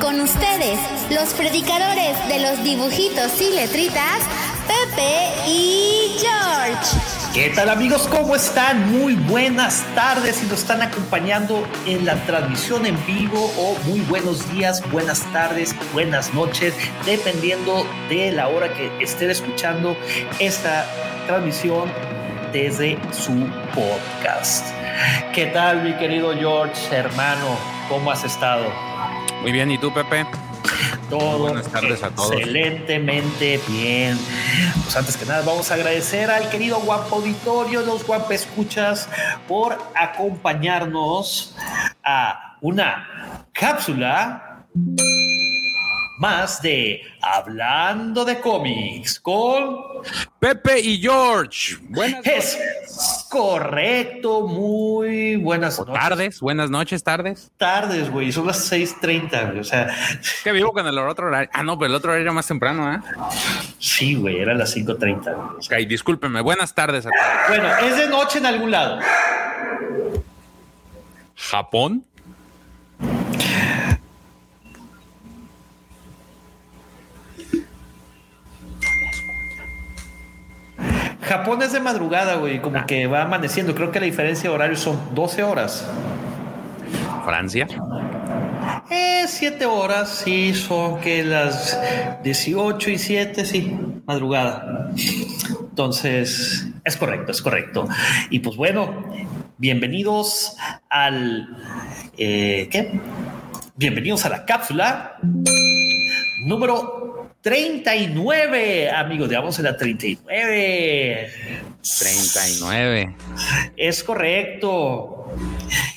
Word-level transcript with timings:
Con 0.00 0.18
ustedes, 0.20 0.78
los 1.10 1.34
predicadores 1.34 2.16
de 2.28 2.40
los 2.40 2.64
dibujitos 2.64 3.38
y 3.40 3.54
letritas, 3.54 4.20
Pepe 4.66 5.28
y 5.46 6.16
George. 6.18 6.96
¿Qué 7.34 7.50
tal 7.50 7.68
amigos? 7.68 8.08
¿Cómo 8.08 8.34
están? 8.34 8.90
Muy 8.90 9.14
buenas 9.14 9.84
tardes 9.94 10.42
y 10.42 10.46
nos 10.46 10.60
están 10.60 10.80
acompañando 10.80 11.68
en 11.86 12.06
la 12.06 12.14
transmisión 12.24 12.86
en 12.86 12.96
vivo 13.04 13.52
o 13.58 13.76
muy 13.84 14.00
buenos 14.00 14.50
días, 14.52 14.82
buenas 14.90 15.20
tardes, 15.32 15.76
buenas 15.92 16.32
noches, 16.32 16.74
dependiendo 17.04 17.86
de 18.08 18.32
la 18.32 18.48
hora 18.48 18.72
que 18.72 18.90
estén 19.00 19.30
escuchando 19.30 19.96
esta 20.38 20.86
transmisión 21.26 21.92
desde 22.52 22.98
su 23.12 23.46
podcast. 23.74 24.66
¿Qué 25.34 25.46
tal 25.46 25.82
mi 25.82 25.92
querido 25.98 26.34
George, 26.34 26.96
hermano? 26.96 27.56
¿Cómo 27.88 28.10
has 28.10 28.24
estado? 28.24 28.89
Muy 29.42 29.52
bien, 29.52 29.70
¿y 29.70 29.78
tú 29.78 29.92
Pepe? 29.92 30.26
Todo 31.08 31.38
Buenas 31.38 31.66
tardes 31.68 32.02
a 32.02 32.10
todos. 32.10 32.32
Excelentemente 32.32 33.58
bien. 33.66 34.18
Pues 34.84 34.94
antes 34.96 35.16
que 35.16 35.24
nada, 35.24 35.42
vamos 35.44 35.70
a 35.70 35.74
agradecer 35.74 36.30
al 36.30 36.48
querido 36.50 36.78
Guapo 36.80 37.16
Auditorio, 37.16 37.80
los 37.82 38.06
Guapo 38.06 38.32
Escuchas, 38.32 39.08
por 39.48 39.78
acompañarnos 39.94 41.56
a 42.04 42.58
una 42.60 43.46
cápsula 43.52 44.66
más 46.20 46.60
de 46.60 47.02
Hablando 47.22 48.26
de 48.26 48.40
cómics 48.40 49.18
con 49.20 49.78
Pepe 50.38 50.78
y 50.78 51.00
George. 51.00 51.78
Buenas 51.80 52.26
es 52.26 52.58
correcto, 53.30 54.42
muy 54.46 55.36
buenas 55.36 55.78
noches. 55.78 55.94
Tardes, 55.94 56.40
buenas 56.40 56.68
noches, 56.68 57.02
tardes. 57.02 57.50
Tardes, 57.56 58.10
güey, 58.10 58.32
son 58.32 58.46
las 58.46 58.70
6:30, 58.70 59.60
o 59.60 59.64
sea. 59.64 59.88
Que 60.44 60.52
vivo 60.52 60.72
con 60.72 60.86
el 60.86 60.98
otro 60.98 61.28
horario. 61.28 61.48
Ah, 61.54 61.62
no, 61.62 61.78
pero 61.78 61.86
el 61.86 61.94
otro 61.94 62.10
horario 62.10 62.24
era 62.24 62.32
más 62.32 62.46
temprano, 62.46 62.92
¿eh? 62.92 63.00
Sí, 63.78 64.14
güey, 64.14 64.40
era 64.40 64.52
las 64.52 64.76
5:30. 64.76 65.56
Ok, 65.56 65.86
discúlpeme, 65.88 66.42
buenas 66.42 66.74
tardes 66.74 67.06
a 67.06 67.10
todos. 67.10 67.48
Bueno, 67.48 67.76
es 67.78 67.96
de 67.96 68.08
noche 68.08 68.38
en 68.38 68.46
algún 68.46 68.70
lado. 68.70 69.00
¿Japón? 71.34 72.04
Japón 81.22 81.62
es 81.62 81.72
de 81.72 81.80
madrugada, 81.80 82.36
güey, 82.36 82.60
como 82.60 82.78
ah. 82.78 82.86
que 82.86 83.06
va 83.06 83.22
amaneciendo. 83.22 83.74
Creo 83.74 83.90
que 83.90 84.00
la 84.00 84.06
diferencia 84.06 84.48
de 84.48 84.54
horario 84.54 84.76
son 84.76 84.98
12 85.14 85.42
horas. 85.42 85.86
¿Francia? 87.24 87.66
Eh, 88.90 89.24
7 89.26 89.66
horas, 89.66 90.22
sí, 90.24 90.54
son 90.54 91.00
que 91.00 91.22
las 91.22 91.78
18 92.22 92.90
y 92.90 92.98
7, 92.98 93.44
sí, 93.44 93.78
madrugada. 94.06 94.90
Entonces, 95.68 96.66
es 96.84 96.96
correcto, 96.96 97.32
es 97.32 97.42
correcto. 97.42 97.88
Y 98.30 98.40
pues 98.40 98.56
bueno, 98.56 99.04
bienvenidos 99.58 100.56
al... 100.88 101.48
Eh, 102.16 102.68
¿Qué? 102.70 103.00
Bienvenidos 103.76 104.24
a 104.26 104.28
la 104.30 104.44
cápsula 104.44 105.16
número 106.44 107.09
39, 107.42 108.90
amigos, 108.90 109.28
digamos 109.30 109.58
en 109.58 109.64
la 109.64 109.76
39. 109.76 111.30
39. 111.98 113.16
Es 113.76 114.04
correcto. 114.04 115.32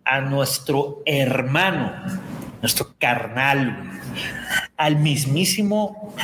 a 0.06 0.22
nuestro 0.22 1.04
hermano, 1.06 1.94
nuestro 2.62 2.96
carnal, 2.98 3.92
al 4.76 4.96
mismísimo 4.98 6.16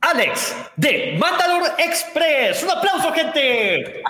Alex 0.00 0.54
de 0.76 1.16
Mandalor 1.18 1.72
Express? 1.78 2.62
Un 2.62 2.70
aplauso, 2.70 3.12
gente. 3.12 4.02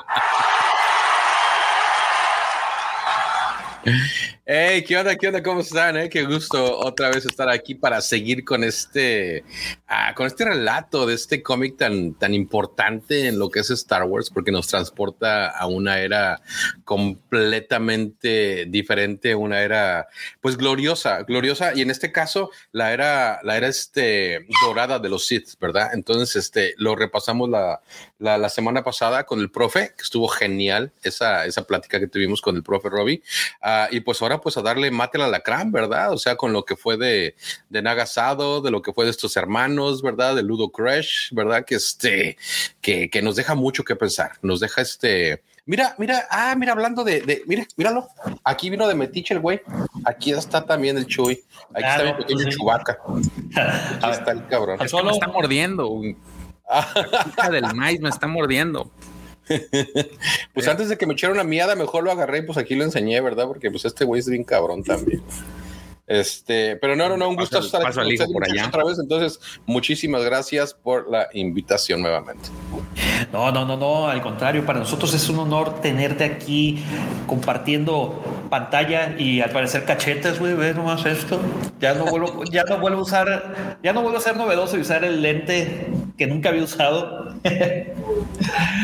Hey, 4.49 4.85
¿qué 4.87 4.97
onda? 4.97 5.17
¿Qué 5.17 5.27
onda? 5.27 5.43
¿Cómo 5.43 5.59
están? 5.59 5.97
Eh? 5.97 6.09
Qué 6.09 6.23
gusto 6.23 6.79
otra 6.79 7.11
vez 7.11 7.27
estar 7.27 7.49
aquí 7.49 7.75
para 7.75 8.01
seguir 8.01 8.45
con 8.45 8.63
este, 8.63 9.43
ah, 9.89 10.15
con 10.15 10.25
este 10.29 10.45
relato 10.45 11.05
de 11.05 11.15
este 11.15 11.43
cómic 11.43 11.77
tan, 11.77 12.15
tan 12.15 12.33
importante 12.33 13.27
en 13.27 13.41
lo 13.41 13.51
que 13.51 13.59
es 13.59 13.71
Star 13.71 14.05
Wars, 14.05 14.31
porque 14.31 14.53
nos 14.53 14.69
transporta 14.69 15.49
a 15.49 15.67
una 15.67 15.99
era 15.99 16.41
completamente 16.85 18.67
diferente, 18.69 19.35
una 19.35 19.63
era, 19.63 20.07
pues 20.41 20.57
gloriosa, 20.57 21.25
gloriosa, 21.25 21.75
y 21.75 21.83
en 21.83 21.91
este 21.91 22.13
caso 22.13 22.53
la 22.71 22.93
era, 22.93 23.41
la 23.43 23.57
era 23.57 23.67
este 23.67 24.47
dorada 24.65 25.01
de 25.01 25.09
los 25.09 25.27
Sith, 25.27 25.59
¿verdad? 25.59 25.91
Entonces, 25.93 26.37
este, 26.37 26.75
lo 26.77 26.95
repasamos 26.95 27.51
la, 27.51 27.81
la, 28.21 28.49
semana 28.49 28.85
pasada 28.85 29.25
con 29.25 29.41
el 29.41 29.51
profe, 29.51 29.93
que 29.97 30.05
estuvo 30.05 30.29
genial 30.29 30.93
esa, 31.03 31.47
esa 31.47 31.65
plática 31.65 31.99
que 31.99 32.07
tuvimos 32.07 32.41
con 32.41 32.55
el 32.55 32.63
profe 32.63 32.89
Robbie, 32.91 33.25
ah, 33.61 33.89
y 33.91 33.99
pues 33.99 34.23
ahora 34.23 34.36
pues 34.41 34.57
a 34.57 34.63
darle 34.63 34.91
mate 34.91 35.19
la 35.19 35.29
lacrán, 35.29 35.73
¿verdad? 35.73 36.13
O 36.13 36.19
sea, 36.19 36.37
con 36.37 36.53
lo 36.53 36.65
que 36.65 36.77
fue 36.77 36.97
de, 36.97 37.35
de 37.69 37.83
Nagasado, 37.83 38.61
de 38.61 38.71
lo 38.71 38.83
que 38.83 38.93
fue 38.93 39.05
de 39.05 39.11
estos 39.11 39.37
hermanos, 39.37 40.03
¿verdad? 40.03 40.35
De 40.35 40.43
Ludo 40.43 40.71
Crash, 40.71 41.33
¿verdad? 41.33 41.65
Que 41.65 41.77
este, 41.77 42.37
que, 42.81 43.11
que 43.11 43.23
nos 43.23 43.37
deja 43.37 43.55
mucho 43.55 43.85
que 43.85 43.97
pensar, 43.97 44.33
nos 44.43 44.61
deja 44.61 44.83
este, 44.83 45.43
Mira, 45.69 45.97
mira, 45.99 46.29
ah, 46.31 46.55
mira, 46.57 46.73
hablando 46.73 47.03
de, 47.03 47.23
de, 47.23 47.43
mira, 47.47 47.67
míralo. 47.77 48.07
Aquí 48.45 48.71
vino 48.71 48.87
de 48.87 48.95
Metiche 48.95 49.35
el 49.35 49.41
güey. 49.41 49.61
Aquí 50.05 50.31
está 50.31 50.65
también 50.65 50.97
el 50.97 51.07
Chuy. 51.07 51.43
Aquí 51.75 51.85
está 51.85 52.05
mi 52.05 52.13
pequeño 52.13 52.45
pues 52.45 52.57
chubaca. 52.57 52.99
Aquí 54.01 54.11
está 54.13 54.31
el 54.31 54.47
cabrón. 54.47 54.89
Solo 54.89 55.07
me 55.07 55.11
está 55.11 55.27
mordiendo. 55.27 56.01
La 57.37 57.51
del 57.51 57.75
maíz 57.75 58.01
me 58.01 58.11
está 58.11 58.29
mordiendo. 58.29 58.93
Pues 60.55 60.69
antes 60.69 60.89
de 60.89 60.97
que 60.97 61.07
me 61.07 61.15
echara 61.15 61.33
una 61.33 61.45
miada, 61.45 61.75
mejor 61.75 62.05
lo 62.05 62.11
agarré 62.11 62.39
y 62.39 62.43
pues 62.43 62.59
aquí 62.59 62.75
lo 62.75 62.85
enseñé, 62.85 63.21
¿verdad? 63.21 63.47
Porque 63.47 63.71
pues 63.71 63.85
este 63.85 64.05
güey 64.05 64.21
es 64.21 64.29
bien 64.29 64.45
cabrón 64.45 64.83
también. 64.83 65.23
Este, 66.07 66.77
pero 66.77 66.95
no, 66.95 67.09
no, 67.09 67.17
no, 67.17 67.29
un 67.29 67.37
gusto 67.37 67.59
estar 67.59 67.85
aquí 67.85 68.17
por 68.33 68.45
allá. 68.45 68.69
otra 68.69 68.85
vez. 68.85 68.99
Entonces, 68.99 69.41
muchísimas 69.67 70.25
gracias 70.25 70.73
por 70.75 71.11
la 71.11 71.29
invitación 71.33 72.01
nuevamente. 72.03 72.49
No, 73.33 73.51
no, 73.51 73.65
no, 73.65 73.77
no, 73.77 74.09
al 74.09 74.23
contrario, 74.23 74.65
para 74.65 74.79
nosotros 74.79 75.13
es 75.15 75.29
un 75.29 75.39
honor 75.41 75.81
tenerte 75.81 76.25
aquí 76.25 76.85
compartiendo 77.27 78.23
pantalla 78.49 79.17
y 79.19 79.41
al 79.41 79.51
parecer 79.51 79.85
cachetes, 79.85 80.39
güey, 80.39 80.55
ve 80.55 80.75
nomás 80.75 81.05
esto. 81.07 81.41
Ya 81.81 81.95
no 81.95 82.07
vuelvo, 82.07 82.45
ya 82.51 82.65
no 82.65 82.79
vuelvo 82.79 83.01
a 83.01 83.03
usar, 83.03 83.79
ya 83.83 83.93
no 83.93 84.03
vuelvo 84.03 84.19
a 84.19 84.21
ser 84.21 84.37
novedoso 84.37 84.77
y 84.77 84.81
usar 84.81 85.05
el 85.05 85.23
lente 85.23 85.87
que 86.17 86.27
nunca 86.27 86.51
había 86.51 86.63
usado. 86.63 87.35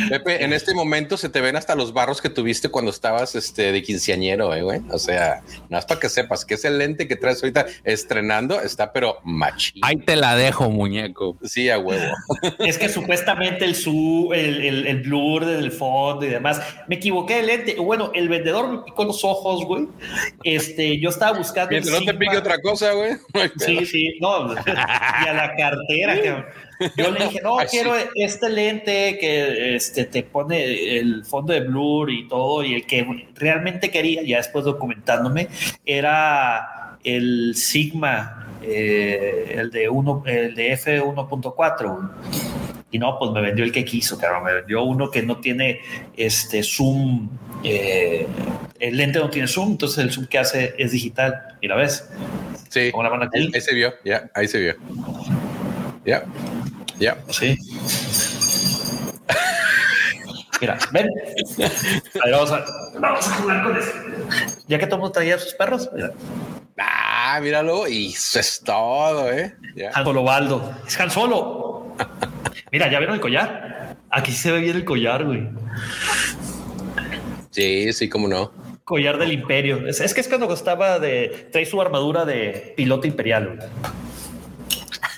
Pepe, 0.08 0.44
en 0.44 0.52
este 0.52 0.74
momento 0.74 1.16
se 1.16 1.28
te 1.28 1.40
ven 1.40 1.56
hasta 1.56 1.74
los 1.74 1.92
barros 1.92 2.20
que 2.20 2.28
tuviste 2.28 2.68
cuando 2.68 2.90
estabas 2.90 3.34
este, 3.34 3.72
de 3.72 3.82
quinceañero, 3.82 4.54
eh, 4.54 4.62
güey. 4.62 4.80
O 4.90 4.98
sea, 4.98 5.42
no 5.68 5.78
es 5.78 5.84
para 5.84 6.00
que 6.00 6.08
sepas 6.08 6.44
que 6.44 6.54
es 6.54 6.64
el 6.64 6.78
lente 6.78 7.08
que 7.08 7.11
que 7.12 7.20
traes 7.20 7.42
ahorita 7.42 7.66
estrenando 7.84 8.60
está, 8.60 8.92
pero 8.92 9.18
machín. 9.24 9.82
Ahí 9.84 9.96
te 9.96 10.16
la 10.16 10.36
dejo, 10.36 10.70
muñeco. 10.70 11.36
Sí, 11.42 11.68
a 11.68 11.78
huevo. 11.78 12.14
es 12.58 12.78
que 12.78 12.88
supuestamente 12.88 13.64
el, 13.64 13.74
su, 13.74 14.30
el, 14.34 14.86
el, 14.86 15.02
blur 15.02 15.44
del 15.44 15.72
fondo 15.72 16.24
y 16.24 16.28
demás. 16.28 16.60
Me 16.88 16.96
equivoqué 16.96 17.36
de 17.36 17.42
lente. 17.42 17.76
Bueno, 17.76 18.10
el 18.14 18.28
vendedor 18.28 18.68
me 18.68 18.78
picó 18.78 19.04
los 19.04 19.24
ojos, 19.24 19.64
güey. 19.64 19.88
Este, 20.44 20.98
yo 20.98 21.10
estaba 21.10 21.36
buscando. 21.36 21.78
no 21.78 22.04
te 22.04 22.14
pique 22.14 22.36
otra 22.36 22.58
cosa, 22.60 22.92
güey. 22.92 23.12
sí, 23.58 23.84
sí, 23.84 24.18
no. 24.20 24.54
y 24.54 25.28
a 25.28 25.32
la 25.32 25.54
cartera, 25.56 26.20
que 26.20 26.34
yo 26.96 27.10
le 27.10 27.26
dije, 27.26 27.40
no, 27.42 27.58
quiero 27.70 27.94
este 28.14 28.48
lente 28.48 29.18
que 29.18 29.76
este, 29.76 30.04
te 30.04 30.22
pone 30.22 30.98
el 30.98 31.24
fondo 31.24 31.52
de 31.52 31.60
blur 31.60 32.10
y 32.10 32.28
todo, 32.28 32.64
y 32.64 32.74
el 32.74 32.86
que 32.86 33.28
realmente 33.34 33.90
quería, 33.90 34.22
ya 34.22 34.38
después 34.38 34.64
documentándome, 34.64 35.48
era 35.84 36.81
el 37.04 37.54
Sigma, 37.54 38.48
eh, 38.62 39.54
el 39.56 39.70
de 39.70 39.88
uno, 39.88 40.22
el 40.26 40.54
de 40.54 40.72
F1.4. 40.72 42.10
Y 42.90 42.98
no, 42.98 43.18
pues 43.18 43.30
me 43.32 43.40
vendió 43.40 43.64
el 43.64 43.72
que 43.72 43.84
quiso, 43.84 44.18
claro, 44.18 44.42
me 44.42 44.52
vendió 44.52 44.84
uno 44.84 45.10
que 45.10 45.22
no 45.22 45.38
tiene 45.38 45.80
este 46.14 46.62
zoom, 46.62 47.30
eh, 47.64 48.26
el 48.78 48.96
lente 48.96 49.18
no 49.18 49.30
tiene 49.30 49.48
zoom, 49.48 49.72
entonces 49.72 49.98
el 49.98 50.12
zoom 50.12 50.26
que 50.26 50.38
hace 50.38 50.74
es 50.76 50.92
digital. 50.92 51.56
¿Y 51.60 51.68
la 51.68 51.76
ves? 51.76 52.08
Sí. 52.68 52.92
Ahí, 53.54 53.60
se 53.60 53.74
vio, 53.74 53.94
ya, 54.04 54.30
ahí 54.34 54.46
se 54.46 54.58
vio. 54.58 54.74
Ya, 56.04 56.24
ya. 56.98 57.16
Sí. 57.30 57.56
Mira, 60.60 60.78
ven. 60.92 61.08
A 61.08 62.26
ver, 62.26 62.34
vamos 62.34 62.52
a, 62.52 62.64
vamos 62.98 63.28
a 63.28 63.34
jugar 63.34 63.64
con 63.64 63.76
eso. 63.76 63.90
Ya 64.68 64.78
que 64.78 64.86
todo 64.86 64.96
el 64.96 65.00
mundo 65.00 65.12
traía 65.12 65.38
sus 65.38 65.54
perros, 65.54 65.90
mira. 65.94 66.12
Ah, 66.78 67.38
míralo, 67.42 67.86
y 67.86 68.08
eso 68.08 68.40
es 68.40 68.62
todo, 68.64 69.30
¿eh? 69.30 69.54
Han 69.94 70.04
Solo 70.04 70.22
Baldo. 70.22 70.74
Es 70.86 70.98
Han 70.98 71.10
Solo. 71.10 71.94
Mira, 72.72 72.90
¿ya 72.90 72.98
vieron 72.98 73.16
el 73.16 73.20
collar? 73.20 73.96
Aquí 74.10 74.32
se 74.32 74.52
ve 74.52 74.60
bien 74.60 74.76
el 74.76 74.84
collar, 74.84 75.24
güey. 75.24 75.48
Sí, 77.50 77.92
sí, 77.92 78.08
cómo 78.08 78.28
no. 78.28 78.52
Collar 78.84 79.18
del 79.18 79.32
Imperio. 79.32 79.86
Es, 79.86 80.14
que 80.14 80.20
es 80.20 80.28
cuando 80.28 80.48
costaba 80.48 80.98
de. 80.98 81.48
Trae 81.52 81.66
su 81.66 81.80
armadura 81.80 82.24
de 82.24 82.74
piloto 82.76 83.06
imperial. 83.06 83.70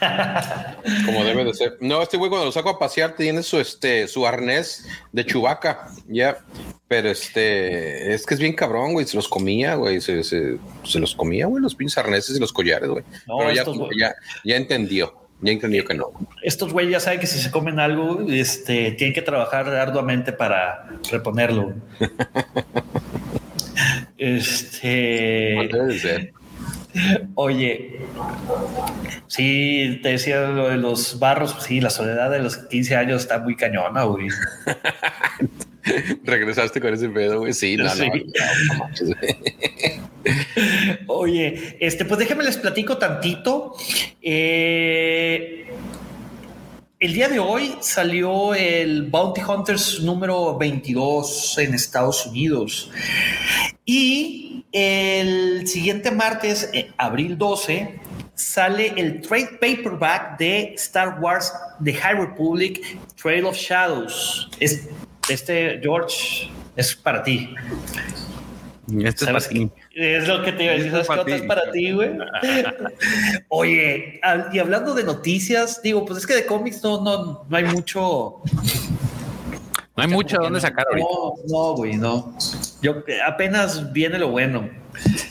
Como 1.06 1.24
debe 1.24 1.44
de 1.44 1.54
ser. 1.54 1.76
No, 1.80 2.02
este 2.02 2.16
güey 2.16 2.28
cuando 2.28 2.46
lo 2.46 2.52
saco 2.52 2.70
a 2.70 2.78
pasear 2.78 3.16
tiene 3.16 3.42
su 3.42 3.58
este 3.58 4.08
su 4.08 4.26
arnés 4.26 4.86
de 5.12 5.24
chubaca, 5.24 5.88
ya. 6.08 6.38
Pero 6.88 7.10
este 7.10 8.14
es 8.14 8.26
que 8.26 8.34
es 8.34 8.40
bien 8.40 8.52
cabrón, 8.52 8.92
güey. 8.92 9.06
Se 9.06 9.16
los 9.16 9.28
comía, 9.28 9.74
güey. 9.74 10.00
Se, 10.00 10.58
los 10.94 11.14
comía, 11.14 11.46
güey, 11.46 11.62
los 11.62 11.74
pinches 11.74 11.98
arneses 11.98 12.36
y 12.36 12.40
los 12.40 12.52
collares, 12.52 12.88
güey. 12.88 13.04
Pero 13.26 13.52
ya, 13.52 14.14
ya, 14.44 14.56
entendió. 14.56 15.14
Ya 15.40 15.52
entendió 15.52 15.84
que 15.84 15.94
no. 15.94 16.12
Estos 16.42 16.72
güey 16.72 16.90
ya 16.90 17.00
saben 17.00 17.20
que 17.20 17.26
si 17.26 17.38
se 17.38 17.50
comen 17.50 17.80
algo, 17.80 18.24
este, 18.28 18.92
tienen 18.92 19.14
que 19.14 19.22
trabajar 19.22 19.68
arduamente 19.68 20.32
para 20.32 20.88
reponerlo. 21.10 21.74
este. 24.18 25.68
debe 25.72 25.98
ser. 25.98 26.32
Oye, 27.34 28.00
sí, 29.26 29.98
te 30.02 30.10
decía 30.10 30.42
lo 30.48 30.68
de 30.68 30.76
los 30.76 31.18
barros, 31.18 31.56
sí, 31.60 31.80
la 31.80 31.90
soledad 31.90 32.30
de 32.30 32.38
los 32.38 32.56
15 32.56 32.96
años 32.96 33.22
está 33.22 33.38
muy 33.40 33.56
cañona, 33.56 34.04
güey. 34.04 34.28
Regresaste 36.24 36.80
con 36.80 36.94
ese 36.94 37.08
pedo, 37.08 37.40
güey. 37.40 37.52
Sí, 37.52 37.76
no, 37.76 37.90
Oye, 41.06 41.76
este, 41.80 42.04
pues 42.04 42.18
déjenme 42.18 42.44
les 42.44 42.56
platico 42.56 42.96
tantito. 42.96 43.74
Eh, 44.22 45.66
el 47.00 47.12
día 47.12 47.28
de 47.28 47.38
hoy 47.38 47.74
salió 47.80 48.54
el 48.54 49.02
Bounty 49.02 49.42
Hunters 49.42 50.00
número 50.00 50.56
22 50.56 51.58
en 51.58 51.74
Estados 51.74 52.24
Unidos. 52.26 52.90
Y 53.84 54.64
el 54.72 55.66
siguiente 55.66 56.10
martes, 56.10 56.70
eh, 56.72 56.90
abril 56.96 57.36
12, 57.36 58.00
sale 58.34 58.94
el 58.96 59.20
trade 59.20 59.58
paperback 59.60 60.38
de 60.38 60.74
Star 60.74 61.20
Wars 61.20 61.52
The 61.82 61.92
High 61.92 62.14
Republic 62.14 62.98
Trail 63.20 63.44
of 63.44 63.56
Shadows. 63.56 64.48
este, 65.28 65.80
George, 65.82 66.50
es 66.76 66.94
para 66.94 67.22
ti. 67.22 67.54
Este 69.02 69.24
es 69.24 69.30
para 69.30 69.48
ti. 69.48 69.70
Es 69.94 70.28
lo 70.28 70.42
que 70.42 70.52
te 70.52 70.64
iba 70.64 70.72
a 70.72 70.76
decir, 70.76 70.90
¿sabes 70.90 71.40
es 71.40 71.42
para 71.42 71.70
ti, 71.70 71.92
güey? 71.92 72.10
Oye, 73.48 74.20
y 74.52 74.58
hablando 74.58 74.94
de 74.94 75.04
noticias, 75.04 75.80
digo, 75.82 76.04
pues 76.04 76.20
es 76.20 76.26
que 76.26 76.34
de 76.34 76.46
cómics 76.46 76.82
no, 76.82 77.02
no, 77.02 77.44
no 77.48 77.56
hay 77.56 77.64
mucho. 77.64 78.42
No 79.96 80.02
hay 80.02 80.08
mucho 80.08 80.38
donde 80.38 80.60
sacar 80.60 80.86
ahorita. 80.88 81.06
No, 81.08 81.34
no, 81.46 81.76
güey, 81.76 81.96
no. 81.96 82.36
Yo 82.82 83.02
apenas 83.26 83.92
viene 83.92 84.18
lo 84.18 84.30
bueno. 84.30 84.68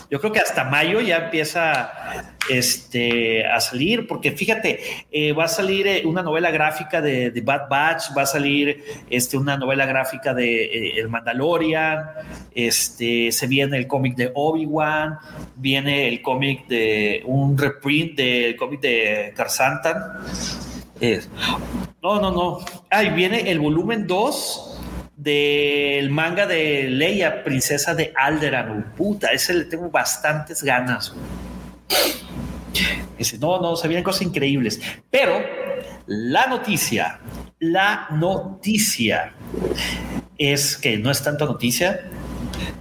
Yo 0.10 0.20
creo 0.20 0.32
que 0.32 0.39
hasta 0.39 0.63
mayo 0.63 1.01
ya 1.01 1.17
empieza 1.17 2.34
este, 2.50 3.46
a 3.46 3.60
salir, 3.60 4.08
porque 4.08 4.32
fíjate, 4.32 4.79
eh, 5.12 5.34
va 5.34 5.46
a 5.46 5.48
salir 5.48 5.88
eh, 5.88 6.03
una 6.05 6.22
novela 6.22 6.51
gráfica 6.51 7.01
de, 7.01 7.41
Bad 7.43 7.70
Batch, 7.70 8.03
va 8.17 8.24
a 8.24 8.25
salir 8.25 8.84
este, 9.10 9.38
una 9.38 9.58
novela 9.58 9.86
gráfica 9.86 10.34
de 10.34 10.65
eh, 10.65 11.00
El 11.00 11.10
Mandalorian, 11.10 12.05
este, 12.53 13.32
se 13.32 13.48
viene 13.48 13.77
el 13.77 13.88
cómic 13.88 14.15
de 14.15 14.32
Obi-Wan, 14.34 15.17
viene 15.55 16.08
el 16.08 16.22
cómic 16.22 16.67
de 16.67 17.24
un 17.25 17.58
reprint 17.58 18.15
del 18.15 18.55
cómic 18.55 18.82
de 18.82 19.34
Carsantan. 21.03 21.98
no, 22.01 22.19
no, 22.22 22.31
no. 22.31 22.60
Ahí 22.89 23.10
viene 23.10 23.51
el 23.51 23.60
volumen 23.60 24.07
2 24.07 24.79
del 25.17 26.10
manga 26.10 26.45
de 26.48 26.89
Leia, 26.89 27.43
princesa 27.43 27.93
de 27.93 28.13
Alderan. 28.15 28.93
Puta, 28.95 29.29
ese 29.29 29.53
le 29.53 29.65
tengo 29.65 29.89
bastantes 29.89 30.63
ganas. 30.63 31.13
Dice, 33.17 33.38
no, 33.38 33.62
no, 33.62 33.75
se 33.75 33.88
vienen 33.88 34.03
cosas 34.03 34.24
increíbles. 34.24 34.81
Pero 35.10 35.39
la 36.07 36.48
noticia, 36.48 37.19
la 37.60 38.07
noticia 38.12 39.33
es 40.38 40.77
que 40.77 40.98
no 40.98 41.12
es 41.12 41.24
tanto 41.24 41.45
noticia, 41.45 42.01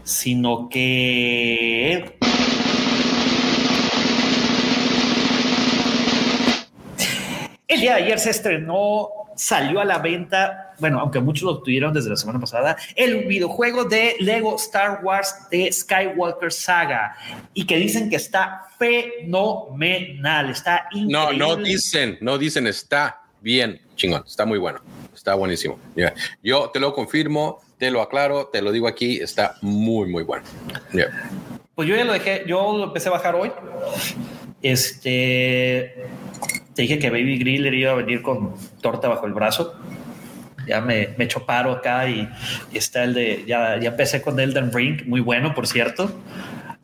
sino 0.02 0.68
que 0.68 2.18
día 7.80 7.96
de 7.96 8.04
ayer 8.04 8.18
se 8.18 8.30
estrenó, 8.30 9.08
salió 9.36 9.80
a 9.80 9.84
la 9.84 9.98
venta, 9.98 10.74
bueno, 10.78 11.00
aunque 11.00 11.20
muchos 11.20 11.44
lo 11.44 11.62
tuvieron 11.62 11.92
desde 11.92 12.10
la 12.10 12.16
semana 12.16 12.38
pasada, 12.38 12.76
el 12.96 13.24
videojuego 13.26 13.84
de 13.84 14.16
Lego 14.20 14.56
Star 14.56 15.00
Wars 15.02 15.34
de 15.50 15.72
Skywalker 15.72 16.52
Saga 16.52 17.16
y 17.54 17.66
que 17.66 17.76
dicen 17.76 18.10
que 18.10 18.16
está 18.16 18.66
fenomenal, 18.78 20.50
está 20.50 20.86
increíble. 20.92 21.38
No, 21.38 21.56
no 21.56 21.56
dicen, 21.56 22.18
no 22.20 22.38
dicen, 22.38 22.66
está 22.66 23.22
bien, 23.40 23.80
chingón, 23.96 24.24
está 24.26 24.44
muy 24.44 24.58
bueno, 24.58 24.80
está 25.14 25.34
buenísimo. 25.34 25.78
Yeah. 25.94 26.14
Yo 26.42 26.70
te 26.70 26.80
lo 26.80 26.94
confirmo, 26.94 27.60
te 27.78 27.90
lo 27.90 28.02
aclaro, 28.02 28.46
te 28.46 28.62
lo 28.62 28.72
digo 28.72 28.88
aquí, 28.88 29.18
está 29.18 29.56
muy, 29.60 30.08
muy 30.08 30.24
bueno. 30.24 30.44
Yeah. 30.92 31.30
Pues 31.74 31.88
yo 31.88 31.96
ya 31.96 32.04
lo 32.04 32.12
dejé, 32.12 32.44
yo 32.46 32.76
lo 32.76 32.84
empecé 32.84 33.08
a 33.08 33.12
bajar 33.12 33.34
hoy. 33.34 33.50
Este, 34.62 36.06
te 36.74 36.82
dije 36.82 36.98
que 36.98 37.10
Baby 37.10 37.38
Griller 37.38 37.74
iba 37.74 37.92
a 37.92 37.96
venir 37.96 38.22
con 38.22 38.54
torta 38.80 39.08
bajo 39.08 39.26
el 39.26 39.34
brazo. 39.34 39.74
Ya 40.66 40.80
me, 40.80 41.08
me 41.16 41.24
echo 41.24 41.44
paro 41.44 41.72
acá 41.72 42.08
y, 42.08 42.28
y 42.72 42.78
está 42.78 43.02
el 43.02 43.14
de, 43.14 43.44
ya, 43.46 43.80
ya 43.80 43.90
empecé 43.90 44.22
con 44.22 44.38
Elden 44.38 44.72
Ring, 44.72 45.02
muy 45.06 45.20
bueno, 45.20 45.54
por 45.54 45.66
cierto. 45.66 46.10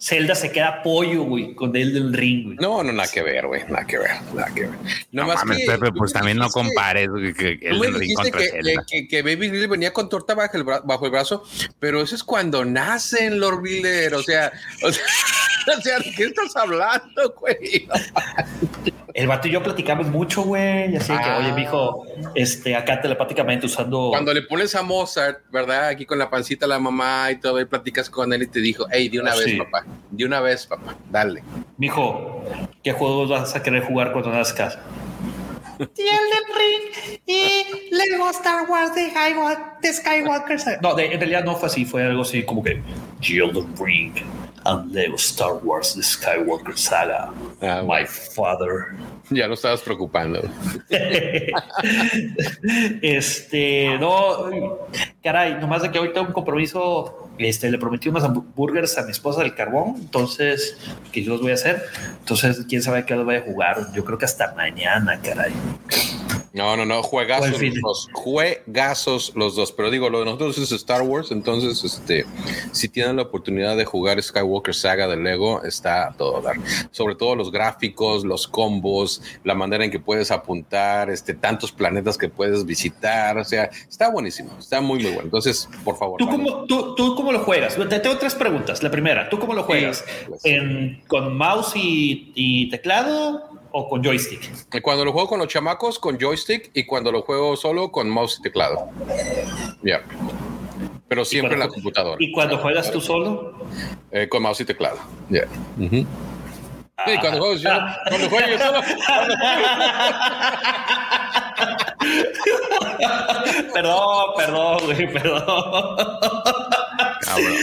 Zelda 0.01 0.37
se 0.37 0.53
queda 0.53 0.81
pollo, 0.83 1.25
güey, 1.25 1.55
con 1.55 1.75
Elden 1.75 2.13
Ring, 2.13 2.45
güey. 2.45 2.57
No, 2.61 2.85
no, 2.85 2.93
nada 2.93 3.11
que 3.11 3.21
ver, 3.21 3.47
güey, 3.49 3.65
nada 3.69 3.85
que 3.85 3.99
ver, 3.99 4.11
nada 4.33 4.55
que 4.55 4.63
ver. 4.63 4.71
No, 5.11 5.27
no 5.27 5.35
mames, 5.35 5.59
que, 5.59 5.67
Pepe, 5.67 5.93
pues 5.93 6.13
también 6.13 6.39
no 6.39 6.49
compares 6.51 7.09
güey, 7.09 7.35
que 7.35 7.59
Elden 7.61 7.95
Ring 7.95 8.15
contra 8.15 8.41
que, 8.41 8.49
Zelda. 8.49 8.85
Que, 8.89 9.09
que, 9.09 9.23
Baby 9.23 9.49
Grill 9.49 9.67
venía 9.67 9.93
con 9.93 10.09
torta 10.09 10.37
bajo 10.37 10.57
el, 10.57 10.63
bajo 10.63 11.05
el 11.05 11.11
brazo, 11.11 11.43
pero 11.81 12.01
eso 12.01 12.15
es 12.15 12.23
cuando 12.23 12.65
nacen 12.65 13.41
Lord 13.41 13.63
Griller, 13.63 14.15
o 14.15 14.23
sea, 14.23 14.53
o 14.85 14.93
sea, 14.93 15.05
o 15.77 15.81
sea, 15.81 15.99
¿de 15.99 16.13
qué 16.13 16.25
estás 16.25 16.55
hablando, 16.55 17.35
güey? 17.41 17.89
El 19.19 19.27
vato 19.27 19.49
y 19.49 19.51
yo 19.51 19.61
platicamos 19.61 20.07
mucho, 20.07 20.43
güey. 20.43 20.93
Y 20.93 20.97
así 20.97 21.13
ah. 21.13 21.21
que, 21.21 21.31
oye, 21.45 21.53
mijo, 21.53 22.05
este, 22.37 22.77
acá 22.77 23.01
telepáticamente 23.01 23.67
usando. 23.67 24.11
Cuando 24.11 24.33
le 24.33 24.43
pones 24.43 24.77
a 24.77 24.83
Mozart, 24.85 25.41
¿verdad? 25.51 25.89
Aquí 25.89 26.07
con 26.07 26.21
la 26.21 26.31
pancita 26.31 26.67
a 26.67 26.69
la 26.69 26.79
mamá 26.79 27.29
y 27.33 27.41
todo, 27.41 27.61
y 27.61 27.65
platicas 27.65 28.09
con 28.09 28.33
él 28.33 28.45
y 28.45 28.47
te 28.47 28.61
dijo, 28.61 28.87
hey, 28.93 29.09
de 29.09 29.19
una 29.19 29.35
vez, 29.35 29.47
sí. 29.47 29.57
papá, 29.57 29.85
de 30.13 30.25
una 30.25 30.41
vez, 30.41 30.69
papá, 30.69 30.95
dale. 31.11 31.43
Mijo, 31.79 32.45
¿qué 32.85 32.93
juegos 32.93 33.29
vas 33.29 33.57
a 33.57 33.63
querer 33.65 33.83
jugar 33.83 34.13
cuando 34.13 34.31
nazcas? 34.31 34.79
Elden 35.81 36.47
Ring 36.57 37.21
y 37.27 37.91
Lego 37.91 38.31
Star 38.31 38.71
Wars 38.71 38.95
de, 38.95 39.13
de 39.83 39.95
Skywalker. 39.95 40.61
No, 40.81 40.95
de, 40.95 41.07
en 41.07 41.19
realidad 41.19 41.43
no 41.43 41.57
fue 41.57 41.67
así, 41.67 41.85
fue 41.85 42.05
algo 42.05 42.23
así 42.23 42.45
como 42.45 42.63
que 42.63 42.81
Elden 43.21 43.75
Ring 43.81 44.13
and 44.69 44.93
Lego 44.93 45.17
Star 45.17 45.55
Wars 45.57 45.95
The 45.95 46.03
Skywalker 46.03 46.77
Saga. 46.77 47.33
Ah, 47.63 47.83
My 47.83 48.05
father. 48.05 48.95
Ya 49.31 49.47
lo 49.47 49.55
estabas 49.55 49.83
preocupando. 49.83 50.41
este, 53.03 53.99
no, 53.99 54.79
caray, 55.23 55.55
nomás 55.61 55.83
de 55.83 55.91
que 55.91 55.99
ahorita 55.99 56.23
un 56.23 56.33
compromiso, 56.33 57.29
este, 57.39 57.71
le 57.71 57.79
prometí 57.79 58.09
unos 58.09 58.25
hamburgers 58.25 58.97
a 58.99 59.05
mi 59.05 59.11
esposa 59.11 59.43
del 59.43 59.55
carbón, 59.55 59.97
entonces, 59.99 60.79
que 61.13 61.23
yo 61.23 61.33
los 61.33 61.43
voy 61.43 61.51
a 61.51 61.55
hacer. 61.55 61.83
Entonces, 62.21 62.65
quién 62.69 62.83
sabe 62.83 63.05
qué 63.05 63.15
los 63.15 63.25
voy 63.25 63.37
a 63.37 63.43
jugar. 63.43 63.93
Yo 63.95 64.05
creo 64.05 64.19
que 64.19 64.25
hasta 64.25 64.55
mañana, 64.55 65.21
caray. 65.21 65.53
No, 66.53 66.77
no, 66.77 66.85
no, 66.85 67.03
juegazos 67.03 67.63
los 67.63 67.81
dos, 67.81 68.09
juegazos 68.13 69.33
los 69.37 69.55
dos, 69.55 69.71
pero 69.71 69.91
digo, 69.91 70.11
lo 70.11 70.21
de 70.21 70.25
nosotros 70.25 70.59
es 70.59 70.73
Star 70.73 71.03
Wars, 71.03 71.31
entonces, 71.31 71.85
este, 71.85 72.25
si 72.73 72.89
tienen 72.89 73.17
la 73.17 73.23
oportunidad 73.23 73.77
de 73.77 73.85
jugar 73.85 74.21
Skywalker 74.21 74.75
Saga 74.75 75.07
de 75.07 75.17
Lego, 75.17 75.63
está 75.63 76.13
todo 76.17 76.41
dar. 76.41 76.57
Sobre 76.91 77.15
todo 77.15 77.37
los 77.37 77.53
gráficos, 77.53 78.25
los 78.25 78.49
combos, 78.49 79.18
la 79.45 79.55
manera 79.55 79.85
en 79.85 79.91
que 79.91 80.01
puedes 80.01 80.31
apuntar, 80.31 81.11
este, 81.11 81.35
tantos 81.35 81.73
planetas 81.73 82.19
que 82.19 82.29
puedes 82.29 82.65
visitar, 82.65 83.39
o 83.39 83.45
sea, 83.45 83.71
está 83.89 84.11
buenísimo, 84.11 84.57
está 84.59 84.81
muy, 84.81 84.99
muy 85.03 85.11
bueno. 85.11 85.25
Entonces, 85.25 85.69
por 85.85 85.97
favor. 85.97 86.19
¿Tú, 86.19 86.29
cómo, 86.29 86.65
tú, 86.65 86.95
tú 86.95 87.15
cómo, 87.15 87.33
lo 87.33 87.41
juegas? 87.41 87.77
Te 87.77 88.01
tengo 88.01 88.19
tres 88.19 88.35
preguntas. 88.35 88.83
La 88.83 88.91
primera, 88.91 89.29
¿tú 89.29 89.39
cómo 89.39 89.55
lo 89.55 89.63
juegas? 89.63 90.05
Sí, 90.39 90.51
¿En, 90.51 91.03
¿Con 91.07 91.37
mouse 91.37 91.73
y, 91.77 92.33
y 92.35 92.69
teclado? 92.71 93.49
o 93.71 93.89
con 93.89 94.03
joystick? 94.03 94.83
Cuando 94.83 95.05
lo 95.05 95.13
juego 95.13 95.29
con 95.29 95.39
los 95.39 95.49
chamacos, 95.49 95.99
con 95.99 96.19
joystick 96.19 96.71
y 96.75 96.85
cuando 96.85 97.13
lo 97.13 97.23
juego 97.23 97.57
solo, 97.57 97.93
con 97.93 98.09
mouse 98.09 98.39
y 98.39 98.43
teclado. 98.43 98.89
Ya. 99.83 99.83
Yeah. 99.83 100.05
Pero 101.09 101.25
siempre 101.25 101.55
en 101.55 101.61
la 101.61 101.69
computadora. 101.69 102.17
¿Y 102.19 102.33
cuando 102.33 102.59
juegas 102.59 102.91
tú 102.93 103.01
solo? 103.01 103.55
Eh, 104.11 104.29
con 104.29 104.43
mouse 104.43 104.61
y 104.61 104.65
teclado. 104.65 104.99
Ya. 105.29 105.41
Yeah. 105.41 105.49
Uh 105.79 105.91
-huh. 105.91 106.07
Sí, 107.07 107.17
cuando 107.21 107.39
juego 107.39 107.55
yo, 107.55 107.71
cuando 108.09 108.29
juego 108.29 108.47
yo 108.49 108.59
solo. 108.59 108.81
perdón, 113.73 114.35
perdón, 114.37 114.79
güey, 114.85 115.13
perdón. 115.13 115.45
Cabrón. 117.21 117.55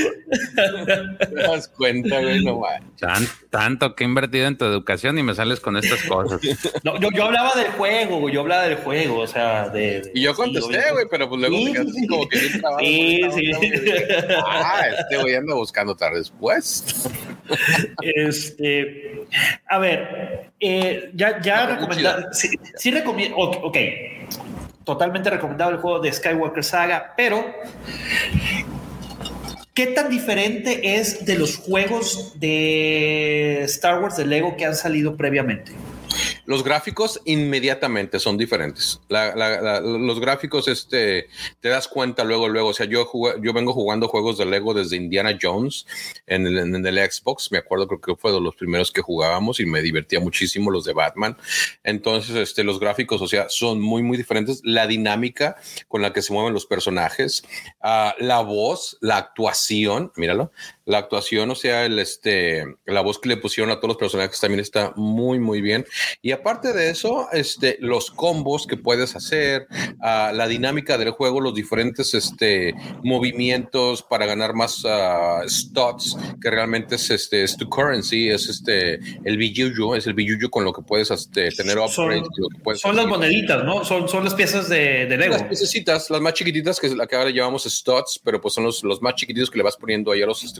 Te 0.55 1.35
das 1.35 1.67
cuenta, 1.69 2.21
güey, 2.21 2.43
no 2.43 2.61
Tan, 2.99 3.27
tanto 3.49 3.95
que 3.95 4.03
he 4.03 4.07
invertido 4.07 4.47
en 4.47 4.57
tu 4.57 4.65
educación 4.65 5.17
y 5.17 5.23
me 5.23 5.35
sales 5.35 5.59
con 5.59 5.77
estas 5.77 6.01
cosas. 6.03 6.39
No, 6.83 6.99
yo, 6.99 7.09
yo 7.11 7.25
hablaba 7.25 7.53
del 7.55 7.67
juego, 7.71 8.19
güey, 8.19 8.33
yo 8.33 8.41
hablaba 8.41 8.63
del 8.63 8.77
juego, 8.77 9.19
o 9.19 9.27
sea, 9.27 9.69
de. 9.69 10.01
de 10.01 10.11
y 10.13 10.21
yo 10.21 10.33
contesté, 10.33 10.91
güey, 10.91 11.05
pero 11.09 11.27
pues 11.29 11.41
luego 11.41 11.57
sí, 11.57 11.71
me 11.71 11.91
sí, 11.91 12.07
como 12.07 12.27
que 12.27 12.39
bien 12.39 12.59
trabajo. 12.61 12.79
Sí, 12.81 13.21
sí. 13.33 13.51
Ah, 14.45 14.81
este 14.99 15.17
güey 15.17 15.35
anda 15.35 15.55
buscando 15.55 15.93
otra 15.93 16.09
respuesta. 16.09 16.93
Este, 18.01 19.23
a 19.67 19.77
ver, 19.77 20.51
eh, 20.59 21.11
ya, 21.13 21.39
ya 21.41 21.67
recomendado. 21.67 22.33
Sí, 22.33 22.49
sí 22.75 22.89
recomiendo. 22.89 23.37
Ok, 23.37 23.77
totalmente 24.83 25.29
recomendado 25.29 25.71
el 25.71 25.77
juego 25.77 25.99
de 25.99 26.13
Skywalker 26.13 26.63
Saga, 26.63 27.13
pero 27.17 27.45
¿Qué 29.75 29.87
tan 29.87 30.09
diferente 30.09 30.95
es 30.95 31.25
de 31.25 31.37
los 31.37 31.57
juegos 31.57 32.39
de 32.39 33.63
Star 33.63 34.01
Wars 34.01 34.15
de 34.15 34.25
Lego 34.25 34.55
que 34.55 34.63
han 34.63 34.73
salido 34.73 35.17
previamente? 35.17 35.73
Los 36.45 36.63
gráficos 36.63 37.21
inmediatamente 37.25 38.19
son 38.19 38.37
diferentes. 38.37 38.99
La, 39.09 39.35
la, 39.35 39.61
la, 39.61 39.79
los 39.81 40.19
gráficos, 40.19 40.67
este, 40.67 41.27
te 41.59 41.69
das 41.69 41.87
cuenta 41.87 42.23
luego, 42.23 42.47
luego. 42.47 42.69
O 42.69 42.73
sea, 42.73 42.85
yo, 42.85 43.05
jugué, 43.05 43.33
yo 43.41 43.53
vengo 43.53 43.73
jugando 43.73 44.07
juegos 44.07 44.37
de 44.37 44.45
Lego 44.45 44.73
desde 44.73 44.95
Indiana 44.95 45.37
Jones 45.41 45.85
en 46.27 46.45
el, 46.45 46.57
en 46.57 46.85
el, 46.85 47.11
Xbox. 47.11 47.51
Me 47.51 47.57
acuerdo, 47.57 47.87
creo 47.87 48.01
que 48.01 48.15
fue 48.15 48.31
de 48.31 48.39
los 48.39 48.55
primeros 48.55 48.91
que 48.91 49.01
jugábamos 49.01 49.59
y 49.59 49.65
me 49.65 49.81
divertía 49.81 50.19
muchísimo 50.19 50.71
los 50.71 50.85
de 50.85 50.93
Batman. 50.93 51.37
Entonces, 51.83 52.35
este, 52.35 52.63
los 52.63 52.79
gráficos, 52.79 53.21
o 53.21 53.27
sea, 53.27 53.49
son 53.49 53.81
muy, 53.81 54.03
muy 54.03 54.17
diferentes. 54.17 54.61
La 54.63 54.87
dinámica 54.87 55.55
con 55.87 56.01
la 56.01 56.13
que 56.13 56.21
se 56.21 56.33
mueven 56.33 56.53
los 56.53 56.65
personajes, 56.65 57.43
uh, 57.83 58.11
la 58.19 58.41
voz, 58.41 58.97
la 59.01 59.17
actuación, 59.17 60.11
míralo, 60.15 60.51
la 60.85 60.99
actuación, 60.99 61.49
o 61.49 61.55
sea, 61.55 61.85
el, 61.85 61.97
este, 61.99 62.63
la 62.85 63.01
voz 63.01 63.19
que 63.19 63.29
le 63.29 63.37
pusieron 63.37 63.71
a 63.71 63.77
todos 63.77 63.89
los 63.89 63.97
personajes 63.97 64.39
también 64.39 64.59
está 64.59 64.93
muy, 64.95 65.39
muy 65.39 65.61
bien. 65.61 65.85
Y 66.21 66.31
aparte 66.31 66.73
de 66.73 66.89
eso, 66.91 67.27
este, 67.33 67.77
los 67.79 68.11
combos 68.11 68.67
que 68.67 68.77
puedes 68.77 69.15
hacer, 69.15 69.67
uh, 69.99 70.33
la 70.33 70.47
dinámica 70.47 70.97
del 70.97 71.09
juego, 71.11 71.41
los 71.41 71.55
diferentes 71.55 72.13
este, 72.13 72.75
movimientos 73.03 74.03
para 74.03 74.25
ganar 74.25 74.53
más 74.53 74.83
uh, 74.85 75.47
studs, 75.47 76.17
que 76.41 76.51
realmente 76.51 76.95
es, 76.95 77.09
este, 77.09 77.43
es 77.43 77.57
tu 77.57 77.67
currency, 77.67 78.29
es 78.29 78.47
este, 78.47 78.99
el 79.23 79.37
billuyo, 79.37 79.95
es 79.95 80.05
el 80.05 80.13
billuyo 80.13 80.51
con 80.51 80.63
lo 80.63 80.71
que 80.71 80.83
puedes 80.83 81.09
este, 81.09 81.49
tener 81.51 81.77
upgrades. 81.77 81.93
Son, 81.93 82.61
puedes 82.63 82.81
son 82.81 82.95
las 82.95 83.07
moneditas, 83.07 83.63
¿no? 83.63 83.83
Son, 83.83 84.07
son 84.07 84.23
las 84.23 84.35
piezas 84.35 84.69
de, 84.69 85.07
de 85.07 85.17
Lego. 85.17 85.33
Las 85.33 85.43
piececitas, 85.43 86.09
las 86.11 86.21
más 86.21 86.33
chiquititas, 86.33 86.79
que 86.79 86.87
es 86.87 86.95
la 86.95 87.07
que 87.07 87.15
ahora 87.15 87.31
llamamos 87.31 87.63
studs, 87.63 88.19
pero 88.23 88.39
pues 88.39 88.53
son 88.53 88.65
los, 88.65 88.83
los 88.83 89.01
más 89.01 89.15
chiquititos 89.15 89.49
que 89.49 89.57
le 89.57 89.63
vas 89.63 89.77
poniendo 89.77 90.11
ahí 90.11 90.21
a 90.21 90.27
los 90.27 90.43
este, 90.43 90.59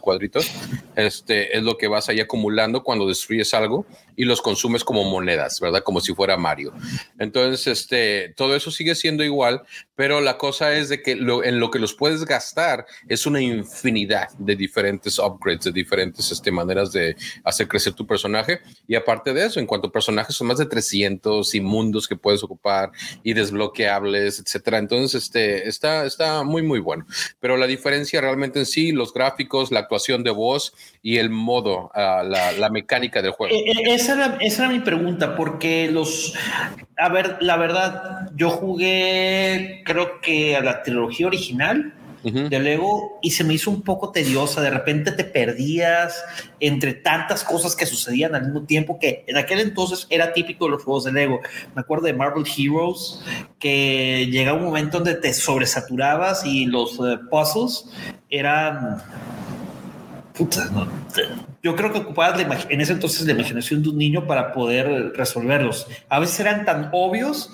Este, 0.95 1.57
es 1.57 1.63
lo 1.63 1.77
que 1.77 1.88
vas 1.88 2.10
ahí 2.10 2.19
acumulando 2.19 2.84
cuando 2.84 3.07
destruyes 3.07 3.53
algo 3.53 3.86
y 4.15 4.25
los 4.25 4.41
consumes 4.41 4.84
como 4.84 5.03
monedas, 5.03 5.60
¿verdad? 5.60 5.84
Como 5.84 6.01
si 6.01 6.13
fuera 6.13 6.38
Mario. 6.38 6.74
Entonces, 7.19 7.67
este, 7.67 8.34
todo 8.36 8.55
eso 8.55 8.72
sigue 8.72 8.95
siendo 8.95 9.24
igual, 9.24 9.63
pero 9.95 10.22
la 10.22 10.38
cosa 10.38 10.75
es 10.75 10.89
de 10.89 11.01
que 11.01 11.15
lo, 11.15 11.43
en 11.43 11.60
lo 11.60 11.72
que 11.72 11.79
los 11.79 11.93
puedes 11.93 12.25
gastar 12.25 12.86
es 13.07 13.25
una 13.25 13.41
infinidad 13.41 14.29
de 14.38 14.55
diferentes 14.55 15.19
upgrades, 15.19 15.65
de 15.65 15.72
diferentes 15.72 16.31
este, 16.31 16.51
maneras 16.51 16.91
de 16.91 17.15
hacer 17.43 17.67
crecer 17.67 17.93
tu 17.93 18.05
personaje. 18.05 18.60
Y 18.88 18.95
aparte 18.95 19.34
de 19.34 19.45
eso, 19.45 19.60
en 19.60 19.65
cuanto 19.65 19.88
a 19.88 19.91
personajes, 19.91 20.36
son 20.36 20.48
más 20.48 20.57
de 20.57 20.65
300 20.65 21.53
y 21.55 21.62
mundos 21.62 22.07
que 22.07 22.15
puedes 22.15 22.43
ocupar 22.43 22.91
y 23.24 23.34
desbloqueables, 23.34 24.39
etcétera. 24.39 24.77
Entonces, 24.77 25.24
este, 25.24 25.67
está, 25.67 26.05
está 26.05 26.43
muy, 26.43 26.62
muy 26.62 26.79
bueno. 26.79 27.05
Pero 27.39 27.57
la 27.57 27.67
diferencia 27.67 28.22
realmente 28.22 28.60
en 28.60 28.65
sí, 28.65 28.91
los 28.91 29.13
gráficos, 29.13 29.72
la 29.72 29.79
actuación 29.79 30.24
de 30.24 30.31
voz 30.31 30.74
y 31.01 31.17
el 31.17 31.29
modo, 31.29 31.91
uh, 31.95 32.24
la, 32.27 32.51
la, 32.51 32.69
mecánica 32.69 33.22
del 33.22 33.31
juego. 33.31 33.55
Esa 34.05 34.13
era, 34.13 34.38
esa 34.39 34.65
era 34.65 34.71
mi 34.71 34.81
pregunta, 34.81 35.35
porque 35.35 35.89
los, 35.91 36.35
a 36.95 37.09
ver, 37.09 37.38
la 37.39 37.57
verdad, 37.57 38.29
yo 38.35 38.51
jugué, 38.51 39.81
creo 39.83 40.21
que 40.21 40.55
a 40.55 40.62
la 40.62 40.83
trilogía 40.83 41.25
original 41.25 41.91
de 42.21 42.59
Lego 42.59 43.17
y 43.24 43.31
se 43.31 43.43
me 43.43 43.55
hizo 43.55 43.71
un 43.71 43.81
poco 43.81 44.12
tediosa. 44.12 44.62
De 44.62 44.69
repente 44.69 45.12
te 45.12 45.24
perdías 45.24 46.24
entre 46.59 46.93
tantas 46.93 47.43
cosas 47.43 47.75
que 47.75 47.88
sucedían 47.88 48.35
al 48.35 48.43
mismo 48.43 48.63
tiempo 48.63 49.00
que 49.00 49.24
en 49.25 49.38
aquel 49.38 49.59
entonces 49.59 50.05
era 50.12 50.33
típico 50.33 50.65
de 50.65 50.71
los 50.71 50.83
juegos 50.83 51.05
de 51.05 51.12
Lego. 51.12 51.39
Me 51.74 51.81
acuerdo 51.81 52.05
de 52.05 52.13
Marvel 52.13 52.45
Heroes 52.45 53.21
que 53.57 54.27
llega 54.29 54.53
un 54.53 54.65
momento 54.65 55.00
donde 55.00 55.15
te 55.15 55.33
sobresaturabas 55.33 56.45
y 56.45 56.67
los 56.67 57.00
eh, 57.00 57.17
puzzles 57.29 57.89
eran 58.29 59.01
puta, 60.35 60.65
no, 60.71 60.88
yo 61.65 61.75
creo 61.75 61.91
que 61.91 61.98
ocupabas 61.98 62.39
en 62.69 62.79
ese 62.79 62.93
entonces 62.93 63.25
la 63.25 63.31
imaginación 63.31 63.81
de 63.81 63.89
un 63.89 63.98
niño 63.98 64.27
para 64.27 64.53
poder 64.53 65.13
resolverlos. 65.15 65.88
A 66.10 66.19
veces 66.19 66.39
eran 66.39 66.63
tan 66.63 66.91
obvios. 66.93 67.50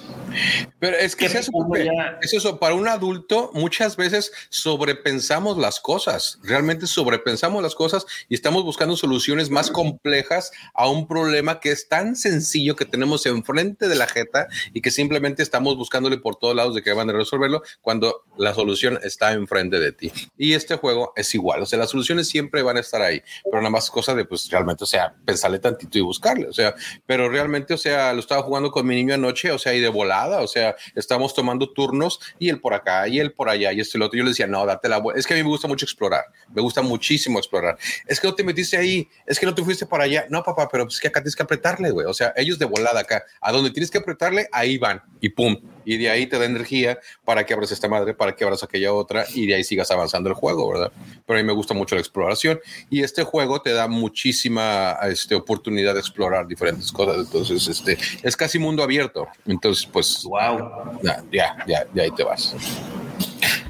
Pero 0.80 0.98
es 0.98 1.16
que, 1.16 1.28
es 1.28 2.34
eso, 2.34 2.60
para 2.60 2.74
un 2.74 2.90
adulto 2.90 3.52
muchas 3.54 3.96
veces 3.96 4.34
sobrepensamos 4.50 5.58
las 5.58 5.80
cosas, 5.80 6.40
realmente 6.44 6.88
sobrepensamos 6.88 7.64
las 7.64 7.74
cosas 7.74 8.06
y 8.28 8.36
estamos 8.36 8.64
buscando 8.64 8.98
soluciones 8.98 9.50
más 9.50 9.72
complejas 9.72 10.52
a 10.74 10.90
un 10.90 11.08
problema 11.08 11.62
que 11.62 11.72
es 11.72 11.88
tan 11.88 12.18
sencillo 12.18 12.76
que 12.76 12.86
tenemos 12.86 13.26
enfrente 13.26 13.88
de 13.88 13.96
la 13.96 14.08
jeta 14.08 14.48
y 14.74 14.82
que 14.82 14.92
simplemente 14.92 15.42
estamos 15.42 15.78
buscándole 15.78 16.18
por 16.18 16.36
todos 16.36 16.56
lados 16.56 16.76
de 16.76 16.82
que 16.82 16.92
van 16.92 17.10
a 17.10 17.14
resolverlo 17.14 17.62
cuando 17.80 18.26
la 18.38 18.54
solución 18.54 19.00
está 19.04 19.32
enfrente 19.32 19.80
de 19.80 19.94
ti. 19.94 20.12
Y 20.38 20.54
este 20.54 20.76
juego 20.76 21.14
es 21.16 21.34
igual, 21.34 21.62
o 21.62 21.66
sea, 21.66 21.80
las 21.80 21.92
soluciones 21.92 22.28
siempre 22.28 22.62
van 22.62 22.76
a 22.76 22.82
estar 22.82 23.02
ahí, 23.02 23.22
pero 23.46 23.58
nada 23.58 23.70
más 23.70 23.90
cosa 24.02 24.16
de, 24.16 24.26
pues 24.26 24.50
realmente, 24.50 24.84
o 24.84 24.88
sea, 24.88 25.14
pensarle 25.24 25.60
tantito 25.60 25.96
y 26.00 26.02
buscarle, 26.02 26.48
o 26.48 26.54
sea, 26.54 26.74
pero 27.06 27.30
realmente, 27.30 27.76
o 27.76 27.78
sea, 27.78 28.14
lo 28.14 28.20
estaba 28.20 28.42
jugando 28.42 28.72
con 28.72 28.88
mi 28.88 28.96
niño 28.96 29.14
anoche, 29.14 29.52
o 29.52 29.60
sea, 29.60 29.76
y 29.76 29.80
de 29.80 29.90
volada, 29.90 30.42
o 30.42 30.48
sea, 30.48 30.76
estamos 30.96 31.36
tomando 31.36 31.72
turnos 31.72 32.20
y 32.40 32.50
él 32.50 32.60
por 32.60 32.74
acá 32.74 33.08
y 33.08 33.20
él 33.20 33.32
por 33.32 33.48
allá 33.48 33.72
y 33.72 33.80
esto 33.80 33.98
y 33.98 34.00
lo 34.00 34.08
otro. 34.08 34.18
Yo 34.18 34.24
le 34.24 34.32
decía, 34.32 34.48
no, 34.48 34.66
date 34.66 34.90
la 34.90 34.98
vuelta. 34.98 35.20
Es 35.20 35.28
que 35.28 35.36
a 35.36 35.38
mí 35.38 35.44
me 35.44 35.50
gusta 35.50 35.68
mucho 35.68 35.86
explorar, 35.86 36.26
me 36.52 36.62
gusta 36.62 36.82
muchísimo 36.82 37.38
explorar. 37.38 37.78
Es 38.08 38.20
que 38.20 38.28
no 38.28 38.34
te 38.34 38.44
metiste 38.44 38.76
ahí, 38.76 39.08
es 39.28 39.40
que 39.40 39.46
no 39.46 39.54
te 39.54 39.64
fuiste 39.64 39.86
para 39.86 40.06
allá. 40.06 40.26
No, 40.30 40.42
papá, 40.42 40.68
pero 40.72 40.88
es 40.88 41.00
que 41.00 41.08
acá 41.08 41.22
tienes 41.22 41.36
que 41.36 41.44
apretarle, 41.44 41.92
güey. 41.92 42.08
O 42.08 42.14
sea, 42.14 42.34
ellos 42.36 42.58
de 42.58 42.66
volada 42.66 43.02
acá, 43.02 43.24
a 43.40 43.52
donde 43.52 43.70
tienes 43.70 43.92
que 43.92 44.00
apretarle, 44.00 44.48
ahí 44.52 44.80
van 44.80 45.02
y 45.20 45.30
pum. 45.30 45.56
Y 45.86 45.98
de 45.98 46.10
ahí 46.10 46.28
te 46.28 46.38
da 46.38 46.46
energía 46.46 47.00
para 47.26 47.46
que 47.46 47.54
abras 47.54 47.72
esta 47.72 47.88
madre, 47.88 48.14
para 48.14 48.36
que 48.36 48.44
abras 48.44 48.64
aquella 48.64 48.94
otra 48.94 49.26
y 49.34 49.48
de 49.48 49.56
ahí 49.56 49.64
sigas 49.64 49.92
avanzando 49.92 50.30
el 50.30 50.36
juego, 50.36 50.70
¿verdad? 50.70 50.92
Pero 51.26 51.40
a 51.40 51.42
mí 51.42 51.48
me 51.48 51.54
gusta 51.54 51.74
mucho 51.74 51.96
la 51.96 52.02
exploración 52.02 52.60
y 52.90 53.04
este 53.04 53.24
juego 53.24 53.62
te 53.62 53.74
da 53.74 53.88
muchísima 53.88 54.98
este, 55.04 55.36
oportunidad 55.36 55.94
de 55.94 56.00
explorar 56.00 56.48
diferentes 56.48 56.92
cosas. 56.92 57.26
Entonces, 57.26 57.68
este, 57.68 57.98
es 58.24 58.36
casi 58.36 58.60
mundo 58.60 58.84
abierto. 58.84 59.28
Entonces, 59.46 59.88
pues, 59.92 60.24
wow. 60.24 61.00
Ya, 61.04 61.24
ya, 61.32 61.56
ya, 61.68 61.86
ya 61.94 62.04
ahí 62.04 62.12
te 62.12 62.24
vas. 62.24 62.56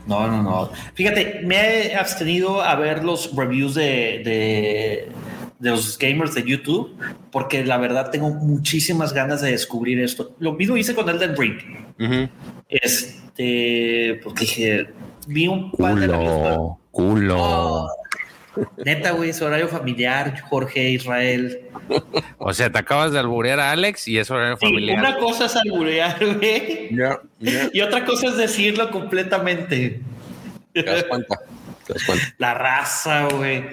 No, 0.05 0.27
no, 0.27 0.41
no. 0.41 0.71
Fíjate, 0.93 1.41
me 1.43 1.55
he 1.87 1.95
abstenido 1.95 2.61
a 2.61 2.75
ver 2.75 3.03
los 3.03 3.35
reviews 3.35 3.75
de, 3.75 4.21
de, 4.25 5.11
los 5.61 5.97
gamers 5.97 6.33
de 6.33 6.43
YouTube, 6.43 6.97
porque 7.31 7.63
la 7.63 7.77
verdad 7.77 8.09
tengo 8.09 8.29
muchísimas 8.29 9.13
ganas 9.13 9.41
de 9.41 9.51
descubrir 9.51 9.99
esto. 9.99 10.35
Lo 10.39 10.53
mismo 10.53 10.75
hice 10.77 10.95
con 10.95 11.07
Elden 11.07 11.37
Ring. 11.37 11.59
Este, 12.67 14.19
porque 14.23 14.41
dije, 14.41 14.89
vi 15.27 15.47
un 15.47 15.71
par 15.71 15.93
culo, 15.93 16.79
Culo. 16.91 17.37
Oh, 17.39 17.89
Neta, 18.83 19.11
güey, 19.11 19.29
es 19.29 19.41
horario 19.41 19.67
familiar, 19.67 20.41
Jorge, 20.41 20.89
Israel. 20.89 21.61
O 22.43 22.53
sea, 22.53 22.71
te 22.71 22.79
acabas 22.79 23.11
de 23.11 23.19
alburear 23.19 23.59
a 23.59 23.71
Alex 23.71 24.07
y 24.07 24.17
es 24.17 24.31
horario 24.31 24.57
familiar. 24.57 24.97
Una 24.97 25.17
cosa 25.17 25.45
es 25.45 25.55
alburear, 25.55 26.17
güey. 26.37 26.89
Y 27.71 27.81
otra 27.81 28.03
cosa 28.03 28.29
es 28.29 28.37
decirlo 28.37 28.89
completamente. 28.89 30.01
¿Te 30.73 30.83
das 30.83 31.03
cuenta? 31.03 31.39
La 32.37 32.53
raza, 32.53 33.27
güey. 33.27 33.65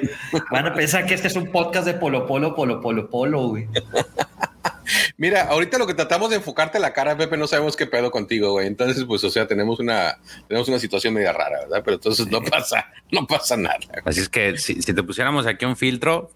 Van 0.51 0.67
a 0.67 0.75
pensar 0.75 1.07
que 1.07 1.15
este 1.15 1.29
es 1.29 1.37
un 1.37 1.51
podcast 1.51 1.87
de 1.87 1.95
Polo 1.95 2.27
Polo, 2.27 2.55
Polo 2.55 2.81
Polo 2.81 3.11
Polo, 3.11 3.49
güey. 3.49 3.69
Mira, 5.17 5.43
ahorita 5.43 5.79
lo 5.79 5.87
que 5.87 5.95
tratamos 5.95 6.31
de 6.31 6.37
enfocarte 6.37 6.79
la 6.79 6.93
cara, 6.93 7.17
Pepe, 7.17 7.37
no 7.37 7.47
sabemos 7.47 7.77
qué 7.77 7.87
pedo 7.87 8.11
contigo, 8.11 8.53
güey. 8.53 8.67
Entonces, 8.67 9.05
pues, 9.05 9.23
o 9.25 9.31
sea, 9.31 9.47
tenemos 9.47 9.81
una, 9.81 10.19
tenemos 10.47 10.69
una 10.69 10.79
situación 10.79 11.15
media 11.15 11.33
rara, 11.33 11.61
¿verdad? 11.61 11.83
Pero 11.85 11.97
entonces 11.97 12.27
no 12.29 12.41
pasa, 12.43 12.87
no 13.11 13.27
pasa 13.27 13.57
nada. 13.57 13.79
Así 14.05 14.21
es 14.21 14.29
que 14.29 14.57
si, 14.59 14.81
te 14.81 15.03
pusiéramos 15.03 15.47
aquí 15.47 15.65
un 15.65 15.77
filtro 15.77 16.31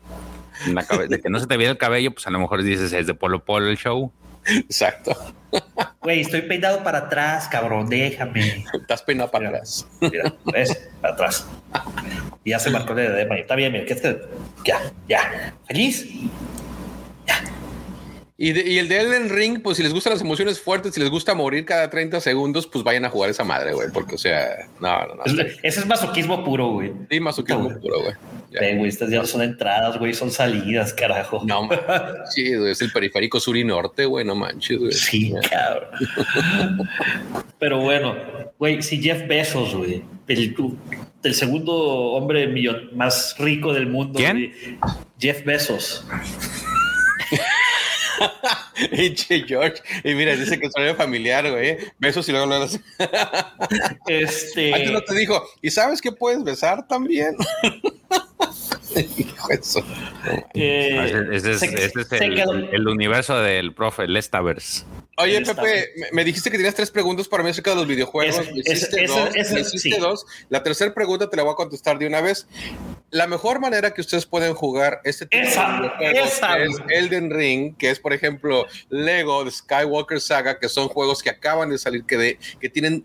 de 0.67 1.21
que 1.21 1.31
no 1.31 1.41
se 1.41 1.47
te 1.47 1.57
viera 1.57 1.73
el 1.73 1.79
cabello, 1.79 2.13
pues 2.13 2.27
a 2.27 2.31
lo 2.31 2.39
mejor 2.39 2.63
dices 2.63 2.93
es 2.93 3.07
de 3.07 3.15
Polo 3.15 3.45
Polo 3.45 3.69
el 3.69 3.79
show. 3.79 4.13
Exacto. 4.47 5.17
Güey, 6.01 6.21
estoy 6.21 6.43
peinado 6.43 6.83
para 6.83 6.99
atrás, 6.99 7.49
cabrón, 7.49 7.89
déjame. 7.89 8.65
Estás 8.73 9.03
peinado 9.03 9.31
para 9.31 9.49
atrás. 9.49 9.87
Mira, 10.01 10.35
¿ves? 10.53 10.91
Para 11.01 11.15
atrás. 11.15 11.47
Y 12.45 12.51
ya 12.51 12.59
se 12.59 12.71
marcó 12.71 12.93
el 12.93 13.29
de 13.29 13.41
Está 13.41 13.55
bien, 13.55 13.73
mira, 13.73 13.85
que 13.85 13.93
este... 13.93 14.23
Ya, 14.65 14.81
ya. 15.09 15.55
¿Feliz? 15.67 16.07
Y, 18.45 18.77
el 18.77 18.89
de 18.89 19.01
Elden 19.01 19.31
Ring, 19.31 19.63
pues 19.63 19.77
si 19.77 19.85
les 19.85 19.95
gustan 19.95 20.15
las 20.15 20.21
emociones 20.21 20.61
fuertes, 20.61 20.95
si 20.95 21.01
les 21.01 21.11
gusta 21.11 21.33
morir 21.33 21.65
cada 21.65 21.89
30 21.89 22.21
segundos, 22.21 22.67
pues 22.67 22.83
vayan 22.83 23.05
a 23.05 23.09
jugar 23.09 23.31
esa 23.31 23.45
madre, 23.45 23.73
güey. 23.73 23.87
Porque, 23.95 24.17
o 24.17 24.19
sea, 24.19 24.69
no, 24.81 25.07
no, 25.07 25.15
no. 25.15 25.23
Ese 25.63 25.79
es 25.79 25.87
masoquismo 25.87 26.43
puro, 26.43 26.71
güey. 26.71 26.93
Sí, 27.09 27.21
masoquismo 27.21 27.69
puro, 27.79 28.01
güey. 28.03 28.15
güey, 28.51 28.89
estas 28.89 29.11
ya 29.11 29.19
no 29.19 29.27
son 29.27 29.43
entradas, 29.43 29.97
güey, 29.97 30.13
son 30.13 30.33
salidas, 30.33 30.93
carajo. 30.93 31.45
No, 31.45 31.69
sí, 32.35 32.57
güey, 32.57 32.73
es 32.73 32.83
el 32.83 32.91
periférico 32.91 33.39
sur 33.39 33.57
y 33.57 33.63
norte, 33.63 34.07
güey, 34.07 34.25
no 34.25 34.35
manches, 34.35 34.77
güey. 34.77 34.91
Sí, 34.91 35.33
cabrón. 35.49 36.89
Pero 37.61 37.79
bueno, 37.79 38.17
güey, 38.59 38.83
si 38.83 39.01
Jeff 39.01 39.25
Bezos, 39.29 39.73
güey, 39.73 40.03
el, 40.27 40.57
el 41.23 41.35
segundo 41.35 41.75
hombre 41.75 42.53
más 42.93 43.37
rico 43.39 43.73
del 43.73 43.87
mundo, 43.87 44.19
¿Quién? 44.19 44.53
Jeff 45.21 45.45
Bezos. 45.45 46.05
Eche 48.93 49.45
George. 49.47 49.83
Y 50.05 50.15
mira, 50.15 50.37
dice 50.37 50.59
que 50.59 50.67
es 50.67 50.97
familiar, 50.97 51.51
güey. 51.51 51.79
Besos 51.99 52.29
y 52.29 52.33
luego 52.33 52.47
lo 52.47 52.65
Este. 54.07 54.75
Antes 54.75 54.93
no 54.93 55.03
te 55.03 55.15
dijo, 55.15 55.43
¿y 55.61 55.71
sabes 55.71 56.01
que 56.01 56.13
puedes 56.13 56.43
besar 56.43 56.87
también? 56.87 57.37
Hijo 59.17 59.51
eso. 59.51 59.85
Eh, 60.55 61.27
ese 61.33 61.53
es, 61.53 61.63
el, 61.63 62.89
universo 62.89 63.39
del 63.41 63.75
profe 63.75 64.07
Lestavers. 64.07 64.85
Oye, 65.17 65.41
Pepe, 65.41 65.93
me 66.13 66.25
dijiste 66.25 66.51
que 66.51 66.59
tenías 66.59 66.75
tres 66.75 66.91
preguntas 66.91 67.27
para 67.27 67.43
mí 67.43 67.51
acerca 67.51 67.71
de 67.71 67.77
los 67.77 67.87
videojuegos. 67.87 68.51
me 68.53 68.61
hiciste, 68.61 69.07
dos, 69.07 69.31
dos. 69.99 70.27
La 70.51 70.63
tercera 70.63 70.93
pregunta 70.93 71.31
te 71.31 71.37
la 71.37 71.43
voy 71.43 71.53
a 71.53 71.57
contestar 71.57 71.99
de 71.99 72.07
una 72.07 72.21
vez. 72.21 72.47
La 73.13 73.27
mejor 73.27 73.61
manera 73.61 73.93
que 73.93 74.01
ustedes 74.01 74.25
pueden 74.25 74.55
jugar 74.55 75.03
este 75.05 75.27
tipo 75.27 75.45
de 75.45 75.91
juegos 75.91 76.41
es 76.57 76.77
Elden 76.89 77.31
Ring, 77.31 77.77
que 77.77 77.91
es, 77.91 78.01
por 78.01 78.15
ejemplo, 78.15 78.65
Lego, 78.89 79.49
Skywalker 79.51 80.19
Saga, 80.19 80.59
que 80.59 80.71
son 80.71 80.89
juegos 80.89 81.23
que 81.23 81.29
acaban 81.29 81.69
de 81.69 81.77
salir, 81.77 82.05
que, 82.05 82.17
de, 82.17 82.39
que 82.59 82.71
tienen 82.71 83.05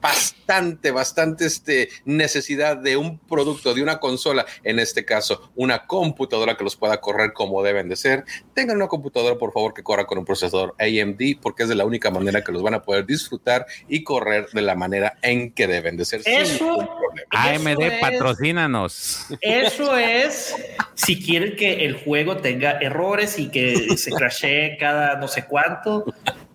bastante, 0.00 0.90
bastante 0.90 1.46
este, 1.46 1.88
necesidad 2.04 2.76
de 2.76 2.96
un 2.96 3.18
producto, 3.18 3.74
de 3.74 3.82
una 3.82 4.00
consola, 4.00 4.46
en 4.64 4.78
este 4.78 5.04
caso, 5.04 5.50
una 5.54 5.86
computadora 5.86 6.56
que 6.56 6.64
los 6.64 6.76
pueda 6.76 7.00
correr 7.00 7.32
como 7.32 7.62
deben 7.62 7.88
de 7.88 7.96
ser. 7.96 8.24
Tengan 8.54 8.76
una 8.76 8.88
computadora, 8.88 9.36
por 9.36 9.52
favor, 9.52 9.74
que 9.74 9.82
corra 9.82 10.06
con 10.06 10.18
un 10.18 10.24
procesador 10.24 10.74
AMD, 10.78 11.40
porque 11.40 11.64
es 11.64 11.68
de 11.68 11.74
la 11.74 11.84
única 11.84 12.10
manera 12.10 12.42
que 12.42 12.52
los 12.52 12.62
van 12.62 12.74
a 12.74 12.82
poder 12.82 13.06
disfrutar 13.06 13.66
y 13.88 14.02
correr 14.02 14.48
de 14.52 14.62
la 14.62 14.74
manera 14.74 15.18
en 15.22 15.52
que 15.52 15.66
deben 15.66 15.96
de 15.96 16.04
ser. 16.04 16.22
Eso, 16.24 16.88
AMD, 17.30 18.00
patrocínanos. 18.00 19.26
Eso 19.40 19.96
es 19.96 20.54
si 20.94 21.22
quieren 21.22 21.56
que 21.56 21.84
el 21.84 21.96
juego 21.96 22.38
tenga 22.38 22.78
errores 22.80 23.38
y 23.38 23.50
que 23.50 23.96
se 23.96 24.10
crashee 24.10 24.76
cada 24.78 25.16
no 25.16 25.28
sé 25.28 25.44
cuánto. 25.44 26.04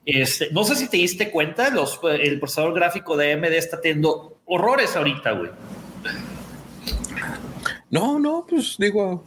Este, 0.05 0.49
no 0.51 0.63
sé 0.63 0.75
si 0.75 0.87
te 0.87 0.97
diste 0.97 1.31
cuenta, 1.31 1.69
los, 1.69 1.99
el 2.03 2.39
procesador 2.39 2.73
gráfico 2.73 3.17
de 3.17 3.33
AMD 3.33 3.45
está 3.45 3.81
teniendo 3.81 4.39
horrores 4.45 4.95
ahorita, 4.95 5.31
güey. 5.31 5.49
No, 7.89 8.19
no, 8.19 8.45
pues 8.47 8.75
digo, 8.77 9.23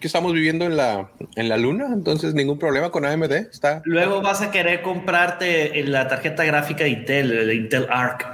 que 0.00 0.06
estamos 0.06 0.32
viviendo 0.32 0.64
en 0.64 0.76
la, 0.76 1.10
en 1.34 1.48
la 1.48 1.56
luna, 1.56 1.88
entonces 1.92 2.34
ningún 2.34 2.58
problema 2.58 2.90
con 2.90 3.04
AMD. 3.04 3.32
Está. 3.32 3.82
Luego 3.84 4.22
vas 4.22 4.42
a 4.42 4.50
querer 4.50 4.82
comprarte 4.82 5.82
la 5.84 6.06
tarjeta 6.08 6.44
gráfica 6.44 6.84
de 6.84 6.90
Intel, 6.90 7.46
de 7.46 7.54
Intel 7.54 7.86
Arc 7.90 8.26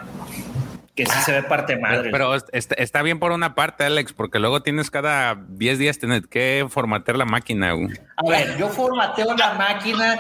que 0.97 1.05
sí 1.05 1.19
se 1.25 1.33
ve 1.33 1.43
parte 1.43 1.77
madre. 1.77 2.11
Pero, 2.11 2.35
está, 2.35 3.03
bien 3.03 3.19
por 3.19 3.31
una 3.31 3.55
parte, 3.55 3.85
Alex, 3.85 4.15
porque 4.15 4.39
luego 4.39 4.63
tienes 4.63 4.91
cada 4.91 5.35
10 5.49 5.79
días 5.79 5.99
tener 5.99 6.27
que 6.27 6.67
formatear 6.71 7.19
la 7.19 7.27
máquina. 7.27 7.73
A 7.73 8.29
ver, 8.29 8.57
yo 8.57 8.69
formateo 8.69 9.35
la 9.37 9.55
máquina 9.55 10.19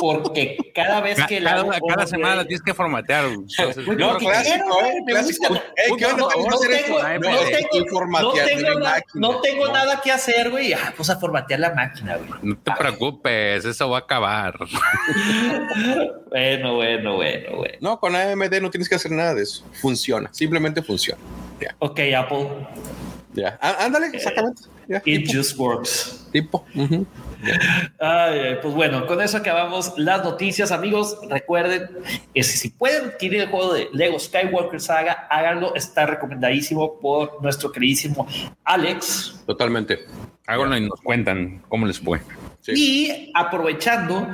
porque 0.00 0.56
cada 0.74 1.00
vez 1.00 1.18
que 1.26 1.40
la 1.40 1.56
cada, 1.56 1.80
cada 1.86 2.06
semana 2.06 2.36
la 2.36 2.44
tienes 2.44 2.62
que 2.62 2.74
formatear. 2.74 3.26
Entonces, 3.26 3.86
no, 3.86 4.16
clásico, 4.16 4.84
¿eh? 4.84 5.02
Clásico. 5.06 5.60
¿qué 5.98 6.06
onda? 6.06 6.28
No 9.14 9.40
tengo 9.40 9.68
nada 9.68 10.00
que 10.02 10.10
hacer, 10.10 10.50
güey. 10.50 10.72
Ah, 10.72 10.92
pues 10.96 11.10
a 11.10 11.18
formatear 11.18 11.60
la 11.60 11.74
máquina, 11.74 12.16
güey. 12.16 12.30
No 12.42 12.56
te 12.56 12.72
preocupes, 12.78 13.64
eso 13.64 13.90
va 13.90 13.98
a 13.98 14.00
acabar. 14.00 14.54
bueno, 16.30 16.74
bueno, 16.76 17.16
bueno, 17.16 17.56
güey. 17.56 17.72
No, 17.80 18.00
con 18.00 18.16
AMD 18.16 18.60
no 18.60 18.70
tienes 18.70 18.88
que 18.88 18.94
hacer 18.94 19.10
nada 19.10 19.34
de 19.34 19.42
eso. 19.42 19.64
Funciona, 19.80 20.30
simplemente 20.32 20.82
funciona. 20.82 21.20
Ok, 21.78 22.00
Apple. 22.16 22.48
Ya, 23.32 23.58
ándale, 23.60 24.08
exactamente. 24.12 24.62
It 25.04 25.30
just 25.30 25.56
works. 25.56 26.26
Tipo. 26.32 26.64
Pues 28.62 28.74
bueno, 28.74 29.06
con 29.06 29.20
eso 29.20 29.38
acabamos 29.38 29.94
las 29.96 30.24
noticias, 30.24 30.72
amigos. 30.72 31.18
Recuerden 31.28 31.88
que 32.34 32.42
si 32.42 32.70
pueden 32.70 33.10
adquirir 33.10 33.42
el 33.42 33.48
juego 33.48 33.74
de 33.74 33.88
Lego 33.92 34.18
Skywalker 34.18 34.80
Saga, 34.80 35.26
háganlo. 35.30 35.74
Está 35.74 36.06
recomendadísimo 36.06 36.98
por 37.00 37.42
nuestro 37.42 37.72
queridísimo 37.72 38.26
Alex. 38.64 39.42
Totalmente. 39.46 40.00
Háganlo 40.46 40.76
y 40.76 40.80
nos 40.88 41.00
cuentan 41.00 41.62
cómo 41.68 41.86
les 41.86 42.00
fue. 42.00 42.20
Y 42.66 43.30
aprovechando, 43.34 44.26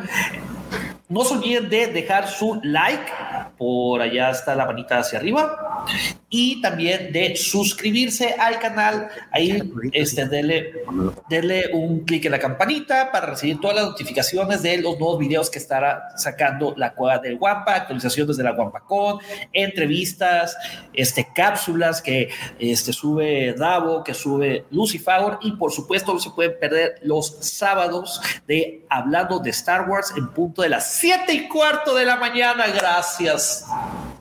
no 1.09 1.25
se 1.25 1.35
olviden 1.35 1.69
de 1.69 1.87
dejar 1.88 2.29
su 2.29 2.61
like, 2.62 3.12
por 3.57 4.01
allá 4.01 4.31
está 4.31 4.55
la 4.55 4.66
manita 4.66 4.99
hacia 4.99 5.19
arriba, 5.19 5.87
y 6.29 6.61
también 6.61 7.12
de 7.12 7.37
suscribirse 7.37 8.35
al 8.38 8.59
canal. 8.59 9.09
Ahí 9.31 9.62
este, 9.92 10.27
denle, 10.27 11.71
un 11.73 12.01
clic 12.01 12.25
en 12.25 12.33
la 12.33 12.38
campanita 12.40 13.12
para 13.12 13.27
recibir 13.27 13.61
todas 13.61 13.77
las 13.77 13.87
notificaciones 13.87 14.62
de 14.62 14.79
los 14.79 14.99
nuevos 14.99 15.19
videos 15.19 15.49
que 15.49 15.59
estará 15.59 16.09
sacando 16.16 16.75
la 16.77 16.92
Cueva 16.92 17.19
del 17.19 17.38
Guampa, 17.38 17.77
actualizaciones 17.77 18.37
de 18.37 18.42
la 18.42 18.53
Guampacón, 18.53 19.21
entrevistas, 19.53 20.57
este, 20.92 21.29
cápsulas 21.33 22.03
que 22.03 22.31
este, 22.59 22.92
sube 22.92 23.55
Davo, 23.55 24.03
que 24.03 24.12
sube 24.12 24.64
Lucifer, 24.71 25.38
y 25.40 25.53
por 25.53 25.71
supuesto 25.71 26.12
no 26.12 26.19
se 26.19 26.31
pueden 26.31 26.59
perder 26.59 26.97
los 27.03 27.37
sábados 27.40 28.21
de 28.49 28.85
hablando 28.90 29.38
de 29.38 29.51
Star 29.51 29.88
Wars 29.88 30.12
en 30.16 30.29
punto 30.31 30.62
de 30.62 30.69
las 30.69 30.95
siete 30.98 31.32
y 31.32 31.48
cuarto 31.48 31.94
de 31.94 32.04
la 32.04 32.16
mañana. 32.16 32.66
Gracias. 32.68 33.64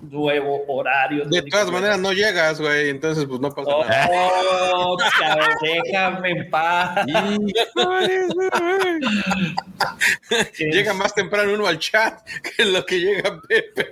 Nuevo 0.02 0.64
horario. 0.68 1.26
De 1.26 1.42
todas 1.44 1.72
maneras, 1.72 2.00
no 2.00 2.12
llegas, 2.14 2.62
güey. 2.62 2.90
Entonces, 2.90 3.26
pues 3.26 3.40
no 3.40 3.52
pasa 3.52 3.72
nada. 3.88 4.10
Oh, 4.74 4.98
déjame 5.62 6.32
en 6.32 6.50
paz. 6.50 7.06
llega 10.58 10.94
más 10.94 11.14
temprano 11.14 11.54
uno 11.54 11.68
al 11.68 11.80
chat 11.80 12.22
que 12.42 12.66
lo 12.66 12.86
que 12.86 13.00
llega 13.00 13.42
Pepe. 13.48 13.90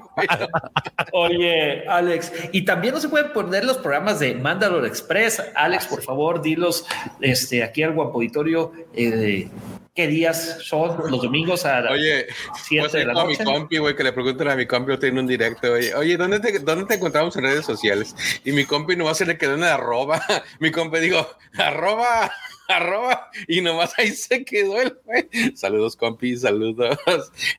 Oye, 1.11 1.87
Alex, 1.87 2.31
y 2.51 2.63
también 2.63 2.93
no 2.93 2.99
se 2.99 3.09
pueden 3.09 3.31
poner 3.33 3.65
los 3.65 3.77
programas 3.77 4.19
de 4.19 4.35
Mandalore 4.35 4.87
Express. 4.87 5.41
Alex, 5.55 5.87
por 5.87 6.03
favor, 6.03 6.41
dilos 6.41 6.85
este, 7.21 7.63
aquí 7.63 7.83
al 7.83 7.93
guapo 7.93 8.15
auditorio. 8.15 8.71
Eh, 8.93 9.49
qué 9.93 10.07
días 10.07 10.57
son 10.61 10.97
los 11.09 11.21
domingos 11.21 11.65
a 11.65 11.79
Oye, 11.91 12.27
7 12.55 12.97
de 12.97 13.05
la 13.05 13.13
noche. 13.13 13.41
A 13.41 13.45
mi 13.45 13.51
compi, 13.51 13.77
güey, 13.77 13.95
que 13.95 14.03
le 14.03 14.13
preguntan 14.13 14.49
a 14.49 14.55
mi 14.55 14.65
compi, 14.65 14.97
tiene 14.97 15.19
un 15.19 15.27
directo, 15.27 15.73
oye, 15.73 15.93
oye, 15.93 16.17
¿dónde 16.17 16.39
te, 16.39 16.59
¿dónde 16.59 16.85
te 16.85 16.95
encontramos 16.95 17.35
en 17.35 17.43
redes 17.43 17.65
sociales? 17.65 18.15
Y 18.43 18.51
mi 18.51 18.65
compi 18.65 18.95
no 18.95 19.05
va 19.05 19.11
a 19.11 19.15
se 19.15 19.25
le 19.25 19.37
quedó 19.37 19.55
en 19.55 19.63
arroba. 19.63 20.21
Mi 20.59 20.71
compi 20.71 20.99
digo, 20.99 21.27
arroba 21.57 22.31
arroba 22.77 23.29
y 23.47 23.61
nomás 23.61 23.93
ahí 23.97 24.11
se 24.11 24.43
quedó 24.43 24.79
el 24.81 24.97
güey. 25.03 25.27
Saludos, 25.55 25.95
compi, 25.95 26.37
saludos. 26.37 26.97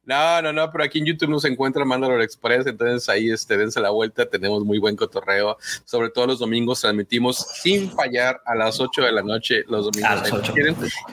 No, 0.05 0.43
no, 0.43 0.53
no, 0.53 0.71
pero 0.71 0.85
aquí 0.85 0.99
en 0.99 1.07
YouTube 1.07 1.31
nos 1.31 1.45
encuentra 1.45 1.85
Mandalore 1.85 2.25
Express, 2.25 2.67
entonces 2.67 3.09
ahí 3.09 3.31
este, 3.31 3.57
dense 3.57 3.81
la 3.81 3.91
vuelta, 3.91 4.27
tenemos 4.27 4.65
muy 4.65 4.79
buen 4.79 4.97
cotorreo. 4.97 5.57
Sobre 5.85 6.11
todo 6.11 6.27
los 6.27 6.39
domingos 6.39 6.81
transmitimos 6.81 7.39
sin 7.63 7.91
fallar 7.91 8.43
a 8.45 8.55
las 8.55 8.81
8 8.81 9.03
de 9.03 9.13
la 9.13 9.23
noche, 9.23 9.65
los 9.69 9.91
domingos 9.91 10.05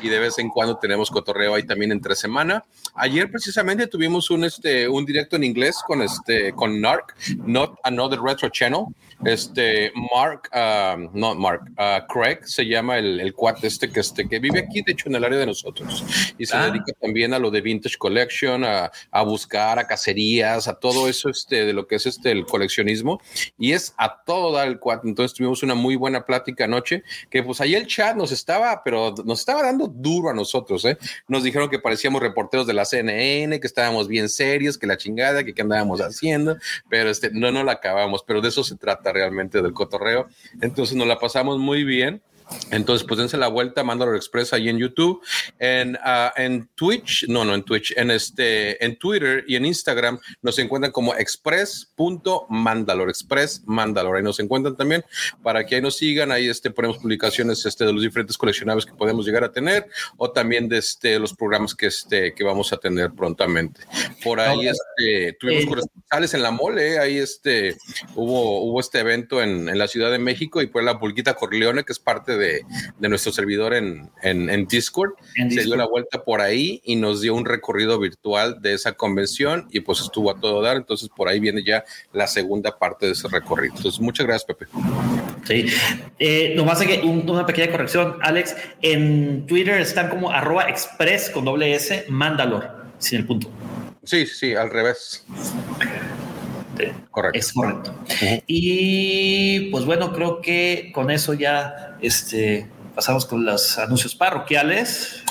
y 0.02 0.10
de 0.10 0.20
vez 0.20 0.38
en 0.40 0.50
cuando 0.50 0.78
tenemos 0.78 1.10
cotorreo 1.10 1.56
ahí 1.56 1.64
también 1.64 1.92
entre 1.92 2.16
semana. 2.16 2.64
Ayer 2.96 3.30
precisamente 3.30 3.88
tuvimos 3.88 4.30
un, 4.30 4.44
este, 4.44 4.88
un 4.88 5.06
directo 5.06 5.36
en 5.36 5.44
inglés 5.44 5.78
con, 5.86 6.02
este, 6.02 6.54
con 6.54 6.82
Narc, 6.82 7.16
Not 7.46 7.80
Another 7.84 8.20
Retro 8.22 8.50
Channel. 8.50 8.86
Este, 9.24 9.92
Mark, 10.14 10.50
uh, 10.52 11.10
no 11.14 11.36
Mark, 11.36 11.62
uh, 11.78 12.06
Craig 12.12 12.40
se 12.44 12.66
llama 12.66 12.98
el, 12.98 13.20
el 13.20 13.34
cuate 13.34 13.68
este 13.68 13.92
que, 13.92 14.00
este 14.00 14.28
que 14.28 14.40
vive 14.40 14.60
aquí, 14.60 14.82
de 14.82 14.94
hecho, 14.94 15.10
en 15.10 15.16
el 15.16 15.24
área 15.24 15.38
de 15.38 15.46
nosotros. 15.46 16.04
Y 16.38 16.46
se 16.46 16.56
ah. 16.56 16.66
dedica 16.66 16.92
también 17.00 17.34
a 17.34 17.40
lo 17.40 17.52
de 17.52 17.62
Vintage 17.62 17.98
Collection, 17.98 18.64
a, 18.64 18.92
a, 19.12 19.24
buscar, 19.24 19.78
a 19.78 19.86
cacerías, 19.86 20.68
a 20.68 20.74
todo 20.74 21.08
eso 21.08 21.30
este, 21.30 21.66
de 21.66 21.74
lo 21.74 21.86
que 21.86 21.96
es 21.96 22.06
este, 22.08 22.32
el 22.32 22.46
coleccionismo. 22.46 23.22
Y 23.60 23.74
es 23.74 23.94
a 23.98 24.24
todo 24.24 24.52
dar 24.54 24.68
el 24.68 24.80
cuate. 24.80 25.08
Entonces 25.08 25.38
tuvimos 25.38 25.62
una 25.62 25.76
muy 25.76 25.96
buena 25.96 26.26
plática 26.26 26.66
anoche, 26.66 27.04
que 27.30 27.44
pues 27.44 27.62
ahí 27.62 27.76
el 27.76 27.86
chat 27.86 28.16
nos 28.16 28.32
estaba, 28.32 28.84
pero 28.84 29.14
nos 29.24 29.40
estaba 29.40 29.62
dando 29.62 29.88
duro 29.88 30.30
a 30.30 30.34
nosotros. 30.34 30.84
¿eh? 30.86 30.98
Nos 31.28 31.44
dijeron 31.44 31.70
que 31.70 31.78
parecíamos 31.78 32.22
reporteros 32.22 32.66
de 32.66 32.74
la 32.74 32.86
CNN, 32.86 33.60
que 33.60 33.68
estábamos 33.68 34.08
bien 34.08 34.30
serios, 34.30 34.78
que 34.80 34.88
la 34.88 34.98
chingada, 34.98 35.44
que 35.44 35.54
qué 35.54 35.62
andábamos 35.62 36.02
haciendo, 36.02 36.58
pero 36.90 37.10
este, 37.10 37.30
no, 37.32 37.52
no 37.52 37.64
la 37.64 37.74
acabamos. 37.74 38.24
Pero 38.26 38.42
de 38.42 38.50
eso 38.50 38.64
se 38.64 38.76
trata 38.76 39.11
realmente 39.12 39.62
del 39.62 39.74
cotorreo. 39.74 40.28
Entonces 40.62 40.96
nos 40.96 41.08
la 41.08 41.20
pasamos 41.20 41.60
muy 41.60 41.84
bien. 41.84 42.22
Entonces, 42.72 43.06
pues 43.08 43.20
dense 43.20 43.38
la 43.38 43.48
vuelta, 43.48 43.84
Mandalore 43.84 44.18
Express 44.18 44.54
ahí 44.54 44.70
en 44.70 44.78
YouTube, 44.78 45.22
en, 45.60 45.96
uh, 45.96 46.30
en 46.36 46.70
Twitch, 46.76 47.26
no, 47.28 47.44
no 47.44 47.54
en 47.54 47.64
Twitch, 47.64 47.94
en 47.98 48.12
este, 48.12 48.84
en 48.84 48.96
Twitter 48.98 49.44
y 49.48 49.56
en 49.56 49.66
Instagram 49.66 50.20
nos 50.42 50.58
encuentran 50.60 50.92
como 50.92 51.14
express.mandalore, 51.16 53.12
express 53.12 53.64
Mandalore, 53.66 54.20
ahí 54.20 54.24
nos 54.24 54.40
encuentran 54.40 54.76
también 54.76 55.04
para 55.44 55.66
que 55.66 55.76
ahí 55.76 55.82
nos 55.82 55.98
sigan, 55.98 56.32
ahí 56.32 56.48
este, 56.48 56.72
ponemos 56.72 56.98
publicaciones 56.98 57.66
este, 57.66 57.86
de 57.86 57.94
los 57.94 58.02
diferentes 58.02 58.38
coleccionables 58.38 58.86
que 58.86 58.94
podemos 58.94 59.26
llegar 59.26 59.44
a 59.44 59.52
tener 59.52 59.88
o 60.18 60.32
también 60.32 60.70
de 60.70 60.78
este, 60.78 61.20
los 61.20 61.34
programas 61.34 61.76
que, 61.76 61.88
este, 61.88 62.34
que 62.34 62.44
vamos 62.44 62.72
a 62.74 62.78
tener 62.78 63.12
prontamente. 63.12 63.82
Por 64.24 64.40
ahí 64.40 64.68
este, 64.68 65.38
tuvimos 65.40 65.64
eh, 65.64 65.68
corresponsales 65.68 66.34
en 66.34 66.44
la 66.44 66.52
mole, 66.52 67.00
ahí 67.00 67.18
este, 67.18 67.76
hubo, 68.16 68.62
hubo 68.64 68.80
este 68.80 69.00
evento 69.00 69.42
en, 69.42 69.68
en 69.68 69.78
la 69.78 69.88
Ciudad 69.88 70.12
de 70.12 70.20
México 70.20 70.62
y 70.62 70.68
fue 70.68 70.84
la 70.84 71.00
Pulquita 71.00 71.34
Corleone, 71.34 71.84
que 71.84 71.94
es 71.94 72.00
parte 72.00 72.38
de 72.38 72.41
de, 72.42 72.66
nuestro 73.00 73.32
servidor 73.32 73.74
en, 73.74 74.10
en, 74.22 74.68
Discord. 74.68 75.14
Se 75.36 75.64
dio 75.64 75.76
la 75.76 75.86
vuelta 75.86 76.24
por 76.24 76.42
ahí 76.42 76.82
y 76.84 76.96
nos 76.96 77.22
dio 77.22 77.36
un 77.36 77.46
recorrido 77.46 78.00
virtual 78.00 78.62
de 78.62 78.74
esa 78.74 78.94
convención 78.94 79.68
y 79.72 79.80
pues 79.82 80.02
estuvo 80.02 80.32
a 80.32 80.40
todo 80.40 80.62
dar. 80.62 80.76
Entonces 80.76 81.10
por 81.16 81.30
ahí 81.30 81.40
viene 81.40 81.64
ya 81.64 81.84
la 82.12 82.28
segunda 82.28 82.78
parte 82.78 83.06
de 83.06 83.14
ese 83.14 83.28
recorrido. 83.28 83.76
Entonces 83.78 84.02
muchas 84.02 84.26
gracias, 84.26 84.46
Pepe. 84.46 84.66
Sí, 85.46 85.68
eh, 86.20 86.54
nomás 86.56 86.80
que 86.80 87.00
una 87.00 87.46
pequeña 87.46 87.72
corrección, 87.72 88.18
Alex. 88.22 88.56
En 88.82 89.46
Twitter 89.48 89.80
están 89.80 90.10
como 90.10 90.32
arroba 90.32 90.70
express 90.70 91.30
con 91.30 91.46
doble 91.46 91.74
S, 91.74 92.06
Mandalor, 92.10 92.86
sin 93.00 93.20
el 93.20 93.26
punto. 93.26 93.50
Sí, 94.04 94.26
sí, 94.26 94.56
al 94.56 94.72
revés. 94.72 95.26
Correcto. 97.12 97.40
Es 97.40 97.54
correcto. 97.54 97.94
Y 98.48 99.70
pues 99.72 99.86
bueno, 99.86 100.14
creo 100.14 100.42
que 100.42 100.92
con 100.94 101.12
eso 101.12 101.34
ya 101.34 101.98
este, 102.02 102.68
pasamos 102.96 103.26
con 103.26 103.46
los 103.46 103.78
anuncios 103.78 104.16
parroquiales. 104.16 105.24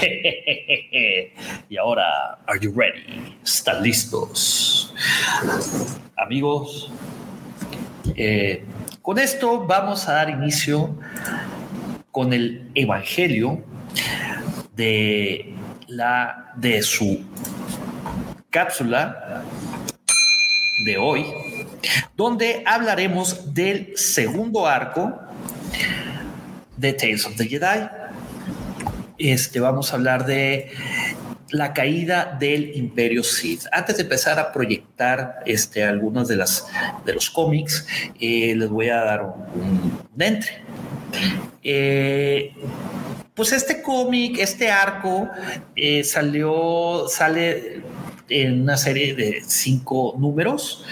y 1.68 1.76
ahora, 1.76 2.38
¿are 2.46 2.58
you 2.60 2.72
ready? 2.74 3.36
¿Están 3.42 3.82
listos? 3.82 4.94
Amigos, 6.16 6.90
eh, 8.16 8.64
con 9.02 9.18
esto 9.18 9.64
vamos 9.66 10.08
a 10.08 10.12
dar 10.14 10.30
inicio 10.30 10.98
con 12.10 12.32
el 12.32 12.70
Evangelio 12.74 13.62
de, 14.74 15.54
la, 15.86 16.52
de 16.56 16.82
su 16.82 17.24
cápsula 18.50 19.44
de 20.84 20.96
hoy, 20.96 21.26
donde 22.16 22.62
hablaremos 22.64 23.54
del 23.54 23.92
segundo 23.96 24.66
arco 24.66 25.18
de 26.76 26.92
Tales 26.92 27.26
of 27.26 27.36
the 27.36 27.46
Jedi. 27.46 27.88
Este, 29.18 29.58
vamos 29.58 29.92
a 29.92 29.96
hablar 29.96 30.24
de 30.24 30.70
la 31.50 31.72
caída 31.72 32.36
del 32.38 32.76
Imperio 32.76 33.22
Sith. 33.22 33.64
Antes 33.72 33.96
de 33.96 34.02
empezar 34.02 34.38
a 34.38 34.52
proyectar 34.52 35.40
este, 35.46 35.84
algunos 35.84 36.28
de, 36.28 36.36
las, 36.36 36.66
de 37.04 37.14
los 37.14 37.30
cómics, 37.30 37.86
eh, 38.20 38.54
les 38.56 38.68
voy 38.68 38.88
a 38.88 38.96
dar 38.96 39.22
un, 39.22 39.98
un. 40.14 40.40
Eh, 41.62 42.52
pues 43.34 43.52
este 43.52 43.82
cómic, 43.82 44.38
este 44.38 44.70
arco, 44.70 45.28
eh, 45.76 46.02
salió, 46.04 47.06
sale 47.08 47.82
en 48.28 48.62
una 48.62 48.76
serie 48.76 49.14
de 49.14 49.42
cinco 49.46 50.14
números, 50.18 50.84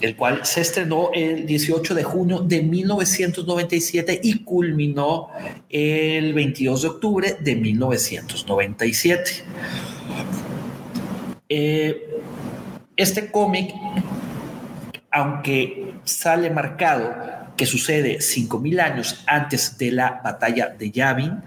el 0.00 0.16
cual 0.16 0.44
se 0.44 0.60
estrenó 0.60 1.10
el 1.12 1.46
18 1.46 1.94
de 1.94 2.02
junio 2.04 2.40
de 2.40 2.62
1997 2.62 4.20
y 4.22 4.44
culminó 4.44 5.28
el 5.68 6.34
22 6.34 6.82
de 6.82 6.88
octubre 6.88 7.36
de 7.40 7.56
1997. 7.56 9.30
Eh, 11.48 12.08
este 12.96 13.30
cómic, 13.30 13.72
aunque 15.10 15.94
sale 16.04 16.50
marcado 16.50 17.35
que 17.56 17.66
sucede 17.66 18.18
5.000 18.18 18.80
años 18.80 19.24
antes 19.26 19.78
de 19.78 19.90
la 19.92 20.20
batalla 20.22 20.68
de 20.68 20.90
Yavin. 20.90 21.42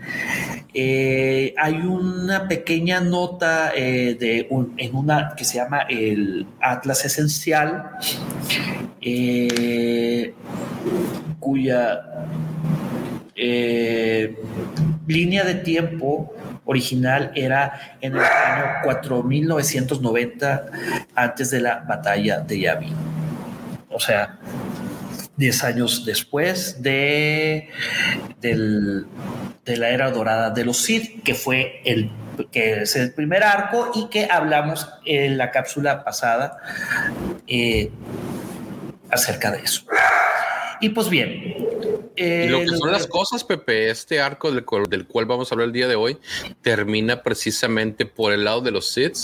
Eh, 0.73 1.53
hay 1.57 1.75
una 1.75 2.47
pequeña 2.47 2.99
nota 2.99 3.71
eh, 3.75 4.15
de 4.19 4.47
en 4.77 4.95
una 4.95 5.33
que 5.35 5.45
se 5.45 5.55
llama 5.57 5.81
el 5.89 6.45
Atlas 6.61 7.05
Esencial, 7.05 7.91
eh, 9.01 10.33
cuya 11.39 12.01
línea 15.07 15.43
de 15.45 15.55
tiempo 15.55 16.35
original 16.65 17.31
era 17.35 17.97
en 18.01 18.13
el 18.13 18.19
año 18.19 18.65
4990 18.83 20.65
antes 21.15 21.49
de 21.49 21.61
la 21.61 21.79
batalla 21.79 22.39
de 22.41 22.59
Yavin. 22.59 22.93
O 23.89 23.99
sea, 23.99 24.37
10 25.39 25.63
años 25.63 26.05
después 26.05 26.83
de, 26.83 27.69
de 28.41 29.77
la 29.77 29.89
era 29.89 30.11
dorada 30.11 30.49
de 30.51 30.65
los 30.65 30.77
Sith, 30.77 31.23
que 31.23 31.33
fue 31.33 31.81
el 31.85 32.11
que 32.51 32.83
es 32.83 32.95
el 32.95 33.13
primer 33.13 33.43
arco 33.43 33.91
y 33.93 34.07
que 34.07 34.27
hablamos 34.31 34.87
en 35.05 35.37
la 35.37 35.51
cápsula 35.51 36.03
pasada 36.03 36.57
eh, 37.47 37.91
acerca 39.11 39.51
de 39.51 39.59
eso. 39.59 39.83
Y 40.81 40.89
pues 40.89 41.09
bien. 41.09 41.67
y 42.15 42.47
lo 42.47 42.61
que 42.61 42.67
son 42.67 42.91
las 42.91 43.07
cosas, 43.07 43.43
Pepe, 43.43 43.89
este 43.89 44.21
arco 44.21 44.51
del, 44.51 44.63
del, 44.89 45.05
cual 45.05 45.25
vamos 45.25 45.51
a 45.51 45.55
hablar 45.55 45.67
el 45.67 45.73
día 45.73 45.89
de 45.89 45.95
hoy 45.95 46.17
termina 46.61 47.21
precisamente 47.21 48.05
por 48.05 48.31
el 48.31 48.45
lado 48.45 48.61
de 48.61 48.71
los 48.71 48.89
Sith 48.89 49.17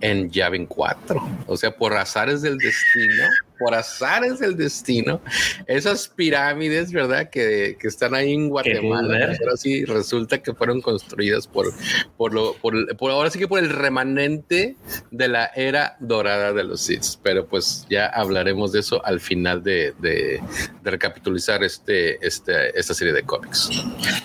en 0.00 0.30
Yavin 0.30 0.66
4. 0.66 1.28
O 1.46 1.56
sea, 1.56 1.76
por 1.76 1.96
azares 1.96 2.42
del 2.42 2.58
destino 2.58 3.24
por 3.58 3.74
azares 3.74 4.38
del 4.38 4.56
destino, 4.56 5.20
esas 5.66 6.08
pirámides, 6.08 6.92
¿verdad? 6.92 7.30
Que, 7.30 7.76
que 7.80 7.88
están 7.88 8.14
ahí 8.14 8.32
en 8.32 8.48
Guatemala, 8.48 9.36
ahora 9.40 9.56
sí 9.56 9.84
resulta 9.84 10.38
que 10.42 10.54
fueron 10.54 10.80
construidas 10.80 11.46
por, 11.46 11.72
por, 12.16 12.32
lo, 12.32 12.54
por, 12.54 12.96
por, 12.96 13.10
ahora 13.10 13.30
sí 13.30 13.38
que 13.38 13.48
por 13.48 13.58
el 13.58 13.70
remanente 13.70 14.76
de 15.10 15.28
la 15.28 15.46
era 15.54 15.96
dorada 16.00 16.52
de 16.52 16.64
los 16.64 16.80
Sith. 16.80 17.18
Pero 17.22 17.46
pues 17.46 17.86
ya 17.88 18.06
hablaremos 18.06 18.72
de 18.72 18.80
eso 18.80 19.04
al 19.04 19.20
final 19.20 19.62
de, 19.62 19.94
de, 19.98 20.40
de 20.82 20.90
recapitulizar 20.90 21.62
este, 21.64 22.24
este, 22.26 22.78
esta 22.78 22.94
serie 22.94 23.12
de 23.12 23.22
cómics. 23.22 23.70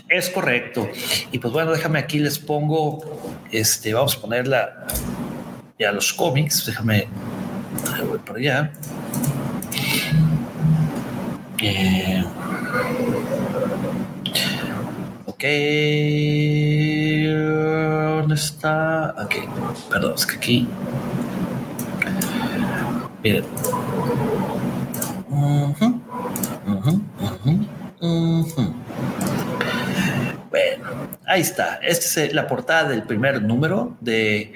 Es 0.09 0.29
correcto. 0.29 0.89
Y 1.31 1.39
pues 1.39 1.53
bueno, 1.53 1.71
déjame 1.71 1.99
aquí 1.99 2.19
les 2.19 2.39
pongo, 2.39 3.21
este, 3.51 3.93
vamos 3.93 4.15
a 4.15 4.21
ponerla 4.21 4.87
ya 5.79 5.91
los 5.91 6.13
cómics, 6.13 6.65
déjame 6.65 7.07
voy 8.07 8.19
por 8.19 8.37
allá. 8.37 8.71
Eh, 11.61 12.23
ok. 15.25 15.43
¿Dónde 18.19 18.35
está? 18.35 19.15
Ok. 19.23 19.35
Perdón, 19.89 20.13
es 20.15 20.25
que 20.25 20.35
aquí. 20.37 20.67
Miren. 23.23 23.45
Bueno, 30.49 30.89
ahí 31.27 31.41
está. 31.41 31.75
Esta 31.75 32.23
es 32.23 32.33
la 32.33 32.47
portada 32.47 32.89
del 32.89 33.03
primer 33.03 33.41
número 33.41 33.95
de 34.01 34.53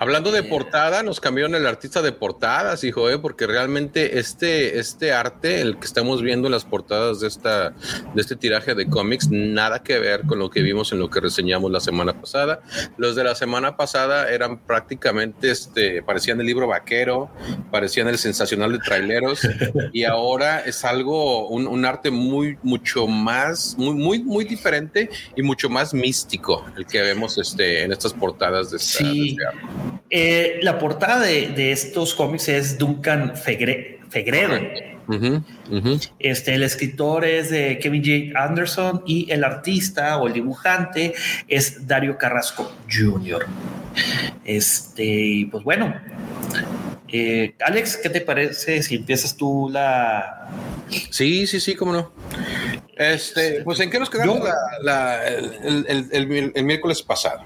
Hablando 0.00 0.30
de 0.30 0.44
portada, 0.44 1.02
nos 1.02 1.18
cambiaron 1.18 1.56
el 1.56 1.66
artista 1.66 2.02
de 2.02 2.12
portadas, 2.12 2.84
hijo, 2.84 3.10
¿eh? 3.10 3.18
porque 3.18 3.48
realmente 3.48 4.20
este, 4.20 4.78
este 4.78 5.10
arte, 5.10 5.60
el 5.60 5.76
que 5.80 5.86
estamos 5.86 6.22
viendo 6.22 6.46
en 6.46 6.52
las 6.52 6.64
portadas 6.64 7.18
de, 7.18 7.26
esta, 7.26 7.70
de 7.70 8.20
este 8.20 8.36
tiraje 8.36 8.76
de 8.76 8.86
cómics, 8.86 9.28
nada 9.28 9.82
que 9.82 9.98
ver 9.98 10.22
con 10.22 10.38
lo 10.38 10.50
que 10.50 10.62
vimos 10.62 10.92
en 10.92 11.00
lo 11.00 11.10
que 11.10 11.18
reseñamos 11.18 11.72
la 11.72 11.80
semana 11.80 12.12
pasada. 12.12 12.60
Los 12.96 13.16
de 13.16 13.24
la 13.24 13.34
semana 13.34 13.76
pasada 13.76 14.30
eran 14.30 14.60
prácticamente, 14.60 15.50
este, 15.50 16.00
parecían 16.04 16.38
el 16.38 16.46
libro 16.46 16.68
vaquero, 16.68 17.28
parecían 17.72 18.06
el 18.06 18.18
sensacional 18.18 18.70
de 18.70 18.78
traileros, 18.78 19.40
y 19.92 20.04
ahora 20.04 20.60
es 20.60 20.84
algo, 20.84 21.48
un, 21.48 21.66
un, 21.66 21.84
arte 21.84 22.12
muy, 22.12 22.56
mucho 22.62 23.08
más, 23.08 23.74
muy, 23.76 23.94
muy, 23.94 24.22
muy 24.22 24.44
diferente 24.44 25.10
y 25.34 25.42
mucho 25.42 25.68
más 25.68 25.92
místico, 25.92 26.64
el 26.76 26.86
que 26.86 27.02
vemos 27.02 27.36
este, 27.36 27.82
en 27.82 27.90
estas 27.90 28.12
portadas 28.12 28.70
de, 28.70 28.76
esta, 28.76 28.98
sí. 28.98 29.34
de 29.34 29.42
este 29.42 29.87
eh, 30.10 30.58
la 30.62 30.78
portada 30.78 31.20
de, 31.20 31.72
estos 31.72 32.14
cómics 32.14 32.48
es 32.48 32.78
Duncan 32.78 33.36
Fegre, 33.36 34.00
Fegredo. 34.10 34.58
Este, 36.18 36.54
el 36.54 36.62
escritor 36.62 37.24
es 37.24 37.50
de 37.50 37.78
Kevin 37.78 38.32
J. 38.32 38.44
Anderson 38.44 39.02
y 39.06 39.30
el 39.30 39.42
artista 39.42 40.18
o 40.18 40.26
el 40.26 40.34
dibujante 40.34 41.14
es 41.46 41.86
Dario 41.86 42.18
Carrasco 42.18 42.70
Jr. 42.90 43.46
Este, 44.44 45.48
pues 45.50 45.64
bueno, 45.64 45.94
eh, 47.08 47.54
Alex, 47.64 47.96
¿qué 47.96 48.10
te 48.10 48.20
parece 48.20 48.82
si 48.82 48.96
empiezas 48.96 49.36
tú 49.36 49.70
la... 49.72 50.48
Sí, 51.10 51.46
sí, 51.46 51.58
sí, 51.58 51.74
cómo 51.74 51.92
no. 51.92 52.12
Este, 52.98 53.62
pues 53.62 53.78
en 53.78 53.90
qué 53.90 54.00
nos 54.00 54.10
quedamos 54.10 54.40
el, 55.62 56.64
miércoles 56.64 57.00
pasado. 57.00 57.44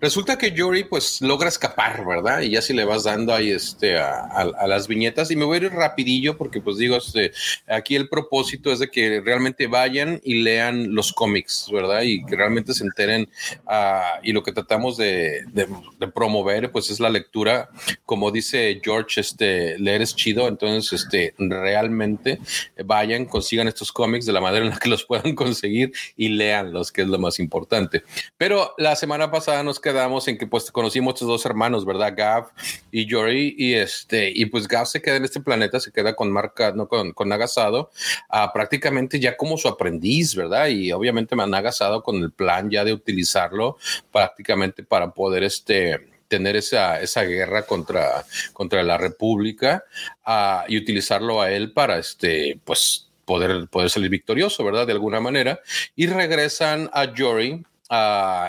Resulta 0.00 0.38
que 0.38 0.52
Yuri 0.52 0.84
pues 0.84 1.20
logra 1.20 1.50
escapar, 1.50 2.02
¿verdad? 2.06 2.40
Y 2.40 2.50
ya 2.50 2.62
si 2.62 2.72
le 2.72 2.84
vas 2.86 3.04
dando 3.04 3.34
ahí 3.34 3.50
este 3.50 3.98
a, 3.98 4.66
las 4.66 4.88
viñetas 4.88 5.30
y 5.30 5.36
me 5.36 5.44
voy 5.44 5.58
a 5.58 5.64
ir 5.64 5.72
rapidillo 5.72 6.38
porque 6.38 6.62
pues 6.62 6.78
digo, 6.78 6.96
este, 6.96 7.32
aquí 7.68 7.94
el 7.94 8.08
propósito 8.08 8.72
es 8.72 8.78
de 8.78 8.90
que 8.90 9.20
realmente 9.20 9.66
vayan 9.66 10.18
y 10.24 10.42
lean 10.42 10.94
los 10.94 11.12
cómics, 11.12 11.68
¿verdad? 11.70 12.00
Y 12.00 12.24
que 12.24 12.34
realmente 12.34 12.72
se 12.72 12.84
enteren 12.84 13.28
uh, 13.66 14.18
y 14.22 14.32
lo 14.32 14.42
que 14.42 14.52
tratamos 14.52 14.96
de, 14.96 15.44
de, 15.52 15.66
promover 16.08 16.72
pues 16.72 16.90
es 16.90 17.00
la 17.00 17.10
lectura, 17.10 17.68
como 18.06 18.30
dice 18.30 18.80
George, 18.82 19.20
este, 19.20 19.78
leer 19.78 20.00
es 20.00 20.16
chido, 20.16 20.48
entonces 20.48 21.02
este, 21.02 21.34
realmente 21.36 22.40
vayan, 22.84 23.26
consigan 23.26 23.68
estos 23.68 23.92
cómics 23.92 24.24
de 24.24 24.32
la 24.32 24.40
manera 24.40 24.64
en 24.64 24.70
la 24.70 24.78
que 24.78 24.85
los 24.86 25.04
puedan 25.04 25.34
conseguir 25.36 25.92
y 26.16 26.28
leanlos, 26.28 26.92
que 26.92 27.02
es 27.02 27.08
lo 27.08 27.18
más 27.18 27.38
importante. 27.38 28.04
Pero 28.36 28.74
la 28.78 28.96
semana 28.96 29.30
pasada 29.30 29.62
nos 29.62 29.80
quedamos 29.80 30.28
en 30.28 30.38
que 30.38 30.46
pues 30.46 30.70
conocimos 30.70 31.14
estos 31.14 31.28
dos 31.28 31.46
hermanos, 31.46 31.84
¿verdad? 31.84 32.14
Gav 32.16 32.48
y 32.90 33.10
Jory, 33.10 33.54
y 33.58 33.74
este, 33.74 34.30
y 34.34 34.46
pues 34.46 34.68
Gav 34.68 34.86
se 34.86 35.02
queda 35.02 35.16
en 35.16 35.24
este 35.24 35.40
planeta, 35.40 35.80
se 35.80 35.92
queda 35.92 36.14
con 36.14 36.30
Marca, 36.30 36.72
no 36.72 36.88
con, 36.88 37.12
con 37.12 37.28
Nagasado, 37.28 37.90
uh, 38.30 38.52
prácticamente 38.52 39.20
ya 39.20 39.36
como 39.36 39.56
su 39.56 39.68
aprendiz, 39.68 40.34
¿verdad? 40.34 40.68
Y 40.68 40.92
obviamente 40.92 41.36
me 41.36 41.42
han 41.42 41.50
Nagasado 41.50 42.02
con 42.02 42.16
el 42.16 42.32
plan 42.32 42.70
ya 42.70 42.84
de 42.84 42.92
utilizarlo 42.92 43.78
prácticamente 44.12 44.82
para 44.82 45.12
poder 45.12 45.42
este 45.42 46.16
tener 46.28 46.56
esa, 46.56 47.00
esa 47.00 47.22
guerra 47.22 47.62
contra, 47.62 48.24
contra 48.52 48.82
la 48.82 48.98
República 48.98 49.84
uh, 50.26 50.68
y 50.68 50.76
utilizarlo 50.76 51.40
a 51.40 51.50
él 51.52 51.72
para 51.72 51.98
este, 51.98 52.58
pues 52.64 53.05
poder, 53.26 53.68
poder 53.68 53.90
salir 53.90 54.08
victorioso, 54.08 54.64
¿verdad? 54.64 54.86
De 54.86 54.92
alguna 54.92 55.20
manera. 55.20 55.60
Y 55.94 56.06
regresan 56.06 56.88
a 56.94 57.12
Jory 57.14 57.62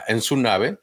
en 0.08 0.22
su 0.22 0.38
nave. 0.38 0.78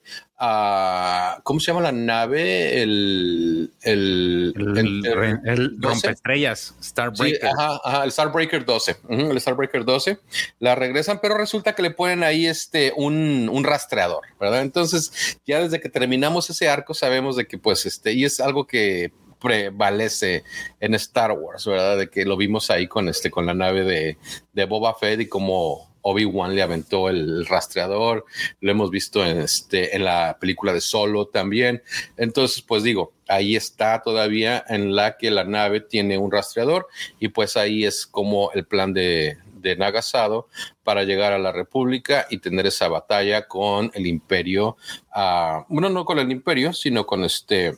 ¿Cómo 1.42 1.60
se 1.60 1.66
llama 1.66 1.80
la 1.80 1.92
nave? 1.92 2.82
El, 2.82 3.72
el, 3.82 4.52
el, 4.76 5.06
el, 5.46 5.76
rompeestrellas, 5.80 6.74
Starbreaker. 6.82 7.48
ajá, 7.48 7.80
ajá, 7.82 8.04
el 8.04 8.12
Starbreaker 8.12 8.64
12. 8.64 8.96
el 9.08 9.40
Starbreaker 9.40 9.84
12. 9.84 10.18
La 10.58 10.74
regresan, 10.74 11.20
pero 11.22 11.38
resulta 11.38 11.74
que 11.74 11.82
le 11.82 11.92
ponen 11.92 12.22
ahí 12.24 12.46
este, 12.46 12.92
un, 12.96 13.48
un, 13.50 13.64
rastreador, 13.64 14.22
¿verdad? 14.38 14.60
Entonces, 14.60 15.38
ya 15.46 15.60
desde 15.60 15.80
que 15.80 15.88
terminamos 15.88 16.50
ese 16.50 16.68
arco, 16.68 16.92
sabemos 16.92 17.36
de 17.36 17.46
que, 17.46 17.56
pues, 17.56 17.86
este, 17.86 18.12
y 18.12 18.24
es 18.24 18.40
algo 18.40 18.66
que 18.66 19.12
prevalece 19.44 20.42
en 20.80 20.94
Star 20.94 21.32
Wars, 21.32 21.66
¿verdad? 21.66 21.98
De 21.98 22.08
que 22.08 22.24
lo 22.24 22.34
vimos 22.38 22.70
ahí 22.70 22.88
con 22.88 23.10
este, 23.10 23.30
con 23.30 23.44
la 23.44 23.52
nave 23.52 23.84
de, 23.84 24.16
de 24.54 24.64
Boba 24.64 24.94
Fett 24.94 25.20
y 25.20 25.28
como 25.28 25.92
Obi-Wan 26.00 26.54
le 26.54 26.62
aventó 26.62 27.10
el 27.10 27.44
rastreador, 27.44 28.24
lo 28.60 28.70
hemos 28.70 28.90
visto 28.90 29.24
en, 29.24 29.42
este, 29.42 29.94
en 29.94 30.04
la 30.04 30.38
película 30.40 30.72
de 30.72 30.80
Solo 30.80 31.26
también. 31.26 31.82
Entonces, 32.16 32.62
pues 32.62 32.82
digo, 32.82 33.12
ahí 33.28 33.54
está 33.54 34.00
todavía 34.00 34.64
en 34.66 34.96
la 34.96 35.18
que 35.18 35.30
la 35.30 35.44
nave 35.44 35.82
tiene 35.82 36.16
un 36.16 36.32
rastreador 36.32 36.88
y 37.20 37.28
pues 37.28 37.58
ahí 37.58 37.84
es 37.84 38.06
como 38.06 38.50
el 38.52 38.66
plan 38.66 38.94
de, 38.94 39.36
de 39.56 39.76
Nagasado 39.76 40.48
para 40.84 41.04
llegar 41.04 41.34
a 41.34 41.38
la 41.38 41.52
República 41.52 42.26
y 42.30 42.38
tener 42.38 42.66
esa 42.66 42.88
batalla 42.88 43.46
con 43.46 43.90
el 43.92 44.06
imperio, 44.06 44.78
uh, 45.14 45.64
bueno, 45.68 45.90
no 45.90 46.06
con 46.06 46.18
el 46.18 46.30
imperio, 46.30 46.72
sino 46.72 47.04
con 47.04 47.24
este 47.24 47.76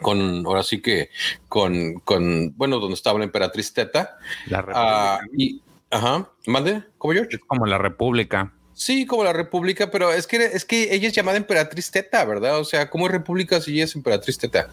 con, 0.00 0.44
ahora 0.46 0.62
sí 0.62 0.80
que 0.80 1.10
con, 1.48 2.00
con, 2.00 2.56
bueno, 2.56 2.78
donde 2.78 2.94
estaba 2.94 3.18
la 3.18 3.24
emperatriz 3.24 3.72
Teta. 3.72 4.18
La 4.46 4.62
República. 4.62 5.20
Uh, 5.22 5.34
y, 5.36 5.62
ajá, 5.90 6.30
mande, 6.46 6.82
¿como 6.98 7.14
George? 7.14 7.38
como 7.46 7.66
la 7.66 7.78
República. 7.78 8.52
Sí, 8.74 9.06
como 9.06 9.24
la 9.24 9.32
República, 9.32 9.90
pero 9.90 10.12
es 10.12 10.26
que, 10.26 10.36
es 10.36 10.64
que 10.64 10.94
ella 10.94 11.08
es 11.08 11.14
llamada 11.14 11.38
emperatriz 11.38 11.90
Teta, 11.90 12.24
¿verdad? 12.24 12.58
O 12.60 12.64
sea, 12.64 12.90
¿cómo 12.90 13.06
es 13.06 13.12
República 13.12 13.60
si 13.60 13.72
ella 13.72 13.84
es 13.84 13.96
emperatriz 13.96 14.38
Teta? 14.38 14.68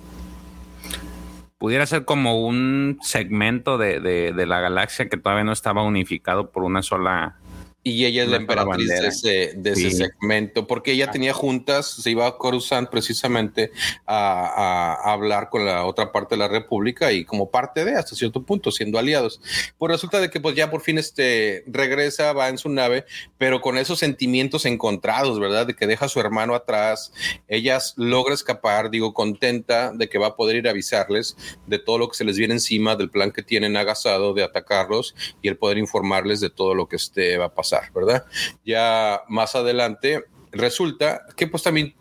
pudiera 1.63 1.85
ser 1.85 2.03
como 2.03 2.45
un 2.45 2.99
segmento 3.01 3.77
de, 3.77 4.01
de, 4.01 4.45
la 4.45 4.59
galaxia 4.59 5.07
que 5.07 5.15
todavía 5.15 5.45
no 5.45 5.53
estaba 5.53 5.81
unificado 5.81 6.51
por 6.51 6.63
una 6.63 6.83
sola 6.83 7.37
y 7.83 8.05
ella 8.05 8.23
es 8.23 8.29
la 8.29 8.37
emperatriz 8.37 8.87
de 8.87 9.07
ese, 9.07 9.53
de 9.57 9.71
ese 9.71 9.91
segmento, 9.91 10.65
porque 10.67 10.93
ella 10.93 11.11
tenía 11.11 11.33
juntas, 11.33 11.87
se 11.87 12.11
iba 12.11 12.25
a 12.25 12.37
Coruscant 12.37 12.89
precisamente 12.89 13.71
a, 14.05 14.95
a, 15.03 15.11
hablar 15.11 15.49
con 15.49 15.65
la 15.65 15.85
otra 15.85 16.13
parte 16.13 16.35
de 16.35 16.39
la 16.39 16.47
República 16.47 17.11
y 17.11 17.25
como 17.25 17.51
parte 17.51 17.83
de, 17.83 17.95
hasta 17.95 18.15
cierto 18.15 18.43
punto, 18.43 18.71
siendo 18.71 18.97
aliados. 18.97 19.41
Pues 19.77 19.91
resulta 19.91 20.21
de 20.21 20.29
que 20.29 20.39
pues 20.39 20.55
ya 20.55 20.71
por 20.71 20.81
fin 20.81 20.97
este 20.97 21.65
regresa, 21.67 22.31
va 22.31 22.47
en 22.47 22.57
su 22.57 22.69
nave, 22.69 23.03
pero 23.37 23.59
con 23.59 23.77
esos 23.77 23.99
sentimientos 23.99 24.65
encontrados, 24.65 25.37
¿verdad? 25.39 25.67
De 25.67 25.75
que 25.75 25.85
deja 25.85 26.05
a 26.05 26.09
su 26.09 26.21
hermano 26.21 26.55
atrás, 26.55 27.11
ella 27.49 27.79
logra 27.97 28.33
escapar, 28.33 28.91
digo, 28.91 29.13
contenta 29.13 29.91
de 29.91 30.07
que 30.07 30.17
va 30.17 30.27
a 30.27 30.35
poder 30.37 30.55
ir 30.55 30.67
a 30.69 30.71
avisarles 30.71 31.35
de 31.67 31.79
todo 31.79 31.97
lo 31.97 32.07
que 32.07 32.15
se 32.15 32.23
les 32.23 32.37
viene 32.37 32.53
encima, 32.53 32.95
del 32.95 33.09
plan 33.09 33.31
que 33.31 33.43
tienen 33.43 33.75
agasado 33.75 34.33
de 34.33 34.43
atacarlos 34.43 35.15
y 35.41 35.49
el 35.49 35.57
poder 35.57 35.77
informarles 35.77 36.39
de 36.39 36.49
todo 36.49 36.75
lo 36.75 36.87
que 36.87 36.95
este 36.95 37.37
va 37.37 37.45
a 37.45 37.53
pasar. 37.53 37.72
¿Verdad? 37.93 38.25
Ya 38.65 39.21
más 39.27 39.55
adelante 39.55 40.23
resulta 40.51 41.25
que 41.35 41.47
pues 41.47 41.63
también 41.63 41.95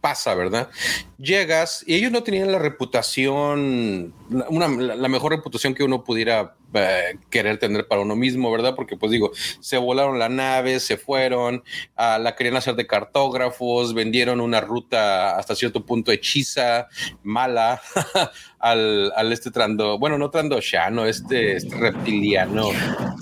pasa, 0.00 0.34
¿verdad? 0.34 0.68
Llegas 1.18 1.84
y 1.86 1.94
ellos 1.94 2.12
no 2.12 2.22
tenían 2.22 2.52
la 2.52 2.58
reputación, 2.58 4.12
una, 4.48 4.68
la 4.68 5.08
mejor 5.08 5.32
reputación 5.32 5.74
que 5.74 5.84
uno 5.84 6.04
pudiera 6.04 6.54
eh, 6.74 7.18
querer 7.30 7.58
tener 7.58 7.86
para 7.86 8.02
uno 8.02 8.16
mismo, 8.16 8.50
¿verdad? 8.50 8.74
Porque 8.74 8.96
pues 8.96 9.12
digo, 9.12 9.30
se 9.60 9.76
volaron 9.76 10.18
la 10.18 10.28
nave, 10.28 10.80
se 10.80 10.96
fueron, 10.96 11.62
ah, 11.96 12.18
la 12.18 12.34
querían 12.34 12.56
hacer 12.56 12.74
de 12.74 12.86
cartógrafos, 12.86 13.94
vendieron 13.94 14.40
una 14.40 14.60
ruta 14.60 15.36
hasta 15.36 15.54
cierto 15.54 15.84
punto 15.84 16.12
hechiza, 16.12 16.88
mala, 17.22 17.80
al, 18.58 19.12
al, 19.16 19.32
este 19.32 19.50
trando, 19.50 19.98
bueno, 19.98 20.18
no 20.18 20.30
trandoshano, 20.30 21.06
este, 21.06 21.56
este 21.56 21.76
reptiliano. 21.76 22.70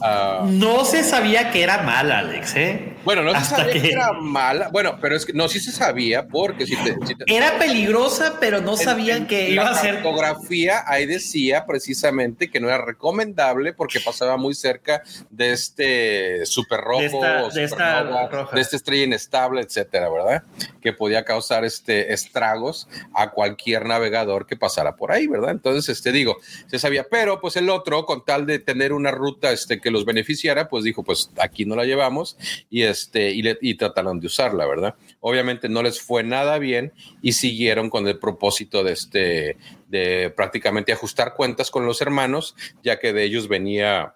Ah. 0.02 0.46
no 0.46 0.84
se 0.84 1.02
sabía 1.02 1.50
que 1.50 1.62
era 1.62 1.82
mala, 1.82 2.20
Alex, 2.20 2.56
¿eh? 2.56 2.96
Bueno, 3.04 3.22
no 3.22 3.38
se 3.38 3.46
sabía 3.46 3.72
que... 3.72 3.90
era 3.90 4.12
mala, 4.12 4.68
bueno, 4.68 4.98
pero 5.00 5.16
es 5.16 5.24
que 5.24 5.32
no, 5.32 5.48
sí 5.48 5.60
se 5.60 5.72
sabía 5.72 6.26
porque 6.26 6.66
si 6.66 6.76
te, 6.76 6.96
Era 7.26 7.58
peligrosa, 7.58 8.36
pero 8.38 8.60
no 8.60 8.76
sabían 8.76 9.26
que 9.26 9.50
iba 9.50 9.70
a 9.70 9.74
ser... 9.74 9.94
La 9.94 10.02
fotografía 10.02 10.84
ahí 10.86 11.06
decía 11.06 11.64
precisamente 11.66 12.50
que 12.50 12.60
no 12.60 12.68
era 12.68 12.84
recomendable 12.84 13.39
porque 13.72 14.00
pasaba 14.00 14.36
muy 14.36 14.54
cerca 14.54 15.02
de 15.30 15.52
este 15.52 16.46
super 16.46 16.80
rojo, 16.80 17.48
de 17.54 17.64
esta, 17.64 18.04
de, 18.52 18.60
esta 18.60 18.76
estrella 18.76 19.04
inestable, 19.04 19.62
etcétera, 19.62 20.08
¿verdad? 20.08 20.42
Que 20.80 20.92
podía 20.92 21.24
causar 21.24 21.64
este 21.64 22.12
estragos 22.12 22.88
a 23.14 23.30
cualquier 23.30 23.86
navegador 23.86 24.46
que 24.46 24.56
pasara 24.56 24.96
por 24.96 25.12
ahí, 25.12 25.26
¿verdad? 25.26 25.50
Entonces, 25.50 25.88
este 25.88 26.12
digo, 26.12 26.36
se 26.66 26.78
sabía, 26.78 27.06
pero 27.10 27.40
pues 27.40 27.56
el 27.56 27.70
otro, 27.70 28.06
con 28.06 28.24
tal 28.24 28.46
de 28.46 28.58
tener 28.58 28.92
una 28.92 29.10
ruta 29.10 29.52
este, 29.52 29.80
que 29.80 29.90
los 29.90 30.04
beneficiara, 30.04 30.68
pues 30.68 30.84
dijo, 30.84 31.02
pues 31.02 31.30
aquí 31.38 31.64
no 31.64 31.76
la 31.76 31.84
llevamos 31.84 32.36
y 32.68 32.82
este 32.82 33.30
y, 33.30 33.42
y 33.60 33.74
trataron 33.76 34.20
de 34.20 34.26
usarla, 34.26 34.66
¿verdad? 34.66 34.94
Obviamente 35.20 35.68
no 35.68 35.82
les 35.82 36.00
fue 36.00 36.22
nada 36.22 36.58
bien 36.58 36.92
y 37.22 37.32
siguieron 37.32 37.90
con 37.90 38.06
el 38.08 38.18
propósito 38.18 38.84
de 38.84 38.92
este 38.92 39.56
de 39.90 40.30
prácticamente 40.30 40.92
ajustar 40.92 41.34
cuentas 41.34 41.70
con 41.70 41.84
los 41.84 42.00
hermanos, 42.00 42.54
ya 42.82 42.98
que 42.98 43.12
de 43.12 43.24
ellos 43.24 43.48
venía 43.48 44.14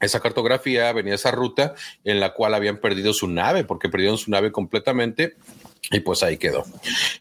esa 0.00 0.20
cartografía, 0.20 0.92
venía 0.92 1.14
esa 1.14 1.30
ruta 1.30 1.74
en 2.04 2.20
la 2.20 2.32
cual 2.32 2.54
habían 2.54 2.78
perdido 2.78 3.12
su 3.12 3.28
nave, 3.28 3.64
porque 3.64 3.88
perdieron 3.88 4.18
su 4.18 4.30
nave 4.30 4.50
completamente 4.50 5.36
y 5.90 6.00
pues 6.00 6.22
ahí 6.22 6.36
quedó. 6.36 6.64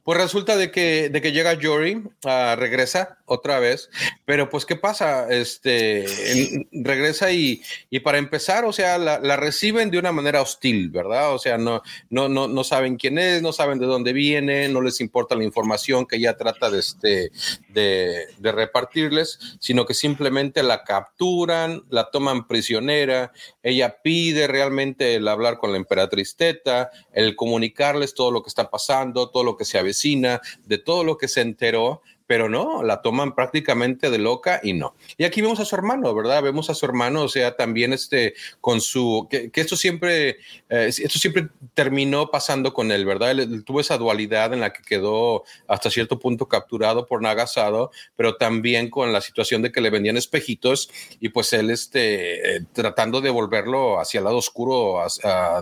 Pues 0.03 0.19
resulta 0.19 0.55
de 0.55 0.71
que, 0.71 1.09
de 1.09 1.21
que 1.21 1.31
llega 1.31 1.57
Jory, 1.61 2.03
regresa 2.23 3.17
otra 3.25 3.59
vez, 3.59 3.89
pero 4.25 4.49
pues 4.49 4.65
¿qué 4.65 4.75
pasa? 4.75 5.27
Este, 5.29 6.05
regresa 6.71 7.31
y, 7.31 7.61
y, 7.89 7.99
para 7.99 8.17
empezar, 8.17 8.65
o 8.65 8.73
sea, 8.73 8.97
la, 8.97 9.19
la, 9.19 9.37
reciben 9.37 9.89
de 9.91 9.99
una 9.99 10.11
manera 10.11 10.41
hostil, 10.41 10.89
¿verdad? 10.89 11.33
O 11.33 11.39
sea, 11.39 11.57
no, 11.57 11.81
no, 12.09 12.27
no, 12.27 12.47
no 12.47 12.63
saben 12.63 12.97
quién 12.97 13.17
es, 13.17 13.41
no 13.41 13.53
saben 13.53 13.79
de 13.79 13.85
dónde 13.85 14.13
viene, 14.13 14.67
no 14.67 14.81
les 14.81 14.99
importa 14.99 15.35
la 15.35 15.43
información 15.43 16.05
que 16.05 16.17
ella 16.17 16.37
trata 16.37 16.69
de, 16.69 16.79
este, 16.79 17.31
de, 17.69 18.27
de 18.37 18.51
repartirles, 18.51 19.39
sino 19.59 19.85
que 19.85 19.93
simplemente 19.93 20.63
la 20.63 20.83
capturan, 20.83 21.83
la 21.89 22.09
toman 22.11 22.47
prisionera, 22.47 23.31
ella 23.63 23.97
pide 24.03 24.47
realmente 24.47 25.15
el 25.15 25.27
hablar 25.27 25.57
con 25.57 25.71
la 25.71 25.77
emperatriz 25.77 26.35
Teta, 26.35 26.91
el 27.13 27.35
comunicarles 27.35 28.13
todo 28.13 28.31
lo 28.31 28.43
que 28.43 28.48
está 28.49 28.69
pasando, 28.69 29.29
todo 29.29 29.43
lo 29.43 29.55
que 29.55 29.63
se 29.63 29.79
avecina, 29.79 30.41
de 30.65 30.77
todo 30.77 31.05
lo 31.05 31.17
que 31.17 31.29
se 31.29 31.41
enteró, 31.41 32.01
pero 32.29 32.47
no, 32.47 32.83
la 32.83 33.01
toman 33.01 33.33
prácticamente 33.33 34.11
de 34.11 34.19
loca 34.19 34.59
y 34.61 34.73
no. 34.73 34.93
Y 35.17 35.23
aquí 35.23 35.41
vemos 35.41 35.59
a 35.59 35.65
su 35.65 35.75
hermano, 35.75 36.13
¿verdad? 36.13 36.43
Vemos 36.43 36.69
a 36.69 36.75
su 36.75 36.85
hermano, 36.85 37.23
o 37.23 37.27
sea, 37.27 37.55
también 37.55 37.91
este, 37.91 38.35
con 38.61 38.81
su, 38.81 39.27
que, 39.31 39.49
esto 39.51 39.75
siempre, 39.75 40.37
eh, 40.69 40.91
esto 40.95 41.17
siempre 41.17 41.47
terminó 41.73 42.29
pasando 42.29 42.71
con 42.71 42.91
él, 42.91 43.03
¿verdad? 43.03 43.31
Él, 43.31 43.63
tuvo 43.63 43.79
esa 43.79 43.97
dualidad 43.97 44.53
en 44.53 44.59
la 44.59 44.71
que 44.71 44.83
quedó 44.83 45.43
hasta 45.67 45.89
cierto 45.89 46.19
punto 46.19 46.47
capturado 46.47 47.07
por 47.07 47.23
Nagasado, 47.23 47.89
pero 48.15 48.35
también 48.35 48.91
con 48.91 49.11
la 49.11 49.21
situación 49.21 49.63
de 49.63 49.71
que 49.71 49.81
le 49.81 49.89
vendían 49.89 50.15
espejitos 50.15 50.91
y 51.19 51.29
pues 51.29 51.51
él, 51.53 51.71
este, 51.71 52.57
eh, 52.57 52.61
tratando 52.73 53.21
de 53.21 53.31
volverlo 53.31 53.99
hacia 53.99 54.19
el 54.19 54.25
lado 54.25 54.37
oscuro 54.37 55.01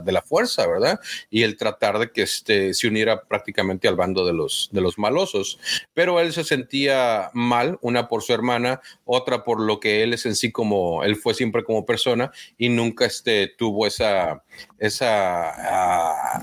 de 0.03 0.11
la 0.11 0.21
fuerza, 0.21 0.67
¿verdad? 0.67 0.99
Y 1.29 1.43
el 1.43 1.55
tratar 1.55 1.97
de 1.97 2.11
que 2.11 2.23
este, 2.23 2.73
se 2.73 2.87
uniera 2.89 3.23
prácticamente 3.23 3.87
al 3.87 3.95
bando 3.95 4.25
de 4.25 4.33
los, 4.33 4.67
de 4.73 4.81
los 4.81 4.97
malosos. 4.97 5.59
Pero 5.93 6.19
él 6.19 6.33
se 6.33 6.56
sentía 6.57 7.29
mal, 7.33 7.77
una 7.81 8.07
por 8.07 8.23
su 8.23 8.33
hermana, 8.33 8.81
otra 9.05 9.43
por 9.43 9.61
lo 9.61 9.79
que 9.79 10.03
él 10.03 10.13
es 10.13 10.25
en 10.25 10.35
sí 10.35 10.51
como, 10.51 11.03
él 11.03 11.15
fue 11.15 11.33
siempre 11.33 11.63
como 11.63 11.85
persona 11.85 12.31
y 12.57 12.69
nunca 12.69 13.05
este, 13.05 13.47
tuvo 13.47 13.85
esa, 13.85 14.43
esa, 14.79 15.49
ah, 15.49 16.41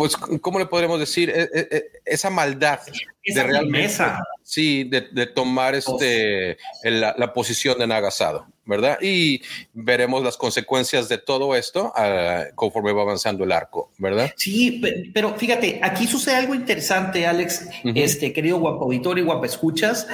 pues, 0.00 0.16
¿cómo 0.16 0.58
le 0.58 0.64
podremos 0.64 0.98
decir? 0.98 1.28
E, 1.28 1.42
e, 1.42 1.68
e, 1.70 1.84
esa 2.06 2.30
maldad 2.30 2.80
esa 3.22 3.42
de 3.42 3.46
realmente, 3.46 4.02
sí, 4.42 4.84
de, 4.84 5.02
de, 5.12 5.26
tomar 5.26 5.74
este, 5.74 6.56
la, 6.84 7.14
la 7.18 7.34
posición 7.34 7.78
de 7.78 7.86
Nagasado. 7.86 8.46
¿verdad? 8.64 8.98
Y 9.02 9.42
veremos 9.74 10.24
las 10.24 10.38
consecuencias 10.38 11.08
de 11.10 11.18
todo 11.18 11.54
esto 11.54 11.92
uh, 11.94 12.54
conforme 12.54 12.92
va 12.92 13.02
avanzando 13.02 13.44
el 13.44 13.52
arco, 13.52 13.90
¿verdad? 13.98 14.32
Sí, 14.36 14.80
pero 15.12 15.34
fíjate, 15.36 15.80
aquí 15.82 16.06
sucede 16.06 16.36
algo 16.36 16.54
interesante, 16.54 17.26
Alex, 17.26 17.66
uh 17.84 17.88
-huh. 17.88 17.92
este 17.96 18.32
querido 18.32 18.58
guapo 18.58 18.84
auditor 18.84 19.18
y 19.18 19.22
guapo 19.22 19.44
escuchas. 19.44 20.06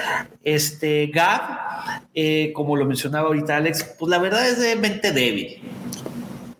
Este 0.43 1.07
Gab, 1.13 2.01
eh, 2.13 2.51
como 2.53 2.75
lo 2.75 2.85
mencionaba 2.85 3.27
ahorita 3.27 3.55
Alex, 3.55 3.95
pues 3.97 4.09
la 4.09 4.17
verdad 4.17 4.49
es 4.49 4.59
de 4.59 4.75
mente 4.75 5.13
débil. 5.13 5.61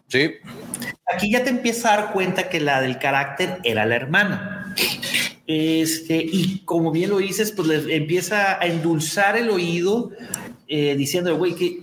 Sí. 0.07 0.35
Aquí 1.13 1.31
ya 1.31 1.43
te 1.43 1.49
empieza 1.49 1.93
a 1.93 1.97
dar 1.97 2.13
cuenta 2.13 2.49
que 2.49 2.59
la 2.59 2.81
del 2.81 2.99
carácter 2.99 3.59
era 3.63 3.85
la 3.85 3.95
hermana. 3.95 4.75
Este, 5.47 6.17
y 6.17 6.59
como 6.65 6.91
bien 6.91 7.09
lo 7.09 7.19
dices, 7.19 7.53
pues 7.53 7.67
le 7.69 7.95
empieza 7.95 8.61
a 8.61 8.65
endulzar 8.65 9.37
el 9.37 9.49
oído 9.49 10.11
eh, 10.67 10.95
diciendo, 10.97 11.35
güey, 11.37 11.55
que. 11.55 11.81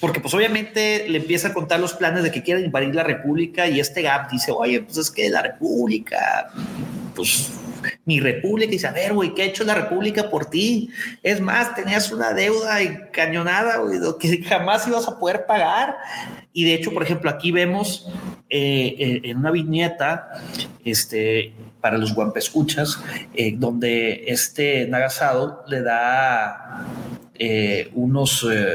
Porque, 0.00 0.18
pues, 0.18 0.32
obviamente 0.34 1.06
le 1.08 1.18
empieza 1.18 1.48
a 1.48 1.54
contar 1.54 1.78
los 1.78 1.92
planes 1.92 2.24
de 2.24 2.32
que 2.32 2.42
quieren 2.42 2.64
invadir 2.64 2.94
la 2.94 3.04
República 3.04 3.68
y 3.68 3.78
este 3.78 4.02
Gap 4.02 4.30
dice, 4.30 4.50
oye, 4.50 4.80
pues 4.80 4.96
es 4.96 5.10
que 5.10 5.28
la 5.28 5.42
República, 5.42 6.50
pues 7.14 7.52
mi 8.04 8.20
república 8.20 8.70
y 8.70 8.76
dice, 8.76 8.86
a 8.86 8.92
ver, 8.92 9.12
güey, 9.12 9.34
¿qué 9.34 9.42
ha 9.42 9.46
hecho 9.46 9.64
la 9.64 9.74
república 9.74 10.30
por 10.30 10.46
ti? 10.46 10.90
Es 11.22 11.40
más, 11.40 11.74
tenías 11.74 12.10
una 12.12 12.32
deuda 12.32 12.80
encañonada, 12.82 13.78
güey, 13.78 13.98
que 14.18 14.42
jamás 14.42 14.86
ibas 14.86 15.08
a 15.08 15.18
poder 15.18 15.46
pagar. 15.46 15.96
Y 16.52 16.64
de 16.64 16.74
hecho, 16.74 16.92
por 16.92 17.02
ejemplo, 17.02 17.30
aquí 17.30 17.50
vemos 17.50 18.08
eh, 18.50 19.20
en 19.24 19.38
una 19.38 19.50
viñeta, 19.50 20.28
este, 20.84 21.52
para 21.82 21.98
los 21.98 22.14
guampescuchas, 22.14 22.98
eh, 23.34 23.54
donde 23.56 24.24
este 24.28 24.86
Nagasado 24.86 25.64
le 25.66 25.82
da 25.82 26.86
eh, 27.34 27.90
unos 27.94 28.46
eh, 28.50 28.70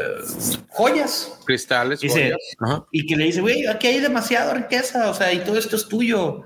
joyas. 0.67 1.39
Cristales. 1.45 2.01
Dice, 2.01 2.33
joyas. 2.59 2.81
Y 2.91 3.05
que 3.05 3.15
le 3.15 3.23
dice, 3.23 3.41
güey, 3.41 3.65
aquí 3.65 3.87
hay 3.87 4.01
demasiada 4.01 4.53
riqueza, 4.53 5.09
o 5.09 5.13
sea, 5.13 5.31
y 5.33 5.39
todo 5.39 5.57
esto 5.57 5.77
es 5.77 5.87
tuyo. 5.87 6.43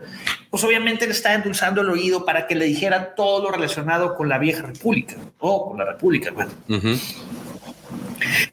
Pues 0.52 0.64
obviamente 0.66 1.08
le 1.08 1.14
está 1.14 1.34
endulzando 1.34 1.82
el 1.82 1.90
oído 1.90 2.26
para 2.26 2.46
que 2.46 2.56
le 2.56 2.66
dijera 2.66 3.16
todo 3.16 3.42
lo 3.42 3.52
relacionado 3.52 4.16
con 4.16 4.30
la 4.30 4.38
vieja 4.38 4.64
república, 4.64 5.16
o 5.40 5.70
con 5.70 5.80
la 5.80 5.86
república, 5.86 6.30
bueno. 6.32 6.52
Uh 6.68 6.74
-huh. 6.74 7.00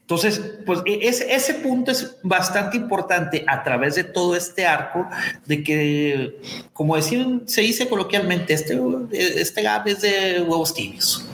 Entonces, 0.01 0.41
pues 0.65 0.81
ese, 0.85 1.33
ese, 1.33 1.53
punto 1.55 1.91
es 1.91 2.17
bastante 2.23 2.77
importante 2.77 3.43
a 3.45 3.63
través 3.63 3.95
de 3.95 4.03
todo 4.03 4.35
este 4.35 4.65
arco, 4.65 5.07
de 5.45 5.63
que, 5.63 6.39
como 6.73 6.95
decían, 6.95 7.43
se 7.45 7.61
dice 7.61 7.87
coloquialmente, 7.87 8.53
este, 8.53 8.79
este 9.11 9.61
gap 9.61 9.87
es 9.87 10.01
de 10.01 10.41
huevos 10.41 10.73
tibios. 10.73 11.25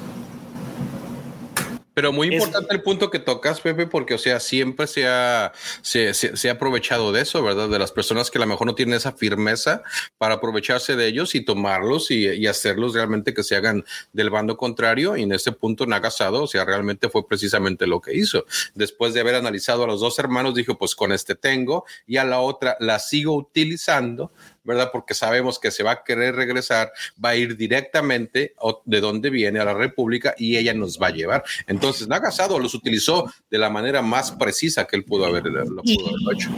Pero 1.95 2.11
muy 2.11 2.27
importante 2.27 2.75
el 2.75 2.83
punto 2.83 3.09
que 3.09 3.19
tocas, 3.19 3.61
Pepe, 3.61 3.87
porque, 3.87 4.13
o 4.13 4.17
sea, 4.17 4.41
siempre 4.41 4.85
se 4.85 5.07
ha, 5.07 5.53
se, 5.81 6.13
se, 6.13 6.49
ha 6.49 6.51
aprovechado 6.51 7.13
de 7.13 7.21
eso, 7.21 7.41
¿verdad? 7.41 7.69
De 7.69 7.79
las 7.79 7.93
personas 7.93 8.29
que 8.29 8.37
a 8.37 8.41
lo 8.41 8.47
mejor 8.47 8.67
no 8.67 8.75
tienen 8.75 8.95
esa 8.95 9.13
firmeza 9.13 9.81
para 10.17 10.35
aprovecharse 10.35 10.97
de 10.97 11.07
ellos 11.07 11.35
y 11.35 11.45
tomarlos 11.45 12.11
y, 12.11 12.27
y 12.27 12.47
hacerlos 12.47 12.93
realmente 12.93 13.33
que 13.33 13.43
se 13.43 13.55
hagan 13.55 13.85
del 14.11 14.29
bando 14.29 14.57
contrario. 14.57 15.15
Y 15.15 15.23
en 15.23 15.31
este 15.31 15.53
punto, 15.53 15.85
Nagasado, 15.85 16.43
o 16.43 16.47
sea, 16.47 16.65
realmente 16.65 17.07
fue 17.07 17.25
precisamente 17.25 17.87
lo 17.87 18.01
que 18.01 18.13
hizo. 18.13 18.45
Después 18.73 19.13
de 19.13 19.21
haber 19.21 19.35
analizado 19.35 19.85
a 19.85 19.87
los 19.87 20.01
dos 20.01 20.19
hermanos, 20.19 20.53
dijo, 20.53 20.77
pues 20.77 20.95
con 20.95 21.13
este 21.13 21.35
tengo 21.35 21.85
y 22.05 22.17
a 22.17 22.25
la 22.25 22.41
otra 22.41 22.75
la 22.81 22.99
sigo 22.99 23.35
utilizando 23.37 24.33
¿verdad? 24.65 24.89
Porque 24.91 25.13
sabemos 25.13 25.59
que 25.59 25.71
se 25.71 25.83
va 25.83 25.91
a 25.91 26.03
querer 26.03 26.35
regresar, 26.35 26.91
va 27.23 27.29
a 27.29 27.35
ir 27.35 27.55
directamente 27.55 28.55
de 28.85 29.01
donde 29.01 29.29
viene 29.29 29.59
a 29.59 29.65
la 29.65 29.73
República 29.73 30.35
y 30.37 30.57
ella 30.57 30.73
nos 30.73 30.99
va 31.01 31.07
a 31.07 31.11
llevar. 31.11 31.43
Entonces, 31.67 32.07
Nagasado 32.07 32.59
los 32.59 32.73
utilizó 32.73 33.31
de 33.49 33.57
la 33.57 33.69
manera 33.69 34.01
más 34.01 34.31
precisa 34.31 34.85
que 34.85 34.95
él 34.95 35.05
pudo 35.05 35.25
haber, 35.25 35.45
lo 35.45 35.81
pudo 35.83 36.07
haber 36.07 36.35
hecho. 36.35 36.49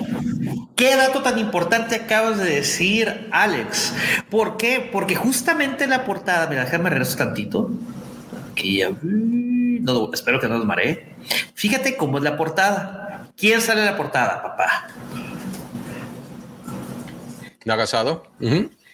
¿Qué 0.76 0.96
dato 0.96 1.22
tan 1.22 1.40
importante 1.40 1.96
acabas 1.96 2.38
de 2.38 2.50
decir, 2.50 3.28
Alex? 3.32 3.94
¿Por 4.30 4.58
qué? 4.58 4.88
Porque 4.92 5.16
justamente 5.16 5.88
la 5.88 6.06
portada, 6.06 6.48
mira, 6.48 6.66
déjame 6.66 6.90
regreso 6.90 7.18
tantito. 7.18 7.72
Aquí 8.52 8.78
ya, 8.78 8.92
no, 9.02 10.12
espero 10.14 10.40
que 10.40 10.48
no 10.48 10.58
nos 10.58 10.66
maree. 10.66 11.16
Fíjate 11.54 11.98
cómo 11.98 12.18
es 12.18 12.24
la 12.24 12.38
portada. 12.38 13.30
¿Quién 13.36 13.62
sale 13.62 13.82
en 13.82 13.86
la 13.88 13.98
portada, 13.98 14.42
papá? 14.42 14.88
Nagasado, 17.68 18.24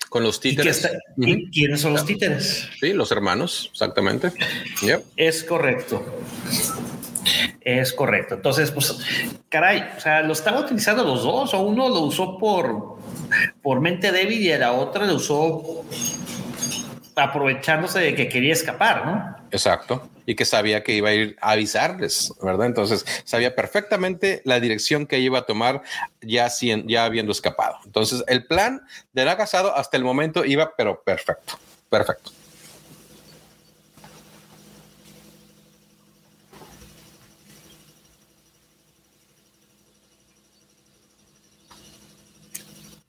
con 0.09 0.23
los 0.23 0.39
títeres. 0.39 0.89
¿Y, 1.17 1.49
quiénes 1.51 1.81
son 1.81 1.93
los 1.93 2.05
títeres? 2.05 2.67
Sí, 2.79 2.91
los 2.91 3.11
hermanos, 3.11 3.69
exactamente. 3.71 4.31
Es 5.15 5.43
correcto. 5.43 6.03
Es 7.61 7.93
correcto. 7.93 8.33
Entonces, 8.33 8.71
pues, 8.71 8.97
caray, 9.47 9.83
o 9.95 9.99
sea, 9.99 10.23
lo 10.23 10.33
estaba 10.33 10.61
utilizando 10.61 11.03
los 11.03 11.21
dos, 11.23 11.53
o 11.53 11.59
uno 11.61 11.87
lo 11.87 12.01
usó 12.01 12.37
por, 12.39 12.97
por 13.61 13.79
mente 13.79 14.11
débil 14.11 14.41
y 14.41 14.57
la 14.57 14.73
otra 14.73 15.05
lo 15.05 15.15
usó 15.15 15.85
aprovechándose 17.15 17.99
de 17.99 18.15
que 18.15 18.29
quería 18.29 18.53
escapar, 18.53 19.05
¿no? 19.05 19.35
Exacto. 19.51 20.09
Y 20.25 20.35
que 20.35 20.45
sabía 20.45 20.83
que 20.83 20.93
iba 20.93 21.09
a 21.09 21.13
ir 21.13 21.37
a 21.41 21.51
avisarles, 21.51 22.33
¿verdad? 22.41 22.67
Entonces 22.67 23.05
sabía 23.23 23.55
perfectamente 23.55 24.41
la 24.45 24.59
dirección 24.59 25.05
que 25.05 25.19
iba 25.19 25.39
a 25.39 25.45
tomar 25.45 25.83
ya, 26.21 26.47
ya 26.85 27.05
habiendo 27.05 27.31
escapado. 27.31 27.77
Entonces 27.85 28.23
el 28.27 28.45
plan 28.45 28.81
de 29.11 29.25
la 29.25 29.37
casado 29.37 29.75
hasta 29.75 29.97
el 29.97 30.03
momento 30.03 30.45
iba, 30.45 30.73
pero 30.75 31.01
perfecto, 31.03 31.57
perfecto. 31.89 32.31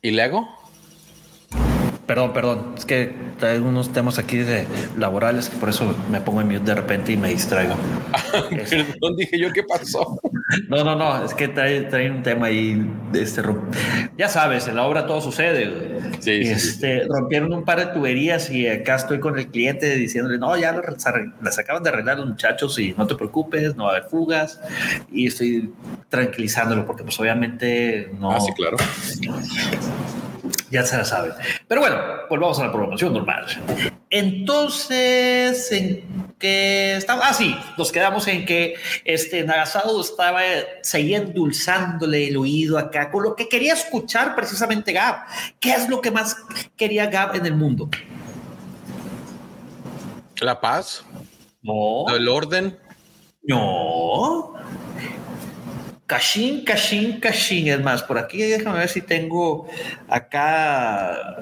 ¿Y 0.02 0.11
luego? 0.11 0.63
Perdón, 2.07 2.32
perdón, 2.34 2.74
es 2.76 2.84
que 2.84 3.14
hay 3.40 3.59
unos 3.59 3.92
temas 3.92 4.18
aquí 4.18 4.36
de 4.36 4.66
laborales 4.98 5.48
que 5.48 5.57
por 5.57 5.70
eso 5.70 5.94
me 6.11 6.20
pongo 6.20 6.42
en 6.42 6.48
mute 6.48 6.61
de 6.61 6.74
repente 6.74 7.12
y 7.12 7.16
me 7.16 7.30
distraigo. 7.30 7.74
perdón, 8.50 9.16
dije 9.16 9.38
yo, 9.38 9.52
¿qué 9.52 9.62
pasó? 9.62 10.20
No, 10.68 10.84
no, 10.84 10.94
no, 10.94 11.24
es 11.24 11.32
que 11.34 11.48
trae, 11.48 12.11
un 12.11 12.22
tema 12.22 12.46
ahí, 12.46 12.86
de 13.11 13.22
este, 13.22 13.42
ya 14.16 14.28
sabes, 14.28 14.68
en 14.68 14.76
la 14.76 14.84
obra 14.84 15.07
todo 15.07 15.20
sucede. 15.20 16.00
Sí, 16.20 16.42
este, 16.42 17.05
Rompieron 17.09 17.52
un 17.52 17.64
par 17.64 17.78
de 17.78 17.86
tuberías 17.86 18.50
y 18.50 18.68
acá 18.68 18.96
estoy 18.96 19.20
con 19.20 19.38
el 19.38 19.48
cliente 19.48 19.96
diciéndole, 19.96 20.38
no, 20.38 20.57
ya 20.57 20.80
las 21.40 21.59
acaban 21.59 21.82
de 21.82 21.88
arreglar 21.88 22.18
los 22.18 22.28
muchachos 22.28 22.78
y 22.78 22.94
no 22.96 23.07
te 23.07 23.14
preocupes, 23.14 23.74
no 23.74 23.84
va 23.84 23.94
a 23.94 23.96
haber 23.96 24.11
fugas. 24.11 24.61
Y 25.11 25.28
estoy 25.28 25.72
tranquilizándolo 26.11 26.86
porque 26.86 27.05
pues 27.05 27.18
obviamente 27.18 28.11
no... 28.20 28.30
Ah, 28.30 28.40
sí, 28.40 28.52
claro 28.52 28.76
ya 30.74 30.84
se 30.84 30.96
la 30.96 31.04
sabe. 31.04 31.32
Pero 31.68 31.80
bueno, 31.80 31.96
volvamos 32.28 32.58
a 32.58 32.66
la 32.66 32.72
programación 32.72 33.14
normal. 33.14 33.46
Entonces, 34.10 35.70
¿en 35.72 36.34
qué 36.38 36.96
estaba? 36.96 37.28
Ah, 37.28 37.32
sí, 37.32 37.56
nos 37.78 37.92
quedamos 37.92 38.26
en 38.26 38.44
que 38.44 38.74
este 39.04 39.44
Nagasado 39.44 40.00
estaba, 40.00 40.40
seguía 40.82 41.18
endulzándole 41.18 42.28
el 42.28 42.36
oído 42.36 42.76
acá 42.76 43.10
con 43.10 43.22
lo 43.22 43.36
que 43.36 43.48
quería 43.48 43.74
escuchar 43.74 44.34
precisamente 44.34 44.92
Gab. 44.92 45.24
¿Qué 45.60 45.70
es 45.70 45.88
lo 45.88 46.00
que 46.00 46.10
más 46.10 46.36
quería 46.76 47.06
Gab 47.06 47.36
en 47.36 47.46
el 47.46 47.54
mundo? 47.54 47.88
La 50.40 50.60
paz. 50.60 51.04
No. 51.62 52.04
El 52.08 52.28
orden. 52.28 52.76
No. 53.44 54.54
Cashin, 56.07 56.64
Cashin, 56.64 57.20
Cashin. 57.20 57.68
Es 57.68 57.80
más, 57.80 58.02
por 58.02 58.18
aquí 58.18 58.42
déjame 58.42 58.80
ver 58.80 58.88
si 58.88 59.00
tengo 59.00 59.68
acá. 60.09 61.36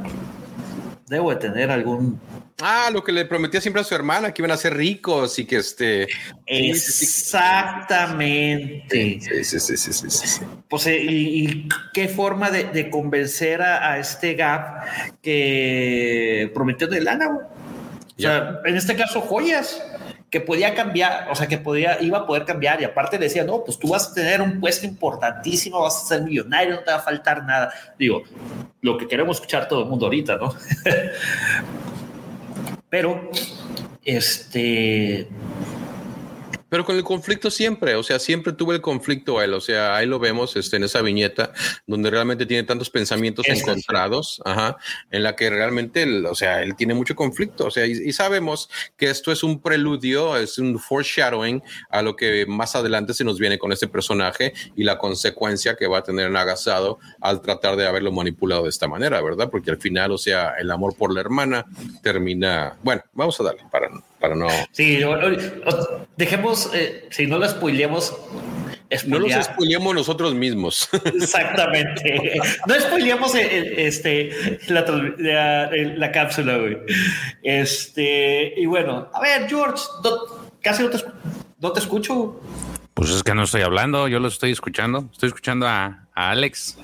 Debo 1.09 1.31
de 1.31 1.37
tener 1.37 1.71
algún. 1.71 2.21
Ah, 2.61 2.91
lo 2.93 3.03
que 3.03 3.11
le 3.11 3.25
prometía 3.25 3.61
siempre 3.61 3.83
a 3.83 3.85
su 3.85 3.93
hermana, 3.95 4.33
que 4.33 4.41
iban 4.41 4.53
a 4.53 4.57
ser 4.57 4.77
ricos 4.77 5.37
y 5.39 5.47
que 5.47 5.57
este. 5.57 6.07
Exactamente. 6.47 9.19
Sí, 9.21 9.45
sí, 9.45 9.59
sí, 9.59 9.77
sí, 9.77 10.11
sí, 10.11 10.45
Pues, 10.69 10.87
eh, 10.87 11.03
y, 11.03 11.69
qué 11.93 12.07
forma 12.09 12.51
de, 12.51 12.89
convencer 12.89 13.63
a, 13.63 13.99
este 13.99 14.35
Gap 14.35 14.85
que 15.21 16.53
prometió 16.55 16.87
de 16.87 17.01
lana, 17.01 17.31
O 17.31 17.51
sea, 18.17 18.61
en 18.65 18.77
este 18.77 18.95
caso, 18.95 19.23
joyas 19.23 19.83
que 20.33 20.41
podía 20.41 20.75
cambiar, 20.75 21.29
o 21.31 21.35
sea, 21.35 21.47
que 21.47 21.59
podía, 21.59 22.01
iba 22.01 22.21
a 22.21 22.27
poder 22.27 22.47
cambiar 22.47 22.81
y 22.81 22.85
aparte 22.85 23.19
decía, 23.19 23.45
no, 23.45 23.63
pues 23.65 23.79
tú 23.79 23.89
vas 23.89 24.11
a 24.11 24.15
tener 24.15 24.41
un 24.41 24.61
puesto 24.61 24.87
importantísimo, 24.87 25.83
vas 25.83 26.05
a 26.05 26.07
ser 26.07 26.23
millonario, 26.23 26.77
no 26.77 26.81
te 26.81 26.91
va 26.91 26.97
a 26.97 27.03
faltar 27.03 27.45
nada. 27.45 27.71
Digo, 27.99 28.23
lo 28.81 28.97
que 28.97 29.07
queremos 29.07 29.37
escuchar 29.37 29.69
todo 29.69 29.83
el 29.83 29.91
mundo 29.91 30.07
ahorita, 30.07 30.37
¿no? 30.37 30.55
Pero, 32.89 33.31
este, 34.03 35.29
pero 36.73 36.87
con 36.87 36.97
el 36.97 37.05
conflicto 37.05 37.51
siempre, 37.51 37.97
o 37.97 38.03
sea, 38.03 38.19
siempre 38.19 38.55
tuve 38.55 38.77
el 38.77 38.81
conflicto 38.81 39.43
él, 39.43 39.53
o 39.53 39.61
sea, 39.61 39.95
ahí 39.95 40.07
lo 40.07 40.19
vemos 40.19 40.57
este, 40.57 40.79
en 40.79 40.85
esa 40.85 41.03
viñeta 41.03 41.53
donde 41.87 42.09
realmente 42.09 42.47
tiene 42.47 42.63
tantos 42.63 42.89
pensamientos 42.89 43.47
encontrados, 43.47 44.41
ajá, 44.47 44.79
en 45.11 45.23
la 45.23 45.37
que 45.37 45.51
realmente, 45.51 46.07
o 46.27 46.35
sea, 46.35 46.63
él 46.63 46.75
tiene 46.75 46.95
mucho 46.95 47.15
conflicto, 47.15 47.67
o 47.67 47.71
sea, 47.71 47.85
y, 47.85 48.11
sabemos 48.15 48.71
que 48.97 49.11
esto 49.11 49.33
es 49.33 49.43
un 49.43 49.61
preludio, 49.61 50.35
es 50.39 50.57
un 50.57 50.79
foreshadowing 50.79 51.63
a 51.91 52.01
lo 52.01 52.17
que 52.17 52.47
más 52.47 52.75
adelante 52.75 53.13
se 53.13 53.25
nos 53.25 53.39
viene 53.39 53.59
con 53.59 53.71
este 53.71 53.87
personaje 53.87 54.55
y 54.75 54.85
la 54.85 54.97
consecuencia 54.97 55.77
que 55.77 55.87
va 55.87 55.99
a 55.99 56.03
tener 56.03 56.31
Nagasado 56.31 57.01
al 57.21 57.43
tratar 57.43 57.77
de 57.77 57.87
haberlo 57.87 58.13
manipulado 58.13 58.63
de 58.63 58.71
esta 58.71 58.89
manera, 58.89 59.21
¿verdad? 59.21 59.51
Porque 59.51 59.71
al 59.71 59.79
final, 59.79 60.11
o 60.13 60.17
sea, 60.17 60.55
el 60.59 60.71
amor 60.71 60.97
por 60.97 61.13
la 61.13 61.21
hermana 61.21 61.67
termina, 62.03 62.79
bueno, 62.83 63.03
vamos 63.13 63.39
a 63.41 63.45
darle 63.45 63.63
para 63.71 63.91
para 64.23 64.37
no. 64.37 64.47
Sí, 64.71 65.01
dejemos, 66.17 66.71
eh, 66.73 67.09
si 67.11 67.27
no 67.27 67.39
lo 67.39 67.49
spoileamos. 67.49 68.17
No 69.07 69.19
los 69.19 69.33
spoileamos 69.33 69.95
nosotros 69.95 70.35
mismos. 70.35 70.89
Exactamente. 71.05 72.39
No 72.67 72.81
spoileamos 72.81 73.35
eh, 73.35 73.87
este, 73.87 74.59
la, 74.69 76.13
cápsula, 76.13 76.59
güey. 76.59 76.79
Este, 77.43 78.55
y 78.57 78.67
bueno, 78.67 79.11
a 79.13 79.21
ver, 79.21 79.49
George, 79.49 79.83
casi 80.61 80.85
no 80.85 80.91
te, 80.91 80.99
no 81.59 81.73
te 81.73 81.81
escucho. 81.81 82.41
Pues 82.95 83.11
es 83.11 83.23
que 83.23 83.35
no 83.35 83.45
estoy 83.45 83.63
hablando, 83.63 84.07
yo 84.09 84.21
lo 84.21 84.29
estoy 84.29 84.53
escuchando. 84.53 85.09
Estoy 85.13 85.29
escuchando 85.29 85.67
a, 85.67 86.07
a 86.15 86.31
Alex. 86.31 86.77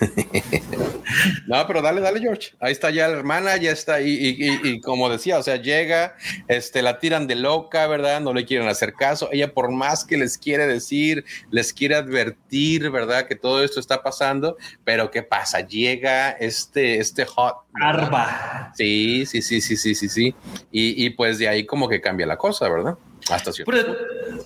no, 1.46 1.66
pero 1.66 1.82
dale, 1.82 2.00
dale, 2.00 2.20
George. 2.20 2.52
Ahí 2.60 2.72
está 2.72 2.90
ya 2.90 3.08
la 3.08 3.18
hermana, 3.18 3.56
ya 3.56 3.72
está. 3.72 3.94
ahí 3.94 4.36
y, 4.38 4.80
como 4.80 5.10
decía, 5.10 5.38
o 5.38 5.42
sea, 5.42 5.56
llega, 5.56 6.14
este, 6.48 6.82
la 6.82 6.98
tiran 7.00 7.26
de 7.26 7.34
loca, 7.34 7.86
¿verdad? 7.88 8.20
No 8.20 8.32
le 8.32 8.44
quieren 8.44 8.68
hacer 8.68 8.94
caso. 8.94 9.28
Ella, 9.32 9.52
por 9.52 9.70
más 9.72 10.04
que 10.04 10.16
les 10.16 10.38
quiere 10.38 10.66
decir, 10.66 11.24
les 11.50 11.72
quiere 11.72 11.96
advertir, 11.96 12.90
¿verdad? 12.90 13.26
Que 13.26 13.34
todo 13.34 13.64
esto 13.64 13.80
está 13.80 14.02
pasando, 14.02 14.56
pero 14.84 15.10
¿qué 15.10 15.22
pasa? 15.22 15.60
Llega 15.60 16.30
este, 16.30 16.98
este 16.98 17.24
hot. 17.24 17.56
Arba. 17.74 18.72
Sí, 18.76 19.26
sí, 19.26 19.42
sí, 19.42 19.60
sí, 19.60 19.76
sí, 19.76 19.94
sí, 19.94 20.08
sí. 20.08 20.34
Y, 20.70 21.04
y 21.04 21.10
pues 21.10 21.38
de 21.38 21.48
ahí 21.48 21.66
como 21.66 21.88
que 21.88 22.00
cambia 22.00 22.26
la 22.26 22.36
cosa, 22.36 22.68
¿verdad? 22.68 22.96
Hasta 23.28 23.52
cierto. 23.52 23.72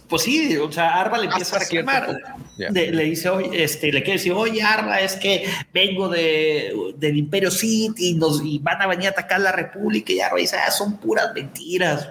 pues 0.09 0.23
sí, 0.23 0.57
o 0.57 0.71
sea, 0.71 1.01
Arba 1.01 1.19
le 1.19 1.27
empieza 1.27 1.57
a 1.57 1.59
reclamar. 1.61 2.21
le 2.57 3.05
dice, 3.05 3.29
oye, 3.29 3.65
este, 3.65 3.93
le 3.93 4.03
quiere 4.03 4.19
decir, 4.19 4.33
oye, 4.33 4.63
Arba, 4.63 5.01
es 5.01 5.15
que 5.17 5.49
vengo 5.73 6.09
de, 6.09 6.75
del 6.97 7.17
Imperio 7.17 7.51
City 7.51 8.11
y, 8.11 8.15
nos, 8.15 8.43
y 8.45 8.59
van 8.59 8.83
a 8.83 8.87
venir 8.87 9.09
a 9.09 9.11
atacar 9.11 9.41
la 9.41 9.53
República. 9.53 10.13
Y 10.13 10.21
Arba 10.21 10.39
dice, 10.39 10.57
ah, 10.57 10.71
son 10.71 10.99
puras 10.99 11.33
mentiras. 11.35 12.09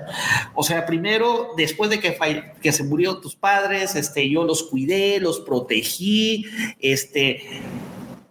O 0.53 0.63
sea, 0.63 0.85
primero, 0.85 1.49
después 1.57 1.89
de 1.89 1.99
que, 1.99 2.17
que 2.61 2.71
se 2.71 2.83
murieron 2.83 3.21
tus 3.21 3.35
padres, 3.35 3.95
este, 3.95 4.29
yo 4.29 4.43
los 4.43 4.63
cuidé, 4.63 5.19
los 5.19 5.39
protegí, 5.41 6.45
este, 6.79 7.43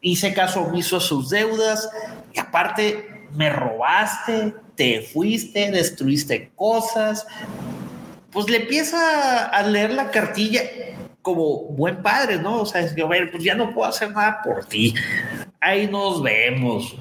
hice 0.00 0.34
caso 0.34 0.62
omiso 0.62 0.96
a 0.96 1.00
sus 1.00 1.30
deudas 1.30 1.88
y 2.34 2.40
aparte 2.40 3.26
me 3.34 3.50
robaste, 3.50 4.54
te 4.74 5.02
fuiste, 5.02 5.70
destruiste 5.70 6.50
cosas 6.54 7.26
pues 8.32 8.48
le 8.48 8.58
empieza 8.58 9.46
a 9.46 9.62
leer 9.62 9.92
la 9.92 10.10
cartilla 10.10 10.62
como 11.20 11.64
buen 11.66 12.02
padre, 12.02 12.38
¿no? 12.38 12.62
O 12.62 12.66
sea, 12.66 12.80
es 12.80 12.92
que, 12.92 13.02
a 13.02 13.06
ver, 13.06 13.30
pues 13.30 13.44
ya 13.44 13.54
no 13.54 13.72
puedo 13.72 13.88
hacer 13.88 14.10
nada 14.10 14.40
por 14.42 14.64
ti. 14.64 14.94
Ahí 15.60 15.86
nos 15.86 16.22
vemos. 16.22 16.96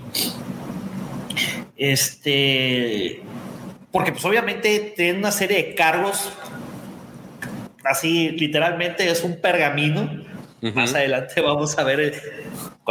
Este, 1.75 3.23
porque 3.91 4.11
pues 4.11 4.23
obviamente 4.25 4.93
tiene 4.95 5.17
una 5.17 5.31
serie 5.31 5.57
de 5.57 5.75
cargos, 5.75 6.31
así 7.83 8.29
literalmente 8.29 9.09
es 9.09 9.23
un 9.23 9.41
pergamino. 9.41 10.23
Más 10.75 10.93
adelante 10.93 11.41
vamos 11.41 11.79
a 11.79 11.83
ver, 11.83 12.21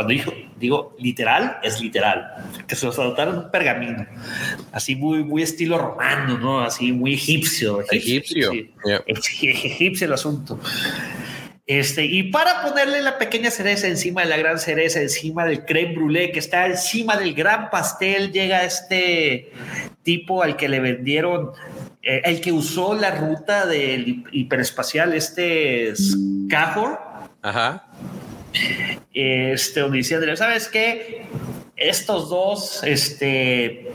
cuando 0.01 0.15
digo, 0.15 0.33
digo 0.59 0.97
literal, 0.99 1.59
es 1.63 1.79
literal, 1.81 2.33
que 2.67 2.75
se 2.75 2.87
los 2.87 2.99
adoptaron 2.99 3.37
un 3.37 3.51
pergamino, 3.51 4.07
así 4.73 4.97
muy, 4.97 5.23
muy 5.23 5.43
estilo 5.43 5.77
romano, 5.77 6.39
¿no? 6.39 6.61
Así 6.63 6.91
muy 6.91 7.15
egipcio. 7.15 7.83
Egipcio. 7.91 8.51
Egipcio, 9.07 9.51
egipcio 9.51 10.07
el 10.07 10.13
asunto. 10.15 10.59
Este, 11.67 12.07
y 12.07 12.25
para 12.25 12.63
ponerle 12.63 13.03
la 13.03 13.19
pequeña 13.19 13.51
cereza 13.51 13.89
encima 13.89 14.23
de 14.23 14.29
la 14.29 14.39
gran 14.39 14.59
cereza, 14.59 15.03
encima 15.03 15.45
del 15.45 15.67
creme 15.67 15.95
brûlée 15.95 16.33
que 16.33 16.39
está 16.39 16.67
encima 16.67 17.19
del 17.19 17.35
gran 17.35 17.69
pastel, 17.69 18.33
llega 18.33 18.65
este 18.65 19.53
tipo 20.03 20.43
al 20.43 20.57
que 20.57 20.71
le 20.71 20.81
vendieron, 20.81 21.51
eh, 22.03 22.23
el 22.25 22.41
que 22.41 22.53
usó 22.53 22.95
la 22.95 23.11
ruta 23.11 23.67
del 23.67 24.25
hiperespacial, 24.33 25.13
este 25.13 25.93
Cajor. 26.49 26.99
Ajá. 27.43 27.87
Este, 29.13 29.81
donde 29.81 29.99
decían, 29.99 30.37
¿sabes 30.37 30.69
qué? 30.69 31.27
Estos 31.77 32.29
dos, 32.29 32.83
este, 32.85 33.91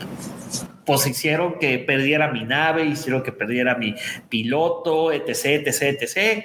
pues 0.84 1.06
hicieron 1.06 1.58
que 1.58 1.78
perdiera 1.78 2.30
mi 2.30 2.44
nave, 2.44 2.84
hicieron 2.84 3.22
que 3.22 3.32
perdiera 3.32 3.74
mi 3.74 3.94
piloto, 4.28 5.12
etc, 5.12 5.66
etc, 5.66 6.02
etc. 6.02 6.44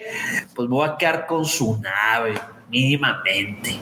Pues 0.56 0.68
me 0.68 0.76
voy 0.76 0.90
a 0.90 0.98
quedar 0.98 1.28
con 1.28 1.46
su 1.46 1.80
nave, 1.80 2.34
mínimamente, 2.70 3.76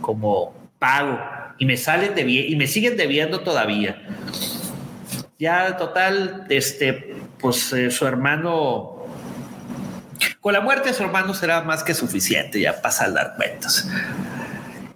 como 0.00 0.54
pago. 0.78 1.18
Y 1.58 1.66
me 1.66 1.76
salen 1.76 2.14
de 2.14 2.22
y 2.22 2.56
me 2.56 2.66
siguen 2.66 2.96
debiendo 2.96 3.40
todavía. 3.40 4.00
Ya 5.38 5.76
total, 5.76 6.46
este, 6.48 7.14
pues 7.38 7.72
eh, 7.72 7.90
su 7.90 8.06
hermano, 8.06 8.99
con 10.40 10.52
la 10.52 10.60
muerte 10.60 10.88
de 10.88 10.94
su 10.94 11.02
hermano 11.02 11.34
será 11.34 11.62
más 11.62 11.82
que 11.82 11.94
suficiente 11.94 12.60
ya 12.60 12.80
para 12.80 13.10
dar 13.10 13.34
cuentas. 13.36 13.86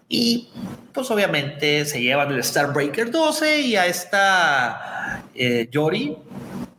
Y 0.08 0.50
pues 0.92 1.10
obviamente 1.10 1.84
se 1.84 2.00
llevan 2.00 2.30
el 2.32 2.42
Starbreaker 2.42 3.10
12 3.10 3.60
y 3.62 3.76
a 3.76 3.86
esta 3.86 5.22
eh, 5.34 5.68
Yori, 5.70 6.16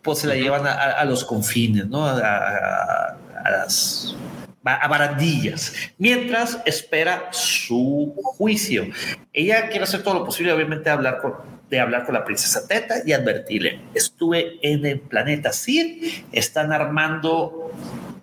pues 0.01 0.19
se 0.19 0.27
la 0.27 0.35
llevan 0.35 0.65
a, 0.65 1.03
los 1.05 1.25
confines, 1.25 1.87
¿no? 1.87 2.05
A, 2.05 3.17
las 3.43 4.15
a 4.63 4.87
barandillas, 4.87 5.73
mientras 5.97 6.59
espera 6.65 7.27
su 7.31 8.15
juicio. 8.37 8.87
Ella 9.31 9.67
quiere 9.69 9.83
hacer 9.83 10.01
todo 10.01 10.15
lo 10.15 10.25
posible, 10.25 10.53
obviamente, 10.53 10.85
de 10.85 10.91
hablar 10.91 11.19
con, 11.21 11.33
de 11.69 11.79
hablar 11.79 12.05
con 12.05 12.15
la 12.15 12.23
princesa 12.23 12.67
Teta 12.67 12.95
y 13.05 13.13
advertirle, 13.13 13.81
estuve 13.93 14.59
en 14.61 14.85
el 14.85 14.99
planeta 14.99 15.51
Sir, 15.51 16.23
están 16.31 16.71
armando 16.71 17.71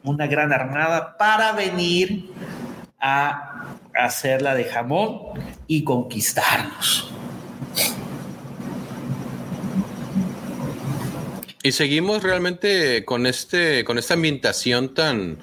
una 0.05 0.27
gran 0.27 0.53
armada 0.53 1.17
para 1.17 1.53
venir 1.53 2.31
a 3.01 3.67
hacerla 3.95 4.55
de 4.55 4.65
jamón 4.65 5.35
y 5.67 5.85
conquistarnos. 5.85 7.13
Y 11.65 11.71
seguimos 11.71 12.25
realmente 12.25 13.05
con 13.05 13.25
este, 13.25 13.85
con 13.85 13.97
esta 13.97 14.15
ambientación 14.15 14.95
tan 14.95 15.39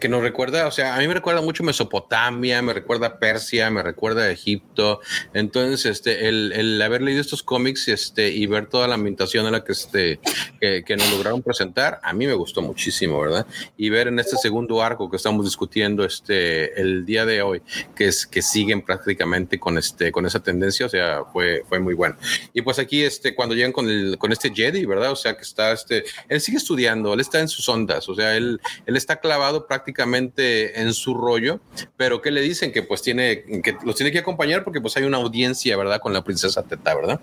que 0.00 0.08
nos 0.08 0.20
recuerda, 0.20 0.66
o 0.66 0.70
sea, 0.70 0.94
a 0.94 0.98
mí 0.98 1.08
me 1.08 1.14
recuerda 1.14 1.40
mucho 1.40 1.64
Mesopotamia, 1.64 2.60
me 2.60 2.74
recuerda 2.74 3.18
Persia, 3.18 3.70
me 3.70 3.82
recuerda 3.82 4.30
Egipto. 4.30 5.00
Entonces, 5.32 5.86
este, 5.86 6.28
el, 6.28 6.52
el 6.52 6.82
haber 6.82 7.00
leído 7.00 7.22
estos 7.22 7.42
cómics, 7.42 7.88
este, 7.88 8.28
y 8.28 8.46
ver 8.46 8.66
toda 8.66 8.86
la 8.86 8.96
ambientación 8.96 9.46
a 9.46 9.50
la 9.50 9.64
que 9.64 9.72
este, 9.72 10.20
que, 10.60 10.84
que, 10.84 10.96
nos 10.96 11.10
lograron 11.10 11.42
presentar, 11.42 12.00
a 12.02 12.12
mí 12.12 12.26
me 12.26 12.34
gustó 12.34 12.60
muchísimo, 12.60 13.18
¿verdad? 13.18 13.46
Y 13.78 13.88
ver 13.88 14.08
en 14.08 14.18
este 14.18 14.36
segundo 14.36 14.82
arco 14.82 15.10
que 15.10 15.16
estamos 15.16 15.46
discutiendo, 15.46 16.04
este, 16.04 16.78
el 16.78 17.06
día 17.06 17.24
de 17.24 17.40
hoy, 17.40 17.62
que 17.94 18.08
es 18.08 18.26
que 18.26 18.42
siguen 18.42 18.82
prácticamente 18.82 19.58
con 19.58 19.78
este, 19.78 20.12
con 20.12 20.26
esa 20.26 20.40
tendencia, 20.40 20.84
o 20.84 20.90
sea, 20.90 21.24
fue, 21.32 21.64
fue 21.66 21.80
muy 21.80 21.94
bueno. 21.94 22.16
Y 22.52 22.60
pues 22.60 22.78
aquí, 22.78 23.02
este, 23.02 23.34
cuando 23.34 23.54
llegan 23.54 23.72
con 23.72 23.88
el, 23.88 24.18
con 24.18 24.32
este 24.32 24.52
Jedi, 24.54 24.84
¿verdad? 24.84 25.12
O 25.12 25.16
sea, 25.16 25.34
que 25.34 25.45
está, 25.48 25.72
este, 25.72 26.04
él 26.28 26.40
sigue 26.40 26.58
estudiando, 26.58 27.14
él 27.14 27.20
está 27.20 27.40
en 27.40 27.48
sus 27.48 27.68
ondas, 27.68 28.08
o 28.08 28.14
sea, 28.14 28.36
él, 28.36 28.60
él 28.86 28.96
está 28.96 29.16
clavado 29.16 29.66
prácticamente 29.66 30.80
en 30.80 30.92
su 30.92 31.14
rollo, 31.14 31.60
pero 31.96 32.22
¿qué 32.22 32.30
le 32.30 32.40
dicen? 32.40 32.72
Que 32.72 32.82
pues 32.82 33.02
tiene, 33.02 33.42
que 33.62 33.76
los 33.84 33.96
tiene 33.96 34.12
que 34.12 34.18
acompañar 34.18 34.64
porque 34.64 34.80
pues 34.80 34.96
hay 34.96 35.04
una 35.04 35.18
audiencia, 35.18 35.76
¿verdad? 35.76 36.00
Con 36.00 36.12
la 36.12 36.22
princesa 36.24 36.62
Teta, 36.62 36.94
¿verdad? 36.94 37.20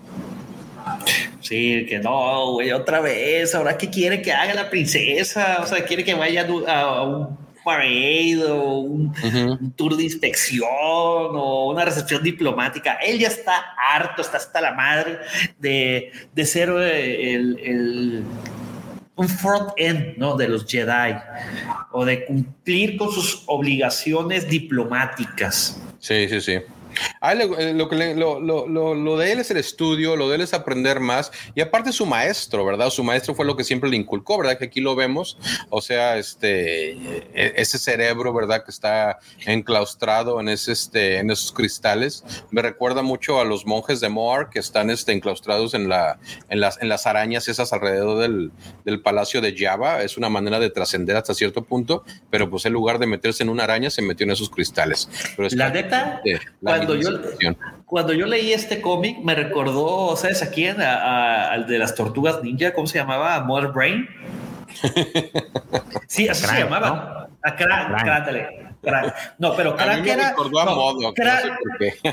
Sí, 1.42 1.86
que 1.88 2.00
no, 2.00 2.54
güey, 2.54 2.72
otra 2.72 3.02
vez, 3.02 3.54
ahora 3.54 3.78
que 3.78 3.90
quiere 3.90 4.22
que 4.22 4.32
haga 4.32 4.54
la 4.54 4.70
princesa, 4.70 5.60
o 5.62 5.68
sea, 5.68 5.84
quiere 5.86 6.04
que 6.04 6.14
vaya 6.14 6.48
a 6.68 7.04
un 7.04 7.43
parade 7.64 8.44
o 8.46 8.80
un, 8.80 9.74
tour 9.76 9.96
de 9.96 10.04
inspección 10.04 10.68
o 10.70 11.72
una 11.72 11.86
recepción 11.86 12.24
diplomática. 12.24 12.94
Él 12.96 13.20
ya 13.20 13.28
está 13.28 13.76
harto, 13.92 14.22
está 14.22 14.38
hasta 14.38 14.62
la 14.62 14.74
madre 14.74 15.20
de, 15.60 16.12
de 16.34 16.46
ser 16.46 16.70
eh, 16.70 17.34
el, 17.36 18.24
un 19.16 19.30
front 19.30 19.72
end 19.78 20.18
¿no? 20.18 20.36
de 20.36 20.48
los 20.48 20.66
Jedi 20.66 21.16
o 21.92 22.06
de 22.06 22.26
cumplir 22.26 22.98
con 22.98 23.12
sus 23.12 23.44
obligaciones 23.48 24.50
diplomáticas. 24.50 25.80
Sí, 26.00 26.28
sí, 26.28 26.42
sí. 26.42 26.60
Ah, 27.22 27.34
lo, 27.34 28.40
lo, 28.40 28.96
lo, 28.96 29.18
de 29.18 29.32
él 29.32 29.40
es 29.40 29.52
el 29.52 29.58
estudio, 29.58 30.16
lo 30.16 30.30
de 30.30 30.36
él 30.36 30.42
es 30.42 30.54
aprender 30.54 31.00
más 31.00 31.32
y 31.56 31.62
aparte 31.62 31.92
su 31.92 32.06
maestro, 32.06 32.66
¿verdad? 32.66 32.90
Su 32.90 33.04
maestro 33.04 33.36
fue 33.36 33.46
lo 33.46 33.56
que 33.56 33.64
siempre 33.64 33.90
le 33.90 33.98
inculcó, 33.98 34.38
¿verdad? 34.38 34.58
Que 34.58 34.66
aquí 34.66 34.82
lo 34.82 34.96
vemos, 34.96 35.38
o 35.70 35.82
sea, 35.82 36.18
este, 36.18 36.92
e, 36.92 37.54
ese 37.56 37.78
cerebro, 37.78 38.34
¿verdad? 38.34 38.64
Que 38.64 38.72
está 38.72 39.20
enclaustrado 39.46 40.40
en, 40.40 40.50
ese, 40.50 40.72
este, 40.72 41.18
en 41.18 41.32
esos 41.32 41.52
cristales. 41.52 42.24
Me 42.52 42.62
recuerda 42.62 43.02
mucho 43.02 43.40
a 43.40 43.46
los 43.46 43.66
monjes 43.66 44.00
de 44.00 44.10
Moar 44.10 44.50
que 44.50 44.60
están 44.60 44.90
este, 44.90 45.12
enclaustrados 45.12 45.74
en, 45.74 45.90
la, 45.90 46.20
en, 46.50 46.60
las, 46.60 46.82
en 46.82 46.90
las 46.90 47.08
arañas 47.08 47.48
esas 47.48 47.74
alrededor 47.74 48.20
del, 48.20 48.52
del 48.86 49.02
palacio 49.02 49.42
de 49.42 49.56
Java. 49.58 50.04
Es 50.04 50.18
una 50.18 50.30
manera 50.30 50.60
de 50.60 50.70
trascender 50.70 51.16
hasta 51.16 51.34
cierto 51.34 51.64
punto, 51.64 52.04
pero 52.30 52.50
pues 52.50 52.66
en 52.66 52.74
lugar 52.74 53.00
de 53.00 53.08
meterse 53.08 53.44
en 53.44 53.50
una 53.50 53.64
araña, 53.64 53.90
se 53.90 54.02
metió 54.02 54.26
en 54.26 54.32
esos 54.32 54.50
cristales. 54.50 55.10
Pero 55.36 55.50
la 55.52 55.70
neta, 55.70 56.22
cuando 56.86 56.96
yo, 56.96 57.10
cuando 57.86 58.14
yo 58.14 58.26
leí 58.26 58.54
este 58.54 58.82
cómic, 58.82 59.20
me 59.20 59.36
recordó, 59.36 60.16
¿sabes 60.16 60.42
a 60.44 60.50
quién? 60.50 60.82
al 60.82 61.68
de 61.68 61.80
las 61.80 61.96
tortugas 61.96 62.42
ninja, 62.44 62.74
¿cómo 62.74 62.88
se 62.88 62.98
llamaba? 62.98 63.40
Mother 63.42 63.72
Brain. 63.72 64.08
Sí, 66.08 66.28
así 66.28 66.46
se 66.46 66.60
llamaba. 66.60 67.28
A 67.42 67.56
Crank, 67.56 67.90
No, 69.40 69.56
pero 69.56 69.76
Crank 69.76 70.06
era. 70.06 70.36
No, 70.36 71.14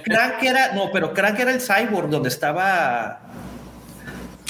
Crank, 0.02 0.42
era. 0.42 0.72
No, 0.72 0.90
pero 0.90 1.12
Crank 1.12 1.38
era 1.38 1.52
el 1.52 1.60
cyborg 1.60 2.08
donde 2.08 2.30
estaba. 2.30 3.20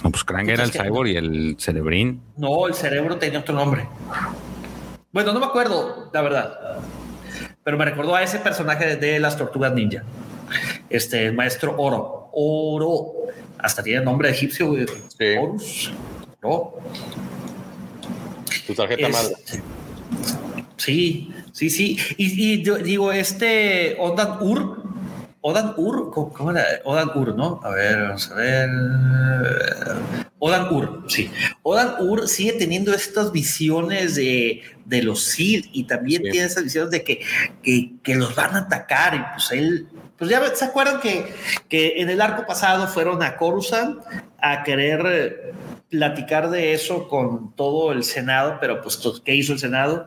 No, 0.04 0.10
pues 0.10 0.22
Crank 0.24 0.48
era 0.48 0.62
el 0.62 0.70
cyborg 0.70 1.08
y 1.08 1.16
el 1.16 1.56
cerebrín. 1.58 2.22
No, 2.36 2.68
el 2.68 2.74
cerebro 2.74 3.16
tenía 3.16 3.40
otro 3.40 3.54
nombre. 3.54 3.88
Bueno, 5.12 5.32
no 5.32 5.40
me 5.40 5.46
acuerdo, 5.46 6.10
la 6.12 6.22
verdad. 6.22 6.80
Pero 7.62 7.76
me 7.76 7.84
recordó 7.84 8.14
a 8.14 8.22
ese 8.22 8.38
personaje 8.38 8.96
de 8.96 9.18
las 9.20 9.36
tortugas 9.36 9.72
ninja 9.72 10.02
este, 10.88 11.26
el 11.26 11.34
maestro 11.34 11.74
Oro. 11.78 12.30
Oro, 12.32 13.12
hasta 13.58 13.82
tiene 13.82 14.04
nombre 14.04 14.30
egipcio, 14.30 14.74
Sí. 15.18 15.36
Horus, 15.38 15.92
¿no? 16.42 16.74
Tu 18.66 18.74
tarjeta 18.74 19.08
madre. 19.08 19.34
Sí, 20.76 21.32
sí, 21.52 21.70
sí. 21.70 21.98
Y, 22.16 22.62
yo 22.62 22.76
digo, 22.78 23.12
este 23.12 23.96
Odan 23.98 24.38
Ur, 24.40 24.82
Odan 25.42 25.74
Ur, 25.76 26.10
¿cómo, 26.10 26.50
era? 26.50 26.64
Odan 26.84 27.10
Ur, 27.14 27.34
¿no? 27.34 27.60
A 27.62 27.70
ver, 27.70 28.02
vamos 28.02 28.30
a 28.30 28.34
ver. 28.34 28.70
Odan 30.38 30.72
Ur, 30.72 31.04
sí. 31.08 31.30
Odan 31.62 31.94
Ur 32.00 32.28
sigue 32.28 32.52
teniendo 32.52 32.92
estas 32.92 33.32
visiones 33.32 34.16
de, 34.16 34.62
de 34.84 35.02
los 35.02 35.22
Sith 35.22 35.66
y 35.72 35.84
también 35.84 36.22
tiene 36.22 36.46
esas 36.46 36.64
visiones 36.64 36.90
de 36.90 37.04
que, 37.04 37.20
que, 37.62 37.92
que, 38.02 38.14
los 38.16 38.34
van 38.34 38.54
a 38.54 38.60
atacar 38.60 39.14
y 39.14 39.22
pues 39.34 39.50
él 39.52 39.88
pues 40.18 40.30
ya 40.30 40.54
se 40.54 40.66
acuerdan 40.66 41.00
que, 41.00 41.32
que 41.70 42.02
en 42.02 42.10
el 42.10 42.20
arco 42.20 42.44
pasado 42.46 42.86
fueron 42.86 43.22
a 43.22 43.36
Coruscant 43.38 44.00
a 44.38 44.62
querer 44.62 45.00
eh, 45.06 45.52
platicar 45.88 46.50
de 46.50 46.74
eso 46.74 47.08
con 47.08 47.54
todo 47.56 47.92
el 47.92 48.04
Senado, 48.04 48.58
pero 48.60 48.82
pues 48.82 49.00
¿qué 49.24 49.34
hizo 49.34 49.54
el 49.54 49.58
Senado? 49.58 50.06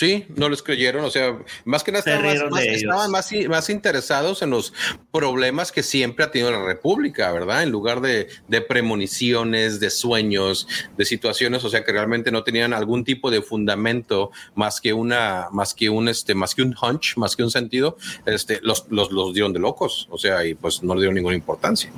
Sí, 0.00 0.24
no 0.34 0.48
les 0.48 0.62
creyeron, 0.62 1.04
o 1.04 1.10
sea, 1.10 1.36
más 1.66 1.84
que 1.84 1.92
nada 1.92 2.02
estaban, 2.10 3.10
más, 3.10 3.30
más, 3.50 3.68
interesados 3.68 4.40
en 4.40 4.48
los 4.48 4.72
problemas 5.12 5.72
que 5.72 5.82
siempre 5.82 6.24
ha 6.24 6.30
tenido 6.30 6.50
la 6.50 6.64
República, 6.64 7.30
¿verdad? 7.32 7.64
En 7.64 7.70
lugar 7.70 8.00
de, 8.00 8.28
de, 8.48 8.62
premoniciones, 8.62 9.78
de 9.78 9.90
sueños, 9.90 10.66
de 10.96 11.04
situaciones, 11.04 11.64
o 11.64 11.68
sea, 11.68 11.84
que 11.84 11.92
realmente 11.92 12.32
no 12.32 12.44
tenían 12.44 12.72
algún 12.72 13.04
tipo 13.04 13.30
de 13.30 13.42
fundamento 13.42 14.30
más 14.54 14.80
que 14.80 14.94
una, 14.94 15.48
más 15.52 15.74
que 15.74 15.90
un, 15.90 16.08
este, 16.08 16.34
más 16.34 16.54
que 16.54 16.62
un 16.62 16.74
hunch, 16.80 17.18
más 17.18 17.36
que 17.36 17.42
un 17.42 17.50
sentido, 17.50 17.98
este, 18.24 18.58
los, 18.62 18.86
los, 18.88 19.12
los 19.12 19.34
dieron 19.34 19.52
de 19.52 19.58
locos, 19.58 20.08
o 20.10 20.16
sea, 20.16 20.46
y 20.46 20.54
pues 20.54 20.82
no 20.82 20.94
le 20.94 21.02
dieron 21.02 21.16
ninguna 21.16 21.36
importancia. 21.36 21.92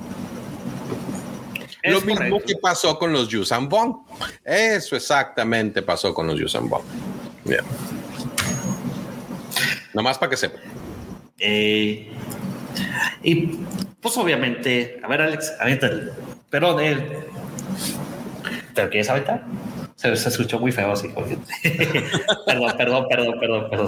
Lo 1.83 2.01
mismo 2.01 2.41
que 2.41 2.57
pasó 2.57 2.99
con 2.99 3.13
los 3.13 3.29
Yusan 3.29 3.69
Bong. 3.69 3.95
Eso 4.43 4.97
exactamente 4.97 5.81
pasó 5.81 6.13
con 6.13 6.27
los 6.27 6.37
Yusan 6.37 6.67
Bong. 6.67 6.83
Bien. 7.45 7.61
Nomás 9.93 10.17
para 10.17 10.29
que 10.29 10.37
sepa. 10.37 10.59
Eh, 11.39 12.11
y 13.21 13.59
pues 14.01 14.17
obviamente, 14.17 14.99
a 15.03 15.07
ver, 15.07 15.21
Alex, 15.21 15.53
aviéntale. 15.59 16.11
Perdón, 16.49 16.79
él. 16.79 17.05
¿Te 18.73 18.83
lo 18.83 18.89
quieres 18.89 19.09
aventar? 19.09 19.43
Se, 19.95 20.15
se, 20.15 20.29
escuchó 20.29 20.59
muy 20.59 20.71
feo 20.71 20.91
así. 20.91 21.09
perdón, 22.45 22.73
perdón, 22.77 23.07
perdón, 23.07 23.39
perdón, 23.39 23.69
perdón. 23.69 23.87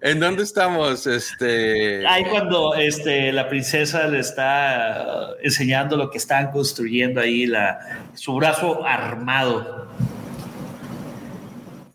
¿En 0.00 0.20
dónde 0.20 0.42
estamos? 0.42 1.06
Este. 1.06 2.06
Ahí 2.06 2.24
cuando 2.24 2.74
este, 2.74 3.30
la 3.32 3.48
princesa 3.48 4.06
le 4.06 4.20
está 4.20 5.28
enseñando 5.42 5.96
lo 5.96 6.10
que 6.10 6.18
están 6.18 6.50
construyendo 6.50 7.20
ahí, 7.20 7.46
la, 7.46 8.06
su 8.14 8.34
brazo 8.34 8.84
armado 8.86 9.88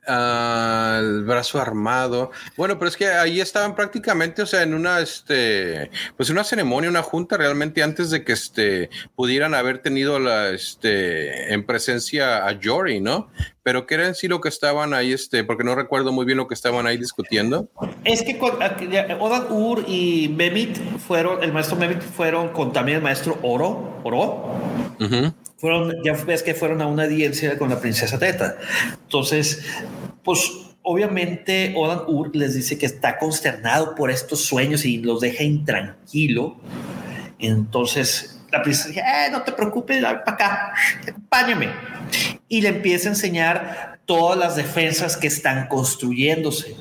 el 0.10 1.24
brazo 1.24 1.62
armado. 1.62 2.32
Bueno, 2.58 2.78
pero 2.80 2.90
es 2.90 2.98
que 2.98 3.08
ahí 3.08 3.40
estaban 3.40 3.76
prácticamente, 3.76 4.42
o 4.42 4.46
sea, 4.46 4.64
en 4.64 4.74
una, 4.74 5.00
este, 5.00 5.92
pues 6.18 6.30
una 6.30 6.44
ceremonia, 6.44 6.90
una 6.90 7.04
junta 7.04 7.38
realmente 7.38 7.84
antes 7.84 8.10
de 8.10 8.24
que 8.24 8.34
este, 8.34 8.90
pudieran 9.16 9.54
haber 9.54 9.80
tenido 9.80 10.20
la, 10.20 10.50
este, 10.50 11.54
en 11.54 11.66
presencia 11.66 12.48
a 12.48 12.58
Jory, 12.62 13.00
¿no? 13.00 13.30
Pero 13.64 13.86
¿qué 13.86 13.96
era 13.96 14.08
en 14.08 14.16
sí 14.16 14.28
lo 14.28 14.42
que 14.42 14.50
estaban 14.50 14.94
ahí, 14.94 15.14
este, 15.14 15.44
porque 15.44 15.64
no 15.64 15.76
recuerdo 15.76 16.12
muy 16.12 16.26
bien 16.26 16.38
lo 16.38 16.48
que 16.48 16.54
estaban 16.56 16.88
ahí 16.88 16.98
discutiendo. 16.98 17.70
Es 18.04 18.24
que 18.24 18.40
Odan 19.20 19.52
Ur 19.52 19.86
y 19.88 20.34
Memit 20.36 20.78
fueron, 20.98 21.44
el 21.44 21.54
maestro 21.54 21.76
Memit 21.76 22.02
fueron 22.02 22.50
con 22.50 22.74
también 22.74 22.98
el 22.98 23.04
maestro 23.04 23.38
Oro, 23.44 24.00
Oro. 24.04 24.56
Fueron, 25.58 25.94
ya 26.04 26.14
ves 26.14 26.42
que 26.42 26.56
fueron 26.56 26.82
a 26.82 26.88
una 26.88 27.04
audiencia 27.04 27.58
con 27.58 27.70
la 27.70 27.80
princesa 27.80 28.18
Teta. 28.18 28.56
Entonces, 29.04 29.66
pues 30.24 30.52
obviamente 30.82 31.74
Odan 31.76 32.02
Ur 32.08 32.36
les 32.36 32.56
dice 32.56 32.78
que 32.78 32.86
está 32.86 33.18
consternado 33.18 33.96
por 33.96 34.12
estos 34.12 34.46
sueños 34.46 34.86
y 34.86 34.98
los 34.98 35.22
deja 35.22 35.44
intranquilo. 35.44 36.58
Entonces 37.40 38.40
la 38.52 38.62
princesa 38.64 38.90
dice, 38.90 39.02
eh, 39.02 39.30
no 39.32 39.44
te 39.44 39.52
preocupes, 39.52 40.02
para 40.02 40.20
acá, 40.22 40.74
acompáñame. 41.08 41.70
Y 42.48 42.62
le 42.62 42.70
empieza 42.70 43.10
a 43.10 43.12
enseñar 43.12 44.00
todas 44.06 44.40
las 44.40 44.56
defensas 44.56 45.16
que 45.16 45.28
están 45.28 45.68
construyéndose. 45.68 46.76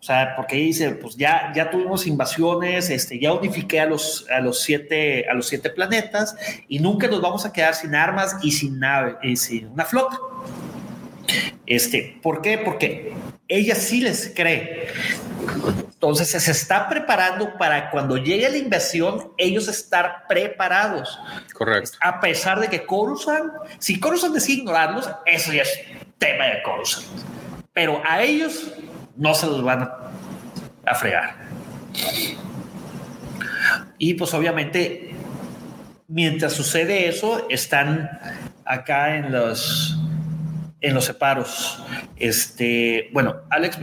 O 0.00 0.02
sea, 0.02 0.34
porque 0.34 0.56
dice, 0.56 0.90
pues 0.90 1.16
ya, 1.16 1.52
ya 1.54 1.70
tuvimos 1.70 2.08
invasiones, 2.08 2.90
este, 2.90 3.20
ya 3.20 3.32
unifiqué 3.32 3.78
a 3.78 3.86
los, 3.86 4.26
a, 4.30 4.40
los 4.40 4.62
siete, 4.62 5.28
a 5.30 5.34
los 5.34 5.46
siete 5.46 5.70
planetas 5.70 6.34
y 6.66 6.80
nunca 6.80 7.06
nos 7.06 7.20
vamos 7.20 7.46
a 7.46 7.52
quedar 7.52 7.76
sin 7.76 7.94
armas 7.94 8.36
y 8.42 8.50
sin 8.50 8.80
nave, 8.80 9.16
y 9.22 9.36
sin 9.36 9.68
una 9.68 9.84
flota. 9.84 10.18
Este, 11.66 12.18
¿Por 12.22 12.42
qué? 12.42 12.58
Porque 12.58 13.12
ella 13.48 13.74
sí 13.74 14.00
les 14.00 14.32
cree. 14.34 14.88
Entonces 16.02 16.30
se 16.30 16.50
está 16.50 16.88
preparando 16.88 17.56
para 17.56 17.90
cuando 17.90 18.16
llegue 18.16 18.48
la 18.50 18.56
invasión, 18.56 19.32
ellos 19.38 19.68
estar 19.68 20.26
preparados. 20.28 21.18
Correcto. 21.52 21.96
A 22.00 22.20
pesar 22.20 22.58
de 22.58 22.68
que 22.68 22.84
Coruscant, 22.84 23.52
si 23.78 24.00
Coruscant 24.00 24.34
decide 24.34 24.58
ignorarlos, 24.58 25.08
eso 25.26 25.52
ya 25.52 25.62
es 25.62 25.80
tema 26.18 26.46
de 26.46 26.62
Coruscant. 26.62 27.06
Pero 27.72 28.02
a 28.04 28.22
ellos 28.22 28.72
no 29.16 29.34
se 29.34 29.46
los 29.46 29.62
van 29.62 29.88
a 30.84 30.94
fregar. 30.94 31.36
Y 33.98 34.14
pues 34.14 34.34
obviamente, 34.34 35.14
mientras 36.08 36.52
sucede 36.52 37.08
eso, 37.08 37.46
están 37.48 38.10
acá 38.64 39.16
en 39.16 39.30
los 39.30 39.96
en 40.82 40.94
los 40.94 41.04
separos. 41.04 41.78
Este, 42.16 43.08
bueno, 43.12 43.42
Alex, 43.50 43.78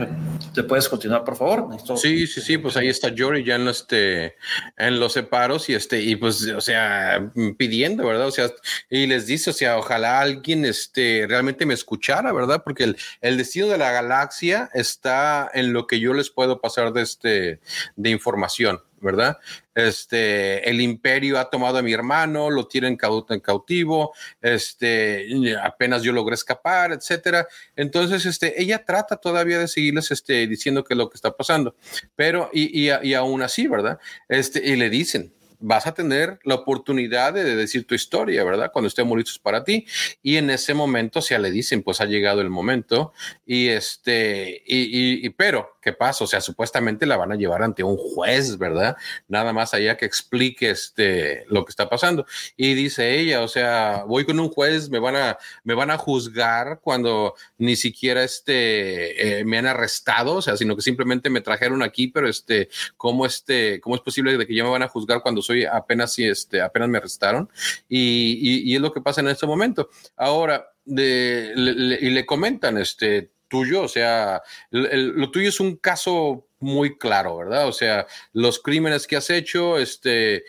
¿te 0.54 0.62
puedes 0.62 0.88
continuar, 0.88 1.24
por 1.24 1.36
favor? 1.36 1.68
Sí, 1.96 2.26
sí, 2.26 2.40
sí, 2.42 2.58
pues 2.58 2.76
ahí 2.76 2.88
está 2.88 3.12
Jory 3.16 3.42
ya 3.42 3.56
en, 3.56 3.68
este, 3.68 4.36
en 4.76 5.00
los 5.00 5.14
separos 5.14 5.68
y 5.70 5.74
este, 5.74 6.00
y 6.02 6.16
pues, 6.16 6.46
o 6.48 6.60
sea, 6.60 7.32
pidiendo, 7.56 8.06
¿verdad? 8.06 8.26
O 8.26 8.30
sea, 8.30 8.50
y 8.90 9.06
les 9.06 9.26
dice, 9.26 9.50
o 9.50 9.54
sea, 9.54 9.78
ojalá 9.78 10.20
alguien 10.20 10.64
este, 10.64 11.26
realmente 11.26 11.64
me 11.64 11.74
escuchara, 11.74 12.32
¿verdad? 12.32 12.62
Porque 12.62 12.84
el, 12.84 12.96
el 13.22 13.38
destino 13.38 13.68
de 13.68 13.78
la 13.78 13.90
galaxia 13.92 14.70
está 14.74 15.50
en 15.54 15.72
lo 15.72 15.86
que 15.86 16.00
yo 16.00 16.12
les 16.12 16.30
puedo 16.30 16.60
pasar 16.60 16.92
de, 16.92 17.02
este, 17.02 17.60
de 17.96 18.10
información. 18.10 18.80
¿Verdad? 19.00 19.38
Este, 19.74 20.68
el 20.68 20.80
imperio 20.80 21.38
ha 21.38 21.48
tomado 21.48 21.78
a 21.78 21.82
mi 21.82 21.92
hermano, 21.92 22.50
lo 22.50 22.66
tienen 22.66 22.98
en 23.00 23.40
cautivo, 23.40 24.12
este, 24.40 25.26
apenas 25.62 26.02
yo 26.02 26.12
logré 26.12 26.34
escapar, 26.34 26.92
etcétera. 26.92 27.46
Entonces, 27.76 28.26
este, 28.26 28.60
ella 28.60 28.84
trata 28.84 29.16
todavía 29.16 29.58
de 29.58 29.68
seguirles, 29.68 30.10
este, 30.10 30.46
diciendo 30.46 30.84
qué 30.84 30.94
es 30.94 30.98
lo 30.98 31.08
que 31.08 31.16
está 31.16 31.36
pasando, 31.36 31.74
pero, 32.14 32.50
y, 32.52 32.88
y, 32.88 32.90
y 33.02 33.14
aún 33.14 33.42
así, 33.42 33.66
¿verdad? 33.66 33.98
Este, 34.28 34.66
y 34.66 34.76
le 34.76 34.90
dicen, 34.90 35.32
vas 35.60 35.86
a 35.86 35.94
tener 35.94 36.38
la 36.42 36.56
oportunidad 36.56 37.34
de 37.34 37.44
decir 37.54 37.86
tu 37.86 37.94
historia, 37.94 38.42
¿verdad? 38.44 38.70
Cuando 38.72 38.88
estemos 38.88 39.16
listos 39.16 39.38
para 39.38 39.62
ti. 39.62 39.86
Y 40.22 40.36
en 40.36 40.50
ese 40.50 40.74
momento, 40.74 41.20
si 41.20 41.36
le 41.36 41.50
dicen, 41.50 41.82
pues 41.82 42.00
ha 42.00 42.06
llegado 42.06 42.40
el 42.40 42.50
momento. 42.50 43.12
Y 43.46 43.68
este, 43.68 44.62
y, 44.66 45.26
y, 45.26 45.30
pero, 45.30 45.76
¿qué 45.80 45.92
pasa? 45.92 46.24
O 46.24 46.26
sea, 46.26 46.40
supuestamente 46.40 47.06
la 47.06 47.16
van 47.16 47.32
a 47.32 47.36
llevar 47.36 47.62
ante 47.62 47.82
un 47.82 47.96
juez, 47.96 48.58
¿verdad? 48.58 48.96
Nada 49.28 49.52
más 49.52 49.74
allá 49.74 49.96
que 49.96 50.06
explique 50.06 50.70
este, 50.70 51.44
lo 51.48 51.64
que 51.64 51.70
está 51.70 51.88
pasando. 51.88 52.26
Y 52.56 52.74
dice 52.74 53.18
ella, 53.18 53.42
o 53.42 53.48
sea, 53.48 54.04
voy 54.06 54.24
con 54.24 54.38
un 54.38 54.50
juez, 54.50 54.90
me 54.90 54.98
van 54.98 55.16
a, 55.16 55.38
me 55.64 55.74
van 55.74 55.90
a 55.90 55.98
juzgar 55.98 56.80
cuando 56.82 57.34
ni 57.58 57.76
siquiera 57.76 58.22
este, 58.22 59.40
eh, 59.40 59.44
me 59.44 59.58
han 59.58 59.66
arrestado, 59.66 60.36
o 60.36 60.42
sea, 60.42 60.56
sino 60.56 60.76
que 60.76 60.82
simplemente 60.82 61.30
me 61.30 61.40
trajeron 61.40 61.82
aquí, 61.82 62.08
pero 62.08 62.28
este, 62.28 62.68
¿cómo 62.96 63.26
este, 63.26 63.80
cómo 63.80 63.96
es 63.96 64.02
posible 64.02 64.36
de 64.36 64.46
que 64.46 64.54
ya 64.54 64.64
me 64.64 64.70
van 64.70 64.82
a 64.82 64.88
juzgar 64.88 65.22
cuando 65.22 65.42
soy 65.42 65.64
apenas 65.64 66.18
este, 66.18 66.60
apenas 66.60 66.88
me 66.88 66.98
arrestaron 66.98 67.48
y, 67.88 68.74
es 68.74 68.80
lo 68.80 68.92
que 68.92 69.00
pasa 69.00 69.20
en 69.20 69.28
este 69.28 69.46
momento. 69.46 69.90
Ahora, 70.16 70.72
de, 70.84 71.52
y 72.00 72.10
le 72.10 72.26
comentan, 72.26 72.78
este, 72.78 73.30
tuyo, 73.50 73.82
o 73.82 73.88
sea, 73.88 74.40
lo 74.70 75.30
tuyo 75.30 75.50
es 75.50 75.60
un 75.60 75.76
caso 75.76 76.46
muy 76.60 76.98
claro, 76.98 77.38
¿verdad? 77.38 77.66
O 77.66 77.72
sea, 77.72 78.06
los 78.32 78.60
crímenes 78.60 79.06
que 79.06 79.16
has 79.16 79.30
hecho, 79.30 79.78
este, 79.78 80.36
eh, 80.36 80.42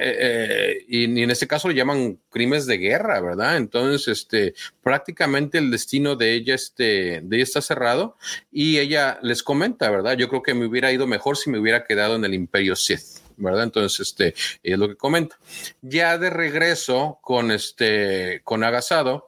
eh, 0.00 0.84
y, 0.88 1.22
en 1.22 1.30
este 1.30 1.46
caso 1.46 1.68
le 1.68 1.74
llaman 1.74 2.18
crímenes 2.30 2.66
de 2.66 2.78
guerra, 2.78 3.20
¿verdad? 3.20 3.56
Entonces, 3.56 4.08
este, 4.08 4.54
prácticamente 4.82 5.58
el 5.58 5.70
destino 5.70 6.16
de 6.16 6.34
ella, 6.34 6.54
este, 6.54 7.20
de 7.22 7.36
ella 7.36 7.44
está 7.44 7.60
cerrado 7.60 8.16
y 8.50 8.78
ella 8.78 9.18
les 9.22 9.42
comenta, 9.42 9.90
¿verdad? 9.90 10.16
Yo 10.16 10.28
creo 10.28 10.42
que 10.42 10.54
me 10.54 10.66
hubiera 10.66 10.92
ido 10.92 11.06
mejor 11.06 11.36
si 11.36 11.50
me 11.50 11.58
hubiera 11.58 11.84
quedado 11.84 12.16
en 12.16 12.24
el 12.24 12.34
Imperio 12.34 12.76
Sith. 12.76 13.18
¿verdad? 13.40 13.62
Entonces, 13.62 14.00
este, 14.00 14.34
es 14.64 14.78
lo 14.78 14.88
que 14.88 14.96
comenta. 14.96 15.38
Ya 15.80 16.18
de 16.18 16.28
regreso 16.28 17.18
con 17.22 17.52
este, 17.52 18.40
con 18.42 18.64
Agasado, 18.64 19.27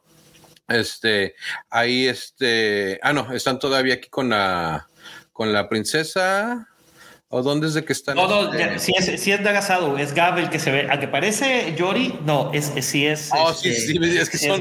este, 0.71 1.35
ahí 1.69 2.07
este, 2.07 2.99
ah, 3.03 3.13
no, 3.13 3.33
están 3.33 3.59
todavía 3.59 3.95
aquí 3.95 4.09
con 4.09 4.31
la, 4.31 4.89
con 5.33 5.53
la 5.53 5.69
princesa. 5.69 6.67
¿O 7.33 7.45
dónde 7.45 7.69
es 7.69 7.75
de 7.75 7.85
que 7.85 7.93
están? 7.93 8.17
No, 8.17 8.27
no, 8.27 8.53
si 8.81 8.93
es, 8.99 9.23
si 9.23 9.31
es 9.31 9.41
Nagasado, 9.41 9.97
es 9.99 10.13
Gab 10.15 10.37
el 10.39 10.51
que 10.51 10.59
se 10.59 10.73
ve. 10.73 10.89
¿A 10.91 10.99
que 10.99 11.07
parece 11.07 11.77
Yori? 11.77 12.19
No, 12.25 12.51
es, 12.53 12.73
si 12.85 13.07
es. 13.07 13.31
Oh, 13.33 13.55
sí, 13.55 13.69
este, 13.69 13.93
sí, 13.93 14.19
es 14.19 14.29
que 14.29 14.37
son, 14.37 14.61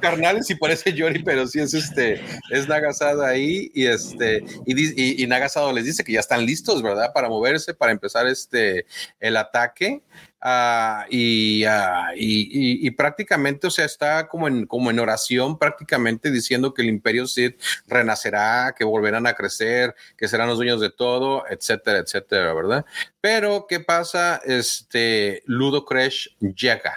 carnales 0.00 0.50
y 0.50 0.56
parece 0.56 0.92
Yori, 0.92 1.22
pero 1.22 1.46
sí 1.46 1.60
es 1.60 1.74
este, 1.74 2.20
es 2.50 2.66
Nagasado 2.66 3.24
ahí 3.24 3.70
y 3.72 3.86
este, 3.86 4.42
y, 4.66 5.22
y, 5.22 5.26
Nagasado 5.28 5.72
les 5.72 5.84
dice 5.84 6.02
que 6.02 6.10
ya 6.10 6.18
están 6.18 6.44
listos, 6.44 6.82
¿verdad? 6.82 7.12
Para 7.14 7.28
moverse, 7.28 7.72
para 7.72 7.92
empezar 7.92 8.26
este, 8.26 8.86
el 9.20 9.36
ataque. 9.36 10.02
Ah, 10.40 11.04
y, 11.10 11.64
ah, 11.64 12.10
y, 12.14 12.86
y, 12.86 12.90
prácticamente, 12.92 13.66
o 13.66 13.70
sea, 13.70 13.84
está 13.84 14.28
como 14.28 14.46
en, 14.46 14.66
como 14.66 14.90
en 14.90 15.00
oración, 15.00 15.58
prácticamente 15.58 16.30
diciendo 16.30 16.72
que 16.72 16.82
el 16.82 16.88
imperio 16.88 17.26
Sith 17.26 17.60
renacerá, 17.88 18.72
que 18.76 18.84
volverán 18.84 19.26
a 19.26 19.34
crecer, 19.34 19.96
que 20.16 20.28
serán 20.28 20.46
los 20.46 20.58
dueños 20.58 20.80
de 20.80 20.90
todo, 20.90 21.44
etcétera, 21.50 21.98
etcétera, 21.98 22.54
¿verdad? 22.54 22.86
Pero, 23.20 23.66
¿qué 23.68 23.80
pasa? 23.80 24.40
Este, 24.44 25.42
Ludo 25.46 25.84
Crash 25.84 26.28
llega 26.40 26.94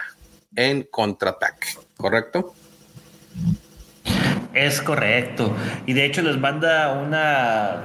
en 0.54 0.84
contraataque, 0.84 1.68
¿correcto? 1.96 2.54
Es 4.54 4.80
correcto. 4.80 5.52
Y 5.86 5.94
de 5.94 6.04
hecho 6.04 6.22
les 6.22 6.38
manda 6.38 6.92
una 6.92 7.82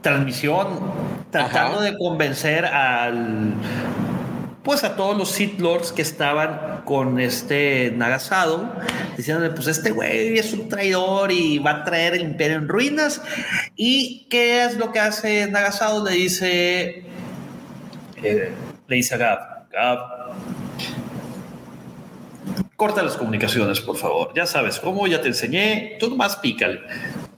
transmisión 0.00 0.80
tratando 1.30 1.78
Ajá. 1.78 1.84
de 1.84 1.98
convencer 1.98 2.64
al 2.64 3.54
pues 4.62 4.84
a 4.84 4.94
todos 4.94 5.16
los 5.16 5.30
Sith 5.30 5.58
Lords 5.58 5.92
que 5.92 6.02
estaban 6.02 6.82
con 6.84 7.18
este 7.18 7.92
Nagasado, 7.96 8.70
diciéndole, 9.16 9.50
pues 9.50 9.66
este 9.68 9.90
güey 9.90 10.38
es 10.38 10.52
un 10.52 10.68
traidor 10.68 11.32
y 11.32 11.58
va 11.58 11.70
a 11.70 11.84
traer 11.84 12.14
el 12.14 12.22
imperio 12.22 12.58
en 12.58 12.68
ruinas. 12.68 13.22
¿Y 13.74 14.26
qué 14.28 14.64
es 14.64 14.76
lo 14.76 14.92
que 14.92 15.00
hace 15.00 15.46
Nagasado? 15.46 16.04
Le 16.04 16.12
dice, 16.12 17.04
eh, 18.22 18.52
le 18.86 18.96
dice 18.96 19.14
a 19.14 19.18
Gab, 19.18 19.70
Gab, 19.70 19.98
corta 22.76 23.02
las 23.02 23.16
comunicaciones, 23.16 23.80
por 23.80 23.96
favor. 23.96 24.32
Ya 24.34 24.46
sabes 24.46 24.78
cómo, 24.78 25.06
ya 25.06 25.22
te 25.22 25.28
enseñé, 25.28 25.96
tú 25.98 26.10
nomás 26.10 26.36
pícale. 26.36 26.80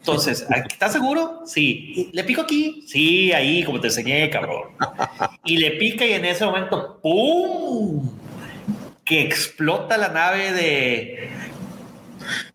Entonces, 0.03 0.44
¿estás 0.68 0.92
seguro? 0.92 1.42
Sí. 1.46 2.11
¿Le 2.12 2.24
pico 2.24 2.42
aquí? 2.42 2.84
Sí, 2.88 3.32
ahí, 3.32 3.62
como 3.62 3.80
te 3.80 3.86
enseñé, 3.86 4.28
cabrón. 4.30 4.62
Y 5.44 5.59
le 5.59 5.72
pica 5.72 6.05
y 6.05 6.12
en 6.14 6.24
ese 6.24 6.44
momento, 6.44 6.98
¡pum! 7.00 8.11
Que 9.05 9.22
explota 9.22 9.96
la 9.96 10.09
nave 10.09 10.53
de, 10.53 11.30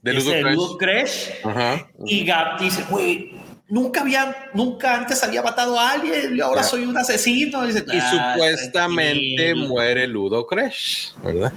De 0.02 0.14
Ludo 0.14 0.34
ese 0.34 0.78
Crash. 0.78 1.30
Ajá. 1.46 1.88
Y 2.06 2.26
Gab 2.26 2.60
dice, 2.60 2.84
güey, 2.90 3.32
nunca 3.70 4.02
había, 4.02 4.50
nunca 4.54 4.96
antes 4.96 5.24
había 5.24 5.42
matado 5.42 5.80
a 5.80 5.92
alguien 5.92 6.36
y 6.36 6.42
ahora 6.42 6.64
soy 6.64 6.84
un 6.84 6.98
asesino. 6.98 7.64
Y, 7.64 7.68
dice, 7.74 7.86
Y 7.88 7.98
"Ah, 7.98 8.34
supuestamente 8.34 9.36
tranquilo". 9.54 9.68
muere 9.70 10.08
Ludo 10.08 10.46
Crash, 10.48 11.12
¿verdad? 11.24 11.54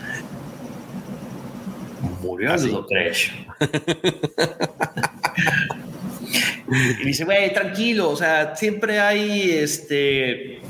Murió 2.41 2.55
Así. 2.55 2.69
Ludo 2.69 2.87
Crash. 2.89 3.31
y 7.03 7.05
dice, 7.05 7.25
güey, 7.25 7.53
tranquilo, 7.53 8.11
o 8.11 8.17
sea, 8.17 8.55
siempre 8.57 9.01
hay 9.01 9.51
este 9.53 10.61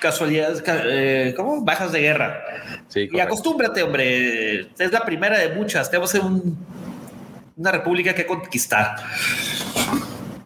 casualidades, 0.00 0.60
ca- 0.60 0.82
eh, 0.84 1.32
¿cómo? 1.36 1.62
Bajas 1.64 1.90
de 1.92 2.00
guerra. 2.00 2.42
Sí, 2.88 3.08
Y 3.10 3.20
acostúmbrate, 3.20 3.82
hombre. 3.82 4.68
Es 4.78 4.92
la 4.92 5.00
primera 5.00 5.38
de 5.38 5.48
muchas. 5.50 5.90
Tenemos 5.90 6.12
un- 6.14 6.58
una 7.56 7.72
república 7.72 8.14
que 8.14 8.26
conquistar. 8.26 8.96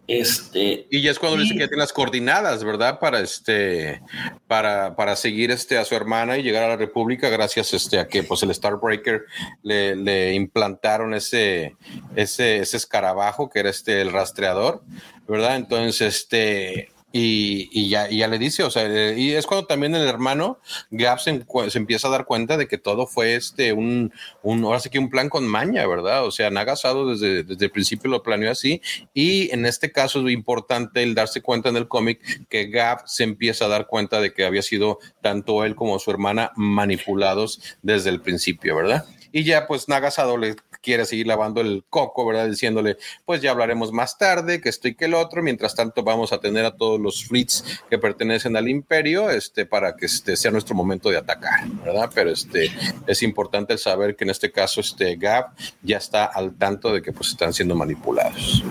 Este. 0.09 0.87
Y 0.89 1.01
ya 1.01 1.11
es 1.11 1.19
cuando 1.19 1.37
Y- 1.37 1.43
dice 1.43 1.53
que 1.53 1.67
tiene 1.67 1.77
las 1.81 1.93
coordinadas, 1.93 2.63
¿verdad? 2.63 2.99
Para 2.99 3.19
este, 3.19 4.01
para, 4.47 4.95
para 4.95 5.15
seguir 5.15 5.51
este 5.51 5.77
a 5.77 5.85
su 5.85 5.93
hermana 5.95 6.37
y 6.37 6.43
llegar 6.43 6.63
a 6.63 6.69
la 6.69 6.77
República, 6.77 7.29
gracias 7.29 7.73
este 7.75 7.99
a 7.99 8.07
que 8.07 8.23
pues 8.23 8.41
el 8.41 8.53
Starbreaker 8.53 9.25
le, 9.61 9.95
le 9.95 10.33
implantaron 10.33 11.13
ese, 11.13 11.75
ese, 12.15 12.57
ese 12.57 12.77
escarabajo 12.77 13.49
que 13.49 13.59
era 13.59 13.69
este 13.69 14.01
el 14.01 14.11
rastreador, 14.11 14.81
¿verdad? 15.27 15.55
Entonces, 15.57 16.01
este. 16.01 16.89
Y, 17.11 17.89
ya, 17.89 18.07
ya 18.07 18.27
le 18.27 18.37
dice, 18.37 18.63
o 18.63 18.69
sea, 18.69 18.85
eh, 18.85 19.15
y 19.17 19.31
es 19.31 19.47
cuando 19.47 19.65
también 19.65 19.95
el 19.95 20.07
hermano 20.07 20.59
Gap 20.91 21.19
se, 21.19 21.43
empieza 21.73 22.07
a 22.07 22.11
dar 22.11 22.25
cuenta 22.25 22.55
de 22.55 22.67
que 22.67 22.77
todo 22.77 23.07
fue 23.07 23.35
este 23.35 23.73
un, 23.73 24.13
un, 24.43 24.63
ahora 24.63 24.79
sí 24.79 24.91
que 24.91 24.99
un 24.99 25.09
plan 25.09 25.27
con 25.27 25.47
maña, 25.47 25.87
¿verdad? 25.87 26.23
O 26.25 26.31
sea, 26.31 26.51
Nagasado 26.51 27.09
desde, 27.09 27.43
desde 27.43 27.65
el 27.65 27.71
principio 27.71 28.11
lo 28.11 28.21
planeó 28.21 28.51
así, 28.51 28.81
y 29.13 29.51
en 29.51 29.65
este 29.65 29.91
caso 29.91 30.25
es 30.25 30.31
importante 30.31 31.01
el 31.01 31.15
darse 31.15 31.41
cuenta 31.41 31.69
en 31.69 31.77
el 31.77 31.87
cómic 31.87 32.47
que 32.47 32.67
Gap 32.67 33.07
se 33.07 33.23
empieza 33.23 33.65
a 33.65 33.69
dar 33.69 33.87
cuenta 33.87 34.21
de 34.21 34.31
que 34.31 34.45
había 34.45 34.61
sido 34.61 34.99
tanto 35.21 35.65
él 35.65 35.75
como 35.75 35.97
su 35.97 36.11
hermana 36.11 36.51
manipulados 36.55 37.59
desde 37.81 38.11
el 38.11 38.21
principio, 38.21 38.75
¿verdad? 38.75 39.05
Y 39.31 39.43
ya 39.43 39.67
pues 39.67 39.87
Nagasado 39.87 40.37
le 40.37 40.55
quiere 40.81 41.05
seguir 41.05 41.27
lavando 41.27 41.61
el 41.61 41.83
coco, 41.89 42.25
¿verdad? 42.25 42.47
Diciéndole, 42.47 42.97
pues 43.25 43.41
ya 43.41 43.51
hablaremos 43.51 43.91
más 43.91 44.17
tarde, 44.17 44.61
que 44.61 44.69
esto 44.69 44.87
y 44.87 44.95
que 44.95 45.05
el 45.05 45.13
otro, 45.13 45.41
mientras 45.41 45.75
tanto 45.75 46.03
vamos 46.03 46.33
a 46.33 46.39
tener 46.39 46.65
a 46.65 46.75
todos 46.75 46.99
los 46.99 47.25
fleets 47.25 47.81
que 47.89 47.97
pertenecen 47.97 48.55
al 48.55 48.67
imperio, 48.67 49.29
este, 49.29 49.65
para 49.65 49.95
que 49.95 50.05
este 50.05 50.35
sea 50.35 50.51
nuestro 50.51 50.75
momento 50.75 51.09
de 51.09 51.17
atacar, 51.17 51.67
¿verdad? 51.83 52.09
Pero 52.13 52.31
este, 52.31 52.71
es 53.07 53.23
importante 53.23 53.77
saber 53.77 54.15
que 54.15 54.23
en 54.23 54.29
este 54.29 54.51
caso, 54.51 54.81
este 54.81 55.15
Gap 55.15 55.53
ya 55.81 55.97
está 55.97 56.25
al 56.25 56.55
tanto 56.55 56.93
de 56.93 57.01
que 57.01 57.11
pues 57.11 57.29
están 57.29 57.53
siendo 57.53 57.75
manipulados. 57.75 58.63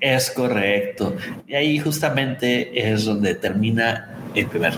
Es 0.00 0.30
correcto. 0.30 1.16
Y 1.46 1.54
ahí 1.54 1.78
justamente 1.78 2.92
es 2.92 3.04
donde 3.04 3.34
termina 3.34 4.21
el 4.34 4.46
primer 4.46 4.74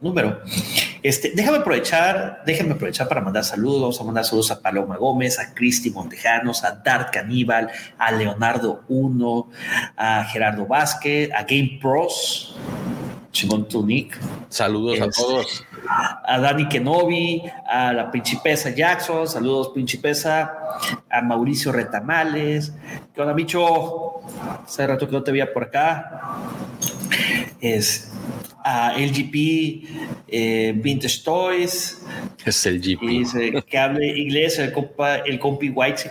número. 0.00 0.40
Este, 1.02 1.32
déjame 1.34 1.58
aprovechar, 1.58 2.42
déjenme 2.44 2.72
aprovechar 2.74 3.08
para 3.08 3.20
mandar 3.20 3.44
saludos. 3.44 3.80
Vamos 3.80 4.00
a 4.00 4.04
mandar 4.04 4.24
saludos 4.24 4.50
a 4.50 4.60
Paloma 4.60 4.96
Gómez, 4.96 5.38
a 5.38 5.54
Cristi 5.54 5.90
Montejanos, 5.90 6.64
a 6.64 6.72
Dart 6.72 7.12
Caníbal, 7.12 7.70
a 7.98 8.12
Leonardo 8.12 8.82
Uno, 8.88 9.48
a 9.96 10.24
Gerardo 10.24 10.66
Vázquez, 10.66 11.30
a 11.32 11.42
Game 11.44 11.78
Pros, 11.80 12.56
chingón 13.30 13.68
tu 13.68 13.86
nick, 13.86 14.18
Saludos 14.48 15.00
a 15.00 15.04
Este, 15.04 15.22
todos. 15.22 15.64
a 16.24 16.38
Dani 16.40 16.68
Kenobi, 16.68 17.42
a 17.68 17.92
la 17.92 18.10
Principesa 18.10 18.70
Jackson, 18.70 19.28
saludos 19.28 19.70
Principesa, 19.74 20.52
a 21.08 21.20
Mauricio 21.22 21.70
Retamales, 21.70 22.72
¿qué 23.14 23.20
onda, 23.20 23.34
Micho? 23.34 24.20
Hace 24.64 24.86
rato 24.86 25.06
que 25.06 25.12
no 25.12 25.22
te 25.22 25.30
veía 25.30 25.52
por 25.52 25.64
acá. 25.64 26.20
Es 27.60 28.10
a 28.68 28.94
LGP 28.98 29.84
eh, 30.26 30.72
Vintage 30.74 31.22
Toys, 31.22 32.02
Es 32.44 32.66
el 32.66 32.80
GP. 32.80 33.02
y 33.04 33.18
dice 33.20 33.64
que 33.64 33.78
hable 33.78 34.18
inglés 34.18 34.58
el 34.58 34.72
compa, 34.72 35.18
el 35.18 35.38
compi 35.38 35.68
White. 35.70 36.10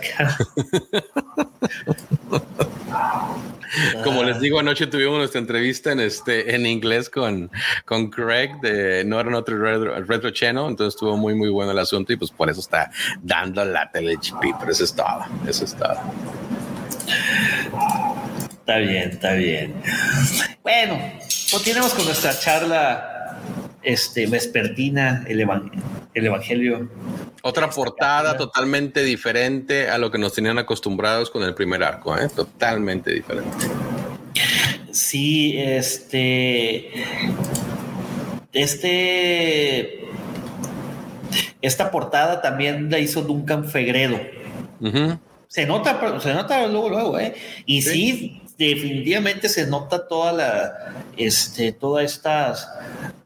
Como 4.04 4.24
les 4.24 4.40
digo, 4.40 4.58
anoche 4.58 4.86
tuvimos 4.86 5.18
nuestra 5.18 5.38
entrevista 5.38 5.92
en 5.92 6.00
este 6.00 6.54
en 6.54 6.64
inglés 6.64 7.10
con, 7.10 7.50
con 7.84 8.08
Craig 8.08 8.58
de 8.62 9.04
No 9.04 9.20
era 9.20 9.36
otro 9.36 9.58
retro, 9.58 10.02
retro 10.04 10.30
Channel, 10.30 10.68
entonces 10.68 10.94
estuvo 10.94 11.14
muy 11.18 11.34
muy 11.34 11.50
bueno 11.50 11.72
el 11.72 11.78
asunto 11.78 12.14
y 12.14 12.16
pues 12.16 12.30
por 12.30 12.48
eso 12.48 12.60
está 12.60 12.90
dando 13.20 13.62
la 13.66 13.90
tele 13.90 14.14
GP, 14.16 14.56
pero 14.58 14.72
eso 14.72 14.84
es 14.84 14.94
todo, 14.94 15.26
eso 15.46 15.66
es 15.66 15.74
todo. 15.74 16.00
Está 18.66 18.78
bien, 18.78 19.10
está 19.10 19.32
bien. 19.34 19.74
Bueno, 20.62 20.98
continuemos 21.52 21.94
con 21.94 22.04
nuestra 22.06 22.36
charla 22.36 23.38
este, 23.84 24.26
vespertina, 24.26 25.24
el, 25.28 25.40
evan- 25.40 25.70
el 26.12 26.26
Evangelio. 26.26 26.90
Otra 27.42 27.70
portada 27.70 28.36
totalmente 28.36 29.04
diferente 29.04 29.88
a 29.88 29.96
lo 29.98 30.10
que 30.10 30.18
nos 30.18 30.32
tenían 30.34 30.58
acostumbrados 30.58 31.30
con 31.30 31.44
el 31.44 31.54
primer 31.54 31.84
arco, 31.84 32.18
¿eh? 32.18 32.28
totalmente 32.34 33.12
diferente. 33.12 33.68
Sí, 34.90 35.54
este. 35.56 36.90
Este. 38.52 40.00
Esta 41.62 41.92
portada 41.92 42.42
también 42.42 42.90
la 42.90 42.98
hizo 42.98 43.22
Duncan 43.22 43.64
Fegredo. 43.68 44.18
Se 45.46 45.64
nota, 45.64 46.20
se 46.20 46.34
nota 46.34 46.66
luego, 46.66 46.88
luego, 46.90 47.18
¿eh? 47.20 47.34
Y 47.66 47.82
sí, 47.82 48.42
definitivamente 48.58 49.48
se 49.48 49.66
nota 49.66 50.06
toda 50.08 50.32
la, 50.32 50.92
este, 51.16 51.72
todas 51.72 52.04
estas 52.04 52.68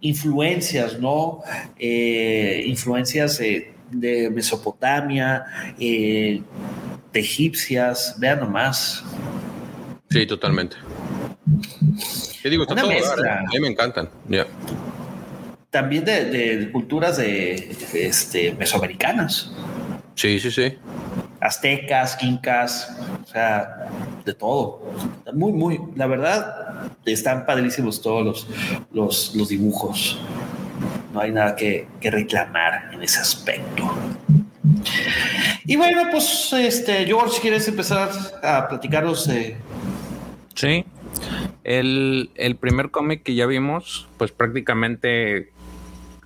influencias, 0.01 0.99
¿no? 0.99 1.43
Eh, 1.79 2.65
influencias 2.67 3.41
eh, 3.41 3.73
de 3.91 4.31
Mesopotamia, 4.31 5.45
eh, 5.79 6.43
de 7.13 7.21
egipcias, 7.21 8.17
vean 8.19 8.41
nomás. 8.41 9.05
Sí, 10.09 10.27
totalmente. 10.27 10.77
¿Qué 12.43 12.51
digo? 12.51 12.63
Está 12.63 12.75
Una 12.75 12.83
todo. 12.83 13.31
A 13.31 13.43
mí 13.53 13.61
me 13.61 13.69
encantan. 13.69 14.09
Ya. 14.29 14.47
También 15.71 16.05
de, 16.05 16.25
de 16.25 16.71
culturas 16.73 17.17
de, 17.19 17.77
este, 17.95 18.53
mesoamericanas, 18.55 19.53
Sí, 20.17 20.39
sí, 20.39 20.51
sí. 20.51 20.77
Aztecas, 21.41 22.19
incas, 22.23 22.97
o 23.23 23.27
sea, 23.27 23.89
de 24.25 24.35
todo. 24.35 24.83
Muy, 25.33 25.53
muy, 25.53 25.81
la 25.97 26.07
verdad, 26.07 26.93
están 27.05 27.47
padrísimos 27.47 28.03
todos 28.03 28.25
los, 28.25 28.49
los, 28.93 29.35
los 29.35 29.49
dibujos. 29.49 30.21
No 31.13 31.21
hay 31.21 31.33
nada 31.33 31.57
que, 31.57 31.89
que 32.01 32.11
reclamar 32.11 32.91
en 32.93 33.03
ese 33.03 33.21
aspecto. 33.21 33.91
Y 35.65 35.77
bueno, 35.77 36.03
pues, 36.11 36.53
este, 36.53 37.05
George, 37.07 37.41
¿quieres 37.41 37.67
empezar 37.69 38.11
a 38.43 38.69
platicarnos 38.69 39.29
Sí. 40.55 40.85
El, 41.65 42.31
el 42.35 42.57
primer 42.57 42.91
cómic 42.91 43.23
que 43.23 43.35
ya 43.35 43.47
vimos, 43.47 44.09
pues 44.19 44.33
prácticamente 44.33 45.53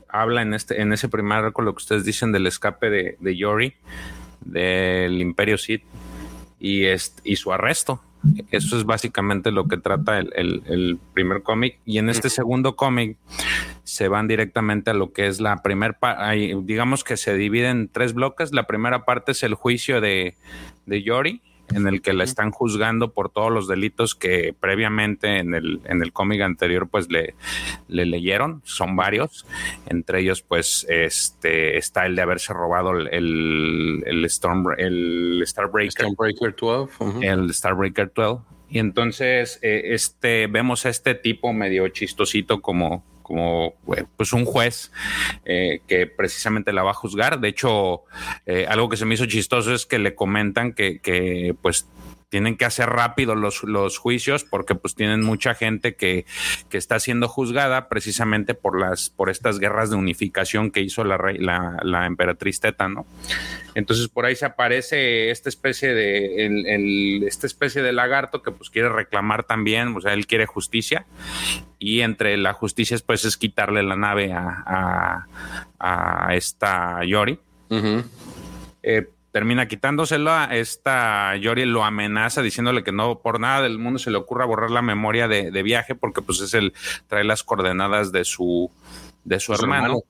habla 0.08 0.42
en 0.42 0.54
este, 0.54 0.80
en 0.80 0.92
ese 0.92 1.08
primer 1.08 1.38
arco 1.38 1.62
lo 1.62 1.72
que 1.72 1.78
ustedes 1.78 2.04
dicen 2.04 2.32
del 2.32 2.46
escape 2.46 2.88
de, 2.88 3.16
de 3.20 3.36
Yori, 3.36 3.74
del 4.45 5.20
Imperio 5.20 5.59
Sith, 5.59 5.82
y, 6.59 7.36
su 7.36 7.53
arresto. 7.53 8.01
Eso 8.51 8.78
es 8.78 8.84
básicamente 8.84 9.51
lo 9.51 9.68
que 9.68 9.76
trata 9.76 10.18
el, 10.18 10.99
primer 11.12 11.42
cómic. 11.42 11.78
Y 11.84 11.99
en 11.99 12.09
este 12.09 12.30
segundo 12.30 12.74
cómic 12.74 13.18
se 13.82 14.09
van 14.09 14.28
directamente 14.28 14.90
a 14.90 14.95
lo 14.95 15.12
que 15.12 15.26
es 15.26 15.40
la 15.40 15.62
primera 15.62 15.92
parte, 15.92 16.57
digamos 16.62 17.05
que 17.05 17.18
se 17.18 17.36
divide 17.36 17.68
en 17.68 17.88
tres 17.88 18.14
bloques. 18.14 18.53
La 18.53 18.66
primera 18.66 19.05
parte 19.05 19.32
es 19.32 19.42
el 19.42 19.55
juicio 19.55 20.01
de, 20.01 20.36
de 20.86 21.03
Yori 21.03 21.42
en 21.72 21.86
el 21.86 22.02
que 22.02 22.12
la 22.12 22.24
están 22.24 22.50
juzgando 22.50 23.12
por 23.12 23.30
todos 23.30 23.50
los 23.50 23.68
delitos 23.68 24.14
que 24.14 24.54
previamente 24.58 25.38
en 25.38 25.54
el, 25.54 25.80
en 25.84 26.02
el 26.02 26.12
cómic 26.12 26.42
anterior 26.42 26.88
pues 26.88 27.10
le, 27.10 27.34
le 27.88 28.04
leyeron, 28.06 28.62
son 28.64 28.96
varios, 28.96 29.46
entre 29.86 30.20
ellos 30.20 30.42
pues 30.42 30.86
este 30.88 31.78
está 31.78 32.06
el 32.06 32.16
de 32.16 32.22
haberse 32.22 32.52
robado 32.52 32.92
el, 32.92 34.02
el, 34.04 34.24
Storm, 34.26 34.66
el 34.76 35.42
Starbreaker, 35.46 36.06
12, 36.58 37.26
el 37.26 37.52
Starbreaker 37.54 38.12
12 38.14 38.42
y 38.68 38.78
entonces 38.78 39.58
eh, 39.62 39.82
este 39.94 40.46
vemos 40.46 40.86
a 40.86 40.88
este 40.88 41.14
tipo 41.14 41.52
medio 41.52 41.88
chistosito 41.88 42.60
como 42.60 43.04
como 43.24 43.74
pues 44.16 44.32
un 44.32 44.44
juez 44.44 44.92
eh, 45.44 45.80
que 45.88 46.06
precisamente 46.06 46.72
la 46.72 46.84
va 46.84 46.92
a 46.92 46.94
juzgar. 46.94 47.40
De 47.40 47.48
hecho, 47.48 48.02
eh, 48.46 48.66
algo 48.68 48.88
que 48.88 48.96
se 48.96 49.06
me 49.06 49.14
hizo 49.14 49.26
chistoso 49.26 49.74
es 49.74 49.86
que 49.86 49.98
le 49.98 50.14
comentan 50.14 50.74
que, 50.74 51.00
que 51.00 51.56
pues 51.60 51.86
tienen 52.34 52.56
que 52.56 52.64
hacer 52.64 52.88
rápido 52.88 53.36
los, 53.36 53.62
los 53.62 53.96
juicios 53.96 54.42
porque 54.42 54.74
pues 54.74 54.96
tienen 54.96 55.22
mucha 55.22 55.54
gente 55.54 55.94
que, 55.94 56.26
que, 56.68 56.78
está 56.78 56.98
siendo 56.98 57.28
juzgada 57.28 57.88
precisamente 57.88 58.54
por 58.54 58.76
las 58.76 59.08
por 59.08 59.30
estas 59.30 59.60
guerras 59.60 59.90
de 59.90 59.94
unificación 59.94 60.72
que 60.72 60.80
hizo 60.80 61.04
la, 61.04 61.16
la, 61.38 61.78
la 61.84 62.06
emperatriz 62.06 62.58
Teta, 62.58 62.88
¿no? 62.88 63.06
Entonces 63.76 64.08
por 64.08 64.26
ahí 64.26 64.34
se 64.34 64.46
aparece 64.46 65.30
esta 65.30 65.48
especie 65.48 65.94
de 65.94 66.46
el, 66.46 67.22
esta 67.22 67.46
especie 67.46 67.82
de 67.82 67.92
lagarto 67.92 68.42
que 68.42 68.50
pues 68.50 68.68
quiere 68.68 68.88
reclamar 68.88 69.44
también, 69.44 69.94
o 69.96 70.00
sea, 70.00 70.12
él 70.12 70.26
quiere 70.26 70.46
justicia 70.46 71.06
y 71.85 72.01
entre 72.01 72.39
la 72.39 72.55
justicia 72.55 72.97
pues 73.05 73.26
es 73.26 73.37
quitarle 73.37 73.82
la 73.82 73.95
nave 73.95 74.32
a, 74.32 75.26
a, 75.78 76.35
esta 76.35 77.05
Yori. 77.05 77.39
Termina 79.32 79.68
quitándoselo. 79.68 80.32
Esta 80.51 81.37
Yori 81.37 81.66
lo 81.66 81.85
amenaza 81.85 82.41
diciéndole 82.41 82.85
que 82.85 82.93
no 82.93 83.18
por 83.18 83.39
nada 83.39 83.61
del 83.61 83.78
mundo 83.78 83.99
se 83.99 84.11
le 84.11 84.16
ocurra 84.16 84.47
borrar 84.47 84.70
la 84.70 84.80
memoria 84.80 85.28
de, 85.28 85.62
viaje 85.62 85.95
porque 85.95 86.22
pues 86.22 86.41
es 86.41 86.55
el 86.55 86.72
trae 87.07 87.22
las 87.22 87.43
coordenadas 87.43 88.12
de 88.12 88.24
su 88.24 88.70
de 89.24 89.41
su, 89.41 89.53
hermano 89.53 90.01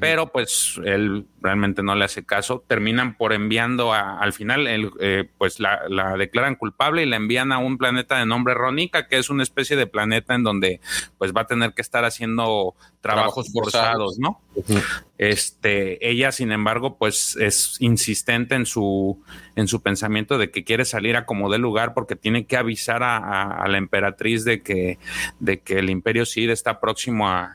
pero 0.00 0.32
pues 0.32 0.80
él 0.84 1.26
realmente 1.40 1.82
no 1.82 1.94
le 1.94 2.04
hace 2.04 2.24
caso. 2.24 2.64
Terminan 2.66 3.16
por 3.16 3.32
enviando 3.32 3.92
al 3.92 4.32
final, 4.32 4.66
eh, 5.00 5.28
pues 5.38 5.60
la, 5.60 6.16
declaran 6.18 6.56
culpable 6.56 7.02
y 7.02 7.06
la 7.06 7.16
envían 7.16 7.52
a 7.52 7.58
un 7.58 7.78
planeta 7.78 8.18
de 8.18 8.26
nombre 8.26 8.54
Ronica, 8.54 9.08
que 9.08 9.18
es 9.18 9.30
una 9.30 9.42
especie 9.42 9.76
de 9.76 9.86
planeta 9.86 10.34
en 10.34 10.42
donde 10.42 10.80
pues 11.18 11.32
va 11.32 11.42
a 11.42 11.46
tener 11.46 11.74
que 11.74 11.82
estar 11.82 12.04
haciendo 12.04 12.74
trabajos, 13.00 13.52
forzados, 13.52 14.18
¿no? 14.18 14.40
Este, 15.18 16.08
ella, 16.08 16.32
sin 16.32 16.52
embargo, 16.52 16.96
pues 16.96 17.36
es 17.36 17.76
insistente 17.80 18.54
en 18.54 18.64
su, 18.64 19.22
en 19.56 19.68
su 19.68 19.82
pensamiento 19.82 20.38
de 20.38 20.50
que 20.50 20.64
quiere 20.64 20.84
salir 20.84 21.16
a 21.16 21.26
como 21.26 21.50
de 21.50 21.58
lugar 21.58 21.92
porque 21.92 22.16
tiene 22.16 22.46
que 22.46 22.56
avisar 22.56 23.02
a, 23.02 23.64
la 23.68 23.78
emperatriz 23.78 24.44
de 24.44 24.62
que, 24.62 24.98
de 25.38 25.60
que 25.60 25.78
el 25.78 25.90
imperio 25.90 26.24
Sid 26.24 26.50
está 26.50 26.80
próximo 26.80 27.28
a, 27.28 27.54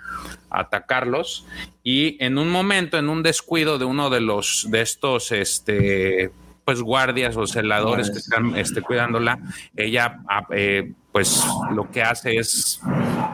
a 0.49 0.69
atacarlos 0.69 1.45
y 1.91 2.17
en 2.19 2.37
un 2.37 2.51
momento, 2.51 2.99
en 2.99 3.09
un 3.09 3.23
descuido 3.23 3.79
de 3.79 3.85
uno 3.85 4.11
de 4.11 4.21
los 4.21 4.67
de 4.69 4.81
estos 4.81 5.31
este 5.31 6.29
pues 6.63 6.83
guardias 6.83 7.35
o 7.35 7.47
celadores 7.47 8.11
que 8.11 8.19
están 8.19 8.55
este, 8.55 8.83
cuidándola, 8.83 9.39
ella 9.75 10.19
ah, 10.29 10.45
eh, 10.51 10.93
pues 11.11 11.43
lo 11.73 11.89
que 11.89 12.03
hace 12.03 12.37
es 12.37 12.79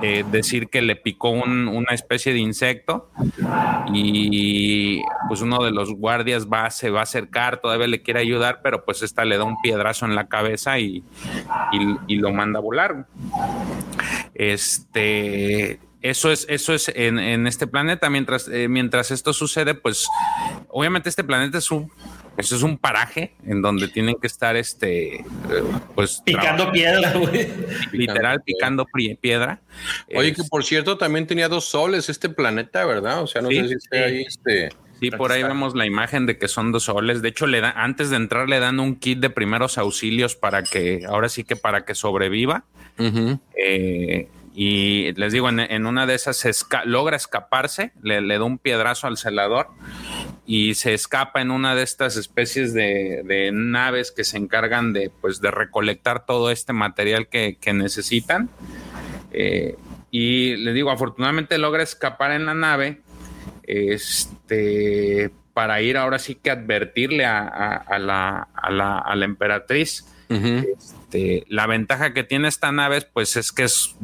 eh, 0.01 0.23
decir 0.31 0.69
que 0.69 0.81
le 0.81 0.95
picó 0.95 1.31
una 1.31 1.91
especie 1.93 2.31
de 2.31 2.39
insecto 2.39 3.11
y 3.93 5.01
pues 5.27 5.41
uno 5.41 5.61
de 5.61 5.71
los 5.71 5.93
guardias 5.93 6.47
va, 6.47 6.69
se 6.69 6.89
va 6.89 7.01
a 7.01 7.03
acercar, 7.03 7.59
todavía 7.59 7.87
le 7.87 8.01
quiere 8.01 8.21
ayudar, 8.21 8.61
pero 8.63 8.85
pues 8.85 9.01
esta 9.01 9.25
le 9.25 9.37
da 9.37 9.43
un 9.43 9.61
piedrazo 9.61 10.05
en 10.05 10.15
la 10.15 10.27
cabeza 10.27 10.79
y, 10.79 11.03
y 12.07 12.15
lo 12.15 12.31
manda 12.31 12.59
a 12.59 12.61
volar. 12.61 13.05
Este, 14.33 15.81
eso 16.09 16.31
es, 16.31 16.45
eso 16.49 16.73
es 16.73 16.91
en, 16.93 17.47
este 17.47 17.65
planeta. 17.65 18.11
Mientras, 18.11 18.47
eh, 18.47 18.67
mientras 18.67 19.09
esto 19.09 19.33
sucede, 19.33 19.73
pues 19.73 20.07
obviamente 20.69 21.09
este 21.09 21.23
planeta 21.23 21.57
es 21.57 21.71
un 21.71 21.91
eso 22.37 22.55
es 22.55 22.63
un 22.63 22.77
paraje 22.77 23.33
en 23.45 23.61
donde 23.61 23.87
tienen 23.87 24.15
que 24.21 24.27
estar 24.27 24.55
este 24.55 25.23
pues 25.95 26.21
picando 26.23 26.71
piedra, 26.71 27.13
güey. 27.13 27.49
Literal, 27.91 28.41
picando 28.43 28.85
piedra. 29.19 29.61
Oye, 30.13 30.33
que 30.33 30.43
por 30.43 30.63
cierto 30.63 30.97
también 30.97 31.25
tenía 31.25 31.49
dos 31.49 31.65
soles 31.65 32.09
este 32.09 32.29
planeta, 32.29 32.85
¿verdad? 32.85 33.23
O 33.23 33.27
sea, 33.27 33.41
no 33.41 33.49
sé 33.49 33.67
si 33.67 33.73
está 33.73 33.97
ahí 34.05 34.25
este. 34.27 34.69
Sí, 34.99 35.09
por 35.11 35.31
ahí 35.31 35.43
vemos 35.43 35.75
la 35.75 35.85
imagen 35.85 36.25
de 36.25 36.37
que 36.37 36.47
son 36.47 36.71
dos 36.71 36.83
soles. 36.83 37.21
De 37.21 37.29
hecho, 37.29 37.47
le 37.47 37.61
da, 37.61 37.71
antes 37.71 38.11
de 38.11 38.15
entrar 38.15 38.47
le 38.47 38.59
dan 38.59 38.79
un 38.79 38.95
kit 38.95 39.19
de 39.19 39.29
primeros 39.29 39.77
auxilios 39.77 40.35
para 40.35 40.63
que, 40.63 41.03
ahora 41.07 41.29
sí 41.29 41.43
que 41.43 41.55
para 41.55 41.83
que 41.83 41.95
sobreviva. 41.95 42.63
eh, 42.97 44.29
y 44.55 45.11
les 45.13 45.33
digo, 45.33 45.49
en, 45.49 45.85
una 45.85 46.05
de 46.05 46.15
esas 46.15 46.65
logra 46.85 47.17
escaparse, 47.17 47.91
le, 48.01 48.21
da 48.25 48.43
un 48.43 48.57
piedrazo 48.57 49.05
al 49.05 49.17
celador 49.17 49.67
y 50.45 50.75
se 50.75 50.93
escapa 50.93 51.41
en 51.41 51.51
una 51.51 51.75
de 51.75 51.83
estas 51.83 52.15
especies 52.15 52.73
de, 52.73 53.51
naves 53.53 54.13
que 54.13 54.23
se 54.23 54.37
encargan 54.37 54.93
de, 54.93 55.11
pues, 55.19 55.41
de 55.41 55.51
recolectar 55.51 56.25
todo 56.25 56.51
este 56.51 56.71
material 56.71 57.27
que, 57.27 57.57
necesitan. 57.73 58.49
Eh, 59.33 59.75
y 60.09 60.55
les 60.55 60.73
digo, 60.73 60.89
afortunadamente 60.89 61.57
logra 61.57 61.83
escapar 61.83 62.31
en 62.31 62.45
la 62.45 62.53
nave 62.53 63.01
este, 63.63 65.31
para 65.53 65.81
ir 65.81 65.97
ahora 65.97 66.17
sí 66.17 66.35
que 66.35 66.51
advertirle 66.51 67.25
a, 67.25 67.97
la, 67.99 68.47
a 68.53 68.71
la, 69.15 69.25
emperatriz. 69.25 70.05
Este, 70.29 71.43
la 71.49 71.67
ventaja 71.67 72.13
que 72.13 72.23
tiene 72.23 72.47
esta 72.47 72.71
nave 72.71 73.01
pues 73.13 73.35
es 73.37 73.51
que 73.51 73.63
es 73.63 73.95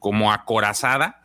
como 0.00 0.32
acorazada. 0.32 1.20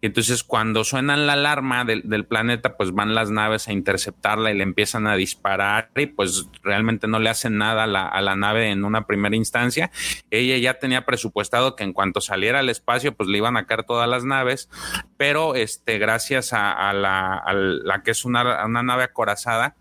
Entonces, 0.00 0.42
cuando 0.42 0.82
suenan 0.84 1.26
la 1.26 1.34
alarma 1.34 1.84
del, 1.84 2.26
planeta, 2.26 2.76
pues 2.76 2.92
van 2.92 3.14
las 3.14 3.30
naves 3.30 3.68
a 3.68 3.72
interceptarla 3.72 4.50
y 4.50 4.56
le 4.56 4.64
empiezan 4.64 5.06
a 5.06 5.14
disparar 5.14 5.90
y 5.94 6.06
pues 6.06 6.48
realmente 6.62 7.06
no 7.06 7.20
le 7.20 7.30
hacen 7.30 7.58
nada 7.58 7.84
a 7.84 8.20
la, 8.20 8.36
nave 8.36 8.70
en 8.70 8.84
una 8.84 9.06
primera 9.06 9.36
instancia. 9.36 9.90
Ella 10.30 10.58
ya 10.58 10.80
tenía 10.80 11.06
presupuestado 11.06 11.76
que 11.76 11.84
en 11.84 11.92
cuanto 11.92 12.20
saliera 12.20 12.58
al 12.58 12.68
espacio, 12.68 13.14
pues 13.14 13.28
le 13.28 13.38
iban 13.38 13.56
a 13.56 13.66
caer 13.66 13.84
todas 13.84 14.08
las 14.08 14.24
naves, 14.24 14.68
pero 15.16 15.54
este, 15.54 15.98
gracias 15.98 16.52
a, 16.52 16.92
la, 16.92 18.02
que 18.04 18.10
es 18.10 18.24
una 18.24 18.66
nave 18.66 19.04
acorazada, 19.04 19.76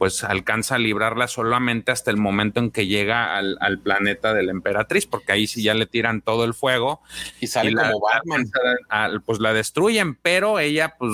pues 0.00 0.24
alcanza 0.24 0.76
a 0.76 0.78
librarla 0.78 1.28
solamente 1.28 1.92
hasta 1.92 2.10
el 2.10 2.16
momento 2.16 2.58
en 2.58 2.70
que 2.70 2.86
llega 2.86 3.36
al, 3.36 3.80
planeta 3.84 4.32
de 4.32 4.42
la 4.42 4.50
emperatriz, 4.50 5.04
porque 5.04 5.32
ahí 5.32 5.46
sí 5.46 5.62
ya 5.62 5.74
le 5.74 5.84
tiran 5.84 6.22
todo 6.22 6.44
el 6.44 6.54
fuego. 6.54 7.02
Y 7.38 7.48
sale 7.48 7.74
como 7.74 8.00
Batman. 8.00 8.50
pues 9.26 9.40
la 9.40 9.52
destruyen, 9.52 10.14
pero 10.14 10.58
ella, 10.58 10.94
pues 10.98 11.12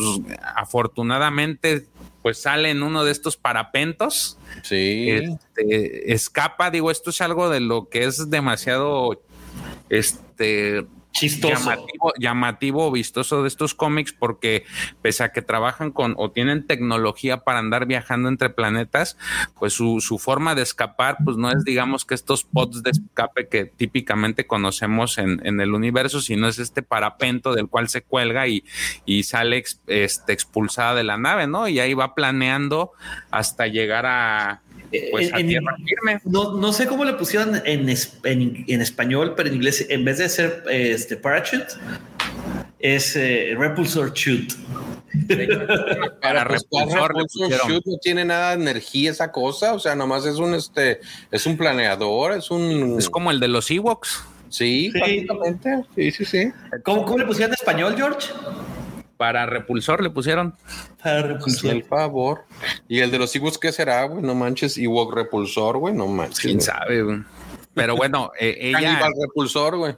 afortunadamente, 0.55 1.85
pues 2.23 2.41
sale 2.41 2.71
en 2.71 2.85
uno 2.85 3.03
de 3.03 3.11
estos 3.11 3.37
parapentos. 3.37 4.39
Sí. 4.63 5.11
Este, 5.11 6.13
escapa, 6.13 6.71
digo, 6.71 6.93
esto 6.93 7.11
es 7.11 7.21
algo 7.21 7.51
de 7.51 7.59
lo 7.59 7.89
que 7.89 8.05
es 8.05 8.31
demasiado, 8.31 9.21
este, 9.89 10.87
Llamativo, 11.21 12.13
llamativo, 12.19 12.91
vistoso 12.91 13.43
de 13.43 13.49
estos 13.49 13.75
cómics 13.75 14.13
porque 14.13 14.65
pese 15.03 15.25
a 15.25 15.33
que 15.33 15.43
trabajan 15.43 15.91
con 15.91 16.15
o 16.19 16.31
tienen 16.31 16.67
tecnología 16.67 17.39
para 17.39 17.59
andar 17.59 17.87
viajando 17.87 18.29
entre 18.29 18.51
planetas, 18.51 19.17
pues 19.59 19.73
su, 19.73 20.01
forma 20.19 20.55
de 20.55 20.63
escapar 20.63 21.19
pues 21.25 21.37
no 21.37 21.51
es 21.51 21.65
digamos 21.65 22.05
que 22.05 22.15
estos 22.15 22.45
pods 22.45 22.83
de 22.83 22.91
escape 22.91 23.49
que 23.49 23.65
típicamente 23.65 24.47
conocemos 24.47 25.19
en, 25.19 25.61
el 25.61 25.75
universo, 25.75 26.21
sino 26.21 26.49
es 26.49 26.59
este 26.59 26.83
parapento 26.83 27.55
del 27.55 27.69
cual 27.69 27.89
se 27.89 28.03
cuelga 28.03 28.47
y, 28.47 28.65
y 29.05 29.23
sale 29.23 29.63
este, 29.87 30.33
expulsada 30.33 30.95
de 30.95 31.05
la 31.05 31.17
nave, 31.17 31.47
¿no? 31.47 31.69
Y 31.69 31.81
ahí 31.81 31.95
va 31.95 32.15
planeando 32.15 32.93
hasta 33.31 33.67
llegar 33.67 34.07
a 34.07 34.63
pues 35.11 35.33
No, 36.25 36.73
sé 36.73 36.87
cómo 36.87 37.05
le 37.05 37.15
pusieron 37.15 37.61
en, 37.65 37.89
en, 37.89 38.81
español, 38.81 39.35
pero 39.37 39.49
en 39.49 39.57
inglés, 39.57 39.87
en 39.89 40.05
vez 40.05 40.19
de 40.19 40.29
ser 40.29 40.65
este, 40.71 41.17
parachute, 41.17 41.67
es 42.79 43.17
eh, 43.17 43.55
repulsor 43.59 44.13
shoot. 44.13 44.53
Para 46.21 46.45
repulsor, 46.45 47.15
shoot 47.67 47.87
no 47.87 47.99
tiene 47.99 48.25
nada 48.25 48.57
de 48.57 48.63
energía 48.63 49.11
esa 49.11 49.33
cosa, 49.33 49.73
o 49.75 49.79
sea, 49.79 49.95
nomás 49.95 50.27
es 50.27 50.37
un 50.37 50.55
este, 50.55 51.01
es 51.31 51.47
un 51.47 51.57
planeador, 51.57 52.33
es 52.33 52.51
un. 52.51 52.99
Es 52.99 53.09
como 53.09 53.31
el 53.31 53.41
de 53.41 53.49
los 53.49 53.71
Ewoks. 53.71 54.25
Sí, 54.49 54.93
sí. 54.93 55.27
Sí, 55.97 56.11
sí, 56.13 56.25
sí. 56.25 56.53
¿Cómo, 56.85 57.05
¿Cómo, 57.05 57.19
le 57.19 57.27
pusieron 57.27 57.51
en 57.51 57.55
español, 57.55 57.95
George? 57.97 58.29
Para 59.17 59.47
repulsor 59.47 60.03
le 60.03 60.11
pusieron. 60.11 60.55
Para 61.03 61.23
repulsor. 61.23 61.71
el 61.71 61.85
favor. 61.85 62.45
¿Y 62.89 63.01
el 63.01 63.11
de 63.11 63.19
los 63.19 63.35
Ewoks 63.35 63.59
qué 63.59 63.73
será, 63.73 64.05
güey? 64.05 64.23
No 64.23 64.35
manches, 64.35 64.77
Ewok 64.77 65.15
repulsor, 65.15 65.79
güey, 65.79 65.95
no 65.95 66.07
manches. 66.07 66.41
¿Quién 66.41 66.61
sabe, 66.61 67.03
güey? 67.03 67.19
Pero 67.73 67.95
bueno, 67.95 68.33
eh, 68.41 68.57
ella. 68.61 69.09
repulsor, 69.21 69.77
güey. 69.77 69.97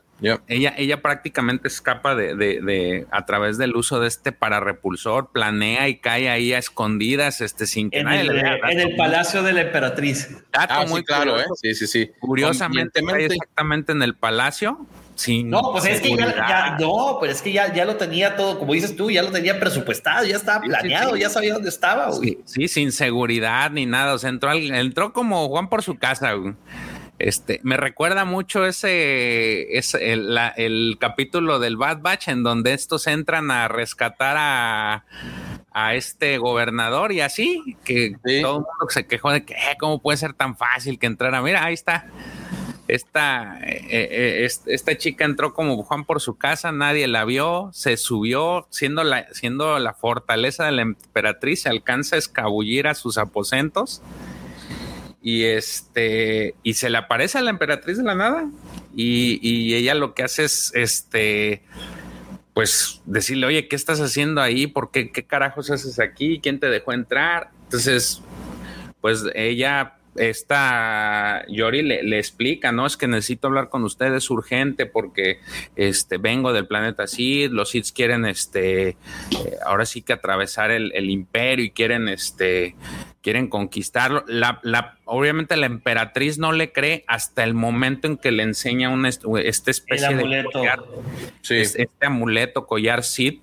Ella, 0.48 0.74
ella 0.76 1.00
prácticamente 1.00 1.68
escapa 1.68 2.16
de, 2.16 2.34
de, 2.34 2.60
de, 2.60 3.06
a 3.12 3.24
través 3.24 3.56
del 3.56 3.76
uso 3.76 4.00
de 4.00 4.08
este 4.08 4.32
pararrepulsor, 4.32 5.30
planea 5.30 5.88
y 5.88 5.98
cae 5.98 6.28
ahí 6.28 6.52
a 6.52 6.58
escondidas, 6.58 7.40
este, 7.40 7.68
sin 7.68 7.90
que 7.90 8.00
en 8.00 8.06
nadie 8.06 8.20
el, 8.22 8.26
le 8.28 8.32
vea. 8.34 8.56
En 8.68 8.80
el 8.80 8.96
palacio 8.96 9.44
de 9.44 9.52
la 9.52 9.60
emperatriz. 9.60 10.28
Dato 10.52 10.74
Ah, 10.74 10.86
muy 10.88 11.00
sí, 11.00 11.06
claro, 11.06 11.30
curioso. 11.32 11.52
¿eh? 11.54 11.56
Sí, 11.62 11.74
sí, 11.74 11.86
sí. 11.86 12.10
Curiosamente, 12.18 13.00
exactamente 13.00 13.92
en 13.92 14.02
el 14.02 14.16
palacio. 14.16 14.84
Sin 15.18 15.50
No, 15.50 15.72
pues 15.72 15.84
es 15.86 16.00
que 16.00 16.16
ya, 16.16 16.76
no, 16.78 17.18
pero 17.20 17.32
es 17.32 17.42
que 17.42 17.50
ya, 17.50 17.74
ya 17.74 17.84
lo 17.84 17.96
tenía 17.96 18.36
todo, 18.36 18.56
como 18.56 18.72
dices 18.74 18.94
tú, 18.94 19.10
ya 19.10 19.20
lo 19.22 19.32
tenía 19.32 19.58
presupuestado, 19.58 20.24
ya 20.24 20.36
estaba 20.36 20.60
Sí, 20.60 20.66
sí, 20.66 20.70
planeado, 20.70 21.14
sí. 21.16 21.20
ya 21.22 21.28
sabía 21.28 21.54
dónde 21.54 21.68
estaba. 21.70 22.06
güey. 22.10 22.20
Sí, 22.20 22.38
sí, 22.44 22.68
sin 22.68 22.92
seguridad 22.92 23.68
ni 23.72 23.84
nada. 23.84 24.14
O 24.14 24.18
sea, 24.18 24.30
entró, 24.30 24.50
al- 24.50 24.70
entró 24.72 25.12
como 25.12 25.48
Juan 25.48 25.68
por 25.68 25.82
su 25.82 25.96
casa. 25.98 26.34
güey. 26.34 26.54
Este, 27.18 27.58
me 27.64 27.76
recuerda 27.76 28.24
mucho 28.24 28.64
ese, 28.64 29.76
ese 29.76 30.12
el, 30.12 30.36
la- 30.36 30.50
el 30.56 30.98
capítulo 31.00 31.58
del 31.58 31.76
Bad 31.76 31.98
Batch 32.00 32.28
en 32.28 32.44
donde 32.44 32.72
estos 32.74 33.08
entran 33.08 33.50
a 33.50 33.66
rescatar 33.66 34.36
a, 34.38 35.04
a 35.72 35.94
este 35.96 36.38
gobernador 36.38 37.10
y 37.10 37.22
así, 37.22 37.76
que 37.82 38.12
Sí. 38.24 38.40
todo 38.40 38.58
el 38.58 38.62
mundo 38.62 38.86
se 38.88 39.04
quejó 39.08 39.32
de 39.32 39.44
que 39.44 39.54
"Eh, 39.54 39.76
cómo 39.80 40.00
puede 40.00 40.16
ser 40.16 40.32
tan 40.32 40.56
fácil 40.56 41.00
que 41.00 41.06
entrara. 41.06 41.42
Mira, 41.42 41.64
ahí 41.64 41.74
está. 41.74 42.06
Esta, 42.88 43.60
eh, 43.60 43.86
eh, 43.90 44.44
est- 44.44 44.66
esta 44.66 44.96
chica 44.96 45.24
entró 45.24 45.52
como 45.54 45.82
Juan 45.82 46.04
por 46.04 46.20
su 46.20 46.36
casa, 46.36 46.72
nadie 46.72 47.06
la 47.06 47.24
vio, 47.24 47.70
se 47.72 47.96
subió, 47.96 48.66
siendo 48.70 49.04
la, 49.04 49.26
siendo 49.32 49.78
la 49.78 49.92
fortaleza 49.94 50.64
de 50.64 50.72
la 50.72 50.82
emperatriz, 50.82 51.62
se 51.62 51.68
alcanza 51.68 52.16
a 52.16 52.18
escabullir 52.18 52.86
a 52.88 52.94
sus 52.94 53.18
aposentos. 53.18 54.02
Y 55.20 55.44
este 55.44 56.54
y 56.62 56.74
se 56.74 56.90
le 56.90 56.96
aparece 56.98 57.38
a 57.38 57.42
la 57.42 57.50
emperatriz 57.50 57.98
de 57.98 58.04
la 58.04 58.14
nada. 58.14 58.48
Y, 58.94 59.38
y 59.42 59.74
ella 59.74 59.94
lo 59.94 60.14
que 60.14 60.22
hace 60.22 60.44
es 60.44 60.72
este 60.74 61.62
pues 62.54 63.02
decirle 63.04 63.46
oye 63.46 63.68
qué 63.68 63.76
estás 63.76 64.00
haciendo 64.00 64.40
ahí 64.40 64.66
por 64.66 64.90
qué 64.90 65.12
qué 65.12 65.24
carajos 65.24 65.70
haces 65.70 66.00
aquí 66.00 66.40
quién 66.42 66.58
te 66.58 66.66
dejó 66.68 66.92
entrar 66.92 67.50
entonces 67.64 68.20
pues 69.00 69.22
ella 69.36 69.97
esta 70.18 71.44
Yori 71.48 71.82
le, 71.82 72.02
le 72.02 72.18
explica, 72.18 72.72
¿no? 72.72 72.86
Es 72.86 72.96
que 72.96 73.06
necesito 73.08 73.46
hablar 73.48 73.68
con 73.68 73.84
ustedes 73.84 74.30
urgente 74.30 74.86
porque 74.86 75.38
este 75.76 76.18
vengo 76.18 76.52
del 76.52 76.66
planeta 76.66 77.06
Sid, 77.06 77.50
los 77.50 77.70
Sids 77.70 77.92
quieren 77.92 78.24
este 78.26 78.88
eh, 78.90 78.96
ahora 79.64 79.86
sí 79.86 80.02
que 80.02 80.12
atravesar 80.12 80.70
el, 80.70 80.92
el 80.94 81.10
imperio 81.10 81.64
y 81.64 81.70
quieren 81.70 82.08
este 82.08 82.74
quieren 83.22 83.48
conquistarlo. 83.48 84.24
La, 84.28 84.60
la, 84.62 84.98
obviamente 85.04 85.56
la 85.56 85.66
emperatriz 85.66 86.38
no 86.38 86.52
le 86.52 86.72
cree 86.72 87.04
hasta 87.08 87.44
el 87.44 87.54
momento 87.54 88.06
en 88.06 88.16
que 88.16 88.30
le 88.32 88.42
enseña 88.42 88.88
una 88.90 89.08
est- 89.08 89.24
esta 89.42 89.70
especie 89.70 90.06
El 90.08 90.16
de 90.16 90.22
amuleto. 90.22 90.50
collar, 90.52 90.82
Sí. 91.42 91.56
es- 91.56 91.74
este 91.76 92.06
amuleto 92.06 92.66
collar 92.66 93.02
Sid 93.04 93.40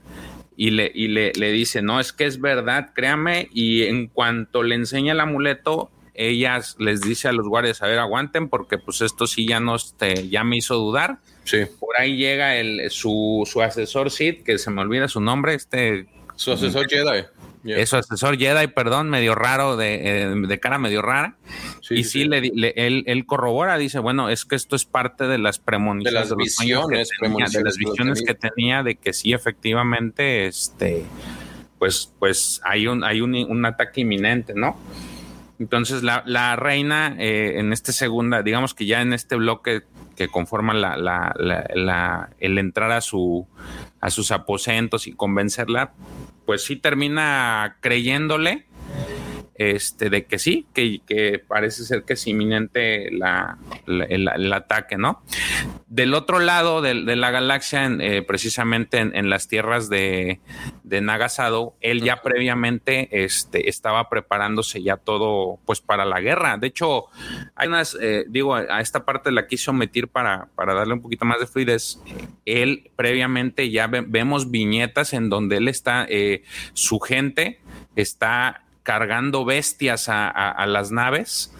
y 0.57 0.69
le, 0.71 0.89
y 0.95 1.09
le, 1.09 1.33
le 1.33 1.51
dice, 1.51 1.81
no, 1.81 1.99
es 1.99 2.13
que 2.13 2.25
es 2.25 2.39
verdad, 2.39 2.91
créame, 2.95 3.49
y 3.53 3.83
en 3.83 4.07
cuanto 4.07 4.63
le 4.63 4.75
enseña 4.75 5.11
el 5.11 5.19
amuleto, 5.19 5.91
ella 6.15 6.59
les 6.79 7.01
dice 7.01 7.27
a 7.27 7.31
los 7.31 7.47
guardias, 7.47 7.81
a 7.81 7.87
ver, 7.87 7.99
aguanten, 7.99 8.49
porque 8.49 8.77
pues 8.77 9.01
esto 9.01 9.27
sí 9.27 9.47
ya 9.47 9.59
no, 9.59 9.75
este, 9.75 10.29
ya 10.29 10.43
me 10.43 10.57
hizo 10.57 10.75
dudar. 10.75 11.19
Sí. 11.43 11.59
Por 11.79 11.99
ahí 11.99 12.17
llega 12.17 12.55
el, 12.57 12.89
su, 12.89 13.43
su 13.45 13.61
asesor 13.61 14.09
Sid, 14.11 14.43
que 14.43 14.57
se 14.57 14.71
me 14.71 14.81
olvida 14.81 15.07
su 15.07 15.21
nombre, 15.21 15.53
este, 15.53 16.07
Su 16.35 16.51
asesor 16.53 16.89
Jedi. 16.89 17.25
Yeah. 17.63 17.77
es 17.79 17.89
su 17.89 17.95
asesor 17.97 18.37
Jedi, 18.37 18.67
perdón, 18.67 19.09
medio 19.09 19.33
raro, 19.33 19.75
de, 19.75 19.95
eh, 20.23 20.27
de 20.35 20.59
cara 20.59 20.77
medio 20.77 21.01
rara. 21.01 21.35
Sí, 21.81 21.95
y 21.95 22.03
sí, 22.03 22.21
sí. 22.21 22.25
Le, 22.25 22.41
le- 22.53 22.73
él, 22.75 23.03
él 23.07 23.25
corrobora, 23.25 23.77
dice, 23.79 23.97
bueno, 23.97 24.29
es 24.29 24.45
que 24.45 24.55
esto 24.55 24.75
es 24.75 24.85
parte 24.85 25.23
de 25.27 25.39
las 25.39 25.57
premoniciones, 25.57 26.29
De 26.29 26.35
las 26.35 26.53
sueños 26.53 26.87
que 26.87 26.97
visiones, 26.97 27.09
tenía, 27.19 27.45
de 27.47 27.63
las 27.63 27.77
visiones 27.77 28.19
que 28.21 28.33
tenía. 28.35 28.53
tenía 28.55 28.83
de 28.83 28.95
que 28.97 29.13
sí, 29.13 29.33
efectivamente, 29.33 30.45
este, 30.45 31.05
pues, 31.79 32.13
pues 32.19 32.61
hay 32.63 32.85
un, 32.87 33.03
hay 33.03 33.21
un, 33.21 33.33
un 33.35 33.65
ataque 33.65 34.01
inminente, 34.01 34.53
¿no? 34.55 34.77
Entonces 35.59 36.03
la, 36.03 36.21
la 36.25 36.55
reina 36.57 37.15
eh, 37.17 37.53
en 37.59 37.71
este 37.71 37.93
segunda, 37.93 38.41
digamos 38.43 38.73
que 38.73 38.85
ya 38.85 39.01
en 39.01 39.13
este 39.13 39.35
bloque 39.35 39.83
que 40.15 40.27
conforma 40.27 40.73
la, 40.73 40.97
la- 40.97 42.29
el 42.39 42.57
entrar 42.57 42.91
a 42.91 43.01
su 43.01 43.47
a 44.01 44.09
sus 44.09 44.31
aposentos 44.31 45.07
y 45.07 45.13
convencerla, 45.13 45.93
pues 46.45 46.63
sí 46.63 46.75
termina 46.75 47.77
creyéndole 47.81 48.65
este 49.57 50.09
de 50.09 50.25
que 50.25 50.37
sí, 50.37 50.65
que, 50.73 50.99
que 51.07 51.39
parece 51.39 51.83
ser 51.85 52.03
que 52.03 52.13
es 52.13 52.27
inminente 52.27 53.09
la, 53.11 53.57
la- 53.85 54.05
el, 54.05 54.27
el 54.27 54.53
ataque, 54.53 54.97
¿no? 54.97 55.23
Del 55.87 56.13
otro 56.13 56.39
lado 56.39 56.81
de, 56.81 56.93
de 57.03 57.15
la 57.15 57.31
galaxia, 57.31 57.85
en, 57.85 58.01
eh, 58.01 58.21
precisamente 58.21 58.97
en, 58.99 59.15
en 59.15 59.29
las 59.29 59.47
tierras 59.47 59.89
de, 59.89 60.39
de 60.83 61.01
Nagasado, 61.01 61.75
él 61.79 62.01
ya 62.01 62.21
previamente 62.21 63.23
este, 63.23 63.69
estaba 63.69 64.09
preparándose 64.09 64.83
ya 64.83 64.97
todo 64.97 65.59
pues 65.65 65.79
para 65.79 66.03
la 66.03 66.19
guerra. 66.19 66.57
De 66.57 66.67
hecho, 66.67 67.05
hay 67.55 67.67
unas, 67.69 67.97
eh, 68.01 68.25
digo, 68.27 68.55
a 68.55 68.81
esta 68.81 69.05
parte 69.05 69.31
la 69.31 69.47
quise 69.47 69.69
omitir 69.71 70.09
para, 70.09 70.49
para 70.55 70.73
darle 70.73 70.93
un 70.95 71.01
poquito 71.01 71.23
más 71.23 71.39
de 71.39 71.47
fluidez. 71.47 71.99
Él 72.45 72.91
previamente 72.97 73.69
ya 73.69 73.87
ve- 73.87 74.03
vemos 74.05 74.51
viñetas 74.51 75.13
en 75.13 75.29
donde 75.29 75.57
él 75.57 75.67
está, 75.69 76.05
eh, 76.09 76.43
su 76.73 76.99
gente 76.99 77.59
está 77.95 78.64
cargando 78.85 79.43
bestias 79.43 80.07
a, 80.07 80.29
a- 80.29 80.51
a 80.51 80.65
las 80.67 80.91
naves 80.91 81.51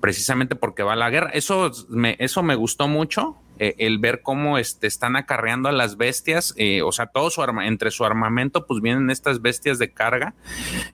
precisamente 0.00 0.56
porque 0.56 0.82
va 0.82 0.94
a 0.94 0.96
la 0.96 1.10
guerra. 1.10 1.30
Eso 1.32 1.70
me, 1.90 2.16
eso 2.18 2.42
me 2.42 2.54
gustó 2.56 2.88
mucho. 2.88 3.36
eh, 3.62 3.74
el 3.76 3.98
ver 3.98 4.22
cómo 4.22 4.56
este, 4.56 4.86
están 4.86 5.16
acarreando 5.16 5.68
a 5.68 5.72
las 5.72 5.98
bestias, 5.98 6.54
eh, 6.56 6.80
o 6.80 6.92
sea, 6.92 7.08
todo 7.08 7.28
su 7.28 7.42
arma, 7.42 7.66
entre 7.66 7.90
su 7.90 8.06
armamento, 8.06 8.66
pues 8.66 8.80
vienen 8.80 9.10
estas 9.10 9.42
bestias 9.42 9.78
de 9.78 9.92
carga. 9.92 10.32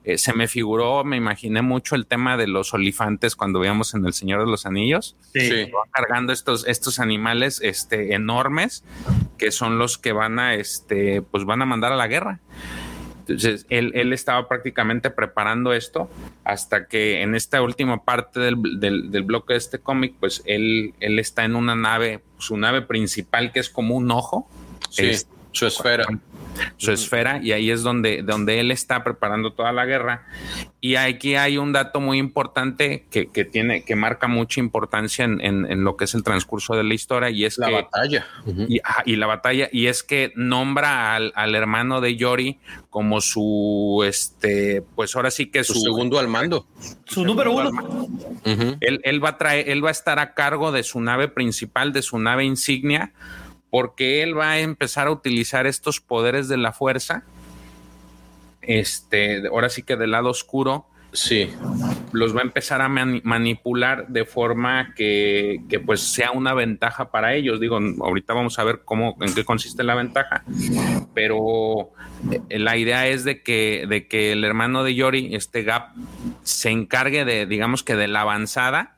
Eh, 0.02 0.18
se 0.18 0.32
me 0.32 0.48
figuró, 0.48 1.04
me 1.04 1.16
imaginé 1.16 1.62
mucho 1.62 1.94
el 1.94 2.06
tema 2.08 2.36
de 2.36 2.48
los 2.48 2.74
olifantes 2.74 3.36
cuando 3.36 3.60
veíamos 3.60 3.94
en 3.94 4.04
El 4.04 4.12
Señor 4.14 4.40
de 4.44 4.50
los 4.50 4.66
Anillos 4.66 5.16
Sí. 5.32 5.70
Cargando 5.92 6.32
estos, 6.32 6.66
estos 6.66 6.98
animales 6.98 7.60
este, 7.62 8.14
enormes 8.14 8.82
que 9.38 9.52
son 9.52 9.78
los 9.78 9.96
que 9.96 10.10
van 10.10 10.40
a, 10.40 10.54
este, 10.54 11.22
pues 11.22 11.44
van 11.44 11.62
a 11.62 11.66
mandar 11.66 11.92
a 11.92 11.96
la 11.96 12.08
guerra. 12.08 12.40
Entonces, 13.28 13.66
él, 13.70 13.92
él 13.94 14.12
estaba 14.12 14.46
prácticamente 14.48 15.10
preparando 15.10 15.72
esto 15.72 16.08
hasta 16.44 16.86
que 16.86 17.22
en 17.22 17.34
esta 17.34 17.60
última 17.62 18.04
parte 18.04 18.38
del, 18.40 18.56
del- 18.78 19.10
del 19.10 19.22
bloque 19.24 19.54
de 19.54 19.58
este 19.58 19.78
cómic, 19.80 20.14
pues 20.20 20.42
él, 20.46 20.94
él 21.00 21.18
está 21.18 21.44
en 21.44 21.56
una 21.56 21.74
nave, 21.74 22.22
su 22.38 22.56
nave 22.56 22.82
principal 22.82 23.52
que 23.52 23.60
es 23.60 23.68
como 23.70 23.96
un 23.96 24.10
ojo, 24.10 24.48
Sí. 24.90 25.06
Es- 25.06 25.28
Su 25.52 25.66
esfera. 25.66 26.04
Su 26.76 26.92
esfera, 26.92 27.40
y 27.42 27.52
ahí 27.52 27.70
es 27.70 27.82
donde, 27.82 28.22
donde 28.22 28.60
él 28.60 28.70
está 28.70 29.02
preparando 29.04 29.52
toda 29.52 29.72
la 29.72 29.84
guerra. 29.86 30.26
Y 30.80 30.94
aquí 30.96 31.34
hay 31.34 31.58
un 31.58 31.72
dato 31.72 32.00
muy 32.00 32.18
importante 32.18 33.06
que, 33.10 33.26
que 33.28 33.44
tiene, 33.44 33.82
que 33.84 33.96
marca 33.96 34.28
mucha 34.28 34.60
importancia 34.60 35.24
en, 35.24 35.40
en- 35.40 35.66
en 35.70 35.82
lo 35.84 35.96
que 35.96 36.04
es 36.04 36.14
el 36.14 36.22
transcurso 36.22 36.74
de 36.76 36.84
la 36.84 36.94
historia, 36.94 37.30
y 37.30 37.44
es 37.44 37.58
La 37.58 37.68
que 37.68 37.72
batalla. 37.74 38.26
Y, 39.04 39.16
la 39.16 39.26
batalla, 39.26 39.68
y 39.72 39.86
es 39.86 40.02
que 40.02 40.32
nombra 40.36 41.14
al, 41.16 41.32
al 41.34 41.54
hermano 41.54 42.00
de 42.00 42.16
Yori 42.16 42.58
como 42.90 43.20
su 43.20 44.04
este, 44.06 44.82
pues 44.94 45.14
ahora 45.16 45.30
sí 45.30 45.46
que 45.46 45.64
Su 45.64 45.74
su, 45.74 45.80
segundo 45.80 46.18
al 46.18 46.28
mando. 46.28 46.66
Su 47.04 47.24
número 47.24 47.52
uno. 47.52 47.70
Ujú. 47.70 48.76
él, 48.80 49.00
él 49.02 49.24
va 49.24 49.30
a 49.30 49.38
traer, 49.38 49.68
él 49.68 49.84
va 49.84 49.88
a 49.88 49.92
estar 49.92 50.18
a 50.18 50.34
cargo 50.34 50.70
de 50.72 50.82
su 50.82 51.00
nave 51.00 51.28
principal, 51.28 51.92
de 51.92 52.02
su 52.02 52.18
nave 52.18 52.44
insignia, 52.44 53.12
porque 53.76 54.22
él 54.22 54.38
va 54.38 54.52
a 54.52 54.58
empezar 54.60 55.06
a 55.06 55.10
utilizar 55.10 55.66
estos 55.66 56.00
poderes 56.00 56.48
de 56.48 56.56
la 56.56 56.72
fuerza. 56.72 57.24
Este, 58.62 59.46
ahora 59.48 59.68
sí 59.68 59.82
que 59.82 59.96
del 59.96 60.12
lado 60.12 60.30
oscuro, 60.30 60.86
Sí. 61.12 61.50
los 62.12 62.34
va 62.34 62.40
a 62.40 62.44
empezar 62.44 62.80
a 62.80 62.88
mani- 62.88 63.20
manipular 63.22 64.08
de 64.08 64.24
forma 64.24 64.94
que, 64.96 65.60
que, 65.68 65.78
pues 65.78 66.00
sea 66.00 66.30
una 66.30 66.54
ventaja 66.54 67.10
para 67.10 67.34
ellos. 67.34 67.60
Digo, 67.60 67.78
ahorita 68.00 68.32
vamos 68.32 68.58
a 68.58 68.64
ver 68.64 68.80
cómo, 68.82 69.14
en 69.20 69.34
qué 69.34 69.44
consiste 69.44 69.82
la 69.84 69.94
ventaja, 69.94 70.42
pero 71.12 71.90
eh, 72.48 72.58
la 72.58 72.78
idea 72.78 73.06
es 73.08 73.24
de 73.24 73.42
que, 73.42 73.84
de 73.86 74.08
que 74.08 74.32
el 74.32 74.42
hermano 74.42 74.84
de 74.84 74.94
Yori, 74.94 75.34
este 75.34 75.64
Gap, 75.64 75.90
se 76.42 76.70
encargue 76.70 77.26
de, 77.26 77.44
digamos 77.44 77.82
que 77.82 77.94
de 77.94 78.08
la 78.08 78.22
avanzada. 78.22 78.95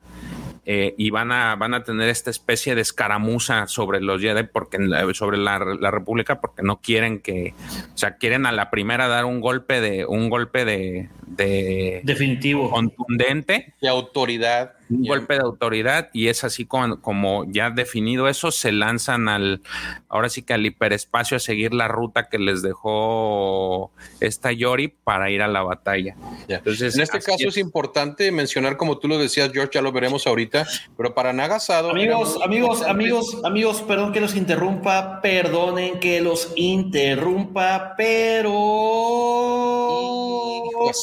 Eh, 0.65 0.93
y 0.97 1.09
van 1.09 1.31
a, 1.31 1.55
van 1.55 1.73
a 1.73 1.83
tener 1.83 2.09
esta 2.09 2.29
especie 2.29 2.75
de 2.75 2.81
escaramuza 2.81 3.67
sobre 3.67 4.01
los 4.01 4.21
Jedi, 4.21 4.43
porque, 4.43 4.77
sobre 5.13 5.37
la, 5.37 5.59
la 5.79 5.91
República, 5.91 6.41
porque 6.41 6.63
no 6.63 6.81
quieren 6.81 7.19
que, 7.19 7.53
o 7.93 7.97
sea, 7.97 8.17
quieren 8.17 8.45
a 8.45 8.51
la 8.51 8.69
primera 8.69 9.07
dar 9.07 9.25
un 9.25 9.41
golpe 9.41 9.81
de, 9.81 10.05
un 10.05 10.29
golpe 10.29 10.65
de, 10.65 11.09
de 11.27 12.01
Definitivo. 12.03 12.69
contundente 12.69 13.73
De 13.81 13.89
autoridad. 13.89 14.78
Un 14.89 15.03
golpe 15.03 15.35
de 15.35 15.41
autoridad 15.41 16.09
y 16.13 16.27
es 16.27 16.43
así 16.43 16.65
como, 16.65 17.01
como, 17.01 17.45
ya 17.47 17.69
definido 17.69 18.27
eso, 18.27 18.51
se 18.51 18.71
lanzan 18.71 19.29
al, 19.29 19.61
ahora 20.07 20.29
sí 20.29 20.41
que 20.41 20.53
al 20.53 20.65
hiperespacio 20.65 21.37
a 21.37 21.39
seguir 21.39 21.73
la 21.73 21.87
ruta 21.87 22.27
que 22.29 22.39
les 22.39 22.61
dejó 22.61 23.91
esta 24.19 24.51
Yori 24.51 24.87
para 24.87 25.29
ir 25.29 25.41
a 25.41 25.47
la 25.47 25.61
batalla. 25.61 26.15
Entonces, 26.47 26.95
en 26.95 27.01
este 27.01 27.19
caso 27.19 27.47
es. 27.47 27.57
importante 27.57 28.31
mencionar, 28.31 28.77
como 28.77 28.97
tú 28.97 29.07
lo 29.07 29.17
decías, 29.17 29.51
George, 29.53 29.71
ya 29.73 29.81
lo 29.81 29.91
veremos 29.91 30.25
ahorita, 30.25 30.65
pero 30.97 31.13
para 31.13 31.33
Nagasado. 31.33 31.91
Amigos, 31.91 32.39
amigos, 32.43 32.81
amigos, 32.83 33.37
amigos, 33.43 33.81
perdón 33.81 34.11
que 34.11 34.21
los 34.21 34.35
interrumpa, 34.35 35.21
perdonen 35.21 35.99
que 35.99 36.21
los 36.21 36.51
interrumpa, 36.55 37.93
pero. 37.97 38.53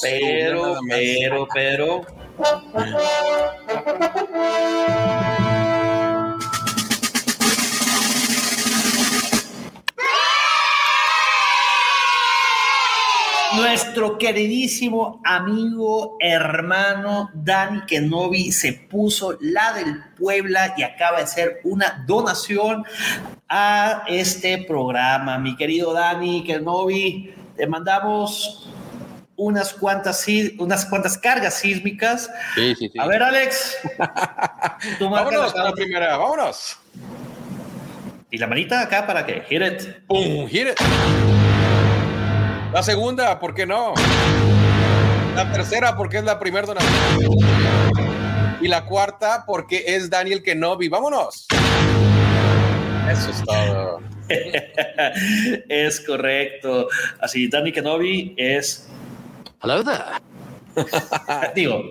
Pero, 0.03 0.81
pero, 0.89 1.49
pero. 1.53 2.26
Nuestro 13.57 14.19
queridísimo 14.19 15.23
amigo, 15.25 16.19
hermano 16.21 17.31
Dani 17.33 17.87
Kenobi 17.87 18.53
se 18.53 18.75
puso 18.75 19.39
la 19.41 19.73
del 19.73 20.03
Puebla 20.19 20.75
y 20.77 20.83
acaba 20.83 21.19
de 21.19 21.25
hacer 21.25 21.61
una 21.65 22.05
donación 22.07 22.85
a 23.49 24.03
este 24.09 24.59
programa. 24.59 25.39
Mi 25.39 25.57
querido 25.57 25.95
Dani 25.95 26.45
Kenobi, 26.45 27.33
te 27.57 27.67
mandamos 27.67 28.69
unas 29.37 29.75
cuantas, 29.75 30.27
unas 30.59 30.85
cuantas 30.87 31.19
cargas 31.19 31.55
sísmicas. 31.55 32.31
Sí, 32.55 32.75
sí, 32.75 32.91
sí. 32.93 32.99
A 32.99 33.07
ver, 33.07 33.23
Alex. 33.23 33.77
vámonos 35.01 35.55
a 35.55 35.65
la 35.65 35.73
primera, 35.73 36.17
vámonos. 36.17 36.79
Y 38.31 38.39
la 38.39 38.47
manita 38.47 38.81
acá 38.81 39.07
para 39.07 39.25
que 39.25 39.43
hit 39.43 39.63
it. 39.63 40.07
Boom, 40.07 40.49
hit 40.49 40.69
it. 40.69 40.81
La 42.73 42.83
segunda, 42.83 43.39
¿por 43.39 43.55
qué 43.55 43.67
no? 43.67 43.95
La 45.35 45.51
tercera, 45.53 45.97
porque 45.97 46.19
es 46.19 46.25
la 46.25 46.39
primera 46.39 46.67
donación. 46.67 47.37
Y 48.61 48.69
la 48.69 48.85
cuarta, 48.85 49.45
porque 49.47 49.85
es 49.87 50.11
Daniel 50.11 50.43
Kenobi. 50.43 50.89
Vámonos. 50.89 51.47
Eso 53.11 53.31
es 53.31 53.43
todo. 53.45 54.01
es 55.69 56.01
correcto. 56.01 56.89
Así, 57.21 57.49
Daniel 57.49 57.75
Kenobi 57.75 58.35
es 58.37 58.89
Hello 59.63 59.83
there. 59.83 60.21
Digo, 61.55 61.83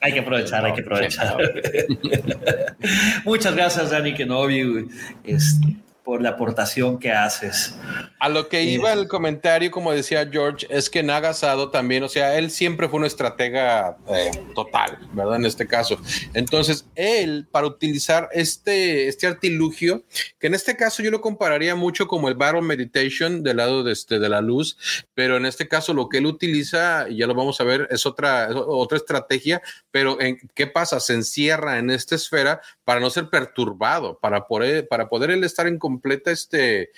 hay 0.00 0.12
que 0.12 0.20
aprovechar, 0.20 0.64
hay 0.64 0.72
que 0.72 0.80
aprovechar. 0.80 1.36
Muchas 3.24 3.54
gracias, 3.54 3.90
Dani 3.90 4.14
Kenobi. 4.14 4.88
Este, 5.24 5.76
por 6.04 6.20
la 6.20 6.30
aportación 6.30 6.98
que 6.98 7.12
haces. 7.12 7.76
A 8.18 8.28
lo 8.28 8.48
que 8.48 8.64
iba 8.64 8.92
el 8.92 9.08
comentario, 9.08 9.70
como 9.70 9.92
decía 9.92 10.28
George, 10.30 10.66
es 10.68 10.90
que 10.90 11.02
Nagasado 11.02 11.70
también, 11.70 12.02
o 12.02 12.08
sea, 12.08 12.38
él 12.38 12.50
siempre 12.50 12.88
fue 12.88 13.00
un 13.00 13.06
estratega 13.06 13.96
eh, 14.08 14.30
total, 14.54 14.98
¿verdad? 15.12 15.36
En 15.36 15.46
este 15.46 15.66
caso. 15.66 16.00
Entonces, 16.34 16.86
él, 16.94 17.46
para 17.50 17.66
utilizar 17.66 18.28
este, 18.32 19.08
este 19.08 19.26
artilugio, 19.26 20.04
que 20.38 20.48
en 20.48 20.54
este 20.54 20.76
caso 20.76 21.02
yo 21.02 21.10
lo 21.10 21.20
compararía 21.20 21.74
mucho 21.76 22.06
como 22.08 22.28
el 22.28 22.34
Battle 22.34 22.62
Meditation 22.62 23.42
del 23.42 23.58
lado 23.58 23.84
de, 23.84 23.92
este, 23.92 24.18
de 24.18 24.28
la 24.28 24.40
luz, 24.40 24.76
pero 25.14 25.36
en 25.36 25.46
este 25.46 25.68
caso 25.68 25.94
lo 25.94 26.08
que 26.08 26.18
él 26.18 26.26
utiliza, 26.26 27.06
y 27.08 27.18
ya 27.18 27.26
lo 27.26 27.34
vamos 27.34 27.60
a 27.60 27.64
ver, 27.64 27.86
es 27.90 28.06
otra, 28.06 28.48
otra 28.54 28.98
estrategia, 28.98 29.62
pero 29.90 30.20
en, 30.20 30.38
¿qué 30.54 30.66
pasa? 30.66 31.00
Se 31.00 31.14
encierra 31.14 31.78
en 31.78 31.90
esta 31.90 32.16
esfera 32.16 32.60
para 32.84 33.00
no 33.00 33.10
ser 33.10 33.28
perturbado, 33.28 34.18
para 34.18 34.46
poder, 34.46 34.88
para 34.88 35.08
poder 35.08 35.30
él 35.30 35.44
estar 35.44 35.66
en 35.66 35.78
completa, 35.92 36.30
este, 36.30 36.90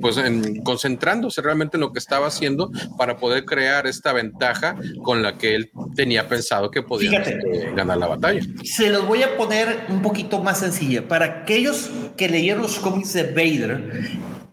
pues 0.00 0.16
en, 0.16 0.62
concentrándose 0.62 1.42
realmente 1.42 1.76
en 1.76 1.80
lo 1.80 1.92
que 1.92 1.98
estaba 1.98 2.28
haciendo 2.28 2.70
para 2.96 3.16
poder 3.16 3.44
crear 3.44 3.86
esta 3.86 4.12
ventaja 4.12 4.76
con 5.02 5.22
la 5.22 5.36
que 5.36 5.56
él 5.56 5.70
tenía 5.96 6.28
pensado 6.28 6.70
que 6.70 6.82
podía 6.82 7.20
este, 7.20 7.72
ganar 7.74 7.98
la 7.98 8.06
batalla. 8.06 8.42
Se 8.62 8.90
los 8.90 9.06
voy 9.06 9.22
a 9.24 9.36
poner 9.36 9.86
un 9.88 10.02
poquito 10.02 10.40
más 10.40 10.60
sencilla. 10.60 11.06
Para 11.08 11.24
aquellos 11.42 11.90
que 12.16 12.28
leyeron 12.28 12.62
los 12.62 12.78
cómics 12.78 13.12
de 13.12 13.24
Vader, 13.24 13.90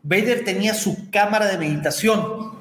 Vader 0.01 0.43
tenía 0.43 0.73
su 0.73 1.11
cámara 1.11 1.45
de 1.47 1.57
meditación 1.57 2.56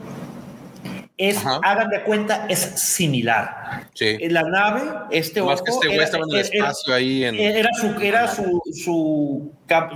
es, 1.19 1.39
hagan 1.45 1.89
de 1.89 2.03
cuenta, 2.03 2.47
es 2.49 2.59
similar. 2.59 3.89
Sí. 3.95 4.19
La 4.29 4.43
nave, 4.43 4.83
este 5.11 5.41
Más 5.41 5.63
que 5.63 5.71
este 5.71 5.89
güey 5.89 6.01
estaba 6.01 6.25
en 6.29 6.35
el 6.35 6.41
espacio 6.43 6.95
ahí. 6.95 7.25
En... 7.25 7.35
Era 7.37 7.71
su, 7.73 7.87
era 8.01 8.29
su, 8.29 8.63
su 8.85 9.53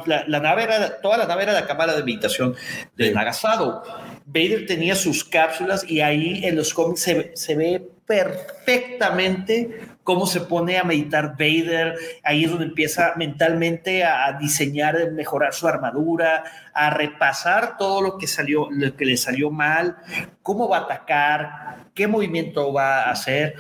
la, 0.07 0.25
la, 0.27 0.41
nave 0.41 0.63
era, 0.63 1.01
toda 1.01 1.19
la 1.19 1.27
nave 1.27 1.43
era 1.43 1.53
la 1.53 1.67
cámara 1.67 1.95
de 1.95 2.03
meditación 2.03 2.57
de 2.97 3.09
sí. 3.09 3.15
Nagasado. 3.15 3.83
Vader 4.25 4.67
tenía 4.67 4.95
sus 4.95 5.25
cápsulas 5.25 5.85
y 5.89 6.01
ahí 6.01 6.41
en 6.45 6.57
los 6.57 6.73
cómics 6.73 7.01
se, 7.01 7.33
se 7.35 7.55
ve 7.55 7.83
perfectamente 8.07 9.90
cómo 10.05 10.27
se 10.27 10.41
pone 10.41 10.79
a 10.79 10.85
meditar 10.85 11.33
Vader, 11.39 11.95
ahí 12.25 12.45
es 12.45 12.51
donde 12.51 12.67
empieza 12.67 13.13
mentalmente 13.17 14.05
a 14.05 14.37
diseñar, 14.41 15.13
mejorar 15.13 15.55
su 15.55 15.69
armadura, 15.69 16.45
a 16.75 16.91
repasar 16.91 17.77
todo 17.77 18.03
lo 18.03 18.19
que 18.19 18.27
salió, 18.27 18.69
lo 18.71 18.97
que 18.97 19.05
le 19.05 19.17
salió 19.17 19.51
mal, 19.51 19.97
cómo 20.43 20.69
va 20.69 20.79
a 20.79 20.81
atacar, 20.83 21.87
qué 21.95 22.07
movimiento 22.07 22.73
va 22.73 23.03
a 23.03 23.11
hacer. 23.11 23.55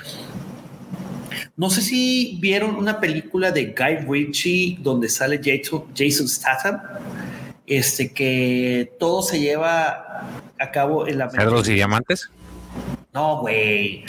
No 1.56 1.70
sé 1.70 1.82
si 1.82 2.38
vieron 2.40 2.74
una 2.74 3.00
película 3.00 3.50
de 3.50 3.66
Guy 3.66 4.06
Ritchie 4.08 4.78
donde 4.80 5.08
sale 5.08 5.40
Jason, 5.42 5.84
Jason 5.94 6.28
Statham, 6.28 6.80
este 7.66 8.12
que 8.12 8.92
todo 8.98 9.22
se 9.22 9.38
lleva 9.38 10.26
a 10.58 10.70
cabo 10.70 11.06
en 11.06 11.18
la 11.18 11.30
¿Cerdos 11.30 11.68
y 11.68 11.74
diamantes? 11.74 12.30
No, 13.12 13.40
güey. 13.40 14.04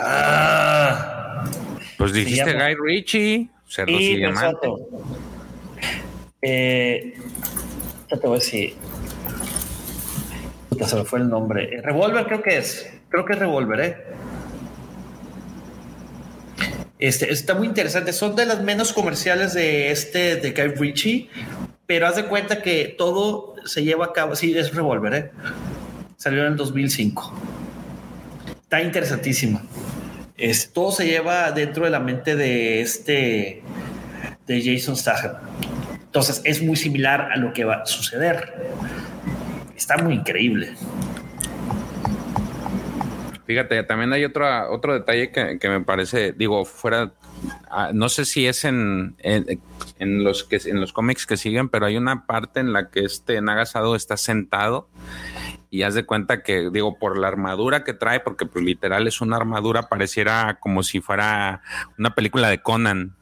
Ah, 0.00 1.44
pues 1.96 2.12
dijiste 2.12 2.52
Guy 2.52 2.74
Ritchie, 2.74 3.48
Cerdos 3.66 4.00
y, 4.00 4.04
y 4.04 4.16
Diamantes. 4.16 4.70
Eh, 6.42 7.14
ya 8.10 8.16
te 8.16 8.26
voy 8.26 8.36
a 8.36 8.38
decir. 8.38 8.74
Puta, 10.68 10.86
se 10.86 10.96
me 10.96 11.04
fue 11.04 11.20
el 11.20 11.28
nombre. 11.28 11.80
Revolver 11.82 12.26
creo 12.26 12.42
que 12.42 12.58
es. 12.58 12.92
Creo 13.08 13.24
que 13.24 13.32
es 13.32 13.38
Revolver, 13.38 13.80
¿eh? 13.80 13.96
Este, 16.98 17.32
está 17.32 17.54
muy 17.54 17.66
interesante. 17.66 18.12
Son 18.12 18.36
de 18.36 18.46
las 18.46 18.62
menos 18.62 18.92
comerciales 18.92 19.54
de 19.54 19.90
este, 19.90 20.36
de 20.36 20.52
Guy 20.52 20.74
Ritchie, 20.76 21.30
pero 21.86 22.06
haz 22.06 22.16
de 22.16 22.26
cuenta 22.26 22.62
que 22.62 22.94
todo 22.96 23.54
se 23.64 23.84
lleva 23.84 24.06
a 24.06 24.12
cabo. 24.12 24.36
Sí, 24.36 24.56
es 24.56 24.74
Revolver, 24.74 25.14
¿eh? 25.14 25.30
Salió 26.16 26.40
en 26.42 26.52
el 26.52 26.56
2005. 26.56 27.34
Está 28.76 28.84
interesantísima. 28.84 29.62
Es, 30.36 30.70
todo 30.70 30.92
se 30.92 31.06
lleva 31.06 31.50
dentro 31.50 31.86
de 31.86 31.90
la 31.90 31.98
mente 31.98 32.36
de 32.36 32.82
este 32.82 33.62
de 34.46 34.62
Jason 34.62 34.94
Statham. 34.94 35.36
Entonces 36.04 36.42
es 36.44 36.62
muy 36.62 36.76
similar 36.76 37.32
a 37.32 37.38
lo 37.38 37.54
que 37.54 37.64
va 37.64 37.76
a 37.76 37.86
suceder. 37.86 38.52
Está 39.74 39.96
muy 39.96 40.12
increíble. 40.12 40.74
Fíjate, 43.46 43.82
también 43.84 44.12
hay 44.12 44.26
otro, 44.26 44.46
otro 44.70 44.92
detalle 44.92 45.30
que, 45.30 45.68
me 45.70 45.80
parece, 45.80 46.32
digo, 46.32 46.66
fuera, 46.66 47.14
no 47.94 48.10
sé 48.10 48.26
si 48.26 48.46
es 48.46 48.66
en, 48.66 49.16
en, 49.20 49.58
en, 49.98 50.22
los 50.22 50.44
que 50.44 50.60
en 50.66 50.82
los 50.82 50.92
cómics 50.92 51.24
que 51.24 51.38
siguen, 51.38 51.70
pero 51.70 51.86
hay 51.86 51.96
una 51.96 52.26
parte 52.26 52.60
en 52.60 52.74
la 52.74 52.90
que 52.90 53.06
este 53.06 53.40
Nagasado 53.40 53.96
está 53.96 54.18
sentado 54.18 54.90
y 55.76 55.82
haz 55.82 55.92
de 55.92 56.06
cuenta 56.06 56.42
que, 56.42 56.70
digo, 56.72 56.98
por 56.98 57.18
la 57.18 57.28
armadura 57.28 57.84
que 57.84 57.92
trae, 57.92 58.20
porque 58.20 58.46
pues, 58.46 58.64
literal 58.64 59.06
es 59.06 59.20
una 59.20 59.36
armadura, 59.36 59.90
pareciera 59.90 60.56
como 60.58 60.82
si 60.82 61.02
fuera 61.02 61.60
una 61.98 62.14
película 62.14 62.48
de 62.48 62.62
Conan. 62.62 63.14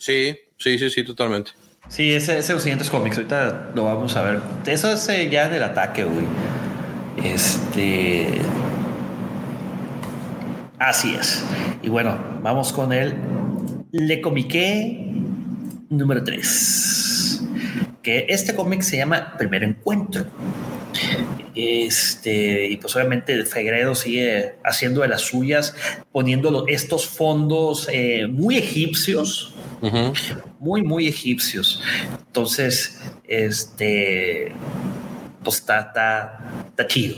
Sí, 0.00 0.36
sí, 0.58 0.80
sí, 0.80 0.90
sí, 0.90 1.04
totalmente. 1.04 1.52
Sí, 1.86 2.12
ese 2.12 2.38
es 2.38 2.50
los 2.50 2.60
siguientes 2.60 2.90
cómics, 2.90 3.18
ahorita 3.18 3.70
lo 3.72 3.84
vamos 3.84 4.16
a 4.16 4.22
ver. 4.22 4.40
Eso 4.66 4.90
es 4.90 5.08
eh, 5.08 5.30
ya 5.30 5.48
del 5.48 5.62
ataque, 5.62 6.02
güey. 6.02 6.26
Este. 7.22 8.40
Así 10.80 11.14
es. 11.14 11.44
Y 11.82 11.88
bueno, 11.88 12.18
vamos 12.42 12.72
con 12.72 12.92
el 12.92 13.14
Le 13.92 14.20
Comiqué 14.20 15.08
número 15.88 16.24
3. 16.24 17.42
Que 18.02 18.26
este 18.28 18.56
cómic 18.56 18.82
se 18.82 18.96
llama 18.96 19.34
Primer 19.38 19.62
Encuentro. 19.62 20.24
Este, 21.54 22.66
y 22.66 22.76
pues 22.78 22.94
obviamente 22.96 23.44
Fegredo 23.44 23.94
sigue 23.94 24.56
haciendo 24.64 25.02
de 25.02 25.08
las 25.08 25.22
suyas, 25.22 25.74
poniendo 26.10 26.66
estos 26.66 27.06
fondos 27.06 27.88
eh, 27.92 28.26
muy 28.26 28.56
egipcios, 28.58 29.54
uh 29.80 29.86
-huh. 29.86 30.42
muy, 30.58 30.82
muy 30.82 31.06
egipcios. 31.06 31.80
Entonces, 32.26 33.00
este, 33.28 34.52
pues 35.44 35.58
está, 35.58 36.40
chido. 36.88 37.16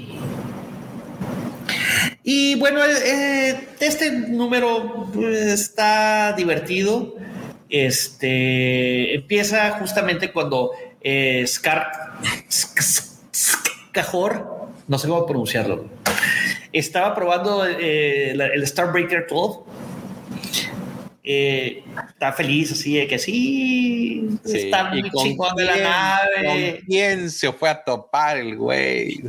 Y 2.22 2.56
bueno, 2.56 2.80
eh, 2.84 3.68
este 3.80 4.10
número 4.10 5.08
pues, 5.14 5.46
está 5.46 6.34
divertido. 6.36 7.14
Este 7.68 9.14
empieza 9.14 9.72
justamente 9.78 10.32
cuando 10.32 10.70
eh, 11.00 11.44
Scar 11.46 11.90
Cajor, 13.96 14.68
no 14.88 14.98
sé 14.98 15.08
cómo 15.08 15.24
pronunciarlo, 15.24 15.86
estaba 16.70 17.14
probando 17.14 17.66
eh, 17.66 18.32
el 18.32 18.66
Starbreaker 18.66 19.26
12 19.26 19.60
eh, 21.28 21.82
está 22.08 22.32
feliz 22.32 22.70
así 22.70 22.94
de 22.94 23.08
que 23.08 23.18
sí, 23.18 24.38
está 24.44 24.84
muy 24.84 25.10
chingón 25.10 25.56
de 25.56 25.64
la 25.64 25.76
nave. 25.76 26.84
¿Quién 26.86 27.28
se 27.32 27.52
fue 27.52 27.68
a 27.68 27.82
topar 27.82 28.36
el 28.36 28.56
güey? 28.56 29.20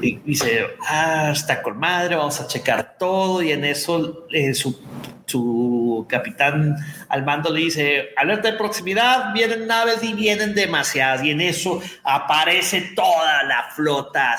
Y 0.00 0.16
dice, 0.24 0.64
ah, 0.88 1.28
está 1.30 1.60
con 1.60 1.78
madre, 1.78 2.16
vamos 2.16 2.40
a 2.40 2.46
checar 2.46 2.96
todo. 2.98 3.42
Y 3.42 3.52
en 3.52 3.66
eso 3.66 4.26
eh, 4.32 4.54
su, 4.54 4.80
su, 5.26 6.06
capitán 6.08 6.74
al 7.10 7.22
mando 7.22 7.50
le 7.50 7.60
dice, 7.60 8.08
alerta 8.16 8.50
de 8.50 8.56
proximidad, 8.56 9.34
vienen 9.34 9.66
naves 9.66 10.02
y 10.02 10.14
vienen 10.14 10.54
demasiadas. 10.54 11.22
Y 11.22 11.32
en 11.32 11.42
eso 11.42 11.82
aparece 12.02 12.92
toda 12.96 13.42
la 13.42 13.64
flota 13.76 14.38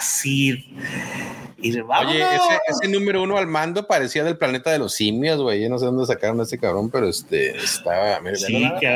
Oye, 1.63 2.25
ese, 2.67 2.87
número 2.89 3.23
uno 3.23 3.37
al 3.37 3.47
mando 3.47 3.87
parecía 3.87 4.23
del 4.23 4.37
planeta 4.37 4.69
de 4.71 4.79
los 4.79 4.93
simios, 4.93 5.41
güey. 5.41 5.61
Yo 5.61 5.69
no 5.69 5.79
sé 5.79 5.85
dónde 5.85 6.05
sacaron 6.05 6.39
a 6.41 6.43
ese 6.43 6.57
cabrón, 6.57 6.89
pero 6.89 7.07
este 7.07 7.55
estaba. 7.55 8.19
sí, 8.35 8.69
que, 8.79 8.87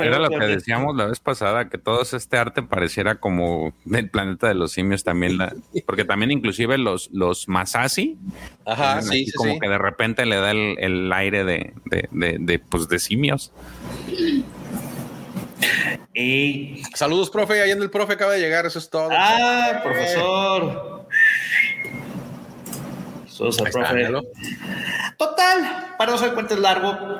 era 0.00 0.18
lo 0.18 0.28
que 0.28 0.46
decíamos 0.46 0.96
la 0.96 1.06
vez 1.06 1.18
pasada, 1.18 1.68
que 1.68 1.78
todo 1.78 2.02
este 2.02 2.36
arte 2.36 2.62
pareciera 2.62 3.16
como 3.16 3.74
del 3.84 4.08
planeta 4.08 4.46
de 4.48 4.54
los 4.54 4.72
simios 4.72 5.02
también, 5.02 5.38
porque 5.84 6.04
también 6.04 6.30
inclusive 6.30 6.78
los, 6.78 7.10
los 7.12 7.48
Masasi, 7.48 8.16
Ajá, 8.64 9.02
sí, 9.02 9.30
como 9.32 9.58
que 9.58 9.68
de 9.68 9.78
repente 9.78 10.26
le 10.26 10.36
da 10.36 10.52
el, 10.52 11.12
aire 11.12 11.44
de, 11.44 11.72
de, 11.84 12.58
pues, 12.58 12.88
de 12.88 12.98
simios. 12.98 13.52
Y... 16.14 16.82
Saludos, 16.94 17.30
profe. 17.30 17.60
Ahí 17.62 17.70
en 17.70 17.82
el 17.82 17.90
profe 17.90 18.14
acaba 18.14 18.32
de 18.32 18.40
llegar, 18.40 18.64
eso 18.66 18.78
es 18.78 18.88
todo. 18.88 19.08
Ah, 19.10 19.80
profesor. 19.82 20.95
Total, 25.16 25.94
para 25.98 26.12
no 26.12 26.18
ser 26.18 26.32
cuentas 26.32 26.58
largo, 26.58 27.18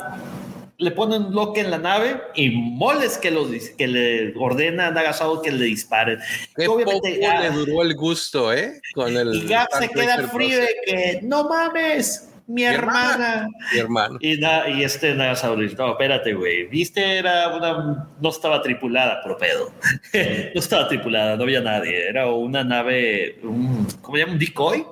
le 0.79 0.91
ponen 0.91 1.25
un 1.25 1.31
bloque 1.31 1.61
en 1.61 1.71
la 1.71 1.79
nave 1.79 2.21
y 2.35 2.51
moles 2.51 3.19
que, 3.19 3.31
los, 3.31 3.49
que 3.77 3.87
le 3.87 4.35
ordena 4.37 4.89
a 4.89 4.91
Nagasado 4.91 5.41
que 5.43 5.51
le 5.51 5.65
disparen. 5.65 6.19
Qué 6.55 6.69
obviamente 6.69 7.19
le 7.19 7.51
duró 7.51 7.83
el 7.83 7.95
gusto, 7.95 8.53
¿eh? 8.53 8.81
Con 8.95 9.17
el 9.17 9.35
y 9.35 9.47
Gap 9.47 9.69
se 9.79 9.89
queda 9.89 10.29
frío 10.29 10.59
de 10.59 10.77
que 10.85 11.21
no 11.23 11.49
mames, 11.49 12.29
mi, 12.47 12.65
hermana. 12.65 13.49
Mi 13.73 13.79
hermano. 13.79 14.19
Y, 14.21 14.41
y 14.41 14.85
este 14.85 15.15
dice, 15.15 15.77
no, 15.77 15.93
espérate, 15.93 16.35
güey, 16.35 16.67
viste, 16.67 17.19
era 17.19 17.55
una, 17.55 18.09
no 18.21 18.29
estaba 18.29 18.63
tripulada, 18.63 19.21
por 19.23 19.37
pedo. 19.39 19.73
no 20.55 20.61
estaba 20.61 20.89
tripulada, 20.89 21.37
no 21.37 21.43
había 21.45 21.61
nadie, 21.61 22.09
era 22.09 22.31
una 22.31 22.63
nave, 22.65 23.39
un, 23.43 23.87
¿cómo 24.01 24.17
se 24.17 24.23
llama? 24.23 24.33
Un 24.35 24.39
decoy 24.39 24.87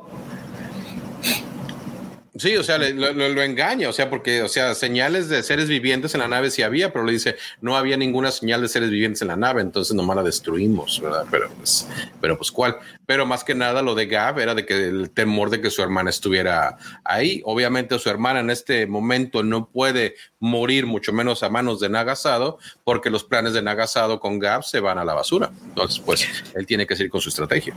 Sí, 2.37 2.57
o 2.57 2.65
sea, 2.65 2.79
lo, 2.79 3.43
engaña, 3.43 3.89
o 3.89 3.93
sea, 3.93 4.11
porque, 4.11 4.43
o 4.43 4.49
sea, 4.49 4.75
señales 4.75 5.29
de 5.29 5.45
seres 5.45 5.69
vivientes 5.69 6.15
en 6.15 6.21
la 6.21 6.27
nave 6.27 6.51
sí 6.51 6.63
había, 6.63 6.93
pero 6.93 7.05
le 7.05 7.13
dice, 7.13 7.37
no 7.61 7.77
había 7.77 7.97
ninguna 7.97 8.33
señal 8.33 8.61
de 8.61 8.69
seres 8.69 8.91
vivientes 8.91 9.23
en 9.23 9.29
la 9.29 9.37
nave, 9.37 9.61
entonces 9.61 9.95
nomás 9.95 10.17
la 10.17 10.25
destruimos, 10.25 11.01
¿verdad? 11.01 11.27
Pero 11.31 11.49
pues, 11.51 11.87
pero 12.21 12.37
pues, 12.37 12.51
¿cuál? 12.51 12.77
Pero 13.07 13.25
más 13.25 13.45
que 13.45 13.55
nada 13.55 13.83
lo 13.83 13.95
de 13.95 14.07
Gab 14.07 14.41
era 14.41 14.57
de 14.57 14.67
que 14.67 14.89
el 14.89 15.11
temor 15.11 15.49
de 15.51 15.61
que 15.61 15.71
su 15.71 15.81
hermana 15.81 16.11
estuviera 16.11 16.77
ahí. 17.05 17.41
Obviamente 17.45 17.97
su 18.01 18.11
hermana 18.11 18.41
en 18.41 18.51
este 18.51 18.89
momento 18.89 19.45
no 19.45 19.69
puede 19.69 20.17
morir, 20.41 20.87
mucho 20.87 21.13
menos 21.13 21.45
a 21.45 21.51
manos 21.51 21.79
de 21.79 21.89
Nagasado, 21.89 22.59
porque 22.83 23.11
los 23.11 23.23
planes 23.23 23.53
de 23.53 23.63
Nagasado 23.63 24.19
con 24.19 24.41
Gab 24.41 24.65
se 24.65 24.81
van 24.81 24.99
a 24.99 25.05
la 25.05 25.15
basura. 25.15 25.53
Entonces, 25.67 26.03
pues, 26.05 26.29
él 26.57 26.67
tiene 26.67 26.85
que 26.85 26.97
seguir 26.97 27.11
con 27.11 27.21
su 27.21 27.29
estrategia. 27.29 27.75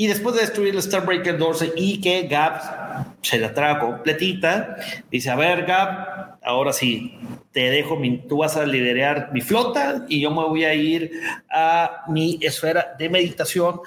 Y 0.00 0.06
después 0.06 0.36
de 0.36 0.42
destruir 0.42 0.76
el 0.76 0.80
Starbreaker 0.80 1.36
12 1.36 1.72
y 1.74 2.00
que 2.00 2.28
Gab 2.28 3.16
se 3.20 3.36
la 3.36 3.52
traga 3.52 3.80
completita, 3.80 4.76
dice, 5.10 5.28
a 5.28 5.34
ver 5.34 5.66
Gab, 5.66 6.38
ahora 6.44 6.72
sí, 6.72 7.18
te 7.50 7.68
dejo, 7.68 7.96
mi, 7.96 8.18
tú 8.18 8.36
vas 8.38 8.56
a 8.56 8.64
liderar 8.64 9.30
mi 9.32 9.40
flota 9.40 10.04
y 10.08 10.20
yo 10.20 10.30
me 10.30 10.44
voy 10.44 10.64
a 10.64 10.72
ir 10.72 11.10
a 11.50 12.04
mi 12.06 12.38
esfera 12.40 12.94
de 12.96 13.08
meditación 13.08 13.80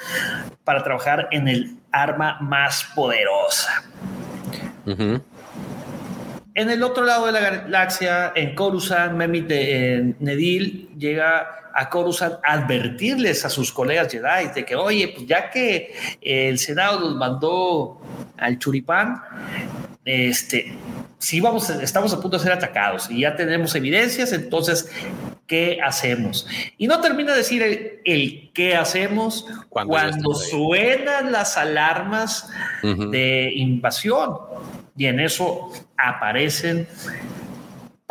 para 0.65 0.83
trabajar 0.83 1.29
en 1.31 1.47
el 1.47 1.77
arma 1.93 2.39
más 2.41 2.83
poderosa. 2.93 3.85
En 4.85 5.21
el 6.69 6.83
otro 6.83 7.05
lado 7.05 7.27
de 7.27 7.31
la 7.31 7.39
galaxia, 7.39 8.33
en 8.35 8.53
Coruscant, 8.53 9.13
Memit 9.13 9.47
de 9.47 10.15
Nedil 10.19 10.89
llega 10.97 11.60
a 11.73 11.89
Coruscant 11.89 12.35
advertirles 12.43 13.45
a 13.45 13.49
sus 13.49 13.72
colegas 13.72 14.11
Jedi 14.11 14.49
de 14.53 14.65
que, 14.65 14.76
oye, 14.76 15.07
pues 15.10 15.27
ya 15.27 15.49
que 15.49 15.93
el 16.22 16.57
Senado 16.60 16.99
nos 16.99 17.15
mandó 17.15 18.02
al 18.38 18.57
churipán, 18.60 19.22
este, 20.03 20.73
si 21.19 21.39
vamos, 21.39 21.69
estamos 21.69 22.11
a 22.14 22.19
punto 22.19 22.38
de 22.38 22.43
ser 22.43 22.53
atacados 22.53 23.10
y 23.11 23.22
ya 23.22 23.35
tenemos 23.35 23.76
evidencias, 23.76 24.34
entonces, 24.34 24.91
¿qué 25.45 25.80
hacemos? 25.84 26.48
Y 26.80 26.88
no 26.88 26.99
termina 26.99 27.34
de 27.34 27.38
decir 27.38 28.02
el, 28.03 28.49
qué 28.53 28.76
hacemos 28.76 29.45
cuando, 29.69 30.34
suenan 30.34 31.31
las 31.31 31.57
alarmas 31.57 32.49
de 32.81 33.52
invasión. 33.56 34.38
Y 34.98 35.06
en 35.06 35.19
eso 35.19 35.72
aparecen 35.98 36.88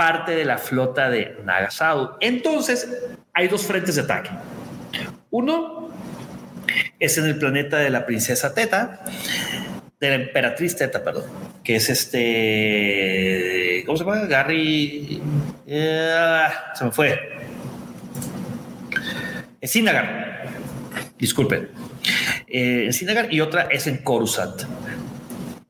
parte 0.00 0.34
de 0.34 0.46
la 0.46 0.56
flota 0.56 1.10
de 1.10 1.36
Nagasado. 1.44 2.16
Entonces, 2.20 2.88
hay 3.34 3.48
dos 3.48 3.66
frentes 3.66 3.96
de 3.96 4.00
ataque. 4.00 4.30
Uno 5.28 5.90
es 6.98 7.18
en 7.18 7.26
el 7.26 7.36
planeta 7.36 7.76
de 7.76 7.90
la 7.90 8.06
princesa 8.06 8.54
Teta, 8.54 9.04
de 10.00 10.08
la 10.08 10.14
emperatriz 10.14 10.74
Teta, 10.74 11.04
perdón, 11.04 11.24
que 11.62 11.76
es 11.76 11.90
este, 11.90 13.82
¿cómo 13.84 13.98
se 13.98 14.04
llama? 14.04 14.24
Gary, 14.24 15.20
eh, 15.66 16.46
se 16.72 16.84
me 16.86 16.92
fue. 16.92 17.20
Es 19.60 19.70
Sinagar, 19.70 20.46
disculpen. 21.18 21.68
Eh, 22.46 22.86
en 22.86 22.92
Sinagar 22.94 23.30
y 23.30 23.42
otra 23.42 23.68
es 23.70 23.86
en 23.86 23.98
Coruscant. 23.98 24.62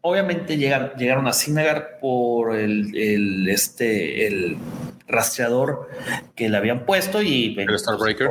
Obviamente 0.02 0.56
llegaron, 0.56 1.28
a 1.28 1.32
Sinagar 1.32 1.98
por 2.00 2.56
el, 2.56 3.46
este, 3.48 4.26
el 4.26 4.56
rastreador 5.06 5.90
que 6.34 6.48
le 6.48 6.56
habían 6.56 6.86
puesto 6.86 7.20
y 7.20 7.54
el 7.58 7.78
Starbreaker 7.78 8.30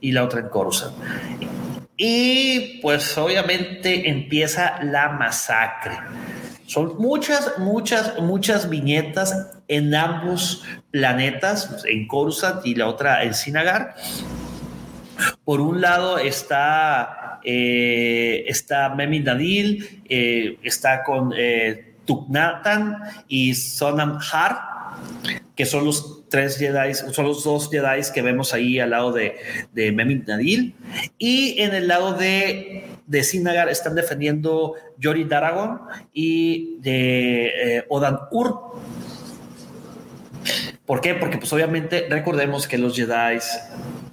y 0.00 0.12
la 0.12 0.24
otra 0.24 0.40
en 0.40 0.48
Coruscant. 0.48 0.94
Y 1.96 2.80
pues 2.80 3.16
obviamente 3.18 4.08
empieza 4.08 4.82
la 4.84 5.10
masacre. 5.10 5.98
Son 6.66 6.96
muchas, 6.98 7.58
muchas, 7.58 8.18
muchas 8.20 8.68
viñetas 8.68 9.50
en 9.68 9.94
ambos 9.94 10.64
planetas, 10.90 11.84
en 11.86 12.06
Coruscant 12.06 12.64
y 12.64 12.74
la 12.74 12.88
otra 12.88 13.24
en 13.24 13.34
Sinagar. 13.34 13.94
Por 15.44 15.60
un 15.60 15.80
lado 15.80 16.18
está 16.18 17.21
eh, 17.44 18.44
está 18.46 18.94
Memi 18.94 19.20
Nadil, 19.20 20.02
eh, 20.08 20.58
está 20.62 21.02
con 21.02 21.32
eh, 21.36 21.94
Tuknatan 22.04 22.98
y 23.28 23.54
Sonam 23.54 24.18
Har, 24.32 24.58
que 25.54 25.66
son 25.66 25.84
los 25.84 26.28
tres 26.28 26.58
Jedi, 26.58 26.94
son 26.94 27.26
los 27.26 27.44
dos 27.44 27.70
Jedi 27.70 28.00
que 28.12 28.22
vemos 28.22 28.54
ahí 28.54 28.78
al 28.78 28.90
lado 28.90 29.12
de, 29.12 29.36
de 29.72 29.92
Nadil. 29.92 30.74
Y 31.18 31.60
en 31.60 31.74
el 31.74 31.88
lado 31.88 32.14
de, 32.14 32.86
de 33.06 33.24
Sinagar 33.24 33.68
están 33.68 33.94
defendiendo 33.94 34.74
Yori 34.98 35.24
Daragon 35.24 35.80
y 36.12 36.78
de 36.80 37.84
Odan 37.88 38.18
Ur. 38.30 38.72
¿Por 40.86 41.00
qué? 41.00 41.14
Porque 41.14 41.38
pues 41.38 41.52
obviamente 41.52 42.06
recordemos 42.10 42.66
que 42.66 42.76
los 42.76 42.96
Jedi 42.96 43.38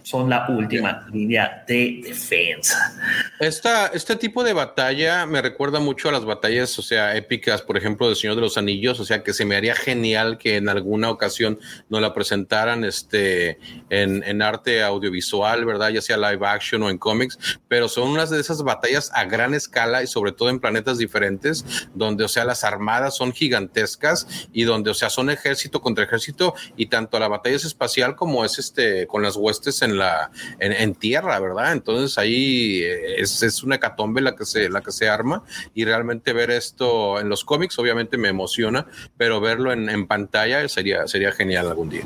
son 0.09 0.27
la 0.27 0.47
última 0.49 1.05
línea 1.13 1.63
de 1.67 2.01
defensa. 2.03 2.99
Esta, 3.39 3.87
este 3.87 4.15
tipo 4.15 4.43
de 4.43 4.53
batalla 4.53 5.27
me 5.27 5.39
recuerda 5.39 5.79
mucho 5.79 6.09
a 6.09 6.11
las 6.11 6.25
batallas, 6.25 6.79
o 6.79 6.81
sea, 6.81 7.15
épicas, 7.15 7.61
por 7.61 7.77
ejemplo, 7.77 8.07
del 8.07 8.15
Señor 8.15 8.35
de 8.35 8.41
los 8.41 8.57
Anillos, 8.57 8.99
o 8.99 9.05
sea, 9.05 9.21
que 9.21 9.33
se 9.33 9.45
me 9.45 9.55
haría 9.55 9.75
genial 9.75 10.39
que 10.39 10.55
en 10.55 10.67
alguna 10.67 11.11
ocasión 11.11 11.59
nos 11.89 12.01
la 12.01 12.15
presentaran 12.15 12.83
este, 12.85 13.59
en, 13.91 14.23
en 14.23 14.41
arte 14.41 14.81
audiovisual, 14.81 15.63
¿verdad? 15.63 15.89
Ya 15.89 16.01
sea 16.01 16.17
live 16.17 16.43
action 16.47 16.81
o 16.81 16.89
en 16.89 16.97
cómics, 16.97 17.37
pero 17.67 17.87
son 17.87 18.09
unas 18.09 18.31
de 18.31 18.39
esas 18.39 18.63
batallas 18.63 19.11
a 19.13 19.25
gran 19.25 19.53
escala 19.53 20.01
y 20.01 20.07
sobre 20.07 20.31
todo 20.31 20.49
en 20.49 20.59
planetas 20.59 20.97
diferentes, 20.97 21.63
donde, 21.93 22.23
o 22.23 22.27
sea, 22.27 22.45
las 22.45 22.63
armadas 22.63 23.15
son 23.15 23.31
gigantescas 23.31 24.27
y 24.51 24.63
donde, 24.63 24.89
o 24.89 24.95
sea, 24.95 25.11
son 25.11 25.29
ejército 25.29 25.81
contra 25.81 26.05
ejército 26.05 26.55
y 26.75 26.87
tanto 26.87 27.19
la 27.19 27.27
batalla 27.27 27.57
es 27.57 27.65
espacial 27.65 28.15
como 28.15 28.43
es 28.43 28.57
este, 28.57 29.05
con 29.05 29.21
las 29.21 29.35
huestes 29.35 29.83
en 29.83 29.98
la 29.99 30.31
en, 30.59 30.95
tierra, 30.95 31.39
¿verdad? 31.39 31.73
Entonces 31.73 32.17
ahí 32.17 32.81
eh, 32.81 33.21
es, 33.21 33.43
es, 33.43 33.63
una 33.63 33.77
catombe 33.77 34.21
la 34.21 34.35
que 34.35 34.45
se 34.45 34.69
la 34.69 34.81
que 34.81 34.91
se 34.91 35.07
arma 35.07 35.43
y 35.75 35.85
realmente 35.85 36.33
ver 36.33 36.49
esto 36.51 37.19
en 37.19 37.29
los 37.29 37.45
cómics 37.45 37.77
obviamente 37.77 38.17
me 38.17 38.29
emociona, 38.29 38.87
pero 39.17 39.39
verlo 39.39 39.71
en, 39.71 39.89
en 39.89 40.07
pantalla 40.07 40.67
sería 40.67 41.07
sería 41.07 41.31
genial 41.31 41.67
algún 41.67 41.89
día. 41.89 42.03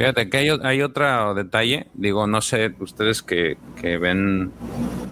Fíjate 0.00 0.30
que 0.30 0.36
hay, 0.38 0.48
hay 0.62 0.80
otro 0.80 1.34
detalle, 1.34 1.88
digo, 1.92 2.26
no 2.26 2.40
sé, 2.40 2.72
ustedes 2.78 3.22
que, 3.22 3.58
que 3.78 3.98
ven, 3.98 4.50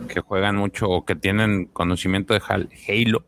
que 0.08 0.20
juegan 0.20 0.56
mucho 0.56 0.88
o 0.88 1.04
que 1.04 1.14
tienen 1.14 1.66
conocimiento 1.66 2.32
de 2.32 2.40
Halo, 2.40 3.24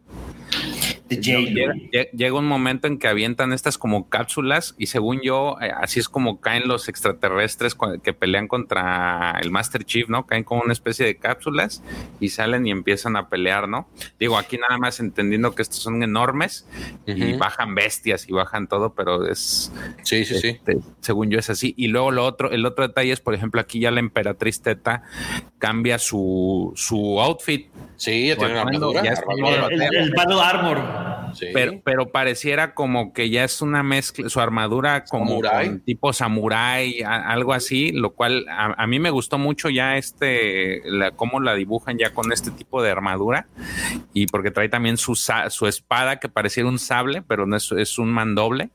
Llega, 1.11 2.35
un 2.35 2.47
momento 2.47 2.87
en 2.87 2.99
que 2.99 3.09
avientan 3.09 3.53
estas 3.53 3.79
como 3.79 4.09
cápsulas 4.09 4.75
y 4.79 4.87
según 4.87 5.21
yo, 5.23 5.57
eh, 5.61 5.73
así 5.77 5.99
es 5.99 6.09
como 6.09 6.41
caen 6.41 6.69
los 6.69 6.89
extraterrestres 6.89 7.77
que 8.03 8.13
pelean 8.13 8.47
contra 8.47 9.39
el 9.43 9.51
Master 9.51 9.85
Chief, 9.85 10.09
¿no? 10.09 10.27
Caen 10.27 10.45
como 10.45 10.63
una 10.63 10.73
especie 10.73 11.05
de 11.05 11.17
cápsulas 11.17 11.83
y 12.21 12.29
salen 12.29 12.67
y 12.67 12.71
empiezan 12.71 13.17
a 13.17 13.29
pelear, 13.29 13.69
¿no? 13.69 13.89
Digo, 14.21 14.39
aquí 14.39 14.57
nada 14.57 14.79
más 14.79 15.01
entendiendo 15.01 15.55
que 15.55 15.63
estos 15.63 15.81
son 15.81 16.03
enormes 16.03 16.69
y 17.07 17.33
bajan 17.35 17.75
bestias 17.75 18.29
y 18.29 18.33
bajan 18.33 18.69
todo, 18.69 18.95
pero 18.95 19.27
es... 19.27 19.73
Sí, 20.05 20.25
sí, 20.25 20.39
sí. 20.39 20.49
Este, 20.49 20.79
según 21.01 21.31
yo 21.31 21.39
es 21.39 21.51
así. 21.51 21.75
Y 21.77 21.89
luego 21.89 22.11
lo 22.11 22.25
otro, 22.25 22.51
el 22.51 22.65
otro 22.67 22.87
detalle 22.87 23.13
es, 23.13 23.21
por 23.21 23.35
ejemplo, 23.35 23.61
aquí 23.61 23.81
ya 23.81 23.91
la 23.91 24.01
emperatriz 24.01 24.63
Teta 24.63 25.03
cambia 25.59 25.99
su, 25.99 26.73
su 26.77 27.21
outfit. 27.21 27.69
Sí, 27.97 28.29
ya 28.29 28.37
tiene 28.37 28.53
una 28.53 28.63
armadura. 28.63 29.03
el, 29.71 29.83
el, 29.83 30.15
armor. 30.41 31.00
Pero, 31.53 31.81
pero, 31.85 32.11
pareciera 32.11 32.75
como 32.75 33.13
que 33.13 33.31
ya 33.31 33.45
es 33.45 33.63
una 33.63 33.83
mezcla, 33.83 34.29
su 34.29 34.41
armadura 34.41 35.05
como 35.05 35.41
tipo 35.85 36.13
samurai, 36.13 37.03
algo 37.03 37.53
así, 37.53 37.93
lo 37.93 38.13
cual 38.15 38.47
a, 38.49 38.87
mí 38.87 38.99
me 38.99 39.11
gustó 39.11 39.39
mucho 39.39 39.71
ya 39.71 39.97
este, 39.97 40.83
la, 40.85 41.13
cómo 41.13 41.41
la 41.41 41.55
dibujan 41.55 41.99
ya 41.99 42.13
con 42.13 42.33
este 42.33 42.51
tipo 42.51 42.83
de 42.83 42.91
armadura 42.91 43.47
y 44.13 44.27
porque 44.27 44.51
trae 44.51 44.69
también 44.69 44.97
su, 44.97 45.15
su 45.15 45.67
espada 45.67 46.19
que 46.19 46.29
pareciera 46.29 46.69
un 46.69 46.79
sable, 46.79 47.23
pero 47.23 47.47
no 47.47 47.57
es, 47.57 47.71
es 47.73 47.99
un 47.99 48.11
mandoble 48.11 48.71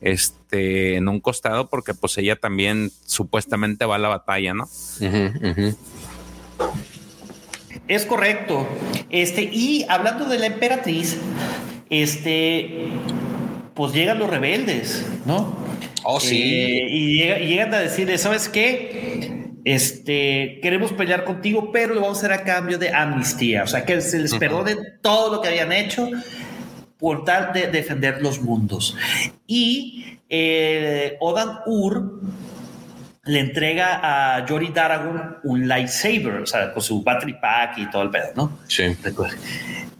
este, 0.00 0.96
en 0.96 1.08
un 1.08 1.20
costado 1.20 1.68
porque 1.68 1.94
pues 1.94 2.18
ella 2.18 2.36
también 2.36 2.90
supuestamente 3.06 3.86
va 3.86 3.96
a 3.96 3.98
la 3.98 4.08
batalla, 4.08 4.54
¿no? 4.54 4.68
Es 7.88 8.06
correcto. 8.06 8.66
Este, 9.10 9.42
y 9.42 9.84
hablando 9.88 10.24
de 10.26 10.38
la 10.38 10.46
emperatriz, 10.46 11.18
este, 11.90 12.88
pues 13.74 13.92
llegan 13.92 14.18
los 14.18 14.30
rebeldes, 14.30 15.06
¿no? 15.26 15.56
Oh, 16.02 16.20
sí. 16.20 16.42
Eh, 16.42 16.86
y, 16.90 17.18
llegan 17.46 17.74
a 17.74 17.78
decirle, 17.78 18.16
¿sabes 18.18 18.48
qué? 18.48 19.52
Este, 19.64 20.60
queremos 20.62 20.92
pelear 20.92 21.24
contigo, 21.24 21.70
pero 21.72 21.94
lo 21.94 22.02
vamos 22.02 22.18
a 22.18 22.26
hacer 22.26 22.32
a 22.32 22.44
cambio 22.44 22.78
de 22.78 22.90
amnistía. 22.92 23.64
O 23.64 23.66
sea, 23.66 23.84
que 23.84 24.00
se 24.00 24.18
les 24.18 24.34
perdone 24.34 24.76
todo 25.02 25.34
lo 25.34 25.40
que 25.40 25.48
habían 25.48 25.72
hecho 25.72 26.08
por 26.98 27.24
tal 27.24 27.52
de 27.52 27.68
defender 27.68 28.22
los 28.22 28.40
mundos. 28.40 28.96
Y 29.46 30.18
eh, 30.28 31.16
Odan 31.20 31.58
Ur 31.66 32.20
le 33.26 33.40
entrega 33.40 34.00
a 34.02 34.46
Jory 34.46 34.68
Daragon 34.68 35.38
un 35.44 35.66
lightsaber, 35.66 36.42
o 36.42 36.46
sea, 36.46 36.72
con 36.72 36.82
su 36.82 37.02
battery 37.02 37.34
pack 37.40 37.78
y 37.78 37.90
todo 37.90 38.02
el 38.02 38.10
pedo, 38.10 38.28
¿no? 38.36 38.58
Sí. 38.68 38.84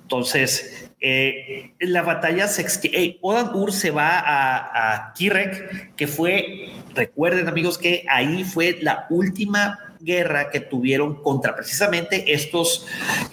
Entonces, 0.02 0.90
eh, 1.01 1.72
la 1.80 2.02
batalla 2.02 2.48
se 2.48 2.66
eh, 2.84 3.18
Odan 3.20 3.55
Ur 3.55 3.72
se 3.72 3.90
va 3.90 4.18
a, 4.18 4.94
a 4.94 5.12
Kirek, 5.14 5.94
que 5.96 6.06
fue, 6.06 6.70
recuerden 6.94 7.48
amigos, 7.48 7.78
que 7.78 8.05
ahí 8.09 8.44
fue 8.44 8.78
la 8.80 9.06
última 9.10 9.78
guerra 10.01 10.51
que 10.51 10.60
tuvieron 10.60 11.22
contra 11.22 11.56
precisamente 11.56 12.34
estos 12.34 12.86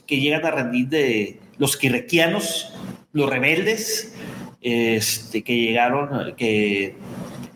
que 0.07 0.19
llegan 0.19 0.45
a 0.45 0.51
rendir 0.51 0.88
de 0.88 1.39
los 1.57 1.77
kirekianos, 1.77 2.73
los 3.13 3.30
rebeldes, 3.30 4.13
este, 4.61 5.43
que 5.43 5.57
llegaron, 5.57 6.35
que 6.35 6.95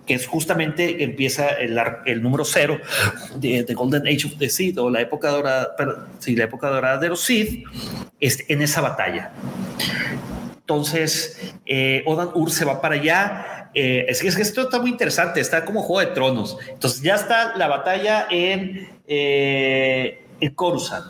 que 0.06 0.14
es 0.14 0.28
justamente 0.28 1.04
empieza 1.04 1.50
el, 1.50 1.80
el 2.06 2.22
número 2.22 2.46
cero 2.46 2.80
de, 3.36 3.64
The 3.64 3.74
Golden 3.74 4.08
Age 4.08 4.28
of 4.28 4.38
the 4.38 4.50
Sith 4.50 4.78
o 4.78 4.90
la 4.90 5.02
época 5.02 5.30
dorada, 5.30 5.76
la 6.26 6.44
época 6.44 6.70
dorada 6.70 6.98
de 6.98 7.10
los 7.10 7.22
Sith, 7.22 7.66
es 8.20 8.44
en 8.48 8.62
esa 8.62 8.82
batalla. 8.82 9.32
Entonces, 10.66 11.54
eh, 11.66 12.04
Odan 12.06 12.30
Ur 12.34 12.52
se 12.52 12.66
va 12.66 12.82
para 12.82 12.96
allá. 12.96 13.70
Eh, 13.76 14.06
es, 14.08 14.22
que, 14.22 14.30
es, 14.30 14.36
que, 14.36 14.42
esto 14.42 14.64
está 14.64 14.80
muy 14.80 14.90
interesante, 14.90 15.40
está 15.40 15.64
como 15.64 15.82
Juego 15.84 16.08
de 16.08 16.16
Tronos. 16.16 16.58
Entonces, 16.70 17.02
ya 17.02 17.16
está 17.16 17.56
la 17.56 17.68
batalla 17.68 18.28
en, 18.32 18.90
eh, 19.08 20.24
Coruscant. 20.56 21.06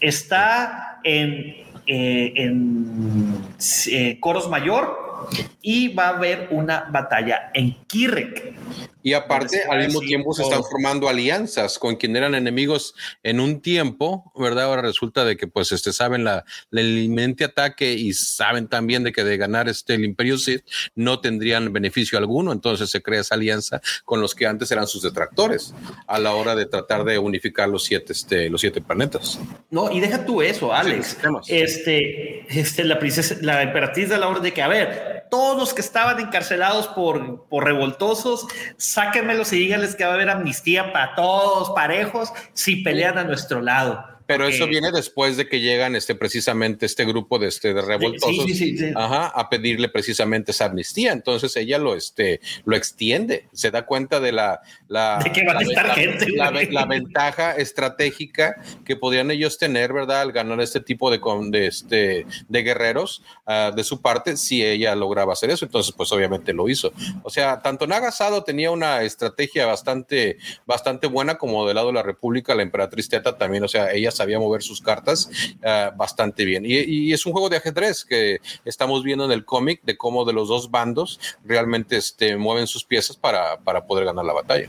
Está 0.00 1.00
en, 1.04 1.56
en 1.86 3.38
Coros 4.20 4.50
Mayor, 4.50 5.09
y 5.62 5.88
va 5.94 6.08
a 6.08 6.16
haber 6.16 6.48
una 6.50 6.88
batalla 6.90 7.50
en 7.54 7.76
Kirrek. 7.86 8.54
Y 9.02 9.14
aparte, 9.14 9.62
al 9.68 9.86
mismo 9.86 10.00
tiempo 10.00 10.34
se 10.34 10.42
están 10.42 10.62
formando 10.62 11.08
alianzas 11.08 11.78
con 11.78 11.96
quien 11.96 12.16
eran 12.16 12.34
enemigos 12.34 12.94
en 13.22 13.40
un 13.40 13.62
tiempo, 13.62 14.30
¿verdad? 14.36 14.64
Ahora 14.64 14.82
resulta 14.82 15.24
de 15.24 15.36
que 15.36 15.46
pues 15.46 15.72
este 15.72 15.92
saben 15.92 16.24
la, 16.24 16.44
el 16.70 16.98
inminente 16.98 17.44
ataque 17.44 17.92
y 17.92 18.12
saben 18.12 18.68
también 18.68 19.02
de 19.02 19.12
que 19.12 19.24
de 19.24 19.36
ganar 19.38 19.68
este 19.68 19.94
el 19.94 20.04
Imperio 20.04 20.36
Sith 20.36 20.64
no 20.94 21.20
tendrían 21.20 21.72
beneficio 21.72 22.18
alguno, 22.18 22.52
entonces 22.52 22.90
se 22.90 23.00
crea 23.00 23.20
esa 23.20 23.36
alianza 23.36 23.80
con 24.04 24.20
los 24.20 24.34
que 24.34 24.46
antes 24.46 24.70
eran 24.70 24.86
sus 24.86 25.02
detractores 25.02 25.74
a 26.06 26.18
la 26.18 26.34
hora 26.34 26.54
de 26.54 26.66
tratar 26.66 27.04
de 27.04 27.18
unificar 27.18 27.68
los 27.68 27.84
siete 27.84 28.12
este 28.12 28.50
los 28.50 28.60
siete 28.60 28.82
planetas. 28.82 29.38
No, 29.70 29.90
y 29.90 30.00
deja 30.00 30.24
tú 30.26 30.42
eso, 30.42 30.72
Alex. 30.72 31.16
este, 31.48 32.44
este 32.48 32.84
la 32.84 32.98
princesa 32.98 33.36
la 33.40 33.62
emperatriz 33.62 34.10
da 34.10 34.18
la 34.18 34.28
orden 34.28 34.42
de 34.42 34.52
que 34.52 34.62
a 34.62 34.68
ver, 34.68 35.09
todos 35.30 35.58
los 35.58 35.74
que 35.74 35.80
estaban 35.80 36.20
encarcelados 36.20 36.88
por 36.88 37.48
por 37.48 37.64
revoltosos 37.64 38.46
sáquenmelos 38.76 39.52
y 39.52 39.58
díganles 39.58 39.94
que 39.94 40.04
va 40.04 40.12
a 40.12 40.14
haber 40.14 40.30
amnistía 40.30 40.92
para 40.92 41.14
todos 41.14 41.70
parejos 41.70 42.32
si 42.52 42.76
pelean 42.76 43.18
a 43.18 43.24
nuestro 43.24 43.60
lado. 43.60 44.19
Pero 44.30 44.46
eso 44.46 44.66
viene 44.66 44.92
después 44.92 45.36
de 45.36 45.48
que 45.48 45.60
llegan 45.60 45.96
este, 45.96 46.14
precisamente 46.14 46.86
este 46.86 47.04
grupo 47.04 47.38
de, 47.38 47.48
este, 47.48 47.74
de 47.74 47.82
revoltosos 47.82 48.46
a 48.94 49.48
pedirle 49.50 49.88
precisamente 49.88 50.52
esa 50.52 50.66
amnistía. 50.66 51.12
Entonces 51.12 51.56
ella 51.56 51.78
lo, 51.78 51.96
este, 51.96 52.40
lo 52.64 52.76
extiende, 52.76 53.48
se 53.52 53.70
da 53.70 53.86
cuenta 53.86 54.20
de 54.20 54.32
la, 54.32 54.60
la, 54.88 55.18
la, 56.70 56.84
ventaja 56.84 57.52
estratégica 57.52 58.60
que 58.84 58.96
podrían 58.96 59.30
ellos 59.30 59.58
tener, 59.58 59.92
¿verdad? 59.92 60.20
Al 60.22 60.32
ganar 60.32 60.60
este 60.60 60.80
tipo 60.80 61.10
de, 61.10 61.20
de, 61.50 61.66
este, 61.66 62.26
de 62.48 62.62
guerreros 62.62 63.22
ah, 63.46 63.72
de 63.74 63.84
su 63.84 64.00
parte, 64.00 64.36
si 64.36 64.64
ella 64.64 64.94
lograba 64.94 65.32
hacer 65.32 65.50
eso. 65.50 65.64
Entonces, 65.64 65.92
pues 65.96 66.12
obviamente 66.12 66.52
lo 66.52 66.68
hizo. 66.68 66.92
O 67.22 67.30
sea, 67.30 67.60
tanto 67.62 67.86
Nagasado 67.86 68.44
tenía 68.44 68.70
una 68.70 69.02
estrategia 69.02 69.66
bastante, 69.66 70.38
bastante 70.66 71.06
buena 71.06 71.36
como 71.36 71.66
del 71.66 71.74
lado 71.74 71.88
de 71.88 71.94
la 71.94 72.02
República, 72.02 72.54
la 72.54 72.62
emperatriz 72.62 73.08
Teta 73.08 73.36
también, 73.36 73.64
o 73.64 73.68
sea, 73.68 73.92
ella 73.92 74.10
sabía 74.20 74.38
mover 74.38 74.62
sus 74.62 74.82
cartas 74.82 75.30
uh, 75.62 75.96
bastante 75.96 76.44
bien. 76.44 76.66
Y, 76.66 76.78
y, 76.78 77.12
es 77.14 77.24
un 77.24 77.32
juego 77.32 77.48
de 77.48 77.56
ajedrez 77.56 78.04
que 78.04 78.40
estamos 78.66 79.02
viendo 79.02 79.24
en 79.24 79.32
el 79.32 79.46
cómic 79.46 79.80
de 79.82 79.96
cómo 79.96 80.26
de 80.26 80.34
los 80.34 80.48
dos 80.48 80.70
bandos 80.70 81.18
realmente 81.42 81.96
este, 81.96 82.36
mueven 82.36 82.66
sus 82.66 82.84
piezas 82.84 83.16
para, 83.16 83.58
para 83.60 83.86
poder 83.86 84.04
ganar 84.04 84.26
la 84.26 84.34
batalla. 84.34 84.68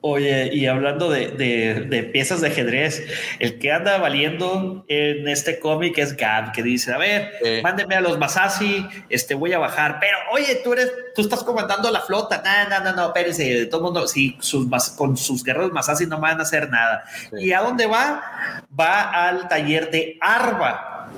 Oye, 0.00 0.50
y 0.54 0.66
hablando 0.66 1.10
de, 1.10 1.28
de, 1.28 2.02
piezas 2.04 2.40
de 2.40 2.48
ajedrez, 2.48 3.04
el 3.38 3.58
que 3.58 3.72
anda 3.72 3.98
valiendo 3.98 4.84
en 4.88 5.28
este 5.28 5.58
cómic 5.58 5.98
es 5.98 6.16
Gab, 6.16 6.52
que 6.52 6.62
dice, 6.62 6.92
a 6.92 6.98
ver, 6.98 7.32
mándenme 7.62 7.96
a 7.96 8.00
los 8.00 8.18
Masasi, 8.18 8.86
este, 9.08 9.34
voy 9.34 9.52
a 9.52 9.58
bajar, 9.58 9.98
pero 10.00 10.16
oye, 10.32 10.60
tú 10.62 10.72
eres, 10.72 10.92
tú 11.14 11.22
estás 11.22 11.42
comandando 11.42 11.90
la 11.90 12.00
flota, 12.00 12.42
no, 12.44 12.78
no, 12.78 12.84
no, 12.84 12.96
no, 12.96 13.06
espérese, 13.08 13.66
todo 13.66 13.80
el 13.80 13.84
mundo, 13.84 14.06
si 14.06 14.36
sus, 14.40 14.66
con 14.96 15.16
sus 15.16 15.42
guerreros 15.42 15.72
Masasi 15.72 16.06
no 16.06 16.20
van 16.20 16.38
a 16.38 16.42
hacer 16.42 16.70
nada. 16.70 17.04
¿Y 17.38 17.52
a 17.52 17.60
dónde 17.60 17.86
va? 17.86 18.62
Va 18.78 19.28
al 19.28 19.48
taller 19.48 19.90
de 19.90 20.16
Arba. 20.20 21.10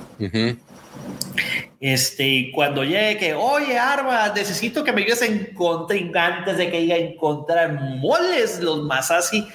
Este, 1.81 2.51
cuando 2.55 2.85
llegue, 2.85 3.33
oye, 3.33 3.79
Arba, 3.79 4.31
necesito 4.35 4.85
que 4.85 4.93
me 4.93 5.03
ayudes 5.03 5.23
a 5.23 5.27
encontrar 5.27 6.33
antes 6.33 6.59
de 6.59 6.71
que 6.71 6.81
llegue 6.81 6.93
a 6.93 6.99
encontrar 6.99 7.73
moles 7.99 8.61
los 8.61 8.83
Masasi. 8.83 9.47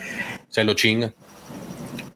Se 0.49 0.63
lo 0.63 0.73
chinga. 0.73 1.13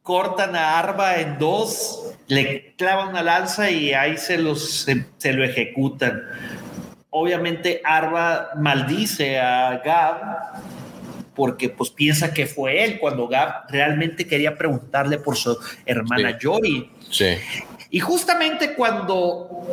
Cortan 0.02 0.56
a 0.56 0.80
Arba 0.80 1.18
en 1.18 1.38
dos, 1.38 2.16
le 2.28 2.74
clavan 2.76 3.10
una 3.10 3.22
lanza 3.22 3.70
y 3.70 3.94
ahí 3.94 4.18
se, 4.18 4.40
los, 4.40 4.88
se, 5.18 5.34
lo 5.34 5.44
ejecutan. 5.44 6.24
Obviamente 7.12 7.82
Arba 7.84 8.50
maldice 8.56 9.40
a 9.40 9.78
Gab 9.86 10.64
porque 11.36 11.70
pues 11.70 11.92
piensa 11.92 12.34
que 12.34 12.48
fue 12.48 12.84
él 12.84 13.00
cuando 13.00 13.28
Gab 13.28 13.70
realmente 13.70 14.26
quería 14.26 14.58
preguntarle 14.58 15.20
por 15.20 15.38
su 15.38 15.56
hermana 15.86 16.38
Joy. 16.42 16.90
Sí. 17.12 17.38
Y 17.90 18.00
justamente 18.00 18.76
cuando 18.76 19.66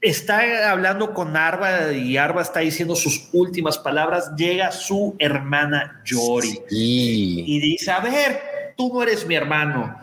está 0.00 0.70
hablando 0.70 1.12
con 1.12 1.36
Arba 1.36 1.92
y 1.92 2.16
Arba 2.16 2.42
está 2.42 2.60
diciendo 2.60 2.96
sus 2.96 3.28
últimas 3.32 3.78
palabras. 3.78 4.32
Llega 4.36 4.72
su 4.72 5.14
hermana 5.18 6.00
Yori 6.04 6.60
y 6.70 7.60
dice: 7.60 7.90
A 7.90 8.00
ver, 8.00 8.74
tú 8.76 8.90
no 8.92 9.02
eres 9.02 9.26
mi 9.26 9.34
hermano. 9.34 9.96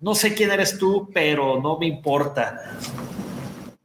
No 0.00 0.14
sé 0.14 0.34
quién 0.34 0.50
eres 0.50 0.78
tú, 0.78 1.10
pero 1.12 1.60
no 1.60 1.78
me 1.78 1.86
importa. 1.86 2.76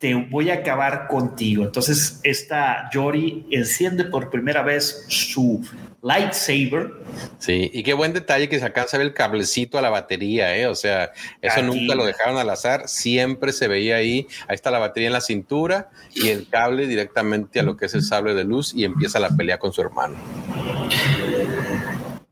Te 0.02 0.16
voy 0.16 0.50
a 0.50 0.56
acabar 0.56 1.08
contigo. 1.08 1.64
Entonces, 1.64 2.20
esta 2.24 2.90
Yori 2.92 3.46
enciende 3.52 4.04
por 4.04 4.32
primera 4.32 4.64
vez 4.64 5.06
su 5.08 5.64
lightsaber. 6.02 6.92
Sí, 7.38 7.70
y 7.72 7.84
qué 7.84 7.94
buen 7.94 8.12
detalle 8.12 8.50
que 8.50 8.58
se 8.58 8.66
alcanza 8.66 8.98
a 8.98 9.00
ver 9.00 9.08
el 9.08 9.14
cablecito 9.14 9.78
a 9.78 9.82
la 9.84 9.92
batería, 9.92 10.58
¿eh? 10.58 10.66
O 10.66 10.74
sea, 10.74 11.12
eso 11.40 11.62
nunca 11.62 11.94
lo 11.94 12.04
dejaron 12.04 12.38
al 12.38 12.50
azar, 12.50 12.88
siempre 12.88 13.54
se 13.54 13.68
veía 13.68 13.98
ahí, 13.98 14.26
ahí 14.48 14.56
está 14.56 14.72
la 14.72 14.80
batería 14.80 15.06
en 15.06 15.14
la 15.14 15.22
cintura 15.22 15.92
y 16.16 16.30
el 16.30 16.50
cable 16.50 16.88
directamente 16.88 17.60
a 17.60 17.64
lo 17.64 17.78
que 17.78 17.86
es 17.86 17.94
el 17.94 18.02
sable 18.02 18.34
de 18.34 18.44
luz 18.44 18.74
y 18.74 18.86
empieza 18.86 19.20
la 19.20 19.30
pelea 19.30 19.60
con 19.60 19.72
su 19.72 19.82
hermano. 19.82 20.16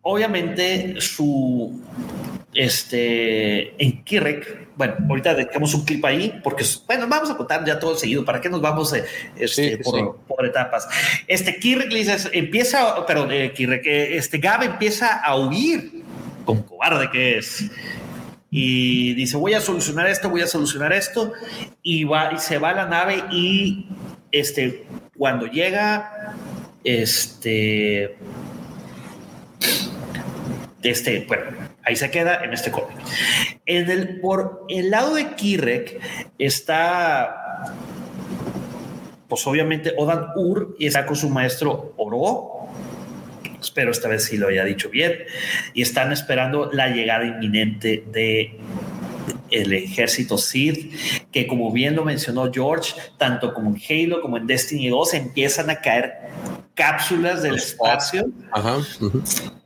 Obviamente 0.02 1.00
su 1.00 1.80
este 2.56 3.76
en 3.84 4.04
Kirek 4.04 4.69
bueno, 4.80 4.96
ahorita 5.10 5.36
dejamos 5.36 5.74
un 5.74 5.84
clip 5.84 6.06
ahí 6.06 6.40
porque, 6.42 6.64
bueno, 6.88 7.06
vamos 7.06 7.30
a 7.30 7.36
contar 7.36 7.66
ya 7.66 7.78
todo 7.78 7.98
seguido. 7.98 8.24
¿Para 8.24 8.40
qué 8.40 8.48
nos 8.48 8.62
vamos 8.62 8.94
eh, 8.94 9.04
este, 9.36 9.78
por, 9.80 10.46
etapas? 10.46 10.88
Este 11.28 11.60
Kirk 11.60 11.90
dice, 11.90 12.30
empieza, 12.32 13.06
pero 13.06 13.30
eh, 13.30 13.52
Kirk, 13.52 13.82
este 13.84 14.38
Gab 14.38 14.64
empieza 14.64 15.20
a 15.20 15.36
huir 15.36 16.06
con 16.46 16.64
cobarde 16.64 17.10
que 17.12 17.40
es. 17.40 17.70
Y 18.50 19.16
dice, 19.16 19.36
voy 19.36 19.54
a 19.54 19.60
solucionar 19.60 20.08
esto, 20.08 20.30
voy 20.30 20.44
a 20.44 20.48
solucionar 20.48 20.94
esto. 20.94 21.34
Y, 21.84 22.06
va, 22.06 22.32
y 22.32 22.40
se 22.40 22.58
va 22.58 22.70
a 22.70 22.74
la 22.76 22.86
nave 22.86 23.26
y 23.34 23.86
este, 24.32 24.86
cuando 25.18 25.46
llega, 25.48 26.38
este, 26.86 28.16
este, 30.82 31.26
bueno, 31.28 31.70
Ahí 31.90 31.96
se 31.96 32.12
queda 32.12 32.44
en 32.44 32.54
este 32.54 32.70
cómic. 32.70 32.96
En 33.70 33.88
el, 33.92 34.20
por 34.20 34.66
el 34.68 34.90
lado 34.90 35.14
de 35.14 35.36
Kirek 35.36 36.02
está, 36.40 37.72
pues 39.28 39.46
obviamente 39.46 39.94
Odan 39.96 40.30
Ur 40.36 40.76
y 40.80 40.88
está 40.88 41.06
con 41.06 41.16
su 41.16 41.30
maestro 41.30 41.94
Oro. 41.98 42.68
Espero 43.62 43.92
esta 43.92 44.08
vez 44.08 44.24
sí 44.24 44.38
lo 44.38 44.48
haya 44.48 44.66
dicho 44.66 44.90
bien. 44.90 45.20
Y 45.76 45.84
están 45.84 46.12
esperando 46.12 46.72
la 46.74 46.88
llegada 46.88 47.24
inminente 47.26 48.04
de 48.12 48.58
el 49.52 49.72
ejército 49.74 50.40
Sith, 50.40 50.92
que 51.32 51.46
como 51.46 51.72
bien 51.72 51.96
lo 51.96 52.04
mencionó 52.04 52.52
George, 52.52 52.96
tanto 53.20 53.54
como 53.54 53.70
en 53.70 53.82
Halo 53.88 54.22
como 54.22 54.38
en 54.38 54.48
Destiny 54.48 54.90
2 54.90 55.14
empiezan 55.14 55.70
a 55.70 55.80
caer 55.80 56.14
cápsulas 56.74 57.44
del 57.44 57.58
espacio. 57.58 58.32
Ajá, 58.52 58.78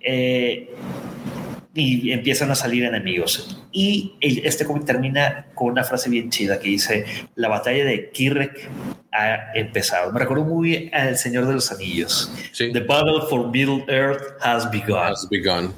eh, 0.01 0.75
y 1.75 2.11
empiezan 2.11 2.51
a 2.51 2.55
salir 2.55 2.83
enemigos. 2.83 3.57
Y 3.71 4.13
este 4.21 4.65
cómic 4.65 4.85
termina 4.85 5.47
con 5.55 5.71
una 5.71 5.83
frase 5.83 6.09
bien 6.09 6.29
chida 6.29 6.59
que 6.59 6.69
dice, 6.69 7.05
la 7.35 7.49
batalla 7.49 7.83
de 7.85 8.11
Kirrek 8.11 8.69
ha 9.11 9.53
empezado. 9.55 10.11
Me 10.11 10.19
recuerdo 10.19 10.43
muy 10.43 10.91
al 10.93 11.17
Señor 11.17 11.47
de 11.47 11.53
los 11.53 11.71
Anillos. 11.71 12.31
The 12.57 12.79
battle 12.79 13.21
for 13.29 13.49
Middle 13.49 13.85
Earth 13.87 14.39
has 14.41 14.69
begun. 14.69 14.97
Has 14.97 15.27
begun. 15.29 15.73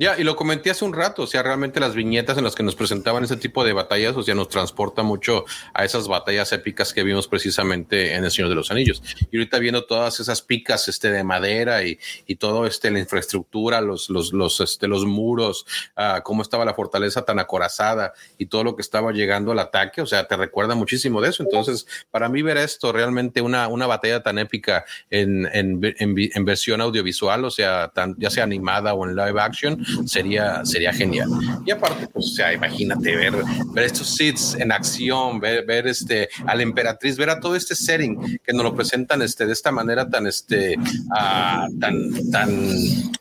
Ya, 0.00 0.18
y 0.18 0.24
lo 0.24 0.34
comenté 0.34 0.70
hace 0.70 0.82
un 0.86 0.94
rato, 0.94 1.24
o 1.24 1.26
sea, 1.26 1.42
realmente 1.42 1.78
las 1.78 1.94
viñetas 1.94 2.38
en 2.38 2.44
las 2.44 2.54
que 2.54 2.62
nos 2.62 2.74
presentaban 2.74 3.22
ese 3.22 3.36
tipo 3.36 3.64
de 3.64 3.74
batallas, 3.74 4.16
o 4.16 4.22
sea, 4.22 4.34
nos 4.34 4.48
transporta 4.48 5.02
mucho 5.02 5.44
a 5.74 5.84
esas 5.84 6.08
batallas 6.08 6.54
épicas 6.54 6.94
que 6.94 7.02
vimos 7.02 7.28
precisamente 7.28 8.14
en 8.14 8.24
El 8.24 8.30
Señor 8.30 8.48
de 8.48 8.54
los 8.54 8.70
Anillos. 8.70 9.02
Y 9.30 9.36
ahorita 9.36 9.58
viendo 9.58 9.84
todas 9.84 10.18
esas 10.18 10.40
picas 10.40 10.88
este, 10.88 11.10
de 11.10 11.22
madera 11.22 11.84
y, 11.84 11.98
y 12.26 12.36
todo 12.36 12.66
este, 12.66 12.90
la 12.90 12.98
infraestructura, 12.98 13.82
los, 13.82 14.08
los, 14.08 14.32
los, 14.32 14.60
este, 14.60 14.88
los 14.88 15.04
muros, 15.04 15.66
uh, 15.98 16.22
cómo 16.22 16.40
estaba 16.40 16.64
la 16.64 16.72
fortaleza 16.72 17.26
tan 17.26 17.38
acorazada 17.38 18.14
y 18.38 18.46
todo 18.46 18.64
lo 18.64 18.76
que 18.76 18.80
estaba 18.80 19.12
llegando 19.12 19.52
al 19.52 19.58
ataque, 19.58 20.00
o 20.00 20.06
sea, 20.06 20.26
te 20.26 20.34
recuerda 20.34 20.74
muchísimo 20.74 21.20
de 21.20 21.28
eso. 21.28 21.42
Entonces, 21.42 21.86
para 22.10 22.30
mí 22.30 22.40
ver 22.40 22.56
esto, 22.56 22.90
realmente 22.90 23.42
una, 23.42 23.68
una 23.68 23.86
batalla 23.86 24.22
tan 24.22 24.38
épica 24.38 24.86
en, 25.10 25.46
en, 25.52 25.78
en, 25.98 26.14
en 26.16 26.44
versión 26.46 26.80
audiovisual, 26.80 27.44
o 27.44 27.50
sea, 27.50 27.88
tan, 27.94 28.16
ya 28.16 28.30
sea 28.30 28.44
animada 28.44 28.94
o 28.94 29.06
en 29.06 29.14
live 29.14 29.38
action, 29.38 29.84
sería, 30.06 30.64
sería 30.64 30.92
genial. 30.92 31.28
Y 31.64 31.70
aparte, 31.70 32.06
pues, 32.08 32.26
o 32.26 32.34
sea, 32.34 32.52
imagínate 32.52 33.16
ver, 33.16 33.34
ver 33.72 33.84
estos 33.84 34.14
sits 34.14 34.54
en 34.54 34.72
acción, 34.72 35.40
ver, 35.40 35.64
ver 35.66 35.86
este, 35.86 36.28
a 36.46 36.54
la 36.54 36.62
emperatriz, 36.62 37.16
ver 37.16 37.30
a 37.30 37.40
todo 37.40 37.56
este 37.56 37.74
setting 37.74 38.38
que 38.44 38.52
nos 38.52 38.64
lo 38.64 38.74
presentan 38.74 39.22
este, 39.22 39.46
de 39.46 39.52
esta 39.52 39.72
manera 39.72 40.08
tan, 40.08 40.26
este, 40.26 40.76
uh, 40.78 41.78
tan, 41.78 42.30
tan, 42.30 42.50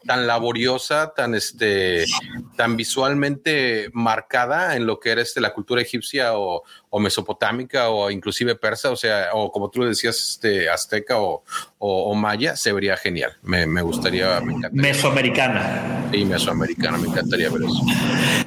tan 0.06 0.28
laboriosa, 0.28 1.14
tan, 1.16 1.36
este, 1.36 2.06
tan 2.56 2.76
visualmente 2.78 3.90
marcada 3.94 4.76
en 4.76 4.86
lo 4.86 5.00
que 5.00 5.12
era 5.12 5.22
este, 5.22 5.42
la 5.42 5.54
cultura 5.54 5.82
egipcia 5.82 6.38
o, 6.38 6.64
o 6.90 7.00
mesopotámica 7.00 7.90
o 7.90 8.10
inclusive 8.10 8.56
persa, 8.56 8.92
o 8.92 8.96
sea, 8.96 9.30
o 9.34 9.52
como 9.52 9.70
tú 9.70 9.82
lo 9.82 9.88
decías, 9.88 10.20
este, 10.20 10.70
azteca 10.70 11.20
o, 11.20 11.44
o, 11.78 12.14
maya, 12.16 12.56
se 12.56 12.74
vería 12.74 12.98
genial. 12.98 13.38
Me, 13.42 13.66
me 13.66 13.82
gustaría, 13.82 14.40
me 14.42 14.54
encantaría. 14.54 14.82
Mesoamericana. 14.82 16.10
Sí, 16.12 16.26
mesoamericana, 16.26 16.59
me 16.60 17.08
encantaría 17.08 17.50
ver 17.50 17.64
eso. 17.64 17.86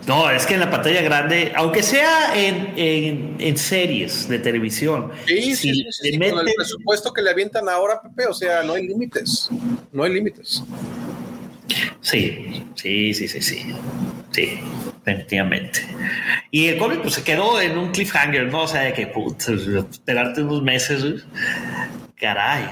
No, 0.07 0.31
es 0.31 0.47
que 0.47 0.55
en 0.55 0.61
la 0.61 0.71
pantalla 0.71 1.03
grande, 1.03 1.53
aunque 1.57 1.83
sea 1.83 2.37
en, 2.37 2.73
en, 2.77 3.37
en 3.39 3.57
series 3.57 4.29
de 4.29 4.39
televisión, 4.39 5.11
sí, 5.27 5.57
si 5.57 5.75
sí, 5.75 5.87
sí, 5.91 6.19
con 6.19 6.47
el 6.47 6.55
presupuesto 6.55 7.13
que 7.13 7.23
le 7.23 7.31
avientan 7.31 7.69
ahora, 7.69 8.01
Pepe, 8.03 8.27
o 8.27 8.35
sea, 8.35 8.63
no 8.63 8.75
hay 8.75 8.87
límites, 8.87 9.49
no 9.93 10.05
hay 10.05 10.15
límites. 10.15 10.63
Sí, 12.01 12.65
sí, 12.75 13.15
sí, 13.15 13.29
sí, 13.29 13.41
sí. 13.41 13.75
Sí, 14.33 14.59
definitivamente. 15.05 15.87
Y 16.51 16.69
el 16.69 16.79
cómic 16.79 17.03
pues, 17.03 17.15
se 17.15 17.23
quedó 17.23 17.61
en 17.61 17.77
un 17.77 17.93
cliffhanger, 17.93 18.51
¿no? 18.51 18.63
O 18.63 18.67
sea, 18.69 18.83
de 18.83 18.93
que 18.95 19.07
putz, 19.07 19.49
esperarte 19.49 20.43
unos 20.43 20.63
meses. 20.63 21.25
Caray. 22.17 22.65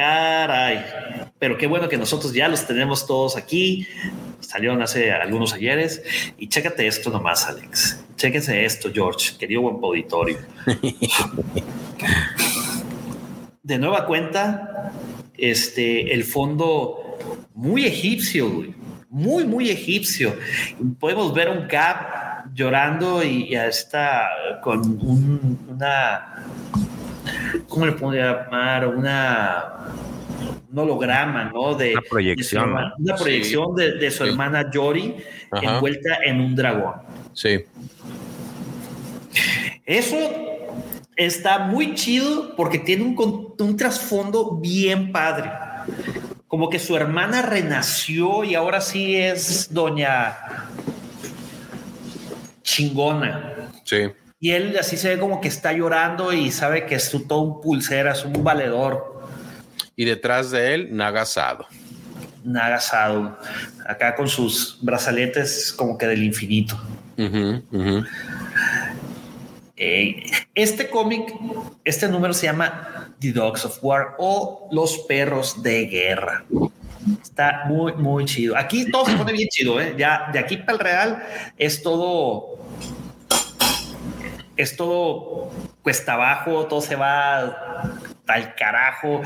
Caray. 0.00 0.82
Pero 1.38 1.58
qué 1.58 1.66
bueno 1.66 1.88
que 1.88 1.98
nosotros 1.98 2.32
ya 2.32 2.48
los 2.48 2.66
tenemos 2.66 3.06
todos 3.06 3.36
aquí. 3.36 3.86
Salieron 4.40 4.80
hace 4.80 5.12
algunos 5.12 5.52
ayeres. 5.52 6.02
Y 6.38 6.48
chécate 6.48 6.86
esto 6.86 7.10
nomás, 7.10 7.46
Alex. 7.46 8.02
Chéquense 8.16 8.64
esto, 8.64 8.90
George, 8.92 9.36
querido 9.38 9.60
buen 9.62 9.76
auditorio. 9.82 10.38
de 13.62 13.78
nueva 13.78 14.06
cuenta, 14.06 14.92
este, 15.36 16.14
el 16.14 16.24
fondo 16.24 17.18
muy 17.54 17.84
egipcio, 17.84 18.50
güey. 18.50 18.74
Muy, 19.10 19.44
muy 19.44 19.68
egipcio. 19.70 20.34
Podemos 20.98 21.34
ver 21.34 21.50
un 21.50 21.66
Cap 21.66 22.46
llorando 22.54 23.22
y, 23.22 23.50
ya 23.50 23.66
está 23.66 24.28
con 24.62 24.80
un, 24.80 25.58
una. 25.68 26.46
¿Cómo 27.68 27.86
le 27.86 27.92
puedo 27.92 28.14
llamar? 28.14 28.86
Una. 28.86 29.94
Un 30.70 30.78
holograma, 30.78 31.44
¿no? 31.52 31.74
De, 31.74 31.92
una 31.92 32.02
proyección. 32.08 32.74
De 32.98 33.02
una 33.04 33.16
proyección 33.16 33.74
sí. 33.76 33.82
de, 33.82 33.92
de, 33.94 34.10
su 34.10 34.24
sí. 34.24 34.30
hermana 34.30 34.70
Yori 34.70 35.16
Ajá. 35.50 35.74
envuelta 35.74 36.18
en 36.24 36.40
un 36.40 36.54
dragón. 36.54 36.94
Sí. 37.34 37.64
Eso 39.84 40.16
está 41.16 41.58
muy 41.58 41.94
chido 41.94 42.54
porque 42.56 42.78
tiene 42.78 43.02
un, 43.02 43.54
un 43.58 43.76
trasfondo 43.76 44.56
bien 44.56 45.10
padre 45.10 45.50
como 46.50 46.68
que 46.68 46.80
su 46.80 46.96
hermana 46.96 47.42
renació 47.42 48.42
y 48.42 48.56
ahora 48.56 48.80
sí 48.80 49.14
es 49.14 49.72
doña 49.72 50.36
chingona. 52.62 53.70
Sí. 53.84 54.10
Y 54.42 54.52
él 54.52 54.74
así 54.80 54.96
se 54.96 55.10
ve 55.10 55.18
como 55.20 55.38
que 55.40 55.48
está 55.48 55.72
llorando 55.74 56.32
y 56.32 56.50
sabe 56.50 56.86
que 56.86 56.94
es 56.94 57.10
todo 57.28 57.40
un 57.42 57.60
pulsera, 57.60 58.12
es 58.12 58.24
un 58.24 58.42
valedor. 58.42 59.20
Y 59.96 60.06
detrás 60.06 60.50
de 60.50 60.74
él, 60.74 60.96
Nagasado. 60.96 61.66
Nagasado, 62.42 63.38
acá 63.86 64.16
con 64.16 64.28
sus 64.28 64.78
brazaletes 64.80 65.74
como 65.74 65.98
que 65.98 66.06
del 66.06 66.22
infinito. 66.22 66.74
Uh 67.18 67.22
-huh, 67.22 67.62
uh 67.70 67.78
-huh. 67.78 68.08
Eh, 69.76 70.24
este 70.54 70.88
cómic, 70.88 71.34
este 71.84 72.08
número 72.08 72.32
se 72.32 72.46
llama 72.46 73.14
The 73.18 73.32
Dogs 73.32 73.64
of 73.66 73.78
War 73.82 74.14
o 74.18 74.68
Los 74.72 74.98
Perros 75.08 75.62
de 75.62 75.86
Guerra. 75.86 76.44
Está 77.22 77.64
muy, 77.66 77.92
muy 77.94 78.24
chido. 78.26 78.56
Aquí 78.56 78.90
todo 78.90 79.06
se 79.06 79.16
pone 79.16 79.32
bien 79.32 79.48
chido, 79.48 79.80
¿eh? 79.80 79.94
Ya 79.98 80.28
de 80.32 80.38
aquí 80.38 80.58
para 80.58 80.72
el 80.72 80.78
real 80.78 81.22
es 81.56 81.82
todo. 81.82 82.59
Es 84.60 84.76
todo 84.76 85.50
cuesta 85.82 86.14
abajo, 86.14 86.66
todo 86.66 86.80
se 86.80 86.96
va 86.96 87.92
al 88.26 88.54
carajo. 88.54 89.22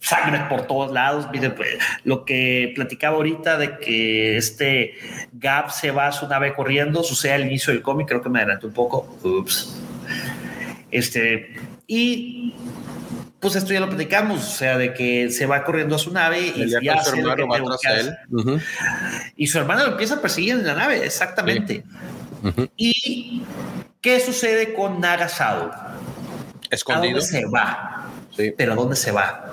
sangre 0.00 0.40
por 0.48 0.66
todos 0.66 0.92
lados. 0.92 1.26
Mire, 1.32 1.50
pues, 1.50 1.76
lo 2.04 2.24
que 2.24 2.72
platicaba 2.74 3.16
ahorita 3.16 3.58
de 3.58 3.78
que 3.78 4.36
este 4.36 4.94
Gap 5.32 5.70
se 5.70 5.90
va 5.90 6.08
a 6.08 6.12
su 6.12 6.28
nave 6.28 6.54
corriendo, 6.54 7.02
sucede 7.02 7.32
al 7.32 7.46
inicio 7.46 7.72
del 7.72 7.82
cómic, 7.82 8.08
creo 8.08 8.22
que 8.22 8.28
me 8.28 8.38
adelanté 8.38 8.66
un 8.66 8.72
poco. 8.72 9.18
Ups. 9.22 9.76
Este, 10.90 11.56
y 11.86 12.54
pues 13.40 13.54
esto 13.54 13.72
ya 13.72 13.80
lo 13.80 13.88
platicamos, 13.88 14.38
o 14.40 14.56
sea, 14.56 14.78
de 14.78 14.94
que 14.94 15.30
se 15.30 15.46
va 15.46 15.62
corriendo 15.62 15.96
a 15.96 15.98
su 15.98 16.10
nave 16.12 16.40
y 16.40 16.68
ya 16.82 17.02
su 17.02 17.16
hermano 17.16 17.46
va 17.46 17.78
tras 17.78 17.84
él. 17.84 18.16
Y 19.36 19.46
su 19.46 19.58
hermano 19.58 19.84
lo 19.84 19.92
empieza 19.92 20.16
a 20.16 20.20
perseguir 20.20 20.54
en 20.54 20.66
la 20.66 20.74
nave, 20.74 21.04
exactamente. 21.04 21.84
¿Y 22.76 23.42
qué 24.00 24.20
sucede 24.20 24.74
con 24.74 25.00
Nagasado? 25.00 25.70
Escondido. 26.70 27.16
¿A 27.16 27.20
dónde 27.20 27.26
se 27.26 27.46
va? 27.46 28.06
Sí. 28.36 28.52
Pero 28.56 28.72
¿a 28.72 28.76
dónde 28.76 28.96
se 28.96 29.12
va? 29.12 29.52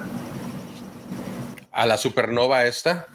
A 1.71 1.85
la 1.85 1.97
supernova 1.97 2.65
esta. 2.65 3.07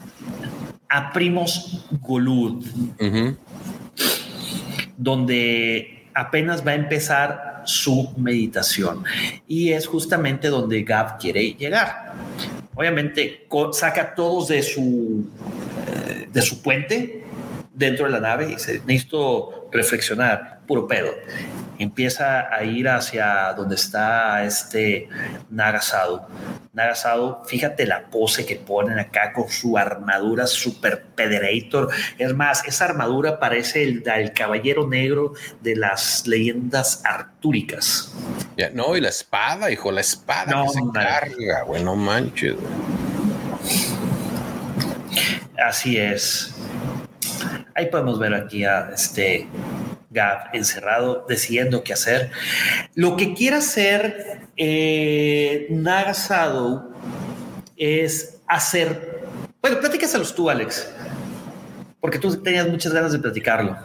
A 0.88 1.12
Primos 1.12 1.86
Golud. 2.00 2.64
Donde 4.96 6.06
apenas 6.14 6.66
va 6.66 6.72
a 6.72 6.74
empezar 6.74 7.62
su 7.64 8.12
meditación. 8.16 9.04
Y 9.46 9.72
es 9.72 9.86
justamente 9.86 10.48
donde 10.48 10.82
Gab 10.82 11.18
quiere 11.18 11.52
llegar. 11.52 12.14
Obviamente 12.74 13.46
saca 13.72 14.02
a 14.02 14.14
todos 14.14 14.48
de 14.48 14.62
su, 14.62 15.28
eh, 15.86 16.28
de 16.32 16.42
su 16.42 16.62
puente 16.62 17.27
dentro 17.78 18.06
de 18.06 18.12
la 18.12 18.20
nave 18.20 18.44
y 18.44 18.48
dice, 18.56 18.82
necesito 18.84 19.68
reflexionar, 19.72 20.60
puro 20.66 20.86
pedo. 20.86 21.14
Empieza 21.78 22.52
a 22.52 22.64
ir 22.64 22.88
hacia 22.88 23.52
donde 23.52 23.76
está 23.76 24.44
este 24.44 25.08
Nagasado. 25.48 26.26
Nagasado, 26.72 27.44
fíjate 27.46 27.86
la 27.86 28.10
pose 28.10 28.44
que 28.44 28.56
ponen 28.56 28.98
acá 28.98 29.32
con 29.32 29.48
su 29.48 29.78
armadura 29.78 30.48
super 30.48 31.04
pederator. 31.14 31.90
Es 32.18 32.34
más, 32.34 32.66
esa 32.66 32.86
armadura 32.86 33.38
parece 33.38 33.84
el, 33.84 34.02
el 34.04 34.32
caballero 34.32 34.88
negro 34.88 35.34
de 35.60 35.76
las 35.76 36.26
leyendas 36.26 37.02
artúricas. 37.04 38.12
Ya, 38.56 38.70
no, 38.70 38.96
y 38.96 39.00
la 39.00 39.10
espada, 39.10 39.70
hijo, 39.70 39.92
la 39.92 40.00
espada 40.00 40.50
no, 40.50 40.64
que 40.64 40.70
se 40.70 40.80
carga, 40.92 41.62
güey, 41.62 41.84
no 41.84 41.94
manches. 41.94 42.56
Así 45.56 45.96
es. 45.96 46.54
Ahí 47.78 47.86
podemos 47.86 48.18
ver 48.18 48.34
aquí 48.34 48.64
a 48.64 48.90
este 48.92 49.46
Gab 50.10 50.48
encerrado, 50.52 51.24
decidiendo 51.28 51.84
qué 51.84 51.92
hacer. 51.92 52.32
Lo 52.96 53.16
que 53.16 53.34
quiere 53.34 53.58
hacer 53.58 54.48
eh, 54.56 55.68
Nagasado 55.70 56.90
es 57.76 58.40
hacer. 58.48 59.20
Bueno, 59.62 59.78
platícaselos 59.78 60.34
tú, 60.34 60.50
Alex, 60.50 60.92
porque 62.00 62.18
tú 62.18 62.42
tenías 62.42 62.66
muchas 62.66 62.92
ganas 62.92 63.12
de 63.12 63.20
platicarlo. 63.20 63.76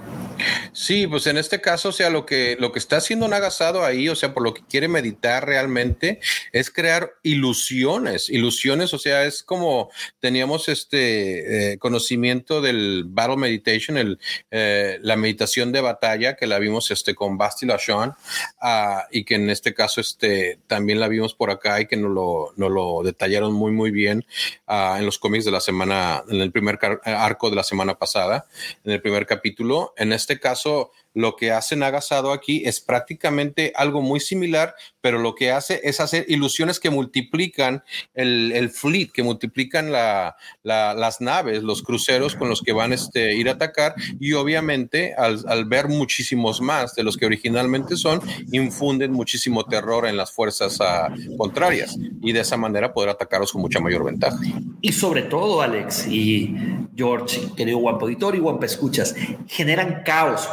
Sí, 0.74 1.08
pues 1.08 1.28
en 1.28 1.38
este 1.38 1.62
caso, 1.62 1.90
o 1.90 1.92
sea, 1.92 2.10
lo 2.10 2.26
que, 2.26 2.58
lo 2.60 2.72
que 2.72 2.80
está 2.80 2.98
haciendo 2.98 3.28
Nagasado 3.28 3.86
ahí, 3.86 4.10
o 4.10 4.16
sea, 4.16 4.34
por 4.34 4.44
lo 4.44 4.54
que 4.54 4.64
quiere 4.68 4.88
meditar 4.88 5.46
realmente, 5.46 6.20
es 6.52 6.70
crear 6.70 7.14
ilusiones, 7.24 8.30
ilusiones, 8.30 8.94
o 8.94 8.98
sea, 8.98 9.26
es 9.26 9.44
como 9.44 9.92
teníamos 10.20 10.70
este 10.70 11.74
eh, 11.74 11.78
conocimiento 11.78 12.62
del 12.62 13.04
Battle 13.08 13.38
Meditation, 13.38 13.98
el, 13.98 14.20
eh, 14.52 14.98
la 15.02 15.16
meditación 15.16 15.72
de 15.72 15.82
batalla, 15.82 16.36
que 16.36 16.48
la 16.48 16.60
vimos 16.60 16.90
este, 16.92 17.14
con 17.16 17.38
Basti 17.38 17.66
Lachon, 17.66 18.14
ah, 18.60 19.06
y 19.12 19.26
que 19.26 19.36
en 19.36 19.50
este 19.50 19.74
caso 19.74 20.02
este, 20.02 20.60
también 20.68 21.00
la 21.00 21.08
vimos 21.08 21.34
por 21.34 21.52
acá 21.52 21.82
y 21.82 21.86
que 21.86 21.98
nos 21.98 22.12
lo, 22.12 22.54
lo 22.70 23.04
detallaron 23.04 23.54
muy, 23.54 23.72
muy 23.72 23.92
bien 23.92 24.26
ah, 24.68 24.96
en 24.98 25.06
los 25.06 25.20
cómics 25.20 25.46
de 25.46 25.52
la 25.52 25.62
semana, 25.62 26.24
en 26.28 26.42
el 26.42 26.52
primer 26.52 26.80
arco 27.04 27.50
de 27.50 27.56
la 27.56 27.64
semana 27.64 27.98
pasada, 27.98 28.48
en 28.84 28.92
el 28.92 29.02
primer 29.02 29.26
capítulo. 29.26 29.94
En 29.98 30.14
este 30.14 30.23
caso, 30.40 30.92
lo 31.14 31.36
que 31.36 31.52
hace 31.52 31.76
Nagasado 31.76 32.32
aquí 32.32 32.64
es 32.66 32.80
prácticamente 32.82 33.72
algo 33.76 34.02
muy 34.02 34.20
similar, 34.20 34.76
pero 35.02 35.20
lo 35.20 35.36
que 35.36 35.52
hace 35.52 35.82
es 35.84 36.00
hacer 36.00 36.26
ilusiones 36.28 36.80
que 36.80 36.90
multiplican 36.90 37.84
el, 38.14 38.70
fleet, 38.70 39.12
que 39.12 39.24
multiplican 39.24 39.92
las 39.92 41.22
naves, 41.22 41.64
los 41.64 41.84
cruceros 41.84 42.36
con 42.36 42.50
los 42.50 42.62
que 42.62 42.74
van 42.74 42.92
a 42.92 42.96
este, 42.96 43.36
ir 43.36 43.50
a 43.50 43.54
atacar 43.54 43.96
y 44.20 44.34
obviamente 44.34 45.14
al, 45.14 45.66
ver 45.66 45.88
muchísimos 45.88 46.62
más 46.62 46.96
de 46.96 47.04
los 47.04 47.18
que 47.18 47.26
originalmente 47.26 47.96
son, 47.96 48.22
infunden 48.52 49.12
muchísimo 49.12 49.66
terror 49.66 50.08
en 50.08 50.18
las 50.18 50.32
fuerzas 50.32 50.80
ah, 50.82 51.14
contrarias 51.38 51.96
y 52.22 52.32
de 52.32 52.40
esa 52.40 52.58
manera 52.58 52.94
poder 52.94 53.10
atacarlos 53.10 53.52
con 53.52 53.62
mucha 53.62 53.80
mayor 53.80 54.06
ventaja. 54.06 54.38
Y 54.82 54.92
sobre 54.92 55.24
todo, 55.24 55.62
Alex 55.62 56.08
y 56.08 56.56
George, 56.96 57.42
querido 57.56 57.78
Guampo 57.78 58.08
Editor 58.08 58.36
y 58.36 58.40
Guampa 58.40 58.66
Escuchas, 58.66 59.16
generan 59.48 60.04
caos 60.04 60.48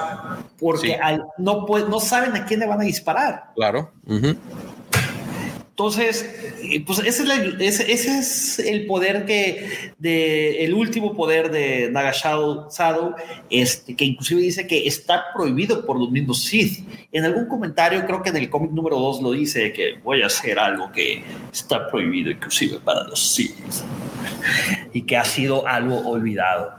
porque 0.61 0.99
no, 1.39 1.67
no 1.67 2.01
saben 2.01 2.37
a 2.37 2.45
quién 2.45 2.61
le 2.61 2.67
van 2.67 2.81
a 2.81 2.85
disparar. 2.85 3.45
Claro. 3.57 3.91
Entonces, 5.81 6.29
eh, 6.63 6.85
pues 6.85 6.99
ese 6.99 7.23
es, 7.59 7.81
ese, 7.81 8.19
es, 8.19 8.59
el 8.59 8.85
poder 8.85 9.25
que, 9.25 9.67
de, 9.99 10.63
el 10.63 10.75
último 10.75 11.15
poder 11.15 11.51
de 11.51 11.91
Nagashado 11.91 12.71
Sado, 12.71 13.17
este, 13.49 13.97
que 13.97 14.05
inclusive 14.05 14.43
dice 14.43 14.67
que 14.67 14.87
está 14.87 15.33
prohibido 15.35 15.87
por 15.87 15.99
los 15.99 16.11
mismos 16.11 16.45
Sith. 16.45 16.87
En 17.13 17.25
algún 17.25 17.47
comentario, 17.47 18.05
creo 18.05 18.23
que 18.23 18.29
en 18.29 18.37
el 18.37 18.51
cómic 18.51 18.73
número 18.73 18.99
2 18.99 19.23
lo 19.23 19.33
dice, 19.33 19.73
que 19.73 19.95
voy 20.05 20.21
a 20.21 20.27
hacer 20.27 20.59
algo 20.59 20.93
que 20.93 21.25
está 21.51 21.91
prohibido 21.91 22.31
inclusive 22.31 22.79
para 22.81 23.05
los 23.05 23.33
Sith 23.33 23.57
y 24.93 25.01
que 25.01 25.17
ha 25.17 25.25
sido 25.25 25.67
algo 25.67 26.07
olvidado. 26.07 26.75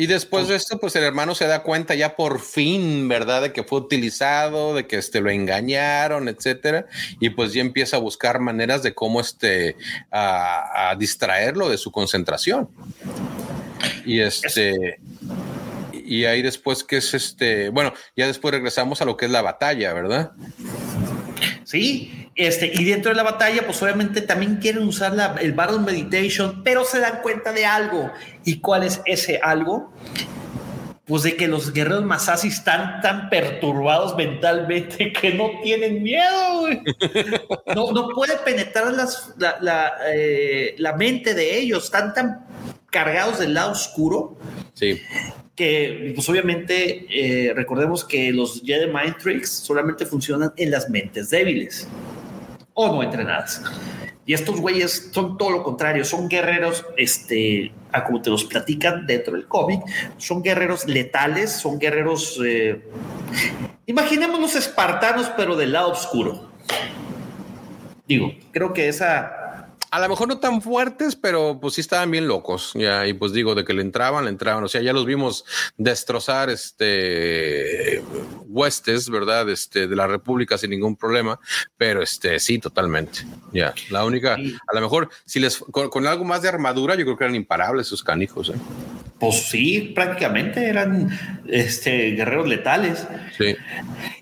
Y 0.00 0.06
después 0.06 0.48
de 0.48 0.56
esto, 0.56 0.80
pues 0.80 0.96
el 0.96 1.04
hermano 1.04 1.34
se 1.34 1.46
da 1.46 1.62
cuenta 1.62 1.94
ya 1.94 2.16
por 2.16 2.40
fin, 2.40 3.06
¿verdad? 3.06 3.42
De 3.42 3.52
que 3.52 3.64
fue 3.64 3.80
utilizado, 3.80 4.74
de 4.74 4.86
que 4.86 4.96
este, 4.96 5.20
lo 5.20 5.28
engañaron, 5.28 6.26
etcétera. 6.26 6.86
Y 7.20 7.28
pues 7.28 7.52
ya 7.52 7.60
empieza 7.60 7.98
a 7.98 8.00
buscar 8.00 8.40
maneras 8.40 8.82
de 8.82 8.94
cómo 8.94 9.20
este, 9.20 9.76
a, 10.10 10.96
distraerlo 10.98 11.68
de 11.68 11.76
su 11.76 11.92
concentración. 11.92 12.70
Y 14.06 14.20
este. 14.20 15.00
Y 15.92 16.24
ahí 16.24 16.40
después 16.40 16.82
que 16.82 16.96
es 16.96 17.12
este, 17.12 17.68
bueno, 17.68 17.92
ya 18.16 18.26
después 18.26 18.54
regresamos 18.54 19.02
a 19.02 19.04
lo 19.04 19.18
que 19.18 19.26
es 19.26 19.30
la 19.30 19.42
batalla, 19.42 19.92
¿verdad? 19.92 20.32
Sí, 21.64 22.19
este, 22.36 22.70
y 22.72 22.84
dentro 22.84 23.10
de 23.10 23.16
la 23.16 23.22
batalla, 23.22 23.66
pues 23.66 23.82
obviamente 23.82 24.22
también 24.22 24.56
quieren 24.56 24.84
usar 24.84 25.12
la, 25.12 25.34
el 25.40 25.52
Battle 25.52 25.80
Meditation, 25.80 26.62
pero 26.62 26.84
se 26.84 27.00
dan 27.00 27.20
cuenta 27.22 27.52
de 27.52 27.66
algo. 27.66 28.10
¿Y 28.44 28.60
cuál 28.60 28.84
es 28.84 29.02
ese 29.04 29.40
algo? 29.42 29.92
Pues 31.04 31.24
de 31.24 31.36
que 31.36 31.48
los 31.48 31.72
guerreros 31.72 32.04
Masasi 32.04 32.48
están 32.48 33.00
tan 33.02 33.30
perturbados 33.30 34.16
mentalmente 34.16 35.12
que 35.20 35.34
no 35.34 35.50
tienen 35.62 36.02
miedo. 36.02 36.68
No, 37.74 37.92
no 37.92 38.08
puede 38.10 38.36
penetrar 38.38 38.92
las, 38.92 39.34
la, 39.36 39.92
eh, 40.14 40.76
la, 40.78 40.96
mente 40.96 41.34
de 41.34 41.58
ellos, 41.58 41.84
están 41.84 42.14
tan 42.14 42.46
cargados 42.90 43.40
del 43.40 43.54
lado 43.54 43.72
oscuro. 43.72 44.38
Sí 44.74 45.00
que 45.56 46.12
pues 46.14 46.26
obviamente 46.30 47.06
eh, 47.10 47.52
recordemos 47.52 48.02
que 48.02 48.32
los 48.32 48.62
Jedi 48.64 48.86
Mind 48.86 49.18
Tricks 49.18 49.50
solamente 49.50 50.06
funcionan 50.06 50.54
en 50.56 50.70
las 50.70 50.88
mentes 50.88 51.28
débiles 51.28 51.86
o 52.80 52.94
no 52.94 53.02
entrenadas. 53.02 53.62
Y 54.26 54.34
estos 54.34 54.60
güeyes 54.60 55.10
son 55.12 55.36
todo 55.36 55.50
lo 55.50 55.62
contrario, 55.62 56.04
son 56.04 56.28
guerreros, 56.28 56.84
este, 56.96 57.72
a 57.92 58.04
como 58.04 58.22
te 58.22 58.30
los 58.30 58.44
platican 58.44 59.06
dentro 59.06 59.34
del 59.34 59.46
cómic, 59.46 59.82
son 60.18 60.42
guerreros 60.42 60.86
letales, 60.86 61.50
son 61.52 61.78
guerreros, 61.78 62.40
eh, 62.44 62.80
imaginémonos 63.86 64.54
espartanos, 64.54 65.30
pero 65.36 65.56
del 65.56 65.72
lado 65.72 65.90
oscuro. 65.90 66.50
Digo, 68.06 68.32
creo 68.52 68.72
que 68.72 68.88
esa 68.88 69.40
a 69.90 69.98
lo 69.98 70.08
mejor 70.08 70.28
no 70.28 70.38
tan 70.38 70.62
fuertes, 70.62 71.16
pero 71.16 71.58
pues 71.60 71.74
sí 71.74 71.80
estaban 71.80 72.10
bien 72.10 72.28
locos. 72.28 72.74
Y 72.74 73.12
pues 73.14 73.32
digo, 73.32 73.54
de 73.54 73.64
que 73.64 73.74
le 73.74 73.82
entraban, 73.82 74.24
le 74.24 74.30
entraban. 74.30 74.62
O 74.62 74.68
sea, 74.68 74.80
ya 74.82 74.92
los 74.92 75.04
vimos 75.04 75.44
destrozar 75.76 76.48
este 76.48 78.02
huestes, 78.50 79.08
¿verdad? 79.08 79.48
Este, 79.48 79.86
de 79.86 79.96
la 79.96 80.06
República 80.06 80.58
sin 80.58 80.70
ningún 80.70 80.96
problema. 80.96 81.38
Pero 81.76 82.02
este, 82.02 82.38
sí, 82.38 82.58
totalmente. 82.58 83.20
Ya, 83.52 83.72
la 83.90 84.04
única, 84.04 84.34
a 84.34 84.74
lo 84.74 84.80
mejor, 84.80 85.08
si 85.24 85.40
les 85.40 85.58
con, 85.58 86.06
algo 86.06 86.24
más 86.24 86.42
de 86.42 86.48
armadura, 86.48 86.94
yo 86.94 87.04
creo 87.04 87.16
que 87.16 87.24
eran 87.24 87.36
imparables 87.36 87.86
sus 87.86 88.02
canijos. 88.02 88.50
¿eh? 88.50 88.58
Pues 89.18 89.48
sí, 89.48 89.92
prácticamente 89.94 90.66
eran 90.66 91.10
este, 91.46 92.10
guerreros 92.12 92.48
letales. 92.48 93.06
Sí. 93.36 93.56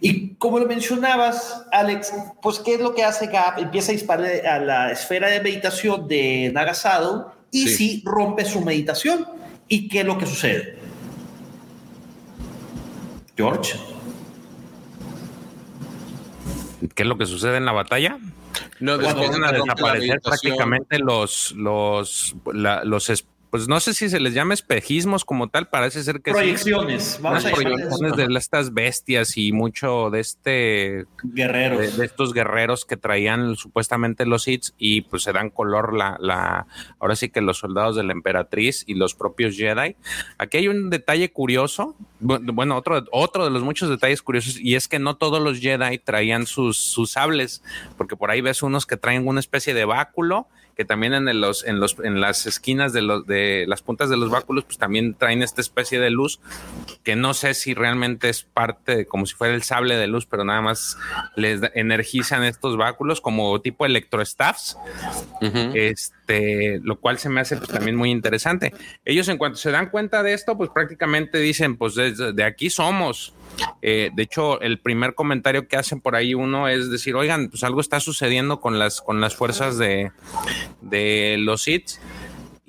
Y 0.00 0.34
como 0.34 0.58
lo 0.58 0.66
mencionabas, 0.66 1.64
Alex, 1.72 2.12
pues, 2.42 2.58
¿qué 2.58 2.74
es 2.74 2.80
lo 2.80 2.94
que 2.94 3.04
hace 3.04 3.26
Gap? 3.26 3.58
Empieza 3.58 3.92
a 3.92 3.94
disparar 3.94 4.46
a 4.46 4.58
la 4.58 4.92
esfera 4.92 5.28
de 5.28 5.40
meditación 5.40 6.06
de 6.08 6.50
Nagasado 6.52 7.34
y 7.50 7.68
si 7.68 8.02
rompe 8.04 8.44
su 8.44 8.60
meditación. 8.60 9.26
¿Y 9.68 9.88
qué 9.88 10.00
es 10.00 10.06
lo 10.06 10.16
que 10.18 10.26
sucede? 10.26 10.78
George. 13.36 13.78
¿Qué 16.94 17.02
es 17.02 17.08
lo 17.08 17.18
que 17.18 17.26
sucede 17.26 17.56
en 17.56 17.64
la 17.64 17.72
batalla? 17.72 18.18
No, 18.80 18.98
después 18.98 19.30
van 19.30 19.44
a 19.44 19.52
desaparecer 19.52 20.20
prácticamente 20.20 20.98
los, 20.98 21.52
los, 21.56 22.36
la, 22.52 22.84
los 22.84 23.10
pues 23.50 23.66
no 23.68 23.80
sé 23.80 23.94
si 23.94 24.08
se 24.08 24.20
les 24.20 24.34
llama 24.34 24.54
espejismos 24.54 25.24
como 25.24 25.48
tal, 25.48 25.68
parece 25.68 26.02
ser 26.02 26.20
que 26.20 26.32
proyecciones, 26.32 27.18
vamos 27.22 27.44
a 27.44 27.50
proyecciones 27.50 28.16
de 28.16 28.38
estas 28.38 28.74
bestias 28.74 29.36
y 29.36 29.52
mucho 29.52 30.10
de 30.10 30.20
este 30.20 31.06
guerreros, 31.22 31.96
de, 31.96 32.04
estos 32.04 32.34
guerreros 32.34 32.84
que 32.84 32.96
traían 32.96 33.56
supuestamente 33.56 34.26
los 34.26 34.46
hits 34.46 34.74
y 34.78 35.02
pues 35.02 35.22
se 35.22 35.32
dan 35.32 35.50
color 35.50 35.94
la, 35.94 36.18
la, 36.20 36.66
ahora 36.98 37.16
sí 37.16 37.30
que 37.30 37.40
los 37.40 37.58
soldados 37.58 37.96
de 37.96 38.04
la 38.04 38.12
emperatriz 38.12 38.84
y 38.86 38.94
los 38.94 39.14
propios 39.14 39.56
Jedi. 39.56 39.96
Aquí 40.36 40.58
hay 40.58 40.68
un 40.68 40.90
detalle 40.90 41.32
curioso, 41.32 41.96
bueno, 42.20 42.76
otro, 42.76 43.02
otro 43.12 43.44
de 43.44 43.50
los 43.50 43.62
muchos 43.62 43.88
detalles 43.88 44.22
curiosos 44.22 44.58
y 44.60 44.74
es 44.74 44.88
que 44.88 44.98
no 44.98 45.16
todos 45.16 45.42
los 45.42 45.60
Jedi 45.60 45.98
traían 45.98 46.46
sus, 46.46 46.76
sus 46.76 47.12
sables, 47.12 47.62
porque 47.96 48.16
por 48.16 48.30
ahí 48.30 48.40
ves 48.40 48.62
unos 48.62 48.86
que 48.86 48.96
traen 48.96 49.26
una 49.26 49.40
especie 49.40 49.72
de 49.72 49.84
báculo 49.84 50.48
que 50.78 50.84
también 50.84 51.12
en 51.12 51.40
los, 51.40 51.64
en 51.64 51.80
los, 51.80 51.96
en 52.04 52.20
las 52.20 52.46
esquinas 52.46 52.92
de 52.92 53.02
los, 53.02 53.26
de 53.26 53.64
las 53.66 53.82
puntas 53.82 54.10
de 54.10 54.16
los 54.16 54.30
báculos, 54.30 54.62
pues 54.62 54.78
también 54.78 55.14
traen 55.14 55.42
esta 55.42 55.60
especie 55.60 55.98
de 55.98 56.10
luz, 56.10 56.38
que 57.02 57.16
no 57.16 57.34
sé 57.34 57.54
si 57.54 57.74
realmente 57.74 58.28
es 58.28 58.44
parte, 58.44 59.04
como 59.04 59.26
si 59.26 59.34
fuera 59.34 59.56
el 59.56 59.64
sable 59.64 59.96
de 59.96 60.06
luz, 60.06 60.26
pero 60.26 60.44
nada 60.44 60.60
más 60.60 60.96
les 61.34 61.62
energizan 61.74 62.44
estos 62.44 62.76
báculos 62.76 63.20
como 63.20 63.60
tipo 63.60 63.86
electrostaffs, 63.86 64.78
este, 65.74 66.78
lo 66.84 67.00
cual 67.00 67.18
se 67.18 67.28
me 67.28 67.40
hace 67.40 67.56
pues, 67.56 67.70
también 67.70 67.96
muy 67.96 68.12
interesante. 68.12 68.72
Ellos 69.04 69.26
en 69.26 69.36
cuanto 69.36 69.58
se 69.58 69.72
dan 69.72 69.90
cuenta 69.90 70.22
de 70.22 70.32
esto, 70.32 70.56
pues 70.56 70.70
prácticamente 70.70 71.38
dicen, 71.38 71.76
pues 71.76 71.96
de 71.96 72.44
aquí 72.44 72.70
somos. 72.70 73.34
Eh, 73.82 74.10
de 74.14 74.22
hecho, 74.22 74.60
el 74.60 74.78
primer 74.78 75.14
comentario 75.14 75.68
que 75.68 75.76
hacen 75.76 76.00
por 76.00 76.16
ahí 76.16 76.34
uno 76.34 76.68
es 76.68 76.90
decir, 76.90 77.14
oigan, 77.16 77.48
pues 77.48 77.64
algo 77.64 77.80
está 77.80 78.00
sucediendo 78.00 78.60
con 78.60 78.78
las, 78.78 79.00
con 79.00 79.20
las 79.20 79.36
fuerzas 79.36 79.78
de, 79.78 80.12
de 80.80 81.36
los 81.38 81.66
hits 81.66 82.00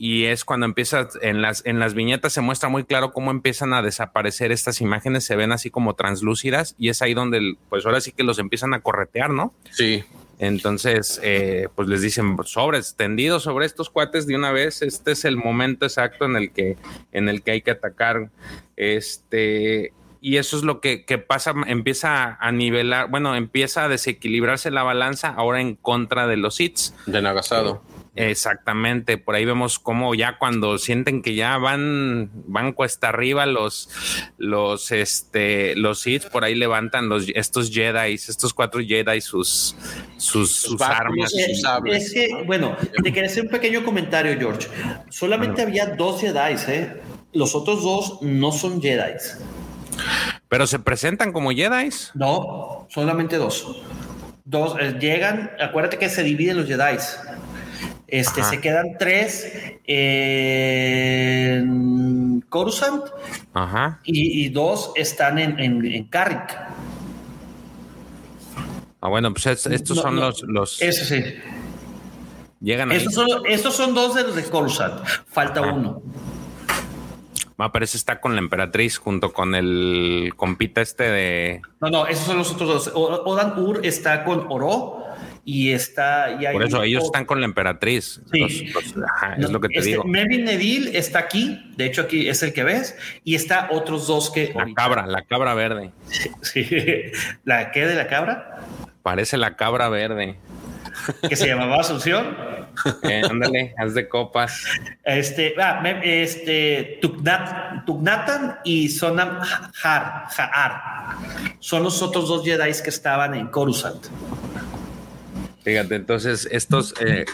y 0.02 0.26
es 0.26 0.46
cuando 0.46 0.66
empieza 0.66 1.10
en 1.22 1.42
las 1.42 1.62
en 1.66 1.78
las 1.78 1.94
viñetas 1.94 2.32
se 2.32 2.40
muestra 2.40 2.70
muy 2.70 2.86
claro 2.86 3.12
cómo 3.12 3.32
empiezan 3.32 3.74
a 3.74 3.82
desaparecer 3.82 4.54
estas 4.54 4.80
imágenes 4.80 5.26
se 5.26 5.36
ven 5.36 5.52
así 5.52 5.70
como 5.70 5.94
translúcidas 5.94 6.74
y 6.80 6.88
es 6.88 7.02
ahí 7.02 7.14
donde 7.14 7.58
pues 7.68 7.86
ahora 7.86 8.00
sí 8.00 8.14
que 8.14 8.24
los 8.24 8.40
empiezan 8.40 8.74
a 8.74 8.80
corretear 8.80 9.30
no 9.30 9.54
sí. 9.72 10.06
Entonces 10.42 11.20
eh, 11.22 11.68
pues 11.76 11.90
les 11.90 12.02
dicen 12.02 12.38
sobres 12.46 12.96
tendidos 12.96 13.44
sobre 13.44 13.66
estos 13.66 13.90
cuates 13.90 14.26
de 14.26 14.38
una 14.38 14.54
vez 14.54 14.82
este 14.82 15.12
es 15.12 15.26
el 15.26 15.36
momento 15.36 15.86
exacto 15.86 16.24
en 16.24 16.38
el 16.38 16.52
que 16.52 16.78
en 17.12 17.28
el 17.28 17.42
que 17.42 17.52
hay 17.52 17.62
que 17.62 17.72
atacar 17.72 18.30
este 18.78 19.92
y 20.22 20.38
eso 20.38 20.58
es 20.58 20.64
lo 20.64 20.82
que, 20.82 21.04
pasa, 21.26 21.54
empieza 21.68 22.38
a 22.40 22.52
nivelar, 22.52 23.10
bueno, 23.10 23.36
empieza 23.36 23.86
a 23.86 23.90
desequilibrarse 23.90 24.72
la 24.72 24.84
balanza 24.84 25.30
ahora 25.30 25.62
en 25.62 25.76
contra 25.76 26.28
de 26.28 26.38
los 26.38 26.60
hits. 26.60 26.94
De 27.06 27.22
Nagasado. 27.22 27.82
Exactamente, 28.16 29.18
por 29.18 29.36
ahí 29.36 29.46
vemos 29.46 29.80
cómo 29.80 30.14
ya 30.14 30.38
cuando 30.38 30.78
sienten 30.78 31.22
que 31.22 31.36
ya 31.36 31.58
van, 31.58 32.30
van 32.48 32.74
cuesta 32.74 33.10
arriba 33.10 33.46
los, 33.46 33.90
los, 34.38 34.92
este, 34.92 35.74
los 35.78 36.06
hits, 36.06 36.26
por 36.26 36.44
ahí 36.44 36.56
levantan 36.56 37.08
los, 37.08 37.28
estos 37.34 37.72
Jedi, 37.72 38.16
estos 38.16 38.54
cuatro 38.54 38.82
Jedi 38.86 39.22
sus, 39.22 39.74
sus, 40.18 40.82
armas. 40.82 41.32
sus 41.32 41.62
sables. 41.62 42.08
Es 42.08 42.14
que, 42.14 42.44
bueno, 42.46 42.76
te 43.04 43.14
quería 43.14 43.30
hacer 43.30 43.44
un 43.44 43.52
pequeño 43.52 43.86
comentario, 43.86 44.38
George. 44.38 44.68
Solamente 45.10 45.62
había 45.62 45.86
dos 45.86 46.20
Jedi, 46.20 46.56
¿eh? 46.68 47.02
Los 47.32 47.56
otros 47.56 47.84
dos 47.84 48.22
no 48.22 48.52
son 48.52 48.82
Jedi. 48.82 49.14
¿Pero 50.48 50.68
se 50.68 50.80
presentan 50.80 51.32
como 51.32 51.52
Jedi? 51.52 51.90
No, 52.16 52.88
solamente 52.90 53.38
dos. 53.38 53.82
Dos 54.46 54.76
eh, 54.80 54.98
llegan, 55.00 55.52
acuérdate 55.60 55.98
que 55.98 56.10
se 56.10 56.24
dividen 56.24 56.58
los 56.58 56.66
Jedi. 56.68 56.98
Este, 58.08 58.44
se 58.44 58.60
quedan 58.60 58.98
tres 58.98 59.54
en 59.86 60.90
Coruscant 62.50 63.04
Ajá. 63.54 64.00
Y, 64.04 64.50
dos 64.50 64.92
están 64.96 65.38
en, 65.38 65.60
en, 65.60 66.06
Carrick. 66.06 66.58
Ah, 69.02 69.10
bueno, 69.10 69.32
pues 69.32 69.46
estos 69.68 69.98
son 69.98 70.16
los, 70.16 70.42
los. 70.44 70.82
Eso 70.82 71.06
sí. 71.06 71.24
Llegan 72.62 72.92
estos 72.92 73.14
Son, 73.14 73.28
estos 73.46 73.76
son 73.76 73.94
dos 73.94 74.16
de 74.16 74.24
los 74.24 74.36
de 74.36 74.44
Coruscant. 74.44 75.06
Falta 75.28 75.62
uno. 75.62 76.02
Pero 77.74 77.84
ese 77.84 77.98
está 77.98 78.22
con 78.22 78.36
la 78.36 78.40
emperatriz 78.40 78.98
junto 78.98 79.34
con 79.34 79.54
el 79.54 80.32
compita 80.38 80.82
este 80.82 81.04
de. 81.04 81.62
No, 81.82 81.90
no, 81.90 82.08
esos 82.08 82.26
son 82.26 82.38
los 82.38 82.52
otros 82.52 82.86
dos. 82.86 82.92
Odan 82.96 83.60
Ur 83.60 83.82
está 83.84 84.24
con 84.24 84.46
Oro 84.50 85.04
y 85.44 85.72
está. 85.72 86.38
Y 86.40 86.52
Por 86.54 86.64
eso 86.64 86.82
ellos 86.84 87.04
están 87.04 87.26
con 87.26 87.42
la 87.42 87.46
emperatriz. 87.46 88.22
Sí. 88.32 88.72
es 89.38 89.50
lo 89.52 89.60
que 89.60 89.68
te 89.68 89.80
este, 89.80 89.92
digo. 89.92 90.06
Melvin 90.06 90.46
Neville 90.46 90.98
está 90.98 91.20
aquí. 91.20 91.72
De 91.76 91.86
hecho, 91.86 92.04
aquí 92.04 92.30
es 92.30 92.42
el 92.44 92.54
que 92.54 92.64
ves. 92.64 92.98
Y 93.26 93.36
está 93.36 93.68
otros 93.72 94.08
dos 94.08 94.32
que. 94.32 94.54
La 94.56 94.74
cabra, 94.74 95.06
la 95.06 95.24
cabra 95.24 95.54
verde. 95.54 95.92
Sí. 96.42 96.66
¿La 97.44 97.72
qué 97.72 97.86
de 97.86 97.96
la 97.96 98.08
cabra? 98.08 98.62
Parece 99.04 99.38
la 99.38 99.58
cabra 99.58 99.90
verde. 99.90 100.38
Que 101.28 101.36
se 101.36 101.48
llamaba 101.48 101.82
Asunción. 101.82 102.36
Eh, 103.04 103.22
ándale, 103.30 103.74
haz 103.78 103.94
de 103.94 104.08
copas. 104.08 104.66
Este, 105.04 105.54
ah, 105.62 105.82
este, 106.04 107.00
Tugnatan 107.02 108.60
y 108.64 108.90
Sonam 108.90 109.40
Har, 109.84 110.28
son 111.60 111.84
los 111.84 112.02
otros 112.02 112.28
dos 112.28 112.44
Jedi 112.44 112.72
que 112.84 112.90
estaban 112.90 113.34
en 113.36 113.48
Coruscant. 113.48 114.08
Fíjate, 115.64 115.96
entonces 115.96 116.48
estos, 116.52 116.94
eh, 117.02 117.26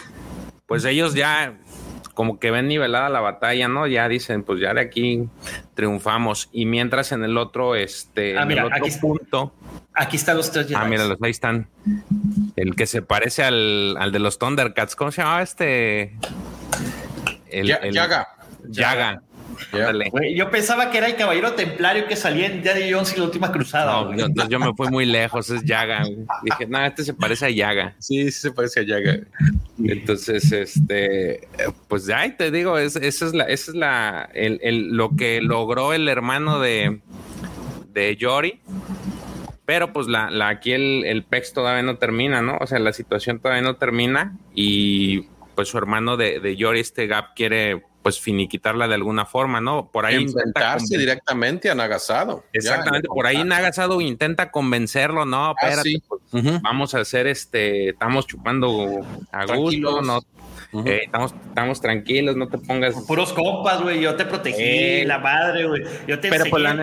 pues 0.66 0.84
ellos 0.86 1.14
ya 1.14 1.58
como 2.16 2.40
que 2.40 2.50
ven 2.50 2.68
nivelada 2.68 3.10
la 3.10 3.20
batalla, 3.20 3.68
¿no? 3.68 3.86
Ya 3.88 4.08
dicen, 4.08 4.44
pues 4.44 4.60
ya 4.60 4.74
de 4.74 4.82
aquí 4.82 5.28
triunfamos. 5.76 6.50
Y 6.52 6.66
mientras 6.66 7.12
en 7.12 7.24
el 7.24 7.38
otro, 7.38 7.76
este, 7.76 8.38
ah, 8.38 8.44
en 8.44 8.52
el 8.52 8.64
otro 8.64 8.78
aquí 8.78 8.92
punto. 9.00 9.54
Aquí 9.94 10.18
están 10.18 10.38
los 10.38 10.52
tres 10.52 10.68
Jedi. 10.68 10.76
Ah, 10.78 10.86
mira, 10.86 11.04
ahí 11.22 11.32
están. 11.32 11.68
El 12.56 12.76
que 12.76 12.86
se 12.86 13.02
parece 13.02 13.44
al, 13.44 13.96
al 13.98 14.12
de 14.12 14.20
los 14.20 14.38
Thundercats. 14.38 14.96
¿Cómo 14.96 15.12
se 15.12 15.22
llamaba 15.22 15.42
este? 15.42 16.16
El, 17.50 17.68
Yaga. 17.94 18.28
Yaga. 18.70 19.22
yo 20.36 20.50
pensaba 20.50 20.92
que 20.92 20.98
era 20.98 21.08
el 21.08 21.16
caballero 21.16 21.54
templario 21.54 22.08
que 22.08 22.16
salía 22.16 22.48
en 22.48 22.62
Daddy 22.64 22.92
Jones 22.92 23.14
y 23.14 23.20
la 23.20 23.26
última 23.26 23.52
cruzada. 23.52 24.04
No, 24.04 24.48
yo, 24.48 24.60
me 24.60 24.74
fui 24.74 24.90
muy 24.90 25.06
lejos, 25.06 25.50
es 25.50 25.64
Yaga. 25.64 26.04
Dije, 26.44 26.66
no, 26.68 26.84
este 26.86 27.04
se 27.04 27.14
parece 27.14 27.46
a 27.46 27.50
Yaga. 27.50 27.96
Sí, 28.00 28.32
sí 28.32 28.40
se 28.40 28.52
parece 28.52 28.82
a 28.82 28.84
Yaga. 28.84 29.20
Entonces, 29.84 30.52
este, 30.52 31.48
pues 31.88 32.06
ya 32.06 32.36
te 32.36 32.52
digo, 32.52 32.78
es, 32.78 32.96
esa 32.96 33.26
es 33.26 33.34
la, 33.34 33.44
esa 33.46 33.72
es 33.72 33.78
la, 33.78 34.30
el, 34.34 34.60
el, 34.62 34.90
lo 34.90 35.16
que 35.16 35.42
logró 35.42 35.94
el 35.94 36.08
hermano 36.10 36.60
de, 36.60 37.00
de 37.94 38.16
Yori 38.18 38.62
pero 39.66 39.94
pues 39.94 40.08
la, 40.08 40.30
la 40.30 40.50
aquí 40.50 40.74
el, 40.74 41.04
el 41.06 41.24
PEX 41.24 41.54
todavía 41.54 41.84
no 41.84 41.98
termina, 41.98 42.42
¿no? 42.42 42.58
O 42.62 42.68
sea, 42.68 42.80
la 42.80 42.94
situación 42.94 43.40
todavía 43.40 43.64
no 43.64 43.76
termina 43.78 44.38
y 44.54 45.28
pues 45.56 45.70
su 45.70 45.78
hermano 45.78 46.18
de, 46.18 46.40
de 46.40 46.56
Yori, 46.56 46.82
este 46.82 47.08
Gap, 47.08 47.34
quiere 47.36 47.84
pues 48.04 48.20
finiquitarla 48.20 48.88
de 48.88 48.94
alguna 48.94 49.26
forma, 49.26 49.62
¿no? 49.62 49.90
Por 49.92 50.06
ahí 50.06 50.24
enfrentarse 50.26 50.96
directamente 50.96 51.72
a 51.72 51.76
Nagasado. 51.76 52.44
Exactamente, 52.54 53.08
por 53.08 53.26
ahí 53.26 53.44
Nagasado 53.44 54.00
intenta 54.00 54.52
convencerlo, 54.52 55.26
no, 55.26 55.46
ah, 55.46 55.56
pues, 55.60 55.82
vamos 56.62 56.94
a 56.94 57.00
hacer 57.00 57.26
este, 57.26 57.90
estamos 57.90 58.28
chupando 58.28 59.04
a 59.32 59.46
gusto, 59.46 60.04
no 60.04 60.22
eh, 60.86 61.02
estamos, 61.06 61.34
estamos 61.48 61.82
tranquilos, 61.82 62.36
no 62.36 62.48
te 62.48 62.58
pongas. 62.58 62.96
Puros 63.08 63.34
compas, 63.34 63.82
güey. 63.82 64.02
Yo 64.02 64.16
te 64.16 64.26
protegí, 64.26 64.58
eh, 64.60 65.04
la 65.06 65.20
madre, 65.20 65.66
güey. 65.66 65.84
Yo 66.08 66.20
te 66.20 66.30
pero 66.30 66.46
pues 66.50 66.64
la, 66.64 66.74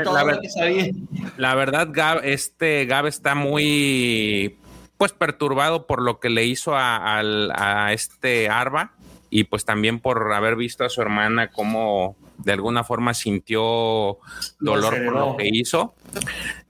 la, 1.37 1.55
verdad, 1.55 1.89
Gab, 1.91 2.25
este 2.25 2.87
Gab 2.87 3.07
está 3.07 3.35
muy 3.35 4.59
pues 5.03 5.13
perturbado 5.13 5.89
por 5.89 6.01
lo 6.01 6.21
que 6.21 6.31
le 6.31 6.45
hizo 6.45 6.77
a, 6.77 7.19
a, 7.19 7.93
este 7.93 8.49
Arba 8.49 8.93
y 9.31 9.43
pues 9.45 9.65
también 9.65 9.99
por 9.99 10.33
haber 10.33 10.55
visto 10.55 10.85
a 10.85 10.91
su 10.91 11.03
hermana 11.03 11.49
como 11.51 12.17
de 12.39 12.53
alguna 12.53 12.85
forma 12.85 13.13
sintió 13.13 14.19
dolor 14.61 15.05
por 15.05 15.15
lo 15.17 15.37
que 15.37 15.49
hizo 15.49 15.97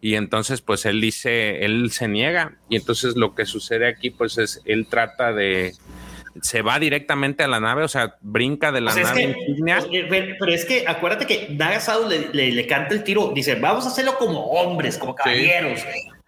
y 0.00 0.14
entonces 0.14 0.62
pues 0.62 0.86
él 0.86 1.02
dice, 1.02 1.62
él 1.66 1.90
se 1.90 2.08
niega 2.08 2.56
y 2.70 2.76
entonces 2.76 3.16
lo 3.16 3.34
que 3.34 3.44
sucede 3.44 3.86
aquí 3.86 4.08
pues 4.08 4.38
es 4.38 4.62
él 4.64 4.86
trata 4.88 5.34
de 5.34 5.74
se 6.40 6.62
va 6.62 6.78
directamente 6.78 7.42
a 7.42 7.48
la 7.48 7.60
nave, 7.60 7.82
o 7.82 7.88
sea, 7.88 8.16
brinca 8.20 8.72
de 8.72 8.80
la 8.80 8.94
nave 8.94 9.36
Pero 10.38 10.52
es 10.52 10.64
que 10.64 10.84
acuérdate 10.86 11.26
que 11.26 11.48
Nagasado 11.50 12.08
le, 12.08 12.30
le, 12.32 12.66
canta 12.66 12.94
el 12.94 13.04
tiro, 13.04 13.32
dice, 13.34 13.56
vamos 13.56 13.84
a 13.84 13.88
hacerlo 13.88 14.16
como 14.18 14.40
hombres, 14.46 14.96
como 14.96 15.14
caballeros. 15.14 15.80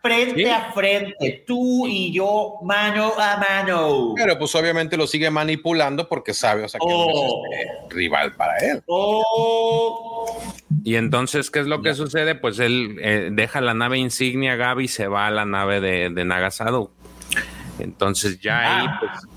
Frente 0.03 0.51
a 0.51 0.71
frente, 0.73 1.45
tú 1.47 1.87
y 1.87 2.13
yo, 2.13 2.57
mano 2.63 3.15
a 3.19 3.39
mano. 3.39 4.13
Pero 4.15 4.39
pues 4.39 4.55
obviamente 4.55 4.99
lo 4.99 5.07
sigue 5.07 5.31
manipulando 5.31 6.07
porque 6.07 6.35
sabe, 6.35 6.63
o 6.63 6.69
sea, 6.69 6.79
que 6.79 6.87
es 6.87 6.95
oh. 6.95 7.43
este, 7.51 7.95
rival 7.95 8.35
para 8.35 8.59
él. 8.59 8.83
Oh. 8.87 10.43
Y 10.85 10.97
entonces, 10.97 11.51
¿qué 11.51 11.61
es 11.61 11.67
lo 11.67 11.81
que 11.81 11.95
sucede? 11.95 12.35
Pues 12.35 12.59
él 12.59 12.99
eh, 13.01 13.31
deja 13.33 13.63
la 13.63 13.73
nave 13.73 13.97
insignia 13.97 14.57
Gaby 14.57 14.85
y 14.85 14.89
se 14.89 15.09
va 15.09 15.27
a 15.27 15.31
la 15.31 15.47
nave 15.47 15.81
de, 15.81 16.11
de 16.11 16.25
Nagasado. 16.27 16.91
Entonces 17.79 18.41
ya 18.41 18.59
ahí, 18.59 18.87
Ah, 18.87 18.99
pues, 19.01 19.34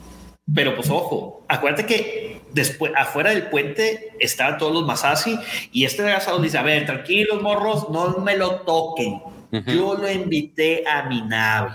Pero 0.54 0.76
pues 0.76 0.90
ojo, 0.90 1.44
acuérdate 1.48 1.86
que 1.86 2.42
después 2.54 2.92
afuera 2.96 3.32
del 3.32 3.44
puente 3.48 4.14
estaban 4.20 4.58
todos 4.58 4.74
los 4.74 4.86
Masasi 4.86 5.38
y 5.72 5.84
este 5.86 6.04
desgraciado 6.04 6.40
dice, 6.40 6.58
a 6.58 6.64
ver, 6.64 6.86
tranquilos 6.86 7.42
morros, 7.42 7.90
no 7.90 8.20
me 8.20 8.38
lo 8.38 8.62
toquen. 8.62 9.22
Yo 9.52 9.96
lo 9.96 10.10
invité 10.12 10.84
a 10.88 11.04
mi 11.04 11.22
nave. 11.22 11.72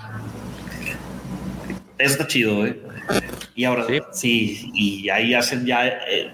Eso 1.98 2.12
está 2.12 2.26
chido, 2.26 2.66
¿eh? 2.66 2.80
Y 3.54 3.64
ahora 3.64 3.84
Sí. 3.86 4.00
sí, 4.12 4.70
y 4.74 5.08
ahí 5.10 5.34
hacen 5.34 5.64
ya, 5.66 5.86
eh, 5.86 6.30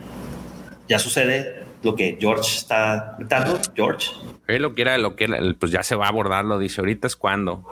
ya 0.89 0.99
sucede 0.99 1.65
lo 1.83 1.95
que 1.95 2.17
George 2.21 2.57
está 2.59 3.15
gritando, 3.19 3.59
George. 3.75 4.11
él 4.49 4.63
lo 4.63 4.75
quiera, 4.75 4.99
lo 4.99 5.15
quiera, 5.17 5.39
pues 5.59 5.71
ya 5.73 5.83
se 5.83 5.95
va 5.95 6.07
a 6.07 6.09
abordar, 6.09 6.45
lo 6.45 6.59
dice, 6.59 6.81
ahorita 6.81 7.07
es 7.07 7.17
cuando. 7.17 7.65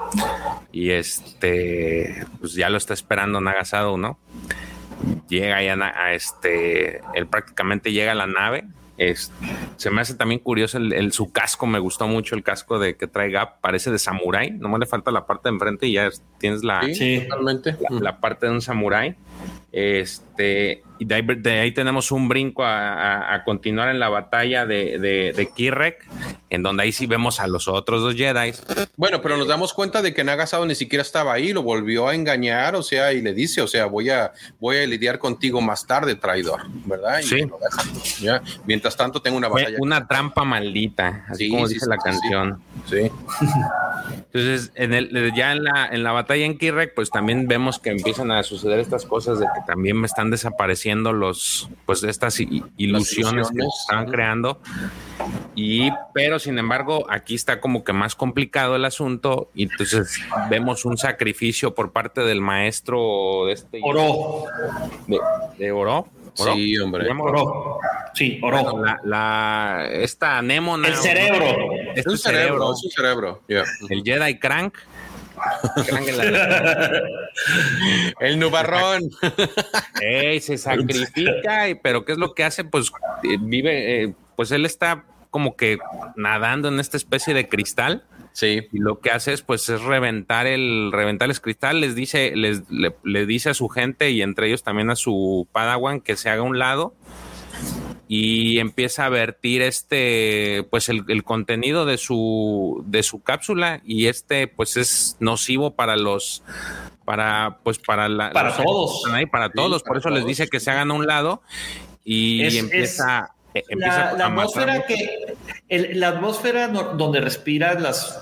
Y 0.73 0.91
este, 0.91 2.25
pues 2.41 2.55
ya 2.55 2.69
lo 2.71 2.77
está 2.77 2.95
esperando 2.95 3.41
Nagasado, 3.41 3.97
¿no? 3.97 4.19
Llega 5.29 5.63
ya 5.63 5.75
a 5.75 6.13
este, 6.15 7.01
él 7.15 7.27
prácticamente 7.27 7.93
llega 7.93 8.13
a 8.13 8.15
la 8.15 8.27
nave. 8.27 8.65
Es, 8.99 9.31
se 9.77 9.91
me 9.91 10.01
hace 10.01 10.15
también 10.15 10.41
curioso 10.41 10.79
el, 10.79 10.95
el- 10.95 11.13
su 11.13 11.31
casco, 11.31 11.67
me 11.67 11.79
gustó 11.79 12.09
mucho 12.09 12.35
el 12.35 12.43
casco 12.43 12.79
de 12.79 12.97
que 12.97 13.07
trae 13.07 13.31
Gap, 13.31 13.61
parece 13.61 13.91
de 13.91 13.99
samurái, 13.99 14.53
nomás 14.53 14.81
le 14.81 14.87
falta 14.87 15.11
la 15.11 15.27
parte 15.27 15.51
de 15.51 15.55
enfrente 15.57 15.87
y 15.87 15.93
ya 15.93 16.07
es- 16.07 16.23
tienes 16.39 16.65
la, 16.65 16.81
Sí, 16.83 16.95
Sí. 16.95 17.21
totalmente. 17.29 17.77
la, 17.91 18.01
la 18.01 18.21
parte 18.21 18.47
de 18.47 18.53
un 18.53 18.63
samurái. 18.63 19.15
Este, 19.73 20.83
y 20.99 21.05
de 21.05 21.15
ahí, 21.17 21.23
de 21.23 21.61
ahí 21.61 21.73
tenemos 21.73 22.11
un 22.11 22.29
brinco 22.29 22.65
a, 22.65 22.95
a- 22.95 23.35
a 23.35 23.45
continuar 23.45 23.91
en 23.91 23.99
la 24.01 24.09
batalla 24.09 24.65
de, 24.65 24.99
de, 24.99 25.33
de 25.37 25.47
Kirrek, 25.55 26.07
en 26.49 26.63
donde 26.63 26.85
ahí 26.85 26.93
sí 26.93 27.07
vemos 27.07 27.41
a 27.41 27.47
los 27.47 27.69
otros 27.69 28.01
dos 28.01 28.15
Jedi. 28.15 28.53
Bueno, 28.97 29.21
pero 29.21 29.37
nos 29.37 29.49
damos 29.49 29.75
cuenta 29.75 30.01
de 30.01 30.15
que 30.15 30.25
Nagasado 30.25 30.65
ni 30.65 30.75
siquiera 30.75 31.03
estaba 31.03 31.35
ahí, 31.35 31.53
lo 31.53 31.63
volvió 31.63 32.09
a 32.09 32.15
engañar, 32.15 32.75
o 32.77 32.83
sea, 32.83 33.13
y 33.13 33.21
le 33.21 33.35
dice, 33.35 33.61
o 33.61 33.67
sea, 33.67 33.85
voy 33.87 34.09
a, 34.09 34.33
voy 34.59 34.79
a 34.79 34.87
lidiar 34.87 35.19
contigo 35.19 35.61
más 35.61 35.87
tarde, 35.87 36.15
traidor, 36.15 36.63
¿verdad? 36.87 37.19
Y 37.19 37.25
Sí. 37.25 37.41
lo 37.43 37.59
deja, 37.59 37.83
ya. 38.21 38.43
Mientras 38.67 38.97
tanto, 38.97 39.21
tengo 39.21 39.37
una 39.37 39.49
batalla. 39.49 39.77
una 39.81 40.07
trampa 40.09 40.45
maldita, 40.45 41.27
así 41.29 41.47
Sí, 41.47 41.51
como 41.51 41.67
sí, 41.69 41.75
dice 41.75 41.87
la 41.91 41.99
canción. 41.99 42.63
Sí. 42.89 43.11
Entonces, 44.33 44.71
en 44.75 44.95
el, 44.95 45.33
ya 45.35 45.53
en 45.53 45.65
la, 45.65 45.89
en 45.91 46.03
la 46.03 46.13
batalla 46.13 46.45
en 46.45 46.57
Kirrek, 46.57 46.95
pues 46.95 47.11
también 47.11 47.49
vemos 47.49 47.79
que 47.79 47.91
empiezan 47.91 48.31
a 48.31 48.43
suceder 48.43 48.79
estas 48.79 49.05
cosas 49.05 49.39
de 49.41 49.47
también 49.67 50.01
me 50.01 50.07
están 50.07 50.31
desapareciendo 50.31 51.13
los, 51.13 51.69
pues 51.85 52.03
estas 52.03 52.41
ilusiones 52.41 53.49
que 53.51 53.63
ujú. 53.63 54.11
creando. 54.11 54.61
Y, 55.55 55.91
pero 56.13 56.39
sin 56.39 56.59
embargo, 56.59 57.07
aquí 57.09 57.35
está 57.35 57.61
como 57.61 57.85
que 57.85 57.93
más 57.93 58.15
complicado 58.15 58.77
el 58.77 58.85
asunto. 58.85 59.51
Y 59.55 59.65
entonces 59.65 60.21
vemos 60.51 60.85
un 60.85 60.99
sacrificio 60.99 61.75
por 61.75 61.93
parte 61.93 62.21
del 62.23 62.41
maestro 62.41 63.47
de 63.47 63.53
este 63.55 63.81
Oro, 63.83 64.45
de, 65.07 65.19
de 65.59 65.73
Oro. 65.73 66.07
¿Oro? 66.39 66.53
Sí, 66.55 66.77
hombre. 66.77 67.05
¿Se 67.05 67.09
llama 67.09 67.25
oro. 67.25 67.79
Sí, 68.13 68.39
oro. 68.43 68.85
La, 68.85 69.01
la- 69.05 69.89
esta 69.91 70.37
anémona. 70.37 70.87
El 70.89 70.95
cerebro. 70.97 71.47
Este 71.95 72.01
Es 72.01 72.07
un 72.07 72.19
cerebro, 72.19 72.73
es 72.75 72.85
un 72.85 72.91
cerebro. 72.91 73.43
ya. 73.49 73.65
El 73.89 74.03
Jedi 74.05 74.39
Crank. 74.39 74.75
El 78.21 78.39
nubarrón. 78.39 79.11
Se 80.41 80.59
sacrifica, 80.59 81.67
pero 81.83 82.05
¿qué 82.05 82.13
es 82.13 82.19
lo 82.19 82.35
que 82.35 82.45
hace? 82.45 82.65
Pues 82.65 82.91
eh, 83.23 83.39
vive, 83.41 84.05
eh, 84.05 84.15
pues 84.37 84.51
él 84.53 84.67
está 84.67 85.05
como 85.31 85.57
que 85.57 85.79
nadando 86.17 86.69
en 86.69 86.81
esta 86.81 86.97
especie 86.97 87.35
de 87.35 87.49
cristal 87.49 88.05
Sí. 88.37 88.69
y 88.71 88.79
lo 88.81 89.01
que 89.01 89.11
hace 89.11 89.33
es 89.33 89.41
pues 89.41 89.67
es 89.71 89.81
reventar 89.81 90.47
el 90.47 90.91
reventar 90.93 91.31
el 91.31 91.41
cristal, 91.41 91.81
les 91.81 91.95
dice 91.95 92.37
les 92.37 92.71
le, 92.71 92.95
le 93.03 93.25
dice 93.25 93.49
a 93.49 93.55
su 93.55 93.71
gente 93.71 94.11
y 94.11 94.21
entre 94.21 94.49
ellos 94.49 94.63
también 94.63 94.91
a 94.91 94.97
su 94.97 95.49
Padawan 95.53 96.03
que 96.03 96.17
se 96.17 96.29
haga 96.29 96.43
a 96.43 96.45
un 96.45 96.59
lado 96.59 96.93
y 98.09 98.59
empieza 98.61 99.07
a 99.07 99.09
vertir 99.09 99.63
este 99.63 100.67
pues 100.71 100.89
el, 100.89 101.05
el 101.09 101.25
contenido 101.25 101.87
de 101.87 101.99
su 101.99 102.85
de 102.87 103.03
su 103.03 103.23
cápsula 103.23 103.81
y 103.85 104.07
este 104.07 104.47
pues 104.47 104.77
es 104.77 105.17
nocivo 105.19 105.75
para 105.75 105.97
los 105.97 106.43
para 107.05 107.59
pues 107.65 107.79
para 107.79 108.09
la 108.09 108.31
Para 108.31 108.51
los- 108.51 108.57
todos. 108.65 109.03
ahí, 109.13 109.27
para 109.27 109.47
Sí, 109.47 109.53
todos, 109.57 109.83
por 109.83 109.97
eso 109.99 110.11
les 110.11 110.25
dice 110.25 110.47
que 110.49 110.61
se 110.61 110.71
hagan 110.71 110.91
a 110.91 110.95
un 110.95 111.07
lado 111.07 111.43
y 112.05 112.43
Es- 112.45 112.55
empieza 112.57 113.33
empieza 113.55 114.13
la, 114.13 114.13
la 114.13 114.27
a 114.27 114.29
matar 114.29 114.71
atmósfera 114.71 114.87
que 114.87 115.35
el- 115.69 115.99
la 115.99 116.09
atmósfera 116.09 116.69
no- 116.69 116.95
donde 116.95 117.21
respiran 117.21 117.83
las 117.83 118.21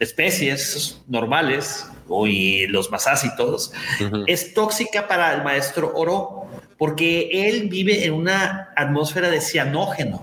especies 0.00 1.00
normales 1.08 1.86
y 2.26 2.66
los 2.66 2.90
masácitos 2.90 3.72
Ujú. 4.04 4.24
es 4.26 4.52
tóxica 4.52 5.08
para 5.08 5.32
el 5.34 5.42
maestro 5.42 5.92
Oro 5.94 6.46
porque 6.78 7.48
él 7.48 7.68
vive 7.68 8.04
en 8.04 8.12
una 8.12 8.72
atmósfera 8.76 9.30
de 9.30 9.40
cianógeno 9.40 10.22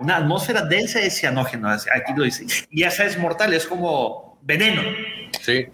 una 0.00 0.18
atmósfera 0.18 0.62
densa 0.62 1.00
de 1.00 1.10
cianógeno 1.10 1.68
aquí 1.70 2.12
lo 2.16 2.24
dice 2.24 2.46
y 2.70 2.84
esa 2.84 3.04
es 3.04 3.18
mortal 3.18 3.52
es 3.54 3.66
como 3.66 4.38
veneno 4.42 4.82
Sí. 5.46 5.66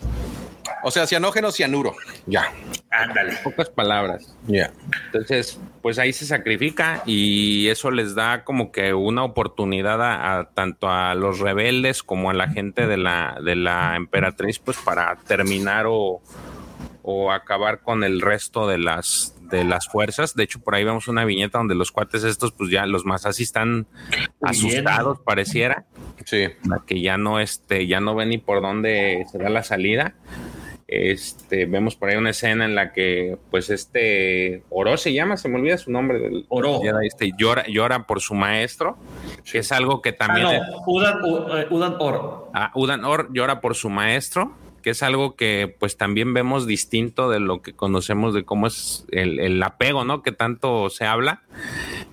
O 0.82 0.90
sea, 0.90 1.06
cianógeno, 1.06 1.52
cianuro. 1.52 1.94
Ya. 2.26 2.52
ándale 2.90 3.36
pocas 3.43 3.70
palabras. 3.70 4.36
Ya. 4.47 4.72
Entonces, 5.06 5.59
pues 5.80 5.98
ahí 5.98 6.12
se 6.12 6.26
sacrifica 6.26 7.02
y 7.06 7.68
eso 7.68 7.90
les 7.90 8.14
da 8.14 8.44
como 8.44 8.70
que 8.72 8.93
una 8.93 9.24
oportunidad 9.24 10.02
a, 10.02 10.39
a 10.39 10.51
tanto 10.51 10.90
a 10.90 11.14
los 11.14 11.39
rebeldes 11.39 12.02
como 12.02 12.30
a 12.30 12.34
la 12.34 12.48
gente 12.48 12.86
de 12.86 12.97
la, 12.97 13.39
de 13.43 13.56
la 13.56 13.97
emperatriz, 13.97 14.59
pues 14.59 14.76
para 14.76 15.16
terminar 15.26 15.86
o, 15.89 16.20
o 17.02 17.32
acabar 17.32 17.80
con 17.80 18.05
el 18.05 18.20
resto 18.20 18.66
de 18.66 18.78
las 18.78 19.34
de 19.57 19.65
las 19.65 19.89
fuerzas. 19.89 20.35
De 20.35 20.43
hecho, 20.45 20.61
por 20.61 20.74
ahí 20.74 20.85
vemos 20.85 21.09
una 21.09 21.24
viñeta 21.24 21.59
donde 21.59 21.74
los 21.74 21.93
cuates 21.93 22.24
estos, 22.24 22.53
pues 22.53 22.70
ya 22.70 22.87
los 22.87 23.05
más 23.05 23.27
así 23.27 23.43
están 23.45 23.87
asustados, 24.41 25.20
pareciera, 25.20 25.85
Sí. 26.24 26.49
que 26.87 27.01
ya 27.01 27.16
no, 27.19 27.39
este, 27.41 27.87
ya 27.87 28.01
no 28.01 28.15
ven 28.15 28.31
ni 28.31 28.39
por 28.39 28.61
dónde 28.62 29.24
se 29.31 29.39
da 29.39 29.49
la 29.49 29.62
salida. 29.62 30.15
Este, 30.89 31.65
vemos 31.65 31.97
por 31.97 32.11
ahí 32.11 32.16
una 32.16 32.31
escena 32.31 32.66
en 32.66 32.74
la 32.74 32.93
que, 32.93 33.39
pues, 33.51 33.70
este 33.70 34.62
Oro 34.69 34.99
se 34.99 35.15
llama, 35.15 35.39
se 35.39 35.49
me 35.49 35.57
olvida 35.57 35.79
su 35.79 35.91
nombre 35.91 36.19
del 36.19 36.45
Oro. 36.51 36.81
Este, 37.03 37.31
llora, 37.39 37.65
llora 37.66 38.07
por 38.07 38.20
su 38.20 38.35
maestro, 38.35 38.99
que 39.51 39.61
es 39.61 39.73
algo 39.73 40.03
que 40.03 40.11
ah, 40.11 40.16
también 40.19 40.47
no 40.49 40.83
Udan, 40.87 41.19
eh, 41.59 41.66
Udan 41.70 41.95
Oro 41.99 42.51
Ah, 42.53 42.73
Udan 42.74 43.05
Or 43.07 43.33
llora 43.33 43.62
por 43.62 43.74
su 43.74 43.89
maestro, 43.89 44.53
que 44.82 44.90
es 44.90 45.02
algo 45.02 45.36
que 45.36 45.74
pues 45.78 45.96
también 45.96 46.34
vemos 46.34 46.66
distinto 46.66 47.30
de 47.30 47.40
lo 47.40 47.62
que 47.62 47.72
conocemos 47.72 48.34
de 48.34 48.44
cómo 48.44 48.66
es 48.66 49.06
el, 49.10 49.62
apego, 49.62 50.04
¿no? 50.04 50.22
Que 50.22 50.32
tanto 50.32 50.90
se 50.90 51.06
habla, 51.06 51.42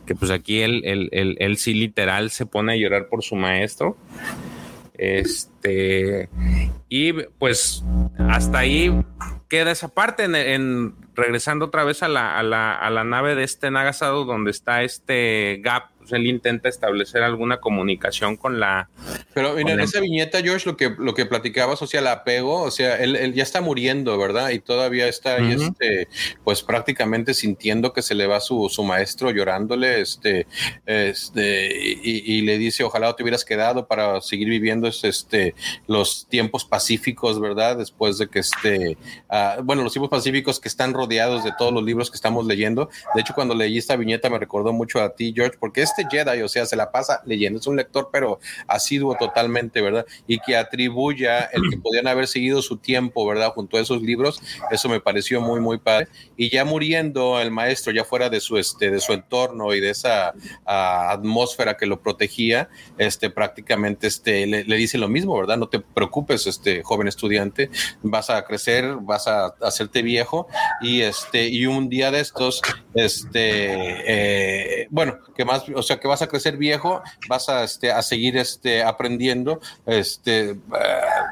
que 0.06 0.16
pues 0.16 0.32
aquí 0.32 0.62
él 0.62 1.56
sí 1.58 1.74
literal 1.74 2.30
se 2.30 2.46
pone 2.46 2.74
a 2.74 2.76
llorar 2.78 3.08
por 3.08 3.24
su 3.24 3.36
maestro. 3.36 3.98
Este, 5.02 6.28
y 6.90 7.14
pues 7.14 7.86
hasta 8.18 8.60
ahí 8.60 8.94
queda 9.48 9.72
esa 9.72 9.88
parte, 9.94 10.26
en, 10.26 10.36
en- 10.36 10.94
regresando 11.16 11.66
otra 11.66 11.86
vez 11.86 12.04
a 12.04 12.10
la, 12.10 12.38
a, 12.38 12.44
la, 12.44 12.76
a 12.76 12.90
la 12.90 13.06
nave 13.06 13.36
de 13.36 13.44
este 13.46 13.72
Nagasado 13.72 14.26
donde 14.26 14.52
está 14.52 14.84
este 14.84 15.62
Gap, 15.64 15.86
pues, 16.10 16.20
él 16.20 16.28
intenta 16.28 16.70
establecer 16.70 17.24
alguna 17.24 17.60
comunicación 17.60 18.36
con 18.36 18.60
la, 18.60 18.90
Pero 19.34 19.54
mira, 19.54 19.74
en 19.74 19.80
el- 19.80 19.86
esa 19.86 20.00
viñeta, 20.02 20.42
George, 20.42 20.66
lo 20.70 20.76
que, 20.78 20.94
lo 20.98 21.14
que 21.14 21.26
platicabas, 21.26 21.82
o 21.82 21.88
sea, 21.88 22.00
el 22.02 22.08
apego, 22.08 22.62
o 22.64 22.72
sea, 22.72 22.98
él, 22.98 23.16
él 23.16 23.34
ya 23.34 23.44
está 23.44 23.62
muriendo, 23.62 24.18
¿verdad? 24.18 24.50
Y 24.50 24.60
todavía 24.60 25.08
está 25.08 25.36
ahí, 25.36 25.54
este, 25.54 26.08
pues 26.44 26.62
prácticamente 26.64 27.34
sintiendo 27.34 27.94
que 27.94 28.02
se 28.02 28.16
le 28.16 28.28
va 28.28 28.40
su, 28.40 28.70
su 28.70 28.84
maestro 28.84 29.32
llorándole, 29.32 30.02
este, 30.02 30.48
este, 30.86 31.70
y, 32.04 32.34
y 32.34 32.42
le 32.42 32.58
dice, 32.58 32.84
ojalá 32.84 33.16
te 33.16 33.24
hubieras 33.24 33.46
quedado 33.46 33.88
para 33.88 34.22
seguir 34.22 34.50
viviendo 34.50 34.88
este, 34.88 35.56
los 35.88 36.28
tiempos 36.28 36.66
pacíficos, 36.66 37.40
¿verdad? 37.40 37.78
Después 37.78 38.18
de 38.18 38.28
que 38.28 38.40
este, 38.40 38.98
ah, 39.30 39.58
bueno, 39.64 39.84
los 39.84 39.94
tiempos 39.94 40.10
pacíficos 40.10 40.60
que 40.60 40.68
están 40.68 40.94
rodeados 40.94 41.44
de 41.44 41.52
todos 41.58 41.74
los 41.74 41.84
libros 41.84 42.10
que 42.10 42.16
estamos 42.16 42.46
leyendo. 42.46 42.90
De 43.16 43.22
hecho, 43.22 43.34
cuando 43.34 43.56
leí 43.56 43.78
esta 43.78 43.96
viñeta 43.96 44.30
me 44.30 44.40
recordó 44.40 44.74
mucho 44.74 45.02
a 45.02 45.14
ti, 45.16 45.34
George, 45.36 45.58
porque 45.60 45.82
este 45.82 45.99
Jedi, 46.10 46.42
o 46.42 46.48
sea, 46.48 46.66
se 46.66 46.76
la 46.76 46.92
pasa 46.92 47.22
leyendo, 47.26 47.60
es 47.60 47.68
un 47.68 47.76
lector, 47.76 48.10
pero 48.12 48.40
asiduo 48.68 49.16
totalmente, 49.16 49.82
¿verdad? 49.82 50.06
Y 50.28 50.40
que 50.40 50.56
atribuya 50.58 51.50
el 51.54 51.70
que 51.70 51.78
podían 51.78 52.08
haber 52.08 52.28
seguido 52.28 52.62
su 52.62 52.78
tiempo, 52.78 53.26
¿verdad? 53.26 53.52
Junto 53.54 53.78
a 53.78 53.82
esos 53.82 54.02
libros, 54.02 54.42
eso 54.72 54.90
me 54.90 55.00
pareció 55.00 55.42
muy, 55.42 55.60
muy 55.60 55.78
padre. 55.78 56.08
Y 56.38 56.50
ya 56.50 56.66
muriendo 56.66 57.40
el 57.40 57.52
maestro, 57.52 57.92
ya 57.92 58.04
fuera 58.04 58.30
de 58.30 58.40
su, 58.40 58.58
este, 58.58 58.92
de 58.92 59.00
su 59.00 59.14
entorno 59.14 59.74
y 59.74 59.80
de 59.80 59.90
esa 59.90 60.34
ah, 60.66 61.12
atmósfera 61.12 61.78
que 61.78 61.86
lo 61.86 62.02
protegía, 62.02 62.70
este, 62.98 63.30
prácticamente 63.30 64.08
este, 64.08 64.46
le, 64.48 64.64
le 64.64 64.76
dice 64.76 64.98
lo 64.98 65.08
mismo, 65.08 65.38
¿verdad? 65.38 65.58
No 65.58 65.68
te 65.70 65.80
preocupes, 65.80 66.48
este 66.48 66.84
joven 66.84 67.08
estudiante, 67.08 67.70
vas 68.02 68.30
a 68.30 68.44
crecer, 68.44 68.96
vas 69.02 69.28
a 69.28 69.54
hacerte 69.62 70.02
viejo 70.02 70.48
y 70.82 71.02
este, 71.02 71.48
y 71.48 71.66
un 71.66 71.90
día 71.90 72.12
de 72.12 72.20
estos, 72.20 72.62
este, 72.94 74.82
eh, 74.82 74.88
bueno, 74.90 75.18
que 75.36 75.46
más, 75.46 75.64
o 75.74 75.82
sea, 75.82 75.89
que 75.98 76.08
vas 76.08 76.22
a 76.22 76.28
crecer 76.28 76.58
viejo, 76.58 77.02
vas 77.28 77.50
a, 77.50 77.64
este, 77.64 77.92
a 77.92 78.02
seguir 78.02 78.38
este, 78.38 78.84
aprendiendo 78.84 79.62
este, 79.86 80.52
eh, 80.52 80.58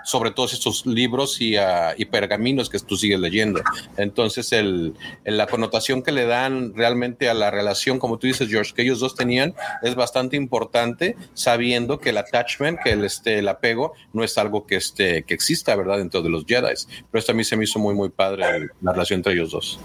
sobre 0.04 0.32
todos 0.32 0.54
estos 0.54 0.86
libros 0.86 1.42
y, 1.42 1.58
ah, 1.58 1.94
y, 1.98 2.06
pergaminos 2.06 2.70
que 2.70 2.80
tú 2.80 2.96
sigues 2.96 3.20
leyendo. 3.20 3.62
Entonces, 3.98 4.52
el, 4.54 4.94
la 5.26 5.48
connotación 5.48 6.02
que 6.02 6.12
le 6.12 6.26
dan 6.26 6.74
realmente 6.76 7.30
a 7.30 7.34
la 7.34 7.52
relación, 7.52 8.00
como 8.00 8.18
tú 8.18 8.28
dices, 8.28 8.50
George, 8.50 8.74
que 8.74 8.84
ellos 8.84 9.00
dos 9.00 9.16
tenían, 9.16 9.54
es 9.84 9.96
bastante 9.96 10.38
importante, 10.38 11.16
sabiendo 11.34 12.00
que 12.00 12.10
el 12.10 12.18
attachment, 12.18 12.80
que 12.82 12.92
el, 12.92 13.04
este, 13.04 13.40
el 13.40 13.48
apego, 13.48 13.94
no 14.14 14.24
es 14.24 14.38
algo 14.38 14.66
que, 14.66 14.78
este, 14.78 15.24
que 15.24 15.34
exista, 15.34 15.76
¿verdad? 15.76 15.98
Dentro 15.98 16.22
de 16.22 16.30
los 16.30 16.46
Jedi. 16.46 16.74
Pero 17.12 17.20
esto 17.20 17.32
a 17.32 17.36
mí 17.36 17.44
se 17.44 17.58
me 17.58 17.66
hizo 17.66 17.80
muy, 17.80 17.94
muy 17.94 18.10
padre 18.10 18.70
la 18.82 18.94
relación 18.94 19.20
entre 19.20 19.34
ellos 19.34 19.52
dos. 19.52 19.80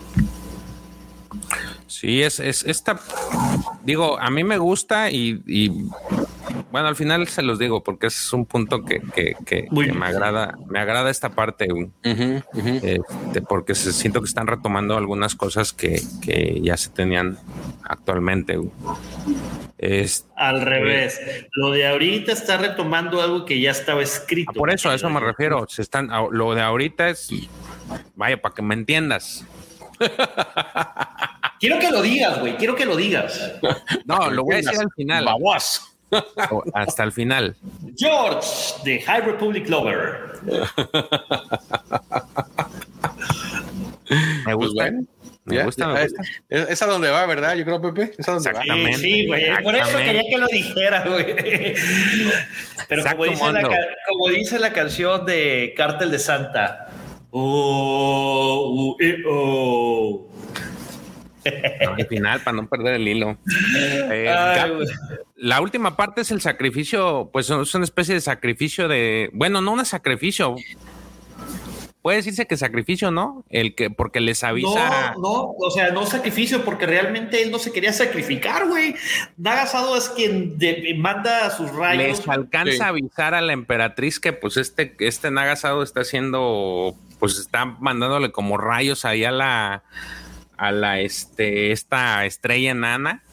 Sí, 2.03 2.21
es, 2.21 2.41
es 2.41 2.65
esta, 2.65 2.99
digo, 3.85 4.19
a 4.19 4.29
mí 4.29 4.43
me 4.43 4.59
gusta 4.59 5.09
y, 5.13 5.41
bueno, 6.73 6.89
al 6.89 6.97
final 6.97 7.29
se 7.29 7.43
los 7.43 7.61
digo 7.61 7.85
porque 7.85 8.09
es 8.09 8.33
un 8.33 8.45
punto 8.45 8.85
que, 8.85 9.01
me 9.71 10.07
agrada, 10.07 10.59
me 10.67 10.81
agrada 10.81 11.13
esta 11.13 11.29
parte, 11.29 11.69
este, 12.03 13.43
porque 13.49 13.77
se, 13.77 13.93
siento 13.93 14.21
que 14.21 14.27
están 14.27 14.49
retomando 14.49 14.97
algunas 14.97 15.37
cosas 15.37 15.73
que, 15.73 16.03
ya 16.61 16.77
se 16.77 16.91
tenían 16.91 17.39
actualmente. 17.85 18.59
Es, 19.79 20.27
Al 20.35 20.63
revés, 20.63 21.21
lo 21.53 21.71
de 21.71 21.87
ahorita 21.87 22.33
está 22.33 22.57
retomando 22.57 23.23
algo 23.23 23.45
que 23.45 23.61
ya 23.61 23.71
estaba 23.71 24.03
escrito. 24.03 24.55
por 24.55 24.73
eso, 24.73 24.91
a 24.91 24.97
eso 24.97 25.09
me 25.09 25.21
refiero. 25.21 25.67
Se 25.69 25.83
están, 25.83 26.11
lo 26.33 26.53
de 26.57 26.63
ahorita 26.63 27.11
es, 27.11 27.29
vaya, 28.17 28.43
para 28.43 28.57
que 28.57 28.63
me 28.63 28.75
entiendas. 28.75 29.47
Quiero 31.63 31.79
que 31.79 31.93
lo 31.93 32.03
digas, 32.03 32.41
güey. 32.41 32.57
Quiero 32.57 32.75
que 32.75 32.85
lo 32.85 32.97
digas. 32.97 33.53
No, 34.05 34.29
lo 34.31 34.43
voy 34.43 34.55
a 34.55 34.57
decir 34.57 34.81
al 34.81 34.91
final. 34.97 35.25
Vamos. 35.25 35.95
Hasta 36.75 37.05
el 37.05 37.13
final. 37.13 37.55
George, 37.97 38.49
de 38.83 39.01
High 39.01 39.21
Republic 39.21 39.69
Lover. 39.69 40.41
Me 44.45 44.55
gusta. 44.55 44.91
Me 45.45 45.65
gusta, 45.65 45.87
me 45.87 46.03
gusta. 46.03 46.23
Es, 46.49 46.83
a 46.83 46.87
donde 46.87 47.11
va, 47.11 47.27
¿verdad? 47.27 47.55
Yo 47.55 47.65
creo, 47.65 47.81
Pepe. 47.81 48.13
Es 48.19 48.29
a 48.29 48.33
donde 48.33 48.53
va. 48.53 48.63
Sí, 48.97 49.29
güey. 49.29 49.63
Por 49.63 49.77
eso 49.77 49.99
quería 49.99 50.25
que 50.29 50.39
lo 50.39 50.49
dijera, 50.49 51.05
güey. 51.09 51.37
Pero 52.89 53.05
como 53.05 53.25
dice, 53.25 53.53
la, 53.53 53.63
como 54.09 54.29
dice, 54.31 54.59
la, 54.59 54.73
canción 54.73 55.25
de 55.25 55.75
Cártel 55.77 56.11
de 56.11 56.19
Santa. 56.19 56.89
Oh, 57.31 58.97
uh, 58.99 59.07
oh 59.29 60.33
al 61.87 62.07
final, 62.07 62.41
para 62.43 62.57
no 62.57 62.69
perder 62.69 62.95
el 62.95 63.09
hilo. 63.09 63.37
Eh, 64.11 64.33
la 65.37 65.61
última 65.61 65.97
parte 65.97 66.21
es 66.21 66.31
el 66.31 66.41
sacrificio, 66.41 67.31
pues 67.33 67.51
es 67.51 67.75
una 67.75 67.85
especie 67.85 68.15
de 68.15 68.21
sacrificio 68.21 68.89
de, 68.89 69.31
bueno, 69.33 69.61
no 69.61 69.73
un 69.73 69.85
sacrificio. 69.85 70.57
Puede 72.03 72.17
decirse 72.17 72.47
que 72.47 72.57
sacrificio, 72.57 73.13
¿no? 73.13 73.45
El 73.49 73.77
que, 73.77 73.89
porque 73.89 74.21
les 74.21 74.43
avisa. 74.43 75.13
No, 75.13 75.21
no, 75.21 75.55
o 75.57 75.71
sea, 75.71 75.93
no 75.93 76.05
sacrificio, 76.05 76.65
porque 76.65 76.85
realmente 76.85 77.41
él 77.45 77.53
no 77.53 77.61
se 77.61 77.71
quería 77.71 77.93
sacrificar, 77.93 78.67
güey. 78.67 78.97
Nagasado 79.37 79.97
es 79.97 80.09
quien 80.09 80.59
manda 80.97 81.47
a 81.47 81.51
sus 81.51 81.73
rayos. 81.73 82.19
Les 82.19 82.29
alcanza 82.29 82.87
a 82.87 82.89
avisar 82.89 83.35
a 83.35 83.41
la 83.41 83.53
emperatriz 83.53 84.19
que, 84.19 84.33
pues, 84.33 84.57
este, 84.57 84.97
este 84.99 85.31
Nagasado 85.31 85.85
está 85.85 86.01
haciendo, 86.01 86.97
pues, 87.21 87.39
está 87.39 87.67
mandándole 87.67 88.33
como 88.33 88.59
rayos 88.59 89.05
ahí 89.05 89.23
a 89.23 89.31
la 89.31 89.85
a 90.63 90.71
la 90.71 91.01
este, 91.01 91.73
esta 91.73 92.25
estrella 92.25 92.71
enana. 92.71 93.25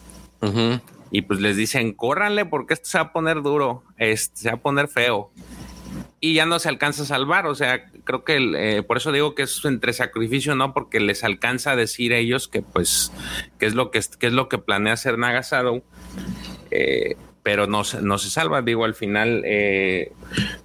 Y 1.11 1.21
pues 1.21 1.39
les 1.39 1.55
dicen, 1.57 1.93
córranle 1.93 2.45
porque 2.45 2.73
esto 2.73 2.89
se 2.89 2.97
va 2.97 3.03
a 3.05 3.13
poner 3.13 3.43
duro, 3.43 3.83
este, 3.97 4.37
se 4.41 4.49
va 4.49 4.55
a 4.55 4.61
poner 4.61 4.87
feo. 4.87 5.29
Y 6.19 6.33
ya 6.33 6.47
no 6.47 6.57
se 6.57 6.69
alcanza 6.69 7.03
a 7.03 7.05
salvar, 7.05 7.45
o 7.45 7.53
sea, 7.53 7.85
creo 8.03 8.23
que 8.23 8.37
eh, 8.57 8.81
por 8.83 8.97
eso 8.97 9.11
digo 9.11 9.35
que 9.35 9.43
es 9.43 9.63
entre 9.63 9.93
sacrificio, 9.93 10.55
¿no? 10.55 10.73
Porque 10.73 10.99
les 10.99 11.23
alcanza 11.23 11.71
a 11.71 11.75
decir 11.75 12.13
a 12.13 12.17
ellos 12.17 12.47
que 12.47 12.63
pues, 12.63 13.11
qué 13.59 13.67
es 13.67 13.75
lo 13.75 13.91
que, 13.91 14.01
qué 14.17 14.27
es 14.27 14.33
lo 14.33 14.49
que 14.49 14.57
planea 14.57 14.93
hacer 14.93 15.19
Nagasado. 15.19 15.83
Eh, 16.71 17.15
pero 17.43 17.67
no, 17.67 17.83
no 18.01 18.17
se 18.17 18.29
salva. 18.29 18.61
Digo, 18.61 18.85
al 18.85 18.95
final. 18.95 19.43
Eh, 19.45 20.11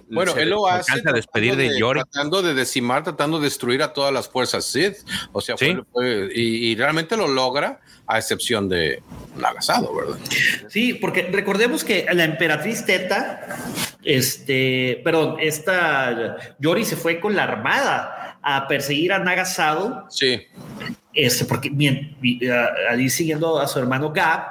bueno, 0.09 0.35
él 0.35 0.49
lo 0.49 0.67
hace. 0.67 1.01
despedir 1.13 1.55
de, 1.55 1.77
Tratando 1.77 2.41
de 2.41 2.53
decimar, 2.53 3.03
tratando 3.03 3.39
de 3.39 3.45
destruir 3.45 3.81
a 3.81 3.93
todas 3.93 4.13
las 4.13 4.29
fuerzas 4.29 4.65
Sith. 4.65 4.97
O 5.31 5.41
sea, 5.41 5.55
y, 6.33 6.75
realmente 6.75 7.17
lo 7.17 7.27
logra, 7.27 7.79
a 8.07 8.17
excepción 8.17 8.69
de 8.69 9.01
Nagasado, 9.35 9.95
¿verdad? 9.95 10.17
Sí, 10.69 10.93
porque 10.93 11.23
recordemos 11.31 11.83
que 11.83 12.05
la 12.11 12.23
emperatriz 12.23 12.85
Teta, 12.85 13.57
este, 14.03 15.01
perdón, 15.03 15.37
esta 15.39 16.37
Yori 16.59 16.85
se 16.85 16.95
fue 16.95 17.19
con 17.19 17.35
la 17.35 17.43
armada 17.43 18.39
a 18.41 18.67
perseguir 18.67 19.13
a 19.13 19.19
Nagasado. 19.19 20.05
Sí 20.09 20.47
este, 21.15 21.45
porque 21.45 21.71
allí 22.89 23.09
siguiendo 23.09 23.59
a 23.59 23.67
su 23.67 23.79
hermano 23.79 24.11
Gab, 24.11 24.41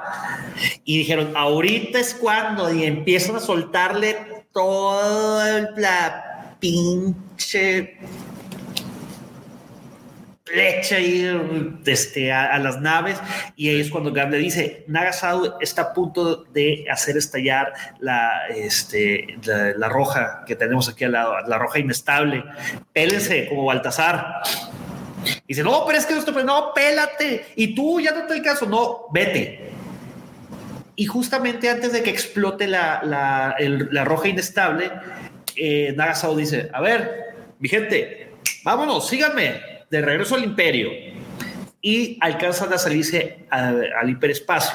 y 0.83 0.97
dijeron, 0.99 1.33
ahorita 1.35 1.99
es 1.99 2.13
cuando, 2.15 2.73
y 2.73 2.83
empiezan 2.83 3.35
a 3.35 3.39
soltarle 3.39 4.17
toda 4.51 5.71
la 5.77 6.55
pinche 6.59 7.97
leche 10.53 10.95
ahí 10.95 11.81
este, 11.85 12.31
a, 12.31 12.57
las 12.59 12.79
naves 12.79 13.19
y 13.55 13.69
ahí 13.69 13.81
es 13.81 13.89
cuando 13.89 14.13
Gab 14.13 14.29
le 14.29 14.37
dice 14.37 14.85
Nagasau 14.87 15.57
está 15.59 15.81
a 15.81 15.93
punto 15.93 16.43
de 16.45 16.85
hacer 16.89 17.17
estallar 17.17 17.73
la, 17.99 18.47
este, 18.55 19.37
la, 19.43 19.89
roja 19.89 20.43
que 20.45 20.55
tenemos 20.55 20.87
aquí 20.87 21.03
al 21.03 21.13
lado, 21.13 21.35
la 21.47 21.57
roja 21.57 21.79
inestable. 21.79 22.43
Pélense 22.93 23.49
como 23.49 23.65
Baltasar 23.65 24.43
dice, 25.47 25.63
no, 25.63 25.83
pero 25.85 25.97
es 25.97 26.05
que 26.05 26.13
nuestro, 26.13 26.43
no, 26.43 26.73
pélate. 26.73 27.45
Y 27.55 27.75
tú 27.75 27.99
ya 27.99 28.11
no 28.11 28.25
te 28.25 28.35
el 28.35 28.41
caso, 28.41 28.65
no, 28.65 29.07
vete. 29.11 29.71
Y 30.95 31.05
justamente 31.05 31.69
antes 31.69 31.91
de 31.91 32.03
que 32.03 32.09
explote 32.09 32.67
la, 32.67 33.01
la, 33.03 33.55
la 33.59 34.05
roja 34.05 34.29
inestable, 34.29 34.91
eh, 35.55 35.93
Nagasao 35.95 36.35
dice, 36.35 36.69
a 36.73 36.81
ver, 36.81 37.35
mi 37.59 37.69
gente, 37.69 38.31
vámonos, 38.63 39.07
síganme, 39.07 39.61
de 39.89 40.01
regreso 40.01 40.35
al 40.35 40.43
imperio. 40.43 40.89
Y 41.81 42.17
alcanzan 42.21 42.73
a 42.73 42.77
salirse 42.77 43.45
al 43.49 44.09
hiperespacio. 44.09 44.73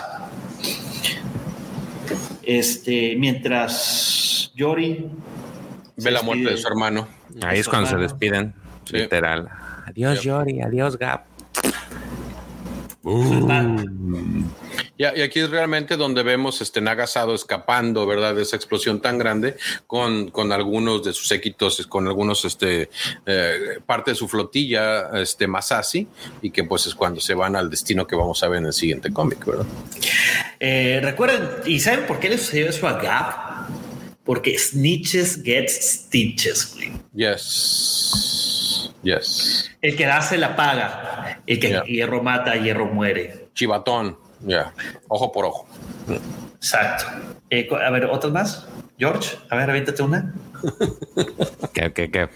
Este, 2.43 3.17
mientras 3.17 4.53
Yori 4.55 5.11
ve 5.97 6.11
la 6.11 6.23
muerte 6.23 6.51
de 6.51 6.57
su 6.57 6.69
hermano. 6.69 7.09
Ahí 7.43 7.59
es 7.59 7.69
cuando 7.69 7.89
se 7.89 7.97
despiden, 7.97 8.55
literal. 8.91 9.49
Adiós, 9.91 10.23
Yori. 10.23 10.63
Adiós, 10.63 10.97
Gap. 10.97 11.25
y, 14.97 15.05
aquí 15.05 15.41
es 15.41 15.51
realmente 15.51 15.97
donde 15.97 16.23
vemos 16.23 16.61
este 16.61 16.81
Nagasado 16.81 17.35
escapando, 17.35 18.07
¿verdad? 18.07 18.35
De 18.35 18.43
esa 18.43 18.57
explosión 18.57 19.01
tan 19.01 19.19
grande 19.19 19.57
con, 19.87 20.31
con 20.31 20.53
algunos 20.53 21.03
de 21.03 21.13
sus 21.13 21.27
séquitos, 21.27 21.87
con 21.89 22.07
algunos, 22.07 22.45
este, 22.45 22.91
eh, 23.27 23.79
parte 23.85 24.13
de 24.13 24.15
su 24.15 24.29
flotilla, 24.29 25.11
este, 25.21 25.47
Masasi, 25.47 26.07
y 26.43 26.51
que 26.51 26.63
pues 26.65 26.87
es 26.87 26.95
cuando 26.95 27.21
se 27.21 27.35
van 27.35 27.57
al 27.57 27.69
destino 27.69 28.07
que 28.07 28.15
vamos 28.15 28.43
a 28.43 28.49
ver 28.49 28.59
en 28.59 28.67
el 28.67 28.73
siguiente 28.73 29.13
cómic, 29.13 29.45
¿verdad? 29.45 29.67
Eh, 30.61 31.01
recuerden, 31.03 31.49
¿y 31.65 31.81
saben 31.81 32.07
por 32.07 32.21
qué 32.21 32.29
le 32.29 32.39
sucedió 32.39 32.69
eso 32.69 32.87
a 32.87 32.93
Gap? 33.01 33.50
Porque 34.31 34.57
snitches 34.57 35.43
get 35.43 35.69
stitches, 35.69 36.77
Yes. 37.13 38.93
Yes. 39.03 39.69
El 39.83 39.97
que 39.97 40.07
hace 40.07 40.39
la 40.39 40.55
paga. 40.55 41.43
El 41.49 41.59
que 41.59 41.83
hierro 41.89 42.23
mata, 42.23 42.55
hierro 42.55 42.87
muere. 42.87 43.49
Chivatón. 43.55 44.17
Ya. 44.47 44.73
Ojo 45.09 45.33
por 45.33 45.47
ojo. 45.47 45.69
Exacto. 46.55 47.07
Eh, 47.51 47.69
a 47.73 47.91
ver, 47.91 48.05
¿otras 48.05 48.33
más? 48.33 48.69
George, 49.01 49.37
a 49.51 49.57
ver, 49.57 49.69
aviéntate 49.69 50.01
una. 50.01 50.33
¿Qué, 51.75 51.93
qué, 51.93 52.09
qué? 52.13 52.29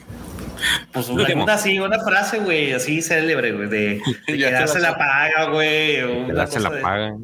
Pues 0.92 1.08
una, 1.08 1.54
así, 1.54 1.78
una 1.78 2.00
frase, 2.00 2.40
güey, 2.40 2.72
así 2.72 3.02
célebre, 3.02 3.52
güey, 3.52 3.68
de, 3.68 4.02
que 4.26 4.46
hace 4.48 4.80
la 4.80 4.98
paga, 4.98 5.44
güey. 5.44 6.26
Que 6.26 6.40
hace 6.40 6.58
la 6.58 6.70
paga. 6.70 7.14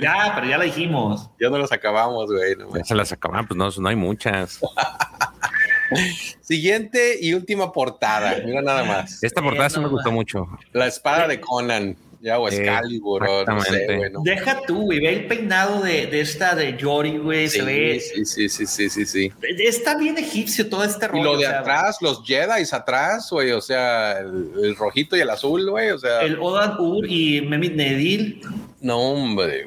Ya, 0.00 0.32
pero 0.34 0.46
ya 0.46 0.58
la 0.58 0.64
dijimos. 0.64 1.30
Ya 1.40 1.50
no 1.50 1.58
las 1.58 1.72
acabamos, 1.72 2.30
güey. 2.30 2.56
ya 2.74 2.84
se 2.84 2.94
las 2.94 3.12
acabamos, 3.12 3.46
pues 3.48 3.58
no, 3.58 3.82
no 3.82 3.88
hay 3.88 3.96
muchas. 3.96 4.60
Siguiente 6.40 7.18
y 7.20 7.34
última 7.34 7.72
portada. 7.72 8.36
Mira 8.44 8.62
nada 8.62 8.84
más. 8.84 9.22
Esta 9.22 9.42
portada 9.42 9.70
sí 9.70 9.80
me 9.80 9.88
gustó 9.88 10.10
mucho. 10.10 10.46
La 10.72 10.86
espada 10.86 11.26
de 11.26 11.40
Conan. 11.40 11.96
Ya, 12.22 12.38
o 12.38 12.48
Excalibur, 12.48 13.26
no 13.48 13.60
sé, 13.62 14.12
Deja 14.22 14.60
tú, 14.66 14.82
güey. 14.82 15.00
Ve 15.00 15.08
el 15.08 15.26
peinado 15.26 15.80
de, 15.80 16.06
de 16.06 16.20
esta 16.20 16.54
de 16.54 16.76
Yori, 16.76 17.16
güey. 17.16 17.48
Sí, 17.48 17.58
se 17.58 17.64
ve. 17.64 18.00
Sí, 18.00 18.24
sí, 18.26 18.48
sí, 18.50 18.66
sí, 18.66 18.90
sí, 18.90 19.06
sí. 19.06 19.32
Está 19.58 19.96
bien 19.96 20.18
egipcio 20.18 20.68
todo 20.68 20.84
este 20.84 21.08
rollo. 21.08 21.20
Y 21.20 21.24
lo 21.24 21.38
de 21.38 21.46
atrás, 21.46 21.96
los 22.02 22.22
Jedi 22.22 22.62
atrás, 22.70 23.28
güey. 23.30 23.52
O 23.52 23.62
sea, 23.62 24.18
el, 24.18 24.76
rojito 24.76 25.16
y 25.16 25.20
el 25.20 25.30
azul, 25.30 25.70
güey. 25.70 25.92
O 25.92 25.98
sea. 25.98 26.20
El 26.20 26.38
Odan 26.38 26.78
Ur 26.78 27.06
y 27.08 27.40
Memit 27.40 27.74
Nedil. 27.74 28.42
No, 28.82 28.98
hombre. 28.98 29.66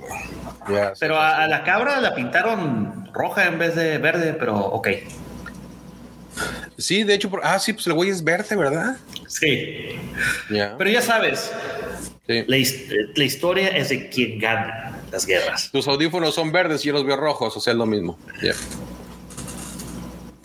Ya, 0.69 0.93
pero 0.99 1.19
a, 1.19 1.47
la 1.47 1.63
cabra 1.63 1.99
la 2.01 2.13
pintaron 2.13 3.09
roja 3.13 3.47
en 3.47 3.57
vez 3.57 3.75
de 3.75 3.97
verde, 3.97 4.33
pero 4.33 4.55
ok. 4.57 4.89
Sí, 6.77 7.03
de 7.03 7.15
hecho, 7.15 7.31
ah, 7.41 7.57
sí, 7.57 7.73
pues 7.73 7.87
el 7.87 7.93
güey 7.93 8.09
es 8.09 8.23
verde, 8.23 8.55
¿verdad? 8.55 8.97
Sí. 9.27 9.99
Pero 10.49 10.89
ya 10.89 11.01
sabes, 11.01 11.51
la, 12.27 12.57
historia 12.57 13.69
es 13.69 13.89
de 13.89 14.09
quien 14.09 14.39
gana 14.39 14.97
las 15.11 15.25
guerras. 15.25 15.69
Tus 15.71 15.87
audífonos 15.87 16.33
son 16.33 16.51
verdes 16.51 16.83
y 16.83 16.87
yo 16.87 16.93
los 16.93 17.05
veo 17.05 17.17
rojos, 17.17 17.55
o 17.57 17.59
sea, 17.59 17.73
es 17.73 17.77
lo 17.77 17.85
mismo. 17.85 18.17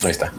Ahí 0.01 0.11
está. 0.11 0.33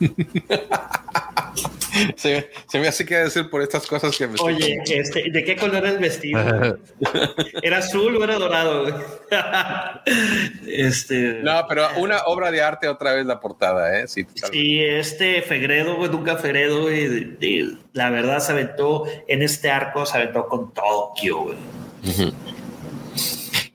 se, 2.16 2.50
me 2.74 2.88
hace 2.88 3.04
que 3.04 3.16
decir 3.16 3.48
por 3.50 3.62
estas 3.62 3.86
cosas 3.86 4.16
que 4.16 4.26
me 4.26 4.34
Oye, 4.40 4.78
este, 4.86 5.30
¿de 5.30 5.44
qué 5.44 5.56
color 5.56 5.84
es 5.86 5.92
el 5.92 5.98
vestido? 5.98 6.40
¿Era 7.62 7.78
azul 7.78 8.16
o 8.16 8.24
era 8.24 8.38
dorado? 8.38 8.86
este, 10.66 11.40
no, 11.42 11.66
pero 11.68 11.86
una 11.96 12.22
obra 12.24 12.50
de 12.50 12.62
arte 12.62 12.88
otra 12.88 13.14
vez 13.14 13.26
la 13.26 13.40
portada, 13.40 13.98
¿eh? 14.00 14.08
Sí, 14.08 14.26
este 14.82 15.42
Fegredo, 15.42 15.96
nunca 16.08 16.36
Fegredo, 16.36 16.88
la 17.92 18.10
verdad 18.10 18.40
se 18.40 18.52
aventó 18.52 19.04
en 19.28 19.42
este 19.42 19.70
arco, 19.70 20.06
se 20.06 20.16
aventó 20.16 20.46
con 20.46 20.72
Tokio, 20.72 21.54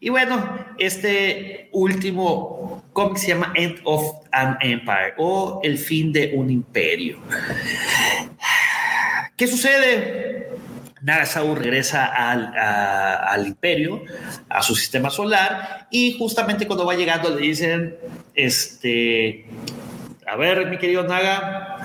Y 0.02 0.10
bueno, 0.10 0.66
este 0.78 1.70
último 1.74 2.84
cómic 2.94 3.18
se 3.18 3.28
llama 3.30 3.52
End 3.56 3.82
of 3.84 4.14
an 4.32 4.58
Empire 4.62 5.14
o 5.18 5.60
El 5.64 5.78
fin 5.78 6.14
de 6.14 6.32
un 6.36 6.50
imperio. 6.50 7.20
¿Qué 9.36 9.48
sucede? 9.48 10.50
Nagasawa 11.02 11.56
regresa 11.56 12.06
al, 12.06 12.54
al, 12.56 13.48
imperio, 13.48 14.04
a 14.50 14.62
su 14.62 14.76
sistema 14.76 15.10
solar, 15.10 15.88
y 15.90 16.18
justamente 16.18 16.68
cuando 16.68 16.86
va 16.86 16.94
llegando 16.94 17.34
le 17.34 17.42
dicen, 17.42 17.96
este, 18.36 19.46
a 20.28 20.36
ver, 20.36 20.68
mi 20.68 20.78
querido 20.78 21.04
Naga, 21.04 21.78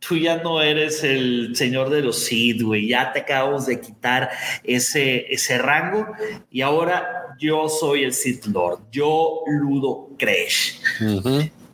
tú 0.00 0.16
ya 0.16 0.38
no 0.38 0.60
eres 0.60 1.04
el 1.04 1.54
señor 1.54 1.90
de 1.90 2.00
los 2.02 2.24
Sith, 2.24 2.62
güey, 2.62 2.88
ya 2.88 3.12
te 3.12 3.20
acabamos 3.20 3.66
de 3.66 3.80
quitar 3.80 4.30
ese, 4.64 5.26
ese 5.32 5.58
rango, 5.58 6.06
y 6.50 6.62
ahora 6.62 7.36
yo 7.38 7.68
soy 7.68 8.04
el 8.04 8.12
Sith 8.12 8.46
Lord, 8.46 8.80
yo 8.90 9.42
Ludo 9.46 10.08
Crash. 10.18 10.80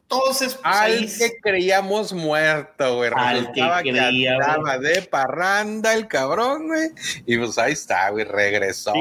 Entonces, 0.09 0.55
pues, 0.55 0.65
al 0.65 1.07
que 1.19 1.37
creíamos 1.43 2.13
muerto, 2.13 2.97
güey. 2.97 3.11
Al 3.13 3.51
que 3.51 3.61
creía, 3.83 4.39
de 4.81 5.03
parranda 5.03 5.95
el 5.95 6.07
cabrón, 6.07 6.69
güey. 6.69 6.91
Y 7.27 7.37
pues 7.37 7.59
ahí 7.59 7.73
está, 7.73 8.11
güey, 8.11 8.25
regresó. 8.25 8.93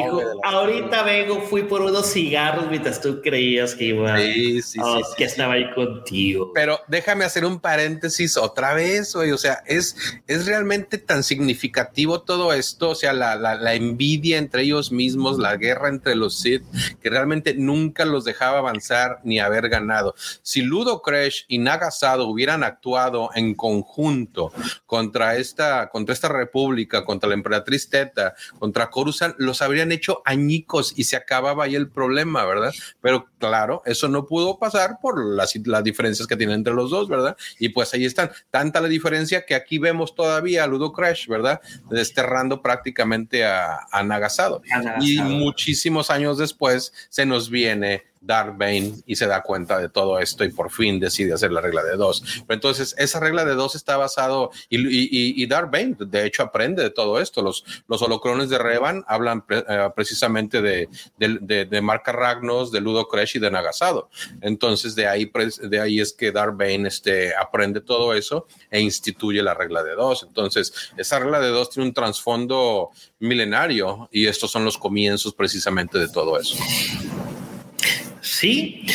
ahorita 0.44 1.04
vengo, 1.04 1.42
fui 1.42 1.62
por 1.64 1.82
unos 1.82 2.12
cigarros 2.12 2.70
mientras 2.72 3.00
tú 3.02 3.22
creías 3.22 3.76
que 3.76 3.86
iba. 3.86 4.18
Sí, 4.18 4.64
sí, 4.64 4.80
sí, 4.80 5.02
Que 5.16 5.26
estaba 5.26 5.54
ahí 5.54 5.72
contigo. 5.76 6.52
Pero 6.56 6.80
déjame 6.88 7.24
hacer 7.24 7.46
un 7.46 7.60
paréntesis 7.60 8.36
otra 8.36 8.74
vez, 8.74 9.14
güey. 9.14 9.32
O 9.32 9.38
sea, 9.38 9.62
es, 9.68 9.96
es 10.26 10.48
realmente 10.48 10.98
tan 10.98 11.22
significativo 11.24 12.22
todo 12.22 12.52
esto. 12.52 12.90
O 12.90 12.96
sea, 12.96 13.14
la, 13.14 13.36
la, 13.36 13.54
la 13.54 13.76
envidia 13.76 14.40
entre 14.40 14.64
ellos 14.64 14.92
mismos, 14.92 15.38
la 15.38 15.56
guerra 15.56 15.90
entre 15.90 16.16
los 16.16 16.40
Sith, 16.40 16.64
que 17.00 17.12
realmente 17.12 17.54
nunca 17.54 18.06
los 18.06 18.26
dejaba 18.26 18.58
avanzar 18.58 19.20
ni 19.24 19.40
haber 19.40 19.70
ganado. 19.70 20.16
Si 20.42 20.64
Ludo 20.64 20.95
Crash 21.02 21.44
y 21.48 21.58
Nagasado 21.58 22.28
hubieran 22.28 22.64
actuado 22.64 23.30
en 23.36 23.56
conjunto 23.56 24.52
contra 24.86 25.38
esta, 25.38 25.90
contra 25.90 26.14
esta 26.14 26.30
república, 26.30 27.06
contra 27.06 27.30
la 27.30 27.36
emperatriz 27.36 27.90
Teta, 27.90 28.36
contra 28.60 28.90
Coruscant, 28.90 29.36
los 29.38 29.62
habrían 29.62 29.92
hecho 29.92 30.22
añicos 30.26 30.94
y 30.96 31.06
se 31.06 31.16
acababa 31.16 31.66
ahí 31.66 31.76
el 31.76 31.90
problema, 31.90 32.46
¿verdad? 32.46 32.74
Pero 33.02 33.28
claro, 33.40 33.82
eso 33.86 34.08
no 34.08 34.26
pudo 34.26 34.60
pasar 34.60 34.98
por 35.02 35.24
las, 35.24 35.56
las 35.66 35.84
diferencias 35.84 36.28
que 36.28 36.36
tienen 36.36 36.58
entre 36.58 36.74
los 36.74 36.92
dos, 36.92 37.08
¿verdad? 37.08 37.36
Y 37.60 37.70
pues 37.70 37.94
ahí 37.94 38.06
están. 38.06 38.32
Tanta 38.52 38.82
la 38.82 38.88
diferencia 38.88 39.46
que 39.46 39.56
aquí 39.56 39.78
vemos 39.78 40.16
todavía 40.16 40.64
a 40.64 40.68
Ludo 40.68 40.92
Crash, 40.94 41.28
¿verdad? 41.28 41.62
Desterrando 41.90 42.62
prácticamente 42.62 43.46
a, 43.46 43.80
a 43.92 44.04
Nagasado. 44.04 44.62
Y 45.02 45.20
muchísimos 45.22 46.10
años 46.10 46.38
después 46.38 46.94
se 47.10 47.26
nos 47.26 47.50
viene 47.50 48.04
Darth 48.26 48.58
Bane 48.58 48.94
y 49.06 49.16
se 49.16 49.28
da 49.28 49.42
cuenta 49.42 49.78
de 49.80 49.90
todo 49.90 50.20
esto 50.20 50.44
y 50.44 50.50
por 50.50 50.72
fin 50.72 51.00
decide 51.00 51.34
hacer 51.34 51.52
la 51.52 51.62
regla 51.62 51.84
de 51.84 51.96
dos. 51.96 52.24
Pero 52.48 52.56
entonces 52.56 52.96
esa 52.98 53.20
regla 53.20 53.46
de 53.46 53.56
dos 53.56 53.76
está 53.76 53.98
basado 53.98 54.52
y, 54.70 54.78
y, 54.78 55.44
y 55.44 55.46
de 55.46 56.26
hecho 56.26 56.44
aprende 56.44 56.84
de 56.84 56.90
todo 56.90 57.20
esto. 57.20 57.42
Los, 57.42 57.64
los 57.88 58.02
holocrones 58.02 58.50
de 58.50 58.58
Revan 58.58 59.04
hablan 59.08 59.44
eh, 59.50 59.90
precisamente 59.96 60.62
de, 60.62 60.90
de, 61.18 61.66
de, 61.66 61.82
Marca 61.82 62.12
Ragnos, 62.12 62.72
de 62.72 62.82
Ludo 62.82 63.08
Crash 63.08 63.38
y 63.38 63.40
de 63.40 63.52
Nagasado. 63.52 64.10
Entonces 64.42 64.96
de 64.96 65.08
ahí, 65.08 65.32
de 65.62 65.80
ahí 65.80 66.00
es 66.00 66.14
que 66.14 66.32
Darth 66.32 66.58
Bane 66.58 66.88
este, 66.88 67.36
aprende 67.36 67.82
todo 67.82 68.14
eso 68.14 68.48
e 68.72 68.80
instituye 68.80 69.42
la 69.44 69.54
regla 69.54 69.84
de 69.84 69.96
dos. 69.96 70.24
Entonces 70.24 70.74
esa 70.98 71.20
regla 71.20 71.40
de 71.40 71.50
dos 71.50 71.70
tiene 71.70 71.88
un 71.88 71.94
trasfondo 71.94 72.90
milenario 73.20 74.10
y 74.12 74.28
estos 74.28 74.52
son 74.52 74.66
los 74.66 74.78
comienzos 74.78 75.34
precisamente 75.34 76.00
de 76.00 76.10
todo 76.10 76.40
eso. 76.40 76.56
Sí, 78.38 78.86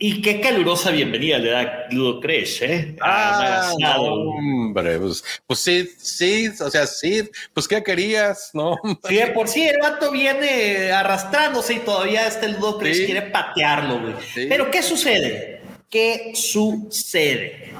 y 0.00 0.20
qué 0.22 0.40
calurosa 0.40 0.90
bienvenida 0.90 1.38
le 1.38 1.50
da 1.50 1.86
Ludo 1.92 2.18
Crash, 2.18 2.62
¿eh? 2.64 2.96
Ah, 3.00 3.72
hombre, 3.96 4.98
pues, 4.98 5.22
pues, 5.46 5.60
sí, 5.60 5.88
sí, 5.98 6.48
o 6.60 6.68
sea, 6.68 6.84
sí, 6.84 7.22
pues 7.54 7.68
¿qué 7.68 7.80
querías? 7.84 8.50
No, 8.54 8.76
sí, 9.08 9.20
por 9.32 9.46
sí 9.46 9.62
el 9.68 9.78
vato 9.80 10.10
viene 10.10 10.90
arrastrándose 10.90 11.74
y 11.74 11.78
todavía 11.78 12.26
este 12.26 12.48
Ludo 12.48 12.76
Crash 12.76 13.04
quiere 13.04 13.22
patearlo, 13.22 14.00
güey. 14.00 14.14
Pero 14.48 14.68
¿qué 14.68 14.82
sucede? 14.82 15.60
¿Qué 15.88 16.32
sucede? 16.34 17.72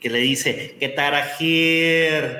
Que 0.00 0.08
le 0.08 0.18
dice, 0.20 0.76
¿qué 0.80 0.88
tarajir? 0.88 2.38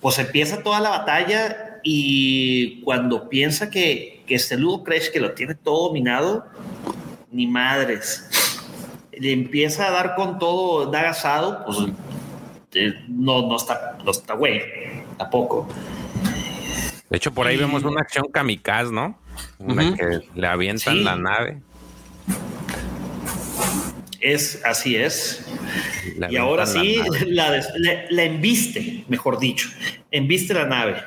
Pues 0.00 0.18
empieza 0.18 0.64
toda 0.64 0.80
la 0.80 0.90
batalla 0.90 1.69
y 1.82 2.80
cuando 2.82 3.28
piensa 3.28 3.70
que 3.70 4.20
que 4.30 4.36
este 4.36 4.56
Ludo 4.56 4.84
crees 4.84 5.10
que 5.10 5.18
lo 5.18 5.32
tiene 5.32 5.56
todo 5.56 5.88
dominado, 5.88 6.46
ni 7.32 7.48
madres. 7.48 8.30
Le 9.10 9.32
empieza 9.32 9.88
a 9.88 9.90
dar 9.90 10.14
con 10.14 10.38
todo, 10.38 10.88
da 10.88 11.10
asado, 11.10 11.64
pues 11.66 11.78
eh, 12.74 12.94
no, 13.08 13.48
no 13.48 13.56
está, 13.56 13.98
no 14.04 14.12
está 14.12 14.34
güey, 14.34 14.62
tampoco. 15.18 15.66
De 17.08 17.16
hecho, 17.16 17.34
por 17.34 17.48
ahí 17.48 17.56
vemos 17.56 17.82
una 17.82 18.02
acción 18.02 18.26
kamikaze, 18.32 18.92
¿no? 18.92 19.18
Una 19.58 19.96
que 19.96 20.20
le 20.32 20.46
avientan 20.46 21.02
la 21.02 21.16
nave. 21.16 21.60
Es, 24.20 24.60
así 24.64 24.96
es. 24.96 25.44
y 26.28 26.36
ahora 26.36 26.66
sí, 26.66 27.00
la, 27.26 27.64
la, 28.10 28.22
embiste, 28.22 29.04
mejor 29.08 29.38
dicho. 29.38 29.68
Embiste 30.10 30.54
la 30.54 30.66
nave. 30.66 31.02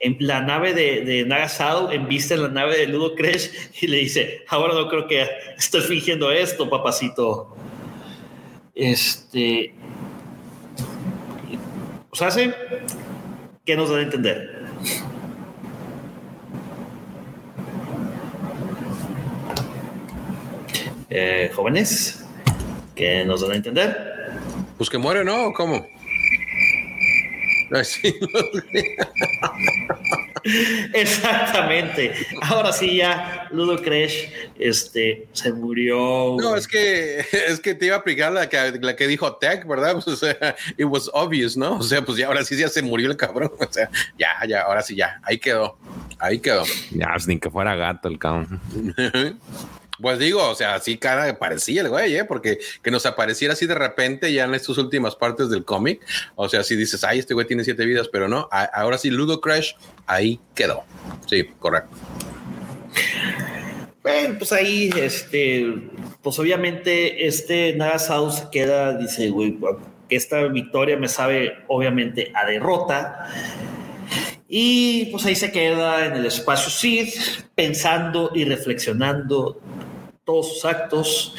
En 0.00 0.16
la 0.20 0.40
nave 0.42 0.74
de, 0.74 1.04
de 1.04 1.24
Nagasado 1.24 1.90
embiste 1.90 2.34
en 2.34 2.42
la 2.42 2.48
nave 2.48 2.76
de 2.76 2.86
Ludo 2.86 3.14
Crash 3.14 3.48
y 3.80 3.86
le 3.86 3.98
dice, 3.98 4.44
ahora 4.48 4.74
no 4.74 4.88
creo 4.88 5.06
que 5.08 5.26
estoy 5.56 5.80
fingiendo 5.82 6.30
esto, 6.30 6.68
papacito. 6.68 7.56
Este... 8.74 9.74
O 12.10 12.16
sea, 12.16 12.30
¿sí? 12.30 12.50
¿qué 13.64 13.76
nos 13.76 13.90
da 13.90 13.96
a 13.96 14.02
entender? 14.02 14.64
Eh, 21.16 21.48
jóvenes, 21.54 22.24
¿qué 22.96 23.24
nos 23.24 23.40
dan 23.40 23.52
a 23.52 23.54
entender? 23.54 23.96
Pues 24.76 24.90
que 24.90 24.98
muere, 24.98 25.24
¿no? 25.24 25.52
¿Cómo? 25.52 25.86
Exactamente. 30.92 32.12
Ahora 32.42 32.72
sí 32.72 32.96
ya 32.96 33.46
Ludo 33.52 33.80
Crash 33.80 34.24
este, 34.58 35.28
se 35.32 35.52
murió. 35.52 36.36
No, 36.40 36.56
es 36.56 36.66
que 36.66 37.20
es 37.48 37.60
que 37.60 37.76
te 37.76 37.86
iba 37.86 37.94
a 37.94 38.00
aplicar 38.00 38.32
la 38.32 38.48
que, 38.48 38.72
la 38.80 38.96
que 38.96 39.06
dijo 39.06 39.36
Tech, 39.36 39.64
¿verdad? 39.68 39.92
Pues, 39.94 40.08
o 40.08 40.16
sea, 40.16 40.56
it 40.76 40.84
was 40.84 41.08
obvious, 41.14 41.56
¿no? 41.56 41.76
O 41.76 41.82
sea, 41.84 42.04
pues 42.04 42.18
ya 42.18 42.26
ahora 42.26 42.42
sí 42.44 42.56
ya 42.56 42.68
se 42.68 42.82
murió 42.82 43.08
el 43.08 43.16
cabrón. 43.16 43.52
O 43.60 43.72
sea, 43.72 43.88
ya, 44.18 44.30
ya, 44.48 44.62
ahora 44.62 44.82
sí 44.82 44.96
ya. 44.96 45.20
Ahí 45.22 45.38
quedó. 45.38 45.78
Ahí 46.18 46.40
quedó. 46.40 46.64
Ya, 46.90 47.10
pues, 47.12 47.28
ni 47.28 47.38
que 47.38 47.50
fuera 47.50 47.76
gato 47.76 48.08
el 48.08 48.18
cabrón. 48.18 48.60
Pues 50.00 50.18
digo, 50.18 50.48
o 50.48 50.54
sea, 50.54 50.74
así 50.74 50.98
cara 50.98 51.38
parecía 51.38 51.82
el 51.82 51.88
güey, 51.88 52.16
¿eh? 52.16 52.24
Porque 52.24 52.58
que 52.82 52.90
nos 52.90 53.06
apareciera 53.06 53.54
así 53.54 53.66
de 53.66 53.74
repente 53.74 54.32
ya 54.32 54.44
en 54.44 54.54
estas 54.54 54.76
últimas 54.78 55.14
partes 55.14 55.50
del 55.50 55.64
cómic. 55.64 56.00
O 56.34 56.48
sea, 56.48 56.64
si 56.64 56.74
dices, 56.76 57.04
ay, 57.04 57.20
este 57.20 57.34
güey 57.34 57.46
tiene 57.46 57.64
siete 57.64 57.84
vidas, 57.84 58.08
pero 58.08 58.28
no. 58.28 58.48
ahora 58.50 58.98
sí, 58.98 59.10
Ludo 59.10 59.40
Crash, 59.40 59.72
ahí 60.06 60.40
quedó. 60.54 60.84
Sí, 61.26 61.44
correcto. 61.58 61.96
Bueno, 64.02 64.34
pues 64.38 64.52
ahí, 64.52 64.90
este, 64.96 65.66
pues 66.22 66.38
obviamente 66.38 67.26
este 67.26 67.74
Nagasau 67.74 68.30
se 68.30 68.50
queda, 68.50 68.98
dice, 68.98 69.30
güey, 69.30 69.58
esta 70.10 70.42
victoria 70.44 70.96
me 70.96 71.08
sabe 71.08 71.54
obviamente 71.68 72.30
a 72.34 72.44
derrota. 72.44 73.30
Y 74.46 75.06
pues 75.06 75.24
ahí 75.24 75.34
se 75.34 75.50
queda 75.50 76.06
en 76.06 76.16
el 76.16 76.26
espacio 76.26 76.70
Sith, 76.70 77.14
pensando 77.54 78.30
y 78.34 78.44
reflexionando 78.44 79.60
todos 80.24 80.54
sus 80.54 80.64
actos, 80.64 81.34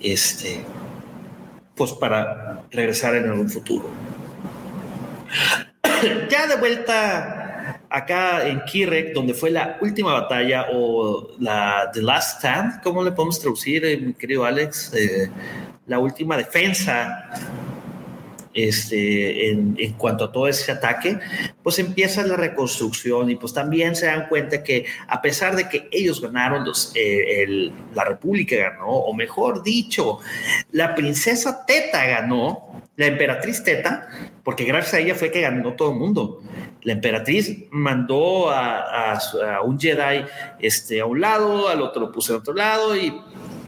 este, 0.00 0.64
pues 1.74 1.92
para 1.92 2.62
regresar 2.70 3.16
en 3.16 3.30
algún 3.30 3.50
futuro. 3.50 3.88
ya 6.30 6.46
de 6.46 6.56
vuelta 6.56 7.80
acá 7.90 8.46
en 8.46 8.60
Kirek, 8.64 9.12
donde 9.12 9.34
fue 9.34 9.50
la 9.50 9.78
última 9.80 10.12
batalla 10.12 10.66
o 10.72 11.30
la 11.38 11.90
The 11.92 12.02
Last 12.02 12.38
Stand, 12.38 12.82
¿cómo 12.82 13.02
le 13.02 13.12
podemos 13.12 13.40
traducir, 13.40 13.84
eh, 13.84 13.96
mi 13.96 14.14
querido 14.14 14.44
Alex? 14.44 14.94
Eh, 14.94 15.30
la 15.86 15.98
última 15.98 16.36
defensa 16.36 17.30
este, 18.58 19.50
en, 19.50 19.76
en, 19.78 19.92
cuanto 19.92 20.24
a 20.24 20.32
todo 20.32 20.48
ese 20.48 20.72
ataque, 20.72 21.20
pues 21.62 21.78
empieza 21.78 22.26
la 22.26 22.36
reconstrucción 22.36 23.30
y 23.30 23.36
pues 23.36 23.54
también 23.54 23.94
se 23.94 24.06
dan 24.06 24.26
cuenta 24.28 24.64
que 24.64 24.84
a 25.06 25.22
pesar 25.22 25.54
de 25.54 25.68
que 25.68 25.88
ellos 25.92 26.20
ganaron, 26.20 26.64
los, 26.64 26.90
eh, 26.96 27.44
el, 27.44 27.72
la 27.94 28.02
República 28.02 28.56
ganó, 28.56 28.88
o 28.88 29.14
mejor 29.14 29.62
dicho, 29.62 30.18
la 30.72 30.96
princesa 30.96 31.64
Teta 31.66 32.04
ganó, 32.04 32.82
la 32.96 33.06
emperatriz 33.06 33.62
Teta, 33.62 34.08
porque 34.42 34.64
gracias 34.64 34.94
a 34.94 34.98
ella 34.98 35.14
fue 35.14 35.30
que 35.30 35.40
ganó 35.40 35.74
todo 35.74 35.92
el 35.92 35.98
mundo. 35.98 36.42
La 36.82 36.94
emperatriz 36.94 37.66
mandó 37.70 38.50
a, 38.50 39.12
a, 39.12 39.18
a 39.56 39.62
un 39.62 39.78
Jedi 39.78 40.24
este, 40.58 41.00
a 41.00 41.06
un 41.06 41.20
lado, 41.20 41.68
al 41.68 41.80
otro 41.80 42.00
lo 42.00 42.10
puso 42.10 42.34
a 42.34 42.38
otro 42.38 42.54
lado 42.54 42.96
y 42.96 43.14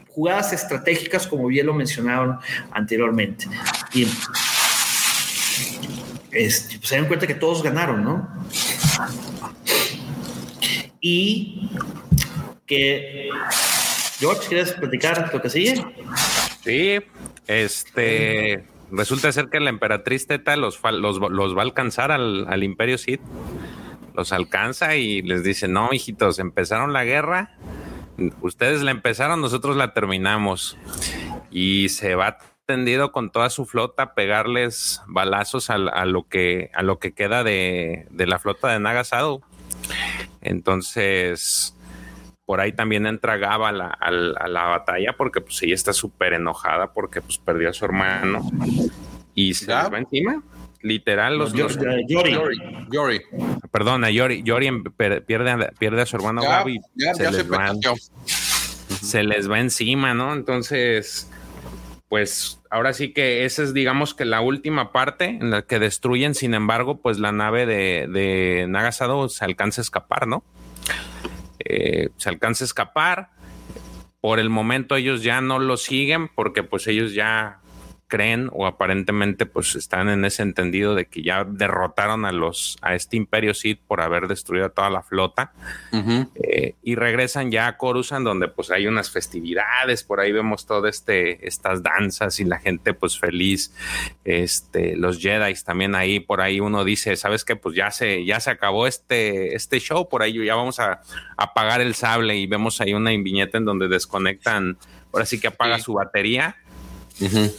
jugadas 0.09 0.51
estratégicas, 0.51 1.25
como 1.27 1.47
bien 1.47 1.65
lo 1.65 1.73
mencionaron 1.73 2.39
anteriormente. 2.71 3.47
Y 3.93 4.05
este, 6.31 6.77
pues 6.77 6.89
se 6.89 6.95
dan 6.95 7.07
cuenta 7.07 7.27
que 7.27 7.35
todos 7.35 7.63
ganaron, 7.63 8.03
¿no? 8.03 8.29
Y 10.99 11.69
que 12.65 13.29
George, 14.19 14.47
¿quieres 14.47 14.73
platicar 14.73 15.31
lo 15.33 15.41
que 15.41 15.49
sigue? 15.49 15.83
Sí, 16.63 16.99
este 17.47 18.65
resulta 18.91 19.31
ser 19.31 19.49
que 19.49 19.59
la 19.59 19.69
emperatriz 19.69 20.27
Teta 20.27 20.55
los, 20.55 20.79
los, 20.83 21.17
los 21.17 21.55
va 21.55 21.61
a 21.61 21.65
alcanzar 21.65 22.11
al, 22.11 22.63
Imperio 22.63 22.97
Sith. 22.97 23.21
Los 24.13 24.31
alcanza 24.31 24.95
y 24.95 25.21
les 25.21 25.43
dice: 25.43 25.67
No, 25.67 25.89
hijitos, 25.91 26.39
empezaron 26.39 26.93
la 26.93 27.03
guerra. 27.03 27.57
Ustedes 28.41 28.83
la 28.83 28.91
empezaron, 28.91 29.41
nosotros 29.41 29.75
la 29.77 29.93
terminamos. 29.93 30.77
Y 31.49 31.89
se 31.89 32.15
va 32.15 32.37
tendido 32.71 33.11
con 33.11 33.31
toda 33.31 33.49
su 33.49 33.65
flota 33.65 34.03
a 34.03 34.13
pegarles 34.13 35.01
balazos 35.05 35.69
a, 35.69 35.73
a, 35.73 36.05
lo 36.05 36.23
que 36.29 36.71
a 36.73 36.83
lo 36.83 36.99
que 36.99 37.11
queda 37.13 37.43
de, 37.43 38.07
de 38.11 38.27
la 38.27 38.39
flota 38.39 38.69
de 38.69 38.79
Nagasado. 38.79 39.41
Entonces, 40.39 41.75
por 42.45 42.61
ahí 42.61 42.71
también 42.71 43.05
entra 43.07 43.35
Gaba 43.35 43.69
a 43.69 43.71
la, 43.73 43.87
a 43.87 44.09
la, 44.09 44.39
a 44.39 44.47
la 44.47 44.63
batalla 44.63 45.13
porque 45.17 45.41
pues 45.41 45.61
ella 45.63 45.75
está 45.75 45.91
súper 45.91 46.31
enojada 46.31 46.93
porque 46.93 47.21
pues 47.21 47.37
perdió 47.39 47.69
a 47.69 47.73
su 47.73 47.83
hermano 47.83 48.49
y 49.35 49.53
se 49.53 49.67
les 49.67 49.91
va 49.91 49.97
encima. 49.97 50.41
Literal, 50.81 51.37
los, 51.37 51.53
no, 51.53 51.63
los 51.63 51.77
Yori. 52.07 52.33
Yori. 52.33 52.57
Yori. 52.89 53.21
Perdona, 53.69 54.09
Yori, 54.11 54.43
Yori 54.43 54.81
pierde, 55.27 55.71
pierde 55.77 56.01
a 56.01 56.05
su 56.05 56.15
hermano 56.15 56.41
ya, 56.41 57.13
se, 57.13 57.23
ya 57.23 57.31
les 57.31 57.45
se 57.45 59.05
se 59.05 59.23
les 59.23 59.51
va 59.51 59.59
encima, 59.59 60.13
¿no? 60.13 60.33
Entonces, 60.33 61.29
pues 62.09 62.60
ahora 62.71 62.93
sí 62.93 63.13
que 63.13 63.45
esa 63.45 63.61
es, 63.61 63.73
digamos 63.73 64.15
que 64.15 64.25
la 64.25 64.41
última 64.41 64.91
parte 64.91 65.25
en 65.25 65.51
la 65.51 65.61
que 65.61 65.77
destruyen, 65.77 66.33
sin 66.33 66.53
embargo, 66.53 67.01
pues 67.01 67.19
la 67.19 67.31
nave 67.31 67.65
de, 67.65 68.07
de 68.07 68.65
Nagasado 68.67 69.29
se 69.29 69.45
alcanza 69.45 69.81
a 69.81 69.83
escapar, 69.83 70.27
¿no? 70.27 70.43
Eh, 71.59 72.09
se 72.17 72.29
alcanza 72.29 72.63
a 72.63 72.65
escapar. 72.65 73.29
Por 74.21 74.39
el 74.39 74.49
momento 74.49 74.95
ellos 74.95 75.23
ya 75.23 75.41
no 75.41 75.59
lo 75.59 75.77
siguen 75.77 76.29
porque 76.29 76.63
pues 76.63 76.87
ellos 76.87 77.13
ya 77.13 77.60
creen 78.11 78.49
o 78.51 78.67
aparentemente 78.67 79.45
pues 79.45 79.73
están 79.75 80.09
en 80.09 80.25
ese 80.25 80.43
entendido 80.43 80.95
de 80.95 81.05
que 81.05 81.23
ya 81.23 81.45
derrotaron 81.45 82.25
a 82.25 82.33
los 82.33 82.77
a 82.81 82.93
este 82.93 83.15
imperio 83.15 83.53
Sith 83.53 83.79
por 83.87 84.01
haber 84.01 84.27
destruido 84.27 84.69
toda 84.69 84.89
la 84.89 85.01
flota 85.01 85.53
Uh 85.93 85.97
-huh. 85.97 86.29
eh, 86.35 86.75
y 86.83 86.95
regresan 86.95 87.51
ya 87.51 87.67
a 87.67 87.77
Coruscant 87.77 88.25
donde 88.25 88.49
pues 88.49 88.69
hay 88.69 88.85
unas 88.87 89.09
festividades 89.11 90.03
por 90.03 90.19
ahí 90.19 90.31
vemos 90.33 90.65
todo 90.65 90.87
este 90.89 91.47
estas 91.47 91.81
danzas 91.83 92.39
y 92.41 92.43
la 92.45 92.59
gente 92.59 92.93
pues 92.93 93.17
feliz 93.17 93.73
este 94.25 94.97
los 94.97 95.19
Jedi 95.19 95.53
también 95.63 95.95
ahí 95.95 96.19
por 96.19 96.41
ahí 96.41 96.59
uno 96.59 96.83
dice 96.83 97.15
sabes 97.15 97.45
qué 97.45 97.55
pues 97.55 97.75
ya 97.75 97.91
se 97.91 98.25
ya 98.25 98.39
se 98.41 98.51
acabó 98.51 98.87
este 98.87 99.55
este 99.55 99.79
show 99.79 100.09
por 100.09 100.21
ahí 100.21 100.43
ya 100.45 100.55
vamos 100.55 100.79
a 100.81 100.99
apagar 101.37 101.79
el 101.79 101.95
sable 101.95 102.35
y 102.35 102.45
vemos 102.45 102.81
ahí 102.81 102.93
una 102.93 103.11
viñeta 103.11 103.57
en 103.57 103.65
donde 103.65 103.87
desconectan 103.87 104.77
ahora 105.13 105.25
sí 105.25 105.39
que 105.39 105.47
apaga 105.47 105.77
Sí. 105.77 105.83
su 105.85 105.93
batería 105.93 106.57
Uh 107.19 107.25
-huh. 107.25 107.51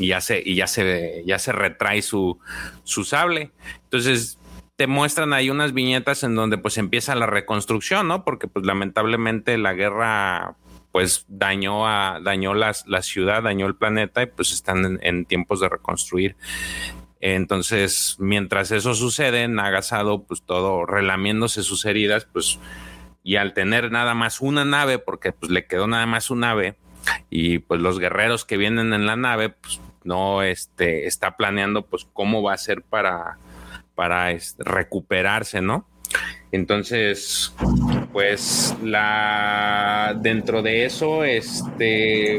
Y 0.00 0.08
ya 0.08 0.20
se, 0.20 0.42
ya 0.54 0.66
se, 0.66 1.22
ya 1.26 1.38
se 1.38 1.52
retrae 1.52 2.02
su, 2.02 2.38
su 2.84 3.04
sable. 3.04 3.52
Entonces 3.84 4.38
te 4.76 4.86
muestran 4.86 5.32
ahí 5.34 5.50
unas 5.50 5.74
viñetas 5.74 6.24
en 6.24 6.34
donde 6.34 6.56
pues 6.56 6.78
empieza 6.78 7.14
la 7.14 7.26
reconstrucción, 7.26 8.08
¿no? 8.08 8.24
Porque 8.24 8.48
pues 8.48 8.64
lamentablemente 8.64 9.58
la 9.58 9.74
guerra 9.74 10.56
pues 10.90 11.26
dañó 11.28 11.84
dañó 12.22 12.54
las, 12.54 12.86
la 12.88 13.02
ciudad, 13.02 13.42
dañó 13.42 13.66
el 13.66 13.76
planeta 13.76 14.22
y 14.22 14.26
pues 14.26 14.52
están 14.52 14.84
en, 14.84 14.98
en 15.02 15.24
tiempos 15.26 15.60
de 15.60 15.68
reconstruir. 15.68 16.34
Entonces, 17.20 18.16
mientras 18.18 18.70
eso 18.70 18.94
sucede, 18.94 19.46
Nagasado, 19.46 20.24
pues 20.24 20.42
todo 20.42 20.86
relamiéndose 20.86 21.62
sus 21.62 21.84
heridas, 21.84 22.26
pues, 22.32 22.58
y 23.22 23.36
al 23.36 23.52
tener 23.52 23.92
nada 23.92 24.14
más 24.14 24.40
una 24.40 24.64
nave, 24.64 24.98
porque 24.98 25.32
pues 25.32 25.52
le 25.52 25.66
quedó 25.66 25.86
nada 25.86 26.06
más 26.06 26.30
una 26.30 26.48
nave, 26.48 26.76
y 27.28 27.58
pues 27.58 27.80
los 27.80 27.98
guerreros 27.98 28.46
que 28.46 28.56
vienen 28.56 28.94
en 28.94 29.06
la 29.06 29.16
nave, 29.16 29.50
pues 29.50 29.80
no 30.04 30.42
este, 30.42 31.06
está 31.06 31.36
planeando 31.36 31.86
pues 31.86 32.06
cómo 32.12 32.42
va 32.42 32.54
a 32.54 32.58
ser 32.58 32.82
para, 32.82 33.38
para 33.94 34.28
recuperarse, 34.58 35.60
¿no? 35.60 35.86
Entonces, 36.52 37.54
pues 38.12 38.74
la 38.82 40.14
dentro 40.20 40.62
de 40.62 40.84
eso, 40.84 41.22
este, 41.22 42.38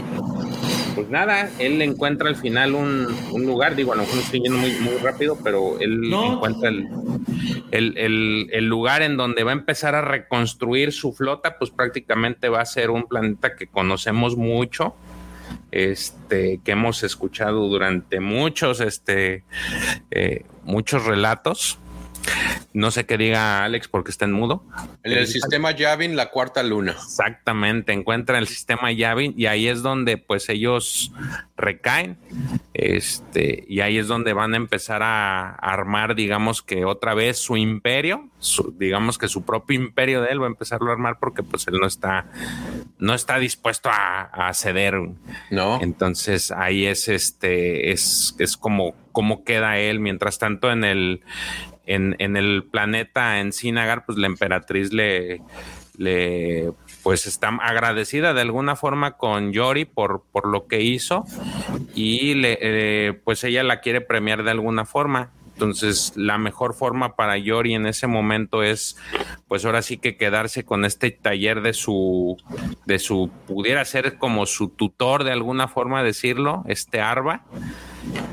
pues 0.95 1.07
nada, 1.09 1.49
él 1.59 1.81
encuentra 1.81 2.27
al 2.27 2.35
final 2.35 2.75
un, 2.75 3.07
un 3.31 3.45
lugar, 3.45 3.75
digo, 3.75 3.93
a 3.93 3.95
lo 3.95 4.01
mejor 4.01 4.15
no 4.17 4.21
estoy 4.21 4.41
yendo 4.41 4.57
muy, 4.57 4.71
muy 4.81 4.97
rápido, 4.97 5.37
pero 5.41 5.79
él 5.79 6.09
No. 6.09 6.33
encuentra 6.33 6.67
el, 6.69 6.89
el, 7.71 7.97
el, 7.97 8.49
el 8.51 8.65
lugar 8.65 9.01
en 9.01 9.15
donde 9.15 9.45
va 9.45 9.51
a 9.51 9.53
empezar 9.53 9.95
a 9.95 10.01
reconstruir 10.01 10.91
su 10.91 11.13
flota, 11.13 11.57
pues 11.57 11.71
prácticamente 11.71 12.49
va 12.49 12.59
a 12.59 12.65
ser 12.65 12.89
un 12.89 13.03
planeta 13.07 13.55
que 13.55 13.67
conocemos 13.67 14.35
mucho, 14.35 14.93
este, 15.71 16.59
que 16.63 16.71
hemos 16.71 17.03
escuchado 17.03 17.67
durante 17.67 18.19
muchos, 18.19 18.79
este, 18.81 19.43
eh, 20.11 20.45
muchos 20.63 21.05
relatos. 21.05 21.79
No 22.73 22.91
sé 22.91 23.05
qué 23.05 23.17
diga 23.17 23.63
Alex 23.63 23.87
porque 23.87 24.11
está 24.11 24.25
en 24.25 24.31
mudo. 24.31 24.63
En 25.03 25.11
el 25.13 25.27
sistema 25.27 25.71
Yavin, 25.71 26.15
la 26.15 26.29
cuarta 26.29 26.63
luna. 26.63 26.91
Exactamente, 26.91 27.91
encuentra 27.91 28.37
el 28.37 28.47
sistema 28.47 28.91
Yavin 28.91 29.33
y 29.35 29.47
ahí 29.47 29.67
es 29.67 29.81
donde 29.81 30.17
pues 30.17 30.47
ellos 30.49 31.11
recaen, 31.57 32.17
este, 32.73 33.65
y 33.67 33.81
ahí 33.81 33.97
es 33.97 34.07
donde 34.07 34.33
van 34.33 34.53
a 34.53 34.57
empezar 34.57 35.03
a, 35.03 35.49
a 35.49 35.73
armar, 35.73 36.15
digamos 36.15 36.61
que 36.61 36.85
otra 36.85 37.13
vez 37.13 37.37
su 37.37 37.57
imperio, 37.57 38.29
su, 38.39 38.73
digamos 38.77 39.17
que 39.17 39.27
su 39.27 39.43
propio 39.43 39.79
imperio 39.79 40.21
de 40.21 40.29
él 40.29 40.41
va 40.41 40.45
a 40.45 40.49
empezarlo 40.49 40.89
a 40.89 40.93
armar 40.93 41.17
porque 41.19 41.43
pues 41.43 41.67
él 41.67 41.77
no 41.79 41.87
está, 41.87 42.27
no 43.01 43.15
está 43.15 43.39
dispuesto 43.39 43.89
a, 43.89 44.21
a 44.21 44.53
ceder. 44.53 44.93
No. 45.49 45.81
Entonces 45.81 46.51
ahí 46.51 46.85
es 46.85 47.09
este, 47.09 47.91
es, 47.91 48.35
es 48.39 48.55
como, 48.55 48.93
como 49.11 49.43
queda 49.43 49.79
él, 49.79 49.99
mientras 49.99 50.37
tanto 50.37 50.71
en 50.71 50.83
el, 50.83 51.21
en, 51.85 52.15
en 52.19 52.37
el 52.37 52.63
planeta 52.63 53.39
en 53.39 53.51
Sinagar, 53.51 54.05
pues 54.05 54.17
la 54.19 54.27
emperatriz 54.27 54.93
le, 54.93 55.41
le 55.97 56.71
pues 57.01 57.25
está 57.25 57.49
agradecida 57.49 58.35
de 58.35 58.41
alguna 58.41 58.75
forma 58.75 59.17
con 59.17 59.51
Yori 59.51 59.85
por, 59.85 60.23
por 60.31 60.47
lo 60.47 60.67
que 60.67 60.81
hizo 60.81 61.25
y 61.95 62.35
le, 62.35 62.59
eh, 62.61 63.13
pues 63.23 63.43
ella 63.43 63.63
la 63.63 63.81
quiere 63.81 64.01
premiar 64.01 64.43
de 64.43 64.51
alguna 64.51 64.85
forma. 64.85 65.31
Entonces, 65.53 66.13
la 66.15 66.37
mejor 66.37 66.73
forma 66.73 67.15
para 67.15 67.37
Yori 67.37 67.75
en 67.75 67.85
ese 67.85 68.07
momento 68.07 68.63
es, 68.63 68.97
pues 69.47 69.65
ahora 69.65 69.81
sí 69.81 69.97
que 69.97 70.17
quedarse 70.17 70.63
con 70.63 70.85
este 70.85 71.11
taller 71.11 71.61
de 71.61 71.73
su, 71.73 72.37
de 72.85 72.99
su, 72.99 73.29
pudiera 73.47 73.85
ser 73.85 74.17
como 74.17 74.45
su 74.45 74.69
tutor 74.69 75.23
de 75.23 75.31
alguna 75.31 75.67
forma 75.67 76.03
decirlo, 76.03 76.63
este 76.67 77.01
Arba. 77.01 77.43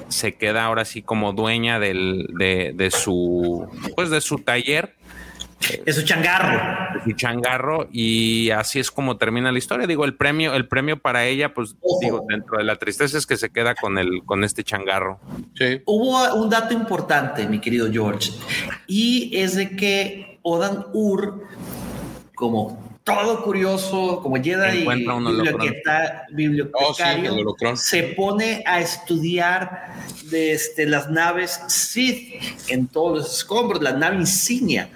Se 0.09 0.37
queda 0.37 0.65
ahora 0.65 0.87
sí 0.87 1.03
como 1.03 1.35
dueña 1.35 1.79
del, 1.79 2.29
de, 2.39 2.73
de 2.75 2.91
su, 2.91 3.69
pues 3.95 4.09
de 4.09 4.23
su 4.23 4.39
taller 4.39 4.97
Es 5.85 5.97
su 5.97 6.03
changarro. 6.03 6.95
De 6.95 7.05
su 7.05 7.13
changarro 7.13 7.89
y 7.93 8.51
así 8.51 8.79
es 8.79 8.91
como 8.91 9.17
termina 9.17 9.53
la 9.53 9.59
historia. 9.59 9.87
Digo, 9.87 10.05
el 10.05 10.15
premio, 10.15 10.55
el 10.55 10.69
premio 10.69 10.99
para 10.99 11.27
ella, 11.27 11.53
pues 11.53 11.77
digo, 12.01 12.25
dentro 12.29 12.59
de 12.59 12.65
la 12.65 12.77
tristeza 12.77 13.19
es 13.19 13.27
que 13.27 13.37
se 13.37 13.51
queda 13.51 13.75
con 13.75 13.99
el, 13.99 14.23
con 14.25 14.45
este 14.45 14.63
changarro. 14.65 15.19
Sí. 15.55 15.83
Hubo 15.85 16.35
un 16.35 16.49
dato 16.49 16.75
importante, 16.75 17.47
mi 17.49 17.61
querido 17.61 17.91
George, 17.91 18.33
y 18.87 19.37
es 19.37 19.57
de 19.57 19.77
que 19.77 20.39
Odan 20.43 20.87
Ur, 20.93 21.45
como 22.35 22.98
todo 23.15 23.43
curioso, 23.43 24.21
como 24.23 24.37
Jedi 24.37 24.85
y 24.85 24.87
bibliotecario, 26.35 26.71
oh, 26.75 27.77
se 27.77 28.03
pone 28.03 28.63
a 28.67 28.81
estudiar 28.81 29.95
de 30.25 30.53
este, 30.53 30.87
las 30.87 31.11
naves 31.11 31.61
Sith 31.69 32.35
en 32.69 32.87
todos 32.87 33.19
los 33.19 33.39
escombros, 33.39 33.83
la 33.83 33.93
nave 33.93 34.17
insignia, 34.17 34.91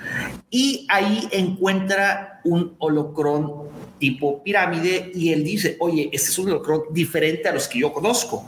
y 0.50 0.86
ahí 0.90 1.28
encuentra 1.32 2.40
un 2.44 2.74
holocrón 2.78 3.70
tipo 3.98 4.42
pirámide 4.42 5.12
y 5.14 5.32
él 5.32 5.44
dice, 5.44 5.76
oye, 5.80 6.10
este 6.12 6.30
es 6.30 6.38
un 6.38 6.50
holocrón 6.50 6.82
diferente 6.90 7.48
a 7.48 7.52
los 7.52 7.68
que 7.68 7.78
yo 7.78 7.92
conozco. 7.92 8.46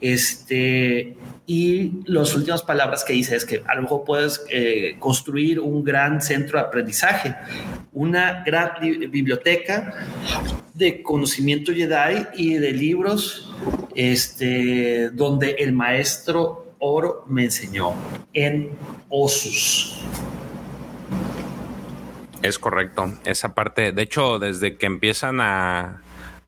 Este, 0.00 1.16
y 1.46 2.02
las 2.04 2.34
últimas 2.34 2.62
palabras 2.62 3.02
que 3.04 3.12
dice 3.12 3.34
es 3.34 3.44
que 3.44 3.62
a 3.66 3.74
lo 3.74 3.82
mejor 3.82 4.04
puedes 4.04 4.44
eh, 4.50 4.96
construir 4.98 5.58
un 5.58 5.82
gran 5.82 6.20
centro 6.22 6.58
de 6.58 6.64
aprendizaje, 6.66 7.34
una 7.92 8.44
gran 8.44 8.72
biblioteca 9.10 9.94
de 10.74 11.02
conocimiento 11.02 11.72
Jedi 11.72 12.26
y 12.34 12.54
de 12.54 12.72
libros 12.72 13.52
este, 13.94 15.10
donde 15.10 15.52
el 15.58 15.72
maestro 15.72 16.74
Oro 16.78 17.24
me 17.28 17.44
enseñó 17.44 17.94
en 18.32 18.70
Osus. 19.08 20.02
Es 22.42 22.58
correcto, 22.58 23.18
esa 23.24 23.54
parte, 23.54 23.92
de 23.92 24.02
hecho, 24.02 24.38
desde 24.38 24.76
que 24.76 24.86
empiezan 24.86 25.40
a, 25.40 26.02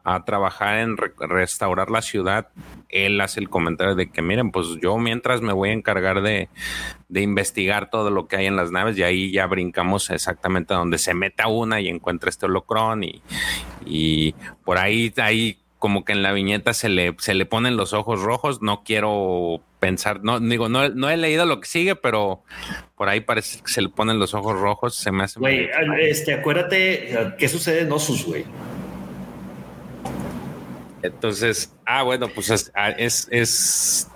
a 0.05 0.25
trabajar 0.25 0.79
en 0.79 0.97
restaurar 0.97 1.91
la 1.91 2.01
ciudad, 2.01 2.49
él 2.93 3.21
hace 3.21 3.41
el 3.41 3.49
comentario 3.49 3.95
de 3.95 4.11
que 4.11 4.23
miren, 4.23 4.53
pues 4.53 4.67
yo 4.81 4.97
mientras 4.99 5.41
me 5.41 5.53
voy 5.53 5.71
a 5.71 5.73
encargar 5.73 6.23
de, 6.23 6.49
investigar 7.09 7.91
todo 7.91 8.11
lo 8.11 8.29
que 8.29 8.37
hay 8.37 8.47
en 8.47 8.57
las 8.57 8.71
naves 8.71 8.97
y 8.97 9.03
ahí 9.03 9.33
ya 9.33 9.47
brincamos 9.47 10.11
exactamente 10.11 10.75
a 10.75 10.77
donde 10.77 10.99
se 10.99 11.15
meta 11.15 11.49
una 11.49 11.81
y 11.81 11.89
encuentra 11.89 12.31
este 12.31 12.47
holocrón 12.47 13.05
y, 13.05 13.23
y 13.85 14.35
por 14.65 14.79
ahí, 14.79 15.13
ahí 15.17 15.59
como 15.79 16.05
que 16.05 16.13
en 16.13 16.23
la 16.23 16.33
viñeta 16.33 16.75
se 16.75 16.89
le, 16.89 17.17
se 17.19 17.35
le 17.35 17.45
ponen 17.45 17.77
los 17.77 17.93
ojos 17.93 18.21
rojos, 18.23 18.63
no 18.63 18.85
quiero 18.85 19.61
pensar, 19.81 20.23
no 20.23 20.39
digo, 20.39 20.69
no, 20.69 20.89
no 20.91 21.11
he 21.11 21.17
leído 21.17 21.45
lo 21.45 21.61
que 21.61 21.67
sigue, 21.67 21.97
pero 21.97 22.45
por 22.97 23.09
ahí 23.09 23.21
parece 23.21 23.61
que 23.61 23.69
se 23.73 23.83
le 23.83 23.89
ponen 23.89 24.21
los 24.21 24.33
ojos 24.33 24.57
rojos, 24.61 24.95
se 24.95 25.11
me 25.11 25.25
hace... 25.25 25.41
Güey, 25.41 25.69
este, 25.99 26.35
acuérdate 26.35 27.35
qué 27.37 27.49
sucede 27.49 27.81
en 27.81 27.91
Osus, 27.91 28.25
güey. 28.25 28.45
Entonces, 31.03 31.73
ah, 31.85 32.03
bueno, 32.03 32.29
pues 32.29 32.51
es, 32.51 32.71
ah, 32.75 32.91
es, 32.91 34.09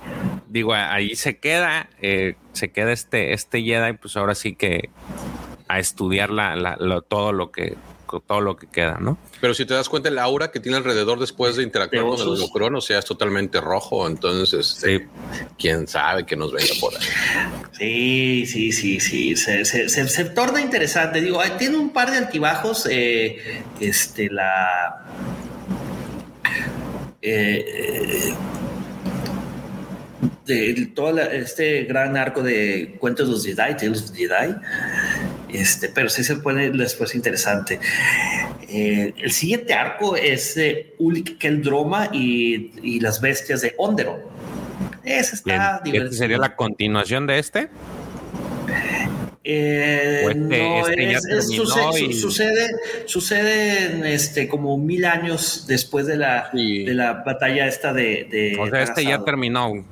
digo, 0.48 0.72
ahí 0.72 1.16
se 1.16 1.38
queda, 1.38 1.90
eh, 2.00 2.34
se 2.52 2.70
queda 2.70 2.92
este, 2.92 3.32
este 3.32 3.62
Jedi, 3.62 3.94
pues 3.94 4.16
ahora 4.16 4.34
sí 4.34 4.54
que 4.54 4.90
a 5.68 5.78
estudiar 5.78 6.30
la, 6.30 6.76
todo 7.08 7.32
lo 7.32 7.50
que 7.50 7.76
todo 8.28 8.40
lo 8.40 8.56
que 8.56 8.68
queda, 8.68 8.98
¿no? 9.00 9.18
Pero 9.40 9.52
si 9.52 9.66
te 9.66 9.74
das 9.74 9.88
cuenta, 9.88 10.08
el 10.08 10.18
aura 10.18 10.52
que 10.52 10.60
tiene 10.60 10.78
alrededor 10.78 11.18
después 11.18 11.56
de 11.56 11.64
interactuar 11.64 12.04
con 12.04 12.20
el 12.20 12.28
holocron, 12.28 12.76
o 12.76 12.80
sea, 12.80 13.00
es 13.00 13.04
totalmente 13.04 13.60
rojo. 13.60 14.06
Entonces, 14.06 14.64
sí. 14.64 15.00
quién 15.58 15.88
sabe 15.88 16.24
que 16.24 16.36
nos 16.36 16.52
venga 16.52 16.72
por 16.80 16.94
ahí. 16.94 17.02
Sí, 17.72 18.46
sí, 18.46 18.72
sí, 18.72 19.00
sí. 19.00 19.36
Se, 19.36 19.64
se, 19.64 20.24
torna 20.26 20.60
interesante. 20.60 21.20
Digo, 21.20 21.40
tiene 21.58 21.76
un 21.76 21.90
par 21.90 22.12
de 22.12 22.18
altibajos. 22.18 22.86
Eh, 22.88 23.62
este, 23.80 24.30
la 24.30 25.04
eh, 27.26 28.32
de 30.46 30.92
todo 30.94 31.20
este 31.20 31.84
gran 31.84 32.16
arco 32.16 32.42
de 32.42 32.96
cuentos 33.00 33.26
de 33.26 33.32
los 33.32 33.44
Jedi, 33.44 33.76
Tales 33.76 34.10
of 34.10 34.16
Jedi, 34.16 34.54
este, 35.48 35.88
pero 35.88 36.08
sí 36.08 36.22
se 36.22 36.36
pone 36.36 36.70
después 36.70 37.14
interesante. 37.14 37.80
Eh, 38.68 39.12
el 39.16 39.32
siguiente 39.32 39.74
arco 39.74 40.16
es 40.16 40.56
eh, 40.56 40.94
Ulik 40.98 41.38
Keldroma 41.38 42.10
y, 42.12 42.72
y 42.82 43.00
las 43.00 43.20
bestias 43.20 43.60
de 43.60 43.74
Onderon. 43.76 44.20
Ese 45.04 45.36
está 45.36 45.80
divertido. 45.84 46.12
¿Sería 46.12 46.38
la 46.38 46.54
continuación 46.54 47.26
de 47.26 47.38
este? 47.38 47.68
Eh, 49.48 50.26
este, 50.28 51.12
este 51.12 51.42
sucede, 51.42 52.72
sucede, 53.06 54.12
este, 54.12 54.48
como 54.48 54.76
mil 54.76 55.04
años 55.04 55.66
después 55.68 56.06
de 56.06 56.16
la, 56.16 56.50
de 56.52 56.92
la 56.92 57.22
batalla 57.24 57.68
esta 57.68 57.92
de... 57.92 58.56
o 58.58 58.68
sea, 58.68 58.82
este 58.82 59.04
ya 59.04 59.22
terminó 59.22 59.84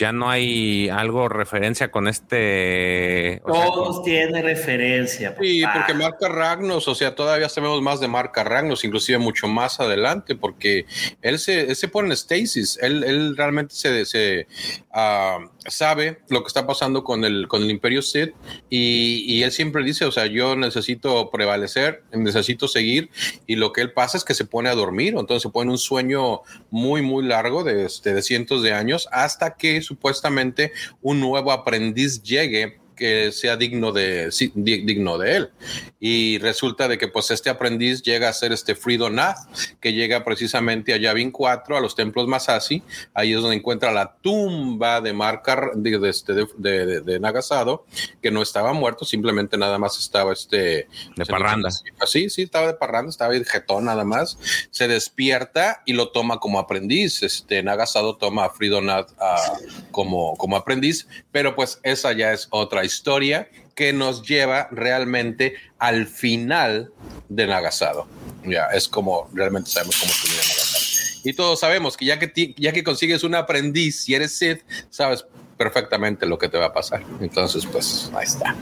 ya 0.00 0.12
no 0.12 0.30
hay 0.30 0.88
algo 0.88 1.28
referencia 1.28 1.90
con 1.90 2.08
este. 2.08 3.42
Todos 3.46 4.02
tiene 4.02 4.40
referencia. 4.40 5.36
Sí, 5.38 5.62
porque 5.74 5.92
marca 5.92 6.26
Ragnos, 6.26 6.88
o 6.88 6.94
sea, 6.94 7.14
todavía 7.14 7.50
sabemos 7.50 7.82
más 7.82 8.00
de 8.00 8.08
marca 8.08 8.42
Ragnos, 8.42 8.82
inclusive 8.82 9.18
mucho 9.18 9.46
más 9.46 9.78
adelante, 9.78 10.34
porque 10.36 10.86
él 11.20 11.38
se, 11.38 11.74
se 11.74 11.88
pone 11.88 12.08
en 12.08 12.16
stasis, 12.16 12.78
él, 12.80 13.04
él 13.04 13.36
realmente 13.36 13.74
se, 13.74 14.06
se 14.06 14.46
uh, 14.94 15.46
sabe 15.66 16.20
lo 16.28 16.42
que 16.42 16.48
está 16.48 16.66
pasando 16.66 17.04
con 17.04 17.24
el, 17.24 17.48
con 17.48 17.62
el 17.62 17.70
Imperio 17.70 18.02
Sith 18.02 18.32
y, 18.68 19.24
y, 19.26 19.42
él 19.42 19.52
siempre 19.52 19.84
dice, 19.84 20.04
o 20.04 20.12
sea, 20.12 20.26
yo 20.26 20.56
necesito 20.56 21.30
prevalecer, 21.30 22.02
necesito 22.12 22.68
seguir 22.68 23.10
y 23.46 23.56
lo 23.56 23.72
que 23.72 23.82
él 23.82 23.92
pasa 23.92 24.16
es 24.16 24.24
que 24.24 24.34
se 24.34 24.44
pone 24.44 24.68
a 24.68 24.74
dormir, 24.74 25.14
entonces 25.16 25.42
se 25.42 25.50
pone 25.50 25.70
un 25.70 25.78
sueño 25.78 26.40
muy, 26.70 27.02
muy 27.02 27.24
largo 27.24 27.64
de, 27.64 27.84
este, 27.84 28.14
de 28.14 28.22
cientos 28.22 28.62
de 28.62 28.72
años 28.72 29.08
hasta 29.12 29.56
que 29.56 29.82
supuestamente 29.82 30.72
un 31.02 31.20
nuevo 31.20 31.52
aprendiz 31.52 32.22
llegue 32.22 32.79
que 33.00 33.32
sea 33.32 33.56
digno 33.56 33.92
de, 33.92 34.30
digno 34.54 35.16
de 35.16 35.36
él. 35.36 35.50
Y 35.98 36.36
resulta 36.38 36.86
de 36.86 36.98
que 36.98 37.08
pues 37.08 37.30
este 37.30 37.48
aprendiz 37.48 38.02
llega 38.02 38.28
a 38.28 38.32
ser 38.34 38.52
este 38.52 38.74
Frido 38.74 39.08
Nath, 39.08 39.38
que 39.80 39.94
llega 39.94 40.22
precisamente 40.22 40.92
a 40.92 40.98
Yavin 40.98 41.30
4, 41.30 41.78
a 41.78 41.80
los 41.80 41.94
templos 41.94 42.26
Masasi, 42.26 42.82
ahí 43.14 43.32
es 43.32 43.40
donde 43.40 43.56
encuentra 43.56 43.90
la 43.90 44.16
tumba 44.20 45.00
de 45.00 45.14
Marca 45.14 45.70
de, 45.74 46.08
este, 46.10 46.34
de, 46.58 47.00
de, 47.00 47.20
Nagasado, 47.20 47.86
que 48.20 48.30
no 48.30 48.42
estaba 48.42 48.74
muerto, 48.74 49.06
simplemente 49.06 49.56
nada 49.56 49.78
más 49.78 49.98
estaba 49.98 50.34
este... 50.34 50.86
De 51.16 51.26
parranda. 51.26 51.70
Así, 51.98 52.28
sí, 52.28 52.42
estaba 52.42 52.66
de 52.66 52.74
parranda, 52.74 53.08
estaba 53.08 53.32
de 53.32 53.44
jetón 53.46 53.86
nada 53.86 54.04
más, 54.04 54.38
se 54.70 54.88
despierta 54.88 55.82
y 55.86 55.94
lo 55.94 56.10
toma 56.10 56.38
como 56.38 56.58
aprendiz, 56.58 57.22
este 57.22 57.62
Nagasado 57.62 58.16
toma 58.16 58.44
a 58.44 58.50
Frido 58.50 58.82
Nath 58.82 59.12
ah, 59.18 59.54
como, 59.90 60.36
como 60.36 60.56
aprendiz, 60.56 61.08
pero 61.32 61.54
pues 61.54 61.80
esa 61.82 62.12
ya 62.12 62.34
es 62.34 62.46
otra 62.50 62.84
historia 62.84 62.89
historia 62.90 63.48
que 63.74 63.92
nos 63.92 64.22
lleva 64.22 64.68
realmente 64.70 65.54
al 65.78 66.06
final 66.06 66.92
de 67.28 67.46
Nagasado. 67.46 68.06
Ya, 68.44 68.66
es 68.66 68.88
como 68.88 69.30
realmente 69.32 69.70
sabemos 69.70 69.96
cómo 69.98 70.12
termina 70.20 70.42
Nagasado. 70.42 70.84
Y 71.24 71.32
todos 71.34 71.60
sabemos 71.60 71.96
que 71.96 72.06
ya 72.06 72.18
que, 72.18 72.54
ya 72.56 72.72
que 72.72 72.82
consigues 72.82 73.24
un 73.24 73.34
aprendiz 73.34 74.08
y 74.08 74.14
eres 74.14 74.36
Sith, 74.36 74.60
sabes 74.88 75.24
perfectamente 75.56 76.26
lo 76.26 76.38
que 76.38 76.48
te 76.48 76.58
va 76.58 76.66
a 76.66 76.72
pasar. 76.72 77.02
Entonces, 77.20 77.66
pues 77.66 78.10
ahí 78.14 78.24
está. 78.24 78.56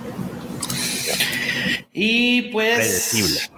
Y 1.93 2.43
pues 2.53 3.51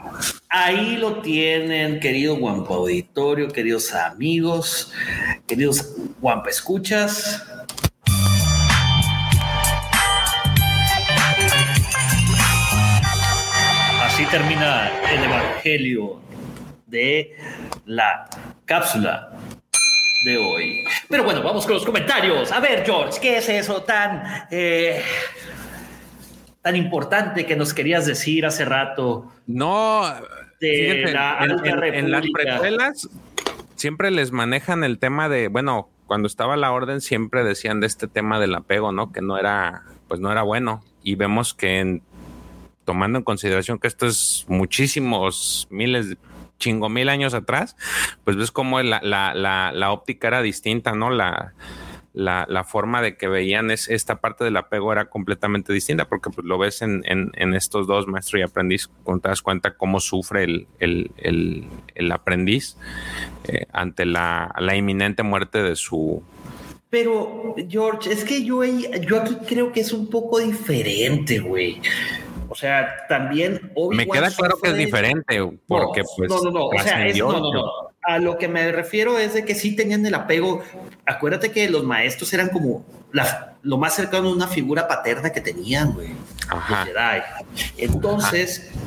ahí 0.48 0.96
lo 0.96 1.20
tienen, 1.20 2.00
querido 2.00 2.36
Guampa 2.36 2.74
Auditorio, 2.74 3.48
queridos 3.48 3.92
amigos, 3.94 4.92
queridos 5.46 5.94
Guampa 6.20 6.50
Escuchas. 6.50 7.42
Termina 14.26 14.90
el 15.10 15.24
Evangelio 15.24 16.20
de 16.86 17.36
la 17.86 18.28
cápsula 18.64 19.30
de 20.24 20.36
hoy. 20.36 20.84
Pero 21.08 21.24
bueno, 21.24 21.42
vamos 21.42 21.64
con 21.64 21.74
los 21.74 21.84
comentarios. 21.84 22.52
A 22.52 22.60
ver, 22.60 22.84
George, 22.84 23.20
¿qué 23.20 23.38
es 23.38 23.48
eso 23.48 23.82
tan, 23.82 24.22
eh, 24.50 25.02
tan 26.60 26.76
importante 26.76 27.46
que 27.46 27.56
nos 27.56 27.72
querías 27.72 28.06
decir 28.06 28.44
hace 28.44 28.64
rato? 28.64 29.32
No, 29.46 30.02
en, 30.60 31.08
en, 31.08 32.10
las 32.10 32.26
precuelas 32.32 33.08
siempre 33.76 34.10
les 34.10 34.32
manejan 34.32 34.84
el 34.84 34.98
tema 34.98 35.28
de, 35.28 35.48
bueno, 35.48 35.88
cuando 36.06 36.26
estaba 36.26 36.56
la 36.56 36.72
orden 36.72 37.00
siempre 37.00 37.44
decían 37.44 37.80
de 37.80 37.86
este 37.86 38.08
tema 38.08 38.38
del 38.40 38.54
apego, 38.54 38.92
¿no? 38.92 39.12
Que 39.12 39.22
no 39.22 39.38
era, 39.38 39.84
pues 40.08 40.20
no 40.20 40.30
era 40.30 40.42
bueno. 40.42 40.82
Y 41.02 41.14
vemos 41.14 41.54
que 41.54 41.78
en 41.78 42.02
tomando 42.84 43.18
en 43.18 43.24
consideración 43.24 43.78
que 43.78 43.88
esto 43.88 44.06
es 44.06 44.44
muchísimos 44.48 45.68
miles, 45.70 46.16
chingo 46.58 46.88
mil 46.88 47.08
años 47.08 47.34
atrás, 47.34 47.76
pues 48.24 48.36
ves 48.36 48.50
como 48.52 48.80
la, 48.82 49.00
la, 49.02 49.72
la, 49.72 49.92
óptica 49.92 50.28
era 50.28 50.42
distinta, 50.42 50.92
¿no? 50.92 51.10
La, 51.10 51.54
la, 52.12 52.44
la, 52.48 52.64
forma 52.64 53.02
de 53.02 53.16
que 53.16 53.28
veían 53.28 53.70
es, 53.70 53.88
esta 53.88 54.20
parte 54.20 54.44
del 54.44 54.56
apego 54.56 54.92
era 54.92 55.06
completamente 55.06 55.72
distinta, 55.72 56.08
porque 56.08 56.30
pues, 56.30 56.46
lo 56.46 56.58
ves 56.58 56.82
en, 56.82 57.02
en, 57.06 57.32
en, 57.36 57.54
estos 57.54 57.86
dos, 57.86 58.06
maestro 58.06 58.38
y 58.38 58.42
aprendiz, 58.42 58.88
cuando 59.04 59.22
te 59.22 59.28
das 59.28 59.42
cuenta 59.42 59.76
cómo 59.76 60.00
sufre 60.00 60.44
el, 60.44 60.66
el, 60.78 61.10
el, 61.16 61.66
el 61.94 62.12
aprendiz 62.12 62.76
eh, 63.44 63.66
ante 63.72 64.04
la, 64.04 64.54
la, 64.58 64.76
inminente 64.76 65.22
muerte 65.22 65.62
de 65.62 65.76
su... 65.76 66.22
Pero, 66.90 67.54
George, 67.68 68.12
es 68.12 68.24
que 68.24 68.44
yo, 68.44 68.64
yo 68.64 69.20
aquí 69.20 69.36
creo 69.46 69.70
que 69.70 69.78
es 69.78 69.92
un 69.92 70.10
poco 70.10 70.40
diferente, 70.40 71.38
güey. 71.38 71.80
O 72.50 72.54
sea, 72.54 73.06
también... 73.08 73.72
me 73.92 74.06
queda 74.06 74.30
claro 74.30 74.58
que 74.62 74.70
es 74.70 74.76
diferente, 74.76 75.40
porque 75.66 76.02
no, 76.02 76.06
pues... 76.16 76.30
No, 76.30 76.42
no, 76.42 76.50
no, 76.50 76.66
o 76.66 76.78
sea, 76.82 77.06
es, 77.06 77.16
no, 77.16 77.32
no, 77.32 77.52
no 77.52 77.90
a 78.02 78.18
lo 78.18 78.38
que 78.38 78.48
me 78.48 78.72
refiero 78.72 79.18
es 79.18 79.34
de 79.34 79.44
que 79.44 79.54
sí 79.54 79.76
tenían 79.76 80.04
el 80.06 80.14
apego. 80.14 80.62
Acuérdate 81.06 81.52
que 81.52 81.68
los 81.68 81.84
maestros 81.84 82.32
eran 82.32 82.48
como 82.48 82.84
la, 83.12 83.54
lo 83.62 83.76
más 83.76 83.94
cercano 83.94 84.28
a 84.28 84.32
una 84.32 84.46
figura 84.46 84.88
paterna 84.88 85.30
que 85.30 85.40
tenían, 85.40 85.92
güey. 85.92 86.10
Ajá. 86.48 86.86
Entonces, 87.76 88.70
Ajá. 88.70 88.80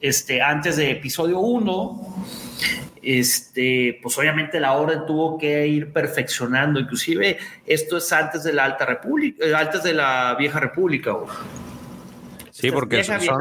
este, 0.00 0.40
antes 0.40 0.76
de 0.76 0.92
episodio 0.92 1.40
1. 1.40 2.24
Este, 3.02 3.98
pues 4.02 4.16
obviamente 4.18 4.60
la 4.60 4.72
orden 4.72 5.06
tuvo 5.06 5.38
que 5.38 5.66
ir 5.66 5.92
perfeccionando, 5.92 6.80
inclusive 6.80 7.38
esto 7.64 7.96
es 7.96 8.12
antes 8.12 8.42
de 8.42 8.52
la 8.52 8.66
Alta 8.66 8.84
República, 8.84 9.58
antes 9.58 9.82
de 9.82 9.94
la 9.94 10.36
Vieja 10.38 10.60
República. 10.60 11.14
Sí, 12.60 12.72
porque 12.72 12.96
vieja, 12.96 13.18
vieja 13.18 13.38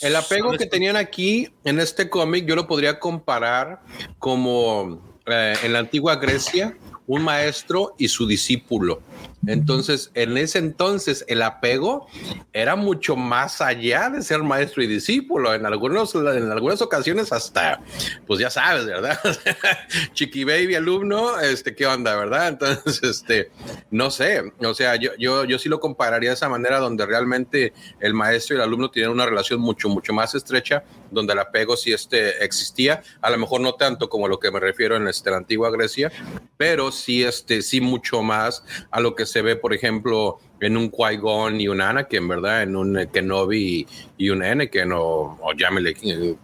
el 0.00 0.16
apego 0.16 0.52
que 0.52 0.66
tenían 0.66 0.96
aquí 0.96 1.52
en 1.64 1.80
este 1.80 2.08
cómic 2.08 2.46
yo 2.46 2.54
lo 2.54 2.68
podría 2.68 3.00
comparar 3.00 3.82
como 4.18 5.02
eh, 5.26 5.54
en 5.62 5.72
la 5.72 5.80
antigua 5.80 6.16
Grecia, 6.16 6.76
un 7.06 7.22
maestro 7.22 7.94
y 7.98 8.08
su 8.08 8.26
discípulo. 8.26 9.02
Entonces, 9.46 10.10
en 10.14 10.36
ese 10.36 10.58
entonces, 10.58 11.24
el 11.28 11.42
apego 11.42 12.06
era 12.52 12.76
mucho 12.76 13.16
más 13.16 13.60
allá 13.60 14.10
de 14.10 14.22
ser 14.22 14.42
maestro 14.42 14.82
y 14.82 14.86
discípulo. 14.86 15.54
En, 15.54 15.64
algunos, 15.64 16.14
en 16.14 16.50
algunas 16.50 16.82
ocasiones, 16.82 17.32
hasta, 17.32 17.80
pues 18.26 18.40
ya 18.40 18.50
sabes, 18.50 18.86
¿verdad? 18.86 19.18
Chiqui 20.12 20.44
baby 20.44 20.74
alumno, 20.74 21.38
este, 21.38 21.74
¿qué 21.74 21.86
onda, 21.86 22.16
verdad? 22.16 22.48
Entonces, 22.48 23.02
este, 23.02 23.50
no 23.90 24.10
sé. 24.10 24.52
O 24.58 24.74
sea, 24.74 24.96
yo, 24.96 25.12
yo, 25.18 25.44
yo 25.44 25.58
sí 25.58 25.68
lo 25.68 25.78
compararía 25.78 26.30
de 26.30 26.34
esa 26.34 26.48
manera, 26.48 26.78
donde 26.78 27.06
realmente 27.06 27.72
el 28.00 28.14
maestro 28.14 28.56
y 28.56 28.58
el 28.58 28.64
alumno 28.64 28.90
tienen 28.90 29.12
una 29.12 29.26
relación 29.26 29.60
mucho, 29.60 29.88
mucho 29.88 30.12
más 30.12 30.34
estrecha, 30.34 30.84
donde 31.10 31.32
el 31.32 31.38
apego 31.38 31.76
sí 31.76 31.92
este, 31.92 32.44
existía. 32.44 33.02
A 33.20 33.30
lo 33.30 33.38
mejor 33.38 33.60
no 33.60 33.74
tanto 33.74 34.08
como 34.08 34.26
lo 34.26 34.40
que 34.40 34.50
me 34.50 34.60
refiero 34.60 34.96
en 34.96 35.06
este, 35.06 35.30
la 35.30 35.36
antigua 35.36 35.70
Grecia, 35.70 36.10
pero 36.56 36.90
sí, 36.90 37.22
este, 37.22 37.62
sí 37.62 37.80
mucho 37.80 38.22
más 38.22 38.64
a 38.90 39.00
lo 39.00 39.14
que 39.14 39.27
se 39.28 39.42
ve, 39.42 39.56
por 39.56 39.72
ejemplo, 39.72 40.38
en 40.60 40.76
un 40.76 40.90
Qui-Gon 40.90 41.60
y 41.60 41.68
un 41.68 41.80
Anakin, 41.80 42.26
¿verdad? 42.26 42.62
En 42.62 42.76
un 42.76 43.08
Kenobi 43.12 43.86
y 44.16 44.30
un 44.30 44.42
Anakin 44.42 44.92
o, 44.92 45.38
o 45.40 45.52
llámele 45.52 45.94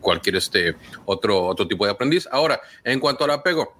cualquier 0.01 0.37
este 0.37 0.77
otro, 1.05 1.47
otro 1.47 1.67
tipo 1.67 1.85
de 1.85 1.93
aprendiz. 1.93 2.29
Ahora, 2.31 2.61
en 2.85 3.01
cuanto 3.01 3.25
al 3.25 3.31
apego, 3.31 3.75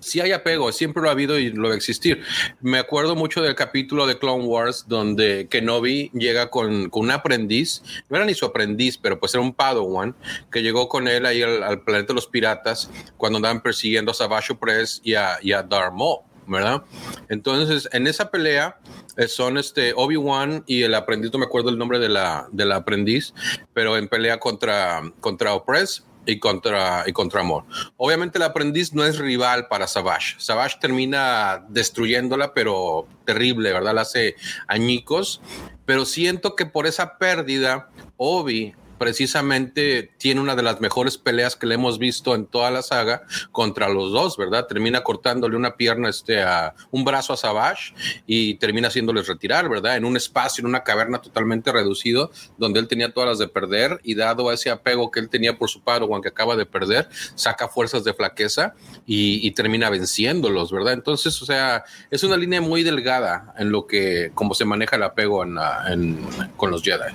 sí 0.00 0.20
hay 0.20 0.32
apego, 0.32 0.72
siempre 0.72 1.02
lo 1.02 1.08
ha 1.08 1.12
habido 1.12 1.38
y 1.38 1.50
lo 1.50 1.68
va 1.68 1.74
a 1.74 1.76
existir. 1.76 2.22
Me 2.60 2.78
acuerdo 2.78 3.14
mucho 3.14 3.42
del 3.42 3.54
capítulo 3.54 4.06
de 4.06 4.18
Clone 4.18 4.44
Wars 4.44 4.86
donde 4.88 5.48
Kenobi 5.50 6.10
llega 6.14 6.48
con, 6.48 6.88
un 6.92 7.10
aprendiz, 7.10 7.82
no 8.08 8.16
era 8.16 8.26
ni 8.26 8.34
su 8.34 8.46
aprendiz, 8.46 8.98
pero 8.98 9.18
pues 9.18 9.34
era 9.34 9.42
un 9.42 9.52
Padawan, 9.52 10.14
que 10.50 10.62
llegó 10.62 10.88
con 10.88 11.08
él 11.08 11.26
ahí 11.26 11.42
al, 11.42 11.62
al 11.62 11.82
planeta 11.82 12.08
de 12.08 12.14
los 12.14 12.26
piratas 12.26 12.90
cuando 13.16 13.36
andaban 13.36 13.62
persiguiendo 13.62 14.12
a 14.12 14.14
Savage 14.14 14.54
Press 14.54 15.00
y 15.04 15.14
a, 15.14 15.38
y 15.42 15.52
a 15.52 15.62
Darth 15.62 15.92
Maul. 15.92 16.25
¿Verdad? 16.46 16.84
Entonces, 17.28 17.88
en 17.92 18.06
esa 18.06 18.30
pelea 18.30 18.78
eh, 19.16 19.28
son 19.28 19.58
este 19.58 19.92
Obi-Wan 19.94 20.64
y 20.66 20.82
el 20.82 20.94
aprendiz, 20.94 21.32
me 21.34 21.44
acuerdo 21.44 21.70
el 21.70 21.78
nombre 21.78 21.98
de 21.98 22.08
la, 22.08 22.48
de 22.52 22.64
la 22.64 22.76
aprendiz, 22.76 23.34
pero 23.72 23.96
en 23.96 24.08
pelea 24.08 24.38
contra, 24.38 25.02
contra 25.20 25.54
Opress 25.54 26.04
y 26.26 26.38
contra, 26.38 27.04
y 27.06 27.12
contra 27.12 27.40
Amor. 27.40 27.64
Obviamente 27.96 28.38
el 28.38 28.42
aprendiz 28.44 28.92
no 28.92 29.04
es 29.04 29.18
rival 29.18 29.68
para 29.68 29.86
Savage. 29.86 30.34
Savage 30.38 30.76
termina 30.80 31.64
destruyéndola, 31.68 32.52
pero 32.52 33.06
terrible, 33.24 33.72
¿verdad? 33.72 33.94
La 33.94 34.02
hace 34.02 34.36
añicos. 34.66 35.40
Pero 35.84 36.04
siento 36.04 36.56
que 36.56 36.66
por 36.66 36.86
esa 36.86 37.16
pérdida, 37.18 37.90
Obi 38.16 38.74
precisamente 38.98 40.10
tiene 40.18 40.40
una 40.40 40.54
de 40.54 40.62
las 40.62 40.80
mejores 40.80 41.18
peleas 41.18 41.56
que 41.56 41.66
le 41.66 41.74
hemos 41.74 41.98
visto 41.98 42.34
en 42.34 42.46
toda 42.46 42.70
la 42.70 42.82
saga 42.82 43.22
contra 43.52 43.88
los 43.88 44.12
dos, 44.12 44.36
¿verdad? 44.36 44.66
Termina 44.66 45.02
cortándole 45.02 45.56
una 45.56 45.76
pierna, 45.76 46.08
este, 46.08 46.42
a 46.42 46.74
un 46.90 47.04
brazo 47.04 47.32
a 47.32 47.36
Savage 47.36 47.94
y 48.26 48.54
termina 48.54 48.88
haciéndoles 48.88 49.26
retirar, 49.26 49.68
¿verdad? 49.68 49.96
En 49.96 50.04
un 50.04 50.16
espacio, 50.16 50.62
en 50.62 50.66
una 50.66 50.82
caverna 50.82 51.20
totalmente 51.20 51.72
reducido, 51.72 52.30
donde 52.58 52.80
él 52.80 52.88
tenía 52.88 53.12
todas 53.12 53.30
las 53.30 53.38
de 53.38 53.48
perder 53.48 54.00
y 54.02 54.14
dado 54.14 54.52
ese 54.52 54.70
apego 54.70 55.10
que 55.10 55.20
él 55.20 55.28
tenía 55.28 55.58
por 55.58 55.68
su 55.68 55.82
padre, 55.82 56.06
que 56.22 56.28
acaba 56.28 56.56
de 56.56 56.66
perder, 56.66 57.08
saca 57.34 57.68
fuerzas 57.68 58.04
de 58.04 58.14
flaqueza 58.14 58.74
y, 59.06 59.50
termina 59.52 59.88
venciéndolos, 59.88 60.70
¿verdad? 60.70 60.92
Entonces, 60.92 61.40
o 61.40 61.46
sea, 61.46 61.84
es 62.10 62.22
una 62.22 62.36
línea 62.36 62.60
muy 62.60 62.82
delgada 62.82 63.54
en 63.56 63.70
lo 63.70 63.86
que, 63.86 64.30
como 64.34 64.52
se 64.52 64.66
maneja 64.66 64.96
el 64.96 65.02
apego 65.02 65.42
en, 65.42 65.56
en, 65.88 66.18
con 66.56 66.70
los 66.70 66.82
Jedi. 66.82 67.14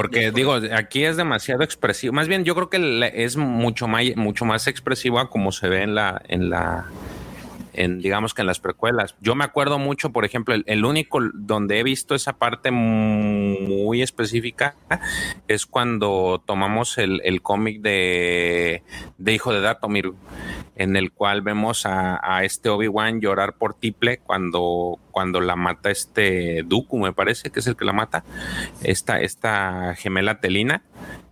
Porque 0.00 0.30
digo, 0.30 0.54
aquí 0.72 1.04
es 1.04 1.18
demasiado 1.18 1.62
expresivo. 1.62 2.14
Más 2.14 2.26
bien, 2.26 2.42
yo 2.42 2.54
creo 2.54 2.70
que 2.70 3.12
es 3.14 3.36
mucho 3.36 3.86
más, 3.86 4.02
mucho 4.16 4.46
más 4.46 4.66
expresivo 4.66 5.18
a 5.18 5.28
como 5.28 5.52
se 5.52 5.68
ve 5.68 5.82
en 5.82 5.94
la, 5.94 6.22
en 6.26 6.48
la, 6.48 6.86
en 7.72 8.00
digamos 8.00 8.34
que 8.34 8.42
en 8.42 8.46
las 8.46 8.60
precuelas. 8.60 9.14
Yo 9.20 9.34
me 9.34 9.44
acuerdo 9.44 9.78
mucho, 9.78 10.10
por 10.10 10.24
ejemplo, 10.24 10.54
el, 10.54 10.84
único 10.84 11.20
donde 11.34 11.78
he 11.78 11.82
visto 11.82 12.14
esa 12.14 12.34
parte 12.34 12.70
muy 12.70 14.02
específica 14.02 14.74
es 15.48 15.66
cuando 15.66 16.42
tomamos 16.44 16.98
el, 16.98 17.20
el 17.24 17.42
cómic 17.42 17.80
de, 17.80 18.82
de 19.18 19.32
Hijo 19.32 19.52
de 19.52 19.60
Datomir, 19.60 20.12
en 20.76 20.96
el 20.96 21.12
cual 21.12 21.42
vemos 21.42 21.86
a, 21.86 22.20
a 22.22 22.44
este 22.44 22.68
Obi-Wan 22.68 23.20
llorar 23.20 23.54
por 23.54 23.74
Tiple 23.74 24.18
cuando, 24.18 24.98
cuando 25.10 25.40
la 25.40 25.56
mata 25.56 25.90
este 25.90 26.62
Dooku, 26.64 26.98
me 26.98 27.12
parece 27.12 27.50
que 27.50 27.60
es 27.60 27.66
el 27.66 27.76
que 27.76 27.84
la 27.84 27.92
mata, 27.92 28.24
esta, 28.82 29.20
esta 29.20 29.94
gemela 29.96 30.40
telina, 30.40 30.82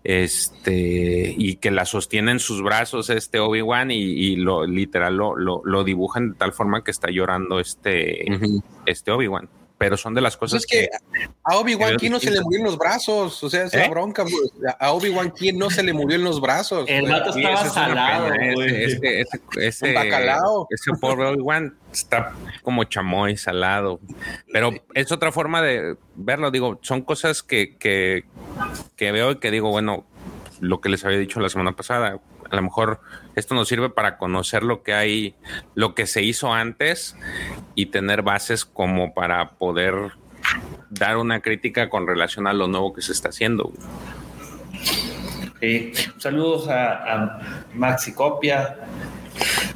este, 0.05 1.35
y 1.37 1.57
que 1.57 1.71
la 1.71 1.85
sostiene 1.85 2.31
en 2.31 2.39
sus 2.39 2.63
brazos 2.63 3.11
este 3.11 3.41
Obi-Wan 3.41 3.91
y, 3.91 3.97
y, 3.97 4.37
lo 4.37 4.67
literal 4.67 5.17
lo, 5.17 5.37
lo, 5.37 5.63
lo, 5.65 5.85
dibujan 5.85 6.31
de 6.31 6.37
tal 6.37 6.53
forma 6.53 6.83
que 6.83 6.91
está 6.91 7.11
llorando 7.11 7.61
este, 7.61 8.25
uh 8.29 8.35
-huh. 8.35 8.63
este 8.87 9.11
Obi-Wan 9.11 9.49
pero 9.79 9.97
son 9.97 10.13
de 10.13 10.21
las 10.21 10.37
cosas 10.37 10.65
es 10.65 10.67
que, 10.67 10.89
que, 10.89 11.29
a 11.45 11.57
Obi-Wan 11.57 11.97
quién 11.97 12.13
no 12.13 12.21
se 12.21 12.33
le 12.33 12.41
murió 12.41 12.59
en 12.59 12.65
los 12.65 12.77
brazos, 12.77 13.43
o 13.43 13.49
sea, 13.49 13.65
esa 13.65 13.85
¿Eh? 13.85 13.89
bronca, 13.89 14.25
pues, 14.25 14.35
a 14.79 14.93
Obi-Wan 14.93 15.31
quién 15.31 15.57
no 15.57 15.71
se 15.71 15.85
le 15.85 15.93
murió 15.93 16.17
en 16.17 16.25
los 16.25 16.41
brazos. 16.41 16.85
El 16.89 17.09
vato 17.09 17.31
estaba 17.31 17.65
salado, 17.69 18.35
ese, 18.35 18.85
ese, 18.85 19.21
ese, 19.21 19.41
ese, 19.61 19.93
bacalao. 19.95 20.67
ese 20.71 20.91
pobre 21.01 21.27
Obi-Wan 21.27 21.77
está 21.93 22.35
como 22.63 22.85
chamoy 22.85 23.37
salado, 23.37 24.01
pero 24.53 24.73
es 24.95 25.13
otra 25.13 25.31
forma 25.31 25.63
de 25.63 25.97
verlo, 26.17 26.51
digo, 26.51 26.81
son 26.83 27.03
cosas 27.03 27.43
que, 27.43 27.77
que, 27.77 28.25
que 28.97 29.13
veo 29.13 29.33
y 29.33 29.37
que 29.37 29.51
digo, 29.53 29.71
bueno, 29.71 30.07
lo 30.61 30.81
que 30.81 30.89
les 30.89 31.05
había 31.05 31.19
dicho 31.19 31.39
la 31.39 31.49
semana 31.49 31.77
pasada, 31.77 32.21
a 32.51 32.57
lo 32.57 32.63
mejor 32.63 33.01
esto 33.35 33.55
nos 33.55 33.69
sirve 33.69 33.91
para 33.91 34.17
conocer 34.19 34.63
lo 34.63 34.83
que 34.83 34.95
hay, 34.95 35.35
lo 35.75 35.95
que 35.95 36.07
se 36.07 36.23
hizo 36.23 36.53
antes 36.53 37.17
y 37.75 37.87
tener 37.87 38.23
bases 38.23 38.65
como 38.65 39.15
para 39.15 39.51
poder 39.51 40.13
dar 40.91 41.17
una 41.17 41.41
crítica 41.41 41.89
con 41.89 42.07
relación 42.07 42.47
a 42.47 42.53
lo 42.53 42.69
nuevo 42.69 42.93
que 42.93 43.03
se 43.03 43.13
está 43.13 43.29
haciendo. 43.29 43.73
Sí. 45.61 45.93
Saludos 46.19 46.69
a, 46.69 47.25
a 47.25 47.65
Maxi 47.75 48.15
Copia. 48.15 48.77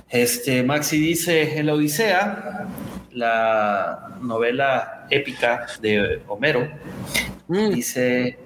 Este 0.09 0.63
Maxi 0.63 0.99
dice 0.99 1.59
en 1.59 1.67
la 1.67 1.75
Odisea, 1.75 2.69
la 3.13 4.17
novela 4.21 5.07
épica 5.11 5.67
de 5.81 6.23
Homero, 6.29 6.69
mm. 7.49 7.71
dice 7.71 8.39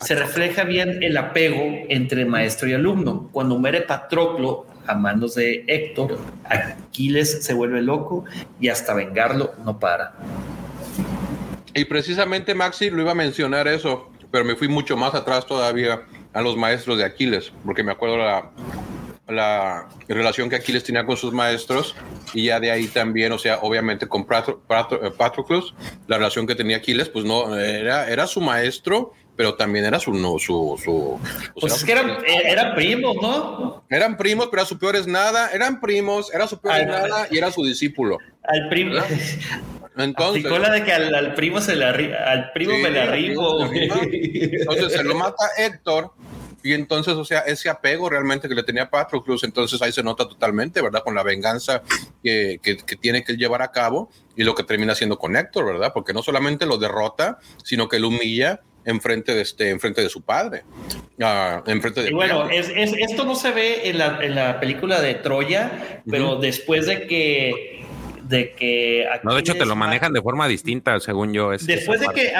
se 0.00 0.14
refleja 0.14 0.64
bien 0.64 1.02
el 1.02 1.16
apego 1.16 1.62
entre 1.88 2.24
maestro 2.24 2.68
y 2.68 2.72
alumno. 2.72 3.28
Cuando 3.32 3.58
muere 3.58 3.82
Patroclo 3.82 4.66
a 4.86 4.94
manos 4.94 5.34
de 5.34 5.64
Héctor, 5.66 6.18
Aquiles 6.44 7.44
se 7.44 7.52
vuelve 7.52 7.82
loco 7.82 8.24
y 8.60 8.68
hasta 8.68 8.94
vengarlo 8.94 9.54
no 9.64 9.78
para. 9.78 10.14
Y 11.74 11.84
precisamente 11.84 12.54
Maxi 12.54 12.90
lo 12.90 13.02
iba 13.02 13.12
a 13.12 13.16
mencionar 13.16 13.68
eso, 13.68 14.10
pero 14.30 14.44
me 14.44 14.56
fui 14.56 14.68
mucho 14.68 14.96
más 14.96 15.14
atrás 15.14 15.46
todavía 15.46 16.02
a 16.32 16.42
los 16.42 16.56
maestros 16.56 16.98
de 16.98 17.04
Aquiles, 17.04 17.52
porque 17.64 17.82
me 17.82 17.92
acuerdo 17.92 18.18
la, 18.18 18.50
la 19.28 19.88
relación 20.08 20.48
que 20.48 20.56
Aquiles 20.56 20.84
tenía 20.84 21.04
con 21.04 21.16
sus 21.16 21.32
maestros 21.32 21.94
y 22.32 22.44
ya 22.44 22.60
de 22.60 22.70
ahí 22.70 22.86
también, 22.86 23.32
o 23.32 23.38
sea, 23.38 23.58
obviamente 23.62 24.06
con 24.06 24.22
eh, 24.22 25.10
Patroclus, 25.16 25.74
la 26.06 26.18
relación 26.18 26.46
que 26.46 26.54
tenía 26.54 26.78
Aquiles, 26.78 27.08
pues 27.08 27.24
no, 27.24 27.56
era, 27.58 28.08
era 28.08 28.26
su 28.26 28.40
maestro, 28.40 29.12
pero 29.38 29.54
también 29.54 29.84
era 29.84 30.00
su... 30.00 30.12
No, 30.12 30.36
su, 30.40 30.76
su 30.82 31.20
pues 31.60 31.76
es 31.76 31.84
que 31.84 31.92
eran, 31.92 32.10
eh, 32.26 32.42
eran, 32.44 32.74
primos, 32.74 33.14
¿no? 33.22 33.84
Eran 33.88 34.16
primos, 34.16 34.48
pero 34.50 34.62
a 34.62 34.66
su 34.66 34.76
peor 34.80 34.96
es 34.96 35.06
nada, 35.06 35.50
eran 35.54 35.80
primos, 35.80 36.34
era 36.34 36.48
su 36.48 36.60
peor 36.60 36.80
es 36.80 36.88
nada 36.88 37.28
y 37.30 37.38
era 37.38 37.52
su 37.52 37.64
discípulo. 37.64 38.18
Al 38.42 38.68
primo... 38.68 38.96
Entonces, 39.96 40.42
la 40.42 40.70
de 40.70 40.82
que 40.82 40.92
al, 40.92 41.34
primo 41.34 41.60
se 41.60 41.76
le 41.76 41.84
al 41.84 42.52
primo 42.52 42.78
me 42.78 42.90
le 42.90 43.00
arribo. 43.00 43.64
Entonces 43.64 44.92
se 44.92 45.04
lo 45.04 45.14
mata 45.16 45.44
Héctor 45.56 46.12
y 46.64 46.72
entonces, 46.72 47.14
o 47.14 47.24
sea, 47.24 47.40
ese 47.40 47.68
apego 47.68 48.10
realmente 48.10 48.48
que 48.48 48.54
le 48.56 48.64
tenía 48.64 48.90
Patroclus, 48.90 49.44
entonces 49.44 49.80
ahí 49.82 49.92
se 49.92 50.02
nota 50.02 50.28
totalmente, 50.28 50.82
¿verdad? 50.82 51.04
Con 51.04 51.14
la 51.14 51.22
venganza 51.22 51.82
que, 52.22 52.58
que, 52.62 52.74
tiene 52.96 53.22
que 53.22 53.34
llevar 53.34 53.62
a 53.62 53.70
cabo 53.70 54.10
y 54.36 54.42
lo 54.42 54.56
que 54.56 54.64
termina 54.64 54.94
haciendo 54.94 55.18
con 55.18 55.36
Héctor, 55.36 55.64
¿verdad? 55.64 55.92
Porque 55.94 56.12
no 56.12 56.22
solamente 56.22 56.66
lo 56.66 56.78
derrota, 56.78 57.38
sino 57.62 57.88
que 57.88 58.00
lo 58.00 58.08
humilla 58.08 58.60
enfrente 58.88 59.34
de 59.34 59.42
este, 59.42 59.70
enfrente 59.70 60.02
de 60.02 60.08
su 60.08 60.22
padre. 60.22 60.62
Uh, 61.18 61.68
enfrente 61.70 62.02
de 62.02 62.10
y 62.10 62.12
bueno, 62.12 62.48
es, 62.48 62.70
es, 62.74 62.92
esto 62.98 63.24
no 63.24 63.34
se 63.34 63.50
ve 63.50 63.88
en 63.88 63.98
la, 63.98 64.18
en 64.22 64.34
la 64.34 64.60
película 64.60 65.00
de 65.00 65.14
Troya, 65.14 66.02
pero 66.08 66.36
después 66.36 66.86
de 66.86 67.06
que 67.06 67.84
de 68.22 68.52
que 68.52 69.06
no 69.22 69.32
de 69.32 69.40
hecho 69.40 69.54
te 69.54 69.64
lo 69.64 69.74
manejan 69.74 70.12
de 70.12 70.20
forma 70.20 70.46
distinta 70.46 71.00
según 71.00 71.32
yo 71.32 71.50
después 71.50 71.98
de 71.98 72.08
que 72.08 72.30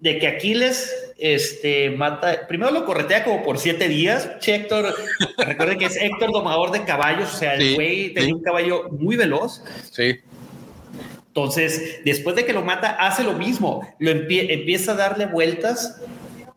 de 0.00 0.18
que 0.18 0.26
Aquiles 0.26 1.12
este, 1.18 1.90
mata, 1.90 2.46
primero 2.46 2.70
lo 2.70 2.84
corretea 2.84 3.24
como 3.24 3.42
por 3.42 3.58
siete 3.58 3.88
días. 3.88 4.38
Che, 4.38 4.54
Héctor, 4.54 4.94
recuerden 5.38 5.78
que 5.78 5.86
es 5.86 5.96
Héctor 5.96 6.30
domador 6.32 6.70
de 6.70 6.84
caballos, 6.84 7.34
o 7.34 7.36
sea, 7.36 7.54
el 7.54 7.74
güey 7.74 8.14
tenía 8.14 8.34
un 8.34 8.42
caballo 8.42 8.88
muy 8.90 9.16
veloz. 9.16 9.62
Sí. 9.90 10.20
Entonces, 11.28 12.00
después 12.04 12.34
de 12.36 12.44
que 12.44 12.52
lo 12.52 12.62
mata, 12.62 12.90
hace 12.90 13.22
lo 13.22 13.34
mismo, 13.34 13.86
lo 13.98 14.10
empieza 14.10 14.92
a 14.92 14.96
darle 14.96 15.26
vueltas 15.26 16.02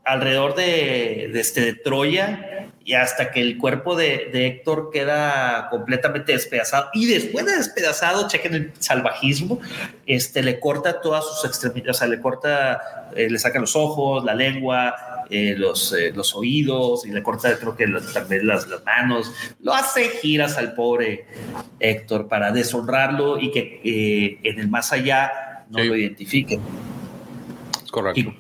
alrededor 0.04 0.56
de, 0.56 1.30
de, 1.32 1.40
este, 1.40 1.62
de 1.62 1.74
Troya 1.76 2.61
y 2.84 2.94
hasta 2.94 3.32
que 3.32 3.42
el 3.42 3.58
cuerpo 3.58 3.96
de, 3.96 4.30
de, 4.34 4.48
Héctor 4.48 4.90
queda 4.92 5.68
completamente 5.70 6.32
despedazado. 6.32 6.90
Y 6.94 7.06
después 7.06 7.46
de 7.46 7.58
despedazado, 7.58 8.28
chequen 8.28 8.54
el 8.56 8.72
salvajismo, 8.80 9.60
este, 10.06 10.42
le 10.42 10.60
corta 10.60 11.00
todas 11.00 11.26
sus 11.26 11.46
extremidades, 11.46 11.98
o 11.98 12.00
sea, 12.00 12.08
le 12.08 12.20
corta, 12.20 13.12
eh, 13.16 13.30
le 13.30 13.38
saca 13.38 13.60
los 13.60 13.76
ojos, 13.76 14.24
la 14.24 14.34
lengua, 14.34 14.96
eh, 15.30 15.56
los, 15.56 15.94
eh, 15.94 16.12
los 16.14 16.36
oídos, 16.36 17.06
y 17.06 17.12
le 17.12 17.22
corta, 17.22 17.56
creo 17.58 17.76
que 17.76 17.86
también 18.14 18.48
las, 18.48 18.68
las, 18.68 18.84
manos. 18.84 19.32
Lo 19.60 19.74
hace 19.74 20.10
giras 20.10 20.58
al 20.58 20.74
pobre 20.74 21.26
Héctor 21.80 22.28
para 22.28 22.52
deshonrarlo 22.52 23.40
y 23.40 23.52
que 23.52 24.40
en 24.44 24.60
el 24.60 24.68
más 24.68 24.92
allá 24.92 25.66
no 25.70 25.84
lo 25.84 25.96
identifiquen. 25.96 26.62
Correcto. 27.92 28.34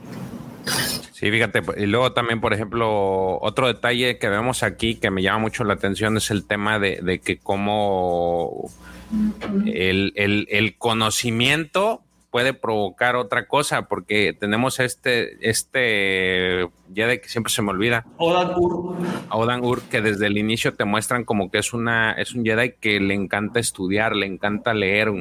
Sí, 1.22 1.30
fíjate, 1.30 1.61
y 1.77 1.85
luego 1.85 2.14
también, 2.14 2.41
por 2.41 2.52
ejemplo, 2.52 3.38
otro 3.41 3.68
detalle 3.68 4.18
que 4.18 4.27
vemos 4.27 4.64
aquí 4.64 4.95
que 4.95 5.11
me 5.11 5.22
llama 5.22 5.38
mucho 5.38 5.64
la 5.64 5.76
atención 5.76 6.18
es 6.18 6.31
el 6.31 6.48
tema 6.48 6.80
de, 6.80 7.22
que 7.23 7.38
cómo 7.38 8.72
el, 9.68 10.76
conocimiento 10.80 12.02
puede 12.31 12.56
provocar 12.56 13.15
otra 13.15 13.45
cosa, 13.45 13.84
porque 13.84 14.34
tenemos 14.34 14.80
este, 14.80 15.38
este 15.48 16.68
Jedi 16.91 17.19
que 17.19 17.30
siempre 17.30 17.53
se 17.53 17.61
me 17.61 17.69
olvida. 17.69 18.03
Odan 18.18 18.53
Ur. 18.57 18.95
Odan 19.30 19.64
Ur, 19.64 19.84
que 19.84 20.02
desde 20.02 20.26
el 20.26 20.39
inicio 20.39 20.73
te 20.73 20.85
muestran 20.85 21.23
como 21.23 21.52
que 21.52 21.60
es 21.60 21.72
una, 21.72 22.14
es 22.14 22.34
un 22.34 22.43
Jedi 22.43 22.73
que 22.80 22.99
le 22.99 23.14
encanta 23.14 23.60
estudiar, 23.60 24.15
le 24.15 24.26
encanta 24.26 24.73
leer, 24.73 25.11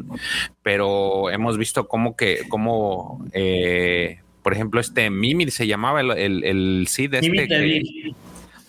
pero 0.63 1.29
hemos 1.29 1.59
visto 1.59 1.89
como 1.89 2.17
que, 2.17 2.49
como 2.49 3.23
eh, 3.35 4.21
por 4.43 4.53
ejemplo, 4.55 4.81
este 4.81 5.11
Mimir 5.11 5.51
se 5.51 5.67
llamaba 5.67 6.01
el, 6.01 6.11
el, 6.13 6.45
el 6.45 6.87
Cid. 6.89 7.15
Este 7.15 7.83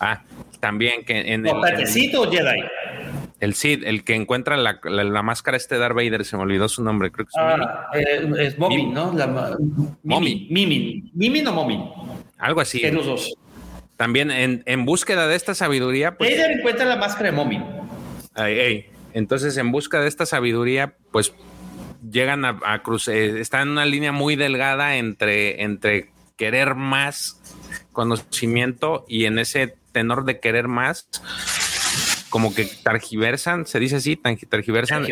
ah, 0.00 0.22
también 0.60 1.04
que 1.04 1.32
en 1.32 1.46
el. 1.46 1.54
o 1.54 2.30
Jedi? 2.30 2.62
El 3.40 3.54
Cid, 3.54 3.84
el 3.84 4.04
que 4.04 4.14
encuentra 4.14 4.56
la, 4.56 4.78
la, 4.84 5.22
máscara 5.22 5.56
este 5.56 5.76
Darth 5.76 5.96
Vader, 5.96 6.24
se 6.24 6.36
me 6.36 6.44
olvidó 6.44 6.68
su 6.68 6.84
nombre, 6.84 7.10
creo 7.10 7.26
que 7.26 7.30
es 7.30 7.36
ah, 7.36 7.88
eh, 7.92 8.32
es 8.38 8.58
Momin, 8.58 8.94
¿no? 8.94 9.12
La, 9.14 9.26
Momin. 10.04 10.46
Mimin. 10.48 11.10
Mimin 11.12 11.46
o 11.48 11.52
Momin. 11.52 11.82
Algo 12.38 12.60
así. 12.60 12.80
los 12.90 13.06
dos. 13.06 13.34
También 13.96 14.30
en, 14.30 14.62
en, 14.66 14.84
búsqueda 14.84 15.26
de 15.26 15.34
esta 15.34 15.54
sabiduría. 15.54 16.16
Pues, 16.16 16.30
Vader 16.30 16.58
encuentra 16.58 16.84
la 16.84 16.96
máscara 16.96 17.30
de 17.30 17.36
Momin. 17.36 17.64
Entonces, 19.14 19.56
en 19.56 19.72
busca 19.72 20.00
de 20.00 20.08
esta 20.08 20.26
sabiduría, 20.26 20.94
pues 21.10 21.34
llegan 22.10 22.44
a, 22.44 22.82
cruzar, 22.82 23.14
eh, 23.14 23.40
están 23.40 23.62
en 23.62 23.68
una 23.70 23.84
línea 23.84 24.12
muy 24.12 24.36
delgada 24.36 24.96
entre, 24.96 25.62
entre 25.62 26.10
querer 26.36 26.74
más 26.74 27.40
conocimiento 27.92 29.04
y 29.08 29.26
en 29.26 29.38
ese 29.38 29.76
tenor 29.92 30.24
de 30.24 30.40
querer 30.40 30.68
más, 30.68 31.08
como 32.30 32.54
que 32.54 32.64
targiversan, 32.82 33.66
se 33.66 33.78
dice 33.78 33.96
así, 33.96 34.16
targiversan, 34.16 35.04
el, 35.04 35.10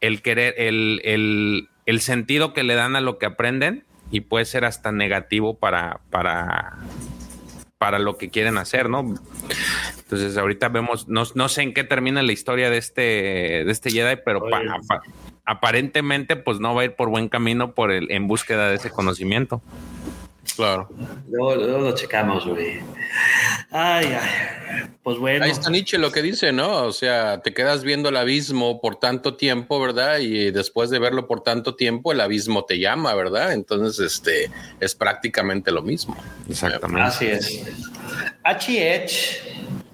el, 0.00 0.22
querer, 0.22 0.54
el, 0.58 1.68
el, 1.86 2.00
sentido 2.00 2.52
que 2.52 2.62
le 2.62 2.74
dan 2.74 2.94
a 2.94 3.00
lo 3.00 3.18
que 3.18 3.26
aprenden 3.26 3.84
y 4.10 4.20
puede 4.20 4.44
ser 4.44 4.64
hasta 4.64 4.92
negativo 4.92 5.54
para, 5.54 6.00
para, 6.10 6.78
para 7.78 7.98
lo 7.98 8.16
que 8.16 8.30
quieren 8.30 8.58
hacer, 8.58 8.88
¿no? 8.88 9.14
Entonces 9.98 10.36
ahorita 10.36 10.68
vemos, 10.68 11.08
no, 11.08 11.24
no 11.34 11.48
sé 11.48 11.62
en 11.62 11.74
qué 11.74 11.84
termina 11.84 12.22
la 12.22 12.32
historia 12.32 12.70
de 12.70 12.78
este, 12.78 13.02
de 13.64 13.70
este 13.70 13.90
Jedi, 13.90 14.20
pero 14.24 14.46
aparentemente 15.44 16.36
pues 16.36 16.60
no 16.60 16.74
va 16.74 16.82
a 16.82 16.84
ir 16.86 16.94
por 16.94 17.08
buen 17.08 17.28
camino 17.28 17.72
por 17.72 17.92
el, 17.92 18.10
en 18.10 18.26
búsqueda 18.26 18.68
de 18.68 18.76
ese 18.76 18.90
conocimiento. 18.90 19.62
Claro. 20.56 20.88
Luego, 21.28 21.54
lo 21.54 21.94
checamos, 21.94 22.46
güey. 22.46 22.80
Ay, 23.70 24.06
ay. 24.06 24.90
Pues 25.02 25.18
bueno. 25.18 25.44
Ahí 25.44 25.50
está 25.50 25.70
Nietzsche 25.70 25.98
lo 25.98 26.10
que 26.10 26.22
dice, 26.22 26.52
¿no? 26.52 26.84
O 26.84 26.92
sea, 26.92 27.40
te 27.42 27.52
quedas 27.52 27.84
viendo 27.84 28.08
el 28.08 28.16
abismo 28.16 28.80
por 28.80 28.96
tanto 28.96 29.36
tiempo, 29.36 29.78
¿verdad? 29.78 30.18
Y 30.18 30.50
después 30.50 30.90
de 30.90 30.98
verlo 30.98 31.28
por 31.28 31.42
tanto 31.42 31.76
tiempo, 31.76 32.12
el 32.12 32.20
abismo 32.20 32.64
te 32.64 32.78
llama, 32.78 33.14
¿verdad? 33.14 33.52
Entonces, 33.52 34.00
este, 34.00 34.50
es 34.80 34.94
prácticamente 34.94 35.70
lo 35.70 35.82
mismo. 35.82 36.16
Exactamente. 36.48 37.02
Así 37.02 37.26
es. 37.26 37.62
H.H. 38.42 39.85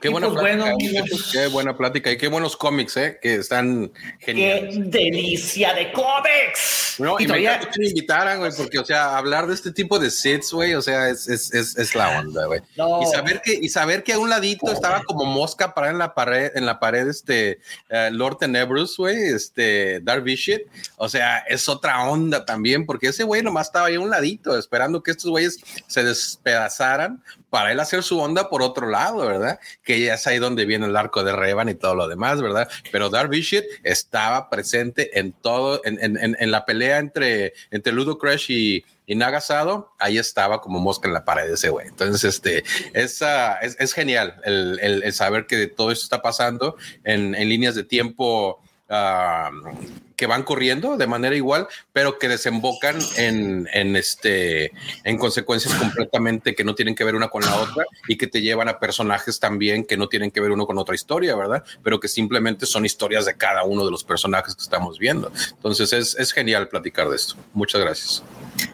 Qué 0.00 0.08
buena, 0.10 0.28
pues 0.28 0.40
plática, 0.40 1.04
qué 1.32 1.46
buena 1.48 1.76
plática 1.76 2.12
y 2.12 2.18
qué 2.18 2.28
buenos 2.28 2.56
cómics, 2.56 2.96
¿eh? 2.96 3.18
Que 3.20 3.36
están 3.36 3.92
geniales. 4.20 4.76
¡Qué 4.76 4.82
delicia 4.84 5.74
de 5.74 5.90
cómics! 5.92 6.96
No, 6.98 7.16
y, 7.18 7.26
me 7.26 7.38
encanta 7.38 7.70
que 7.70 7.80
me 7.80 7.88
invitaran, 7.88 8.38
güey, 8.38 8.52
porque, 8.56 8.78
o 8.78 8.84
sea, 8.84 9.16
hablar 9.16 9.46
de 9.46 9.54
este 9.54 9.72
tipo 9.72 9.98
de 9.98 10.10
sets, 10.10 10.52
güey, 10.52 10.74
o 10.74 10.82
sea, 10.82 11.08
es, 11.08 11.28
es, 11.28 11.52
es, 11.52 11.76
es 11.76 11.94
la 11.94 12.20
onda, 12.20 12.46
güey. 12.46 12.60
Y, 12.74 13.06
saber 13.06 13.40
que, 13.42 13.54
y 13.54 13.68
saber 13.68 14.02
que 14.02 14.12
a 14.12 14.18
un 14.18 14.30
ladito 14.30 14.70
estaba 14.70 15.02
como 15.02 15.24
mosca 15.24 15.74
para 15.74 15.90
en 15.90 15.98
la 15.98 16.14
pared, 16.14 16.52
en 16.54 16.66
la 16.66 16.78
pared, 16.78 17.06
este, 17.08 17.60
uh, 17.90 18.12
Lord 18.12 18.38
Tenebrous, 18.38 18.96
güey, 18.96 19.16
este, 19.16 20.00
Dark 20.00 20.22
Vision, 20.22 20.60
o 20.96 21.08
sea, 21.08 21.38
es 21.38 21.68
otra 21.68 22.08
onda 22.08 22.44
también, 22.44 22.86
porque 22.86 23.08
ese 23.08 23.24
güey 23.24 23.42
nomás 23.42 23.68
estaba 23.68 23.86
ahí 23.86 23.96
a 23.96 24.00
un 24.00 24.10
ladito, 24.10 24.58
esperando 24.58 25.02
que 25.02 25.12
estos 25.12 25.30
güeyes 25.30 25.58
se 25.86 26.04
despedazaran 26.04 27.22
para 27.50 27.72
él 27.72 27.80
hacer 27.80 28.02
su 28.02 28.18
onda 28.18 28.48
por 28.48 28.62
otro 28.62 28.88
lado, 28.88 29.26
¿verdad? 29.26 29.58
Que 29.82 30.00
ya 30.00 30.14
es 30.14 30.26
ahí 30.26 30.38
donde 30.38 30.66
viene 30.66 30.86
el 30.86 30.96
arco 30.96 31.24
de 31.24 31.34
Revan 31.34 31.68
y 31.68 31.74
todo 31.74 31.94
lo 31.94 32.08
demás, 32.08 32.40
¿verdad? 32.40 32.68
Pero 32.92 33.10
Darvish 33.10 33.62
estaba 33.82 34.50
presente 34.50 35.18
en 35.18 35.32
todo, 35.32 35.80
en, 35.84 35.98
en, 36.02 36.36
en, 36.38 36.50
la 36.50 36.64
pelea 36.64 36.98
entre, 36.98 37.54
entre 37.70 37.92
Ludo 37.92 38.18
Crash 38.18 38.50
y, 38.50 38.84
y 39.06 39.14
Nagasado, 39.14 39.94
ahí 39.98 40.18
estaba 40.18 40.60
como 40.60 40.78
mosca 40.80 41.08
en 41.08 41.14
la 41.14 41.24
pared 41.24 41.50
ese 41.50 41.70
güey. 41.70 41.88
Entonces, 41.88 42.24
este, 42.24 42.62
es, 42.92 43.22
es, 43.22 43.92
genial 43.94 44.40
el, 44.44 44.78
el, 44.82 45.02
el, 45.02 45.12
saber 45.12 45.46
que 45.46 45.66
todo 45.66 45.90
esto 45.90 46.04
está 46.04 46.20
pasando 46.20 46.76
en, 47.04 47.34
en 47.34 47.48
líneas 47.48 47.74
de 47.74 47.84
tiempo 47.84 48.60
que 48.88 50.26
van 50.26 50.42
corriendo 50.42 50.96
de 50.96 51.06
manera 51.06 51.36
igual, 51.36 51.68
pero 51.92 52.18
que 52.18 52.28
desembocan 52.28 52.98
en, 53.16 53.68
en, 53.72 53.96
este, 53.96 54.72
en 55.04 55.18
consecuencias 55.18 55.74
completamente 55.74 56.54
que 56.54 56.64
no 56.64 56.74
tienen 56.74 56.94
que 56.94 57.04
ver 57.04 57.14
una 57.14 57.28
con 57.28 57.42
la 57.44 57.54
otra 57.54 57.84
y 58.08 58.16
que 58.16 58.26
te 58.26 58.40
llevan 58.40 58.68
a 58.68 58.78
personajes 58.78 59.38
también 59.38 59.84
que 59.84 59.96
no 59.96 60.08
tienen 60.08 60.30
que 60.30 60.40
ver 60.40 60.50
uno 60.50 60.66
con 60.66 60.78
otra 60.78 60.94
historia, 60.94 61.36
¿verdad? 61.36 61.62
Pero 61.82 62.00
que 62.00 62.08
simplemente 62.08 62.66
son 62.66 62.86
historias 62.86 63.26
de 63.26 63.36
cada 63.36 63.62
uno 63.64 63.84
de 63.84 63.90
los 63.90 64.04
personajes 64.04 64.56
que 64.56 64.62
estamos 64.62 64.98
viendo. 64.98 65.30
Entonces 65.52 65.92
es, 65.92 66.16
es 66.18 66.32
genial 66.32 66.68
platicar 66.68 67.08
de 67.08 67.16
esto. 67.16 67.36
Muchas 67.52 67.80
gracias. 67.80 68.22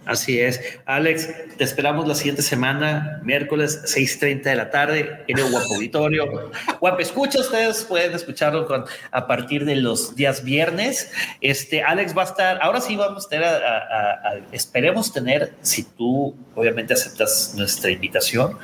Así 0.04 0.38
es. 0.38 0.60
Alex, 0.84 1.28
te 1.56 1.64
esperamos 1.64 2.06
la 2.06 2.14
siguiente 2.14 2.42
semana, 2.42 3.20
miércoles 3.24 3.80
6.30 3.84 4.42
de 4.42 4.54
la 4.54 4.70
tarde, 4.70 5.24
en 5.26 5.38
el 5.38 5.50
Guapo 5.50 5.74
Auditorio. 5.74 6.50
Guapo, 6.80 6.98
escucha, 7.00 7.40
ustedes 7.40 7.84
pueden 7.84 8.12
escucharlo 8.12 8.66
con, 8.66 8.84
a 9.10 9.26
partir 9.26 9.64
de 9.64 9.76
los 9.76 10.14
días 10.14 10.44
viernes. 10.44 11.10
Este, 11.40 11.82
Alex 11.82 12.16
va 12.16 12.22
a 12.22 12.26
estar, 12.26 12.58
ahora 12.62 12.80
sí 12.80 12.96
vamos 12.96 13.26
a 13.26 13.28
tener, 13.28 13.46
a, 13.46 14.40
esperemos 14.52 15.12
tener, 15.12 15.52
si 15.62 15.84
tú 15.84 16.34
obviamente 16.54 16.94
aceptas 16.94 17.54
nuestra 17.56 17.90
invitación, 17.90 18.58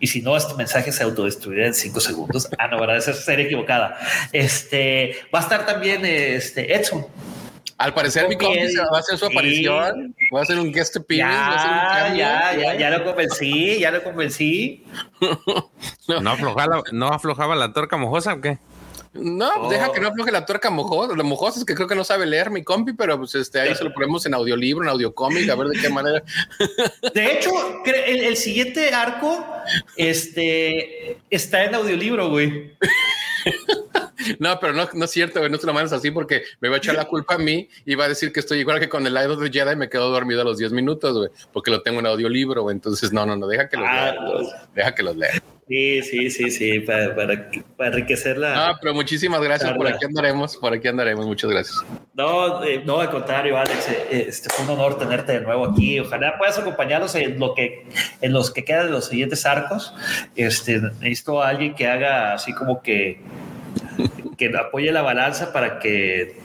y 0.00 0.06
si 0.06 0.22
no, 0.22 0.36
este 0.36 0.54
mensaje 0.54 0.92
se 0.92 1.02
autodestruirá 1.02 1.66
en 1.66 1.74
cinco 1.74 2.00
segundos. 2.00 2.48
Ah, 2.58 2.68
no, 2.68 2.78
verdad, 2.78 2.96
esa 2.96 3.12
ser 3.12 3.40
equivocada. 3.40 3.98
Este, 4.32 5.16
va 5.34 5.40
a 5.40 5.42
estar 5.42 5.66
también 5.66 6.04
este, 6.04 6.74
Edson. 6.74 7.06
Al 7.78 7.92
parecer, 7.92 8.28
mi 8.28 8.36
compi 8.36 8.74
va 8.76 8.96
a 8.96 9.00
hacer 9.00 9.18
su 9.18 9.26
aparición. 9.26 10.14
Va 10.34 10.40
a 10.40 10.42
hacer 10.42 10.58
un 10.58 10.72
guest 10.72 10.96
appearance. 10.96 11.66
Ya, 11.66 12.14
ya, 12.14 12.56
ya, 12.56 12.74
ya 12.74 12.90
lo 12.90 13.04
convencí, 13.04 13.78
ya 13.78 13.90
lo 13.90 14.02
convencí. 14.02 14.84
no. 16.08 16.30
aflojaba, 16.30 16.82
¿No 16.92 17.08
aflojaba 17.08 17.54
la 17.54 17.72
torca 17.72 17.98
mojosa 17.98 18.34
o 18.34 18.40
qué? 18.40 18.58
No, 19.12 19.68
deja 19.68 19.92
que 19.92 20.00
no 20.00 20.08
afloje 20.08 20.30
la 20.30 20.46
tuerca 20.46 20.70
mojosa. 20.70 21.14
Lo 21.14 21.24
mojosa 21.24 21.58
es 21.58 21.64
que 21.64 21.74
creo 21.74 21.88
que 21.88 21.94
no 21.94 22.04
sabe 22.04 22.26
leer 22.26 22.50
mi 22.50 22.62
compi, 22.62 22.92
pero 22.92 23.18
pues 23.18 23.34
este 23.34 23.60
ahí 23.60 23.74
se 23.74 23.84
lo 23.84 23.92
ponemos 23.92 24.24
en 24.26 24.34
audiolibro, 24.34 24.84
en 24.84 24.90
audiocómic, 24.90 25.48
a 25.48 25.54
ver 25.54 25.68
de 25.68 25.80
qué 25.80 25.88
manera. 25.88 26.22
De 27.14 27.32
hecho, 27.32 27.50
el, 27.84 28.24
el 28.24 28.36
siguiente 28.36 28.92
arco 28.92 29.44
este, 29.96 31.18
está 31.30 31.64
en 31.64 31.74
audiolibro, 31.74 32.30
güey. 32.30 32.74
No, 34.38 34.58
pero 34.58 34.72
no, 34.72 34.88
no 34.92 35.04
es 35.04 35.10
cierto, 35.10 35.40
güey, 35.40 35.50
no 35.50 35.58
te 35.58 35.66
lo 35.66 35.74
mandas 35.74 35.92
así 35.92 36.10
porque 36.10 36.42
me 36.60 36.68
va 36.68 36.76
a 36.76 36.78
echar 36.78 36.94
la 36.94 37.04
culpa 37.04 37.34
a 37.34 37.38
mí 37.38 37.68
y 37.84 37.94
va 37.94 38.06
a 38.06 38.08
decir 38.08 38.32
que 38.32 38.40
estoy 38.40 38.60
igual 38.60 38.80
que 38.80 38.88
con 38.88 39.06
el 39.06 39.16
of 39.16 39.42
the 39.42 39.50
Jedi 39.50 39.76
me 39.76 39.88
quedo 39.88 40.10
dormido 40.10 40.42
a 40.42 40.44
los 40.44 40.58
10 40.58 40.72
minutos, 40.72 41.16
güey, 41.16 41.30
porque 41.52 41.70
lo 41.70 41.82
tengo 41.82 42.00
en 42.00 42.06
audiolibro, 42.06 42.62
güey. 42.62 42.74
Entonces, 42.74 43.12
no, 43.12 43.26
no, 43.26 43.36
no, 43.36 43.46
deja 43.46 43.68
que 43.68 43.76
los 43.76 43.86
lea. 43.86 44.16
Ah, 44.18 44.68
deja 44.74 44.94
que 44.94 45.02
los 45.02 45.16
lea. 45.16 45.42
Sí, 45.68 46.00
sí, 46.02 46.30
sí, 46.30 46.50
sí, 46.50 46.78
para, 46.78 47.14
para, 47.16 47.50
para 47.76 47.90
enriquecer 47.90 48.38
la. 48.38 48.68
Ah, 48.68 48.78
pero 48.80 48.94
muchísimas 48.94 49.40
gracias. 49.40 49.72
Por 49.72 49.88
aquí 49.88 50.04
andaremos, 50.04 50.56
por 50.56 50.72
aquí 50.72 50.86
andaremos. 50.86 51.26
Muchas 51.26 51.50
gracias. 51.50 51.84
No, 52.14 52.62
eh, 52.62 52.82
no, 52.84 53.00
al 53.00 53.10
contrario, 53.10 53.58
Alex. 53.58 53.88
Eh, 53.88 54.26
este 54.28 54.48
fue 54.48 54.64
un 54.64 54.70
honor 54.70 54.96
tenerte 54.96 55.32
de 55.32 55.40
nuevo 55.40 55.66
aquí. 55.66 55.98
Ojalá 55.98 56.38
puedas 56.38 56.56
acompañarnos 56.56 57.16
en 57.16 57.40
lo 57.40 57.54
que, 57.54 57.84
en 58.20 58.32
los 58.32 58.52
que 58.52 58.64
quedan 58.64 58.86
de 58.86 58.92
los 58.92 59.06
siguientes 59.06 59.44
arcos. 59.44 59.92
Este, 60.36 60.80
necesito 61.00 61.42
a 61.42 61.48
alguien 61.48 61.74
que 61.74 61.88
haga 61.88 62.34
así 62.34 62.52
como 62.52 62.80
que 62.80 63.20
que 64.36 64.56
apoye 64.56 64.92
la 64.92 65.02
balanza 65.02 65.52
para 65.52 65.78
que 65.78 66.36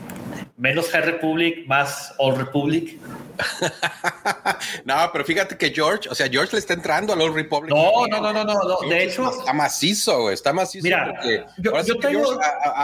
menos 0.61 0.91
High 0.91 1.01
Republic, 1.01 1.65
más 1.65 2.13
Old 2.19 2.37
Republic. 2.37 2.99
no, 4.85 4.95
pero 5.11 5.25
fíjate 5.25 5.57
que 5.57 5.71
George, 5.71 6.07
o 6.07 6.13
sea, 6.13 6.29
George 6.29 6.53
le 6.53 6.59
está 6.59 6.75
entrando 6.75 7.13
a 7.13 7.15
Old 7.15 7.35
Republic. 7.35 7.73
No, 7.73 8.05
no, 8.05 8.21
no, 8.21 8.31
no, 8.31 8.43
no, 8.43 8.77
De 8.87 9.03
hecho, 9.03 9.27
está 9.39 9.53
macizo, 9.53 10.29
está 10.29 10.53
macizo. 10.53 10.83
Mira, 10.83 11.19
yo, 11.57 11.73
yo 12.11 12.39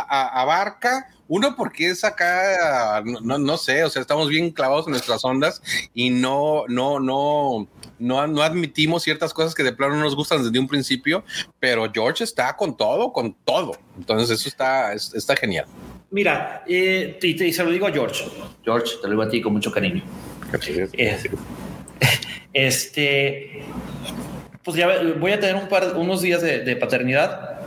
abarca 0.10 1.08
uno 1.28 1.56
porque 1.56 1.92
es 1.92 2.04
acá, 2.04 3.04
no, 3.06 3.38
no, 3.38 3.58
sé, 3.58 3.84
o 3.84 3.90
sea, 3.92 4.02
estamos 4.02 4.28
bien 4.28 4.50
clavados 4.50 4.88
en 4.88 4.92
nuestras 4.92 5.24
ondas 5.24 5.62
y 5.94 6.10
no, 6.10 6.64
no, 6.68 7.00
no, 7.00 7.68
no, 8.00 8.26
no 8.26 8.42
admitimos 8.42 9.04
ciertas 9.04 9.36
cosas 9.36 9.54
que 9.54 9.62
de 9.62 9.74
plano 9.74 9.98
no 9.98 10.04
nos 10.04 10.16
gustan 10.16 10.44
desde 10.44 10.58
un 10.58 10.68
principio, 10.68 11.24
pero 11.60 11.92
George 11.94 12.24
está 12.24 12.56
con 12.56 12.76
todo, 12.76 13.14
con 13.14 13.34
todo. 13.46 13.74
Entonces 13.98 14.40
eso 14.40 14.50
está, 14.50 14.94
está 14.94 15.36
genial. 15.36 15.68
Mira, 16.10 16.64
eh, 16.68 17.20
y, 17.22 17.54
se 17.54 17.64
lo 17.64 17.72
digo 17.72 17.88
a 17.88 17.92
George. 17.92 18.26
George, 18.64 18.96
te 19.02 19.08
lo 19.08 19.12
digo 19.12 19.24
a 19.24 19.30
ti 19.30 19.42
con 19.42 19.54
mucho 19.54 19.72
cariño. 19.72 20.04
Eh, 20.94 21.18
este, 22.54 23.64
pues 24.64 24.78
ya 24.78 25.02
voy 25.20 25.34
a 25.34 25.40
tener 25.40 25.56
un 25.56 25.68
par, 25.68 25.96
unos 25.98 26.22
días 26.22 26.42
de, 26.42 26.76
paternidad. 26.78 27.60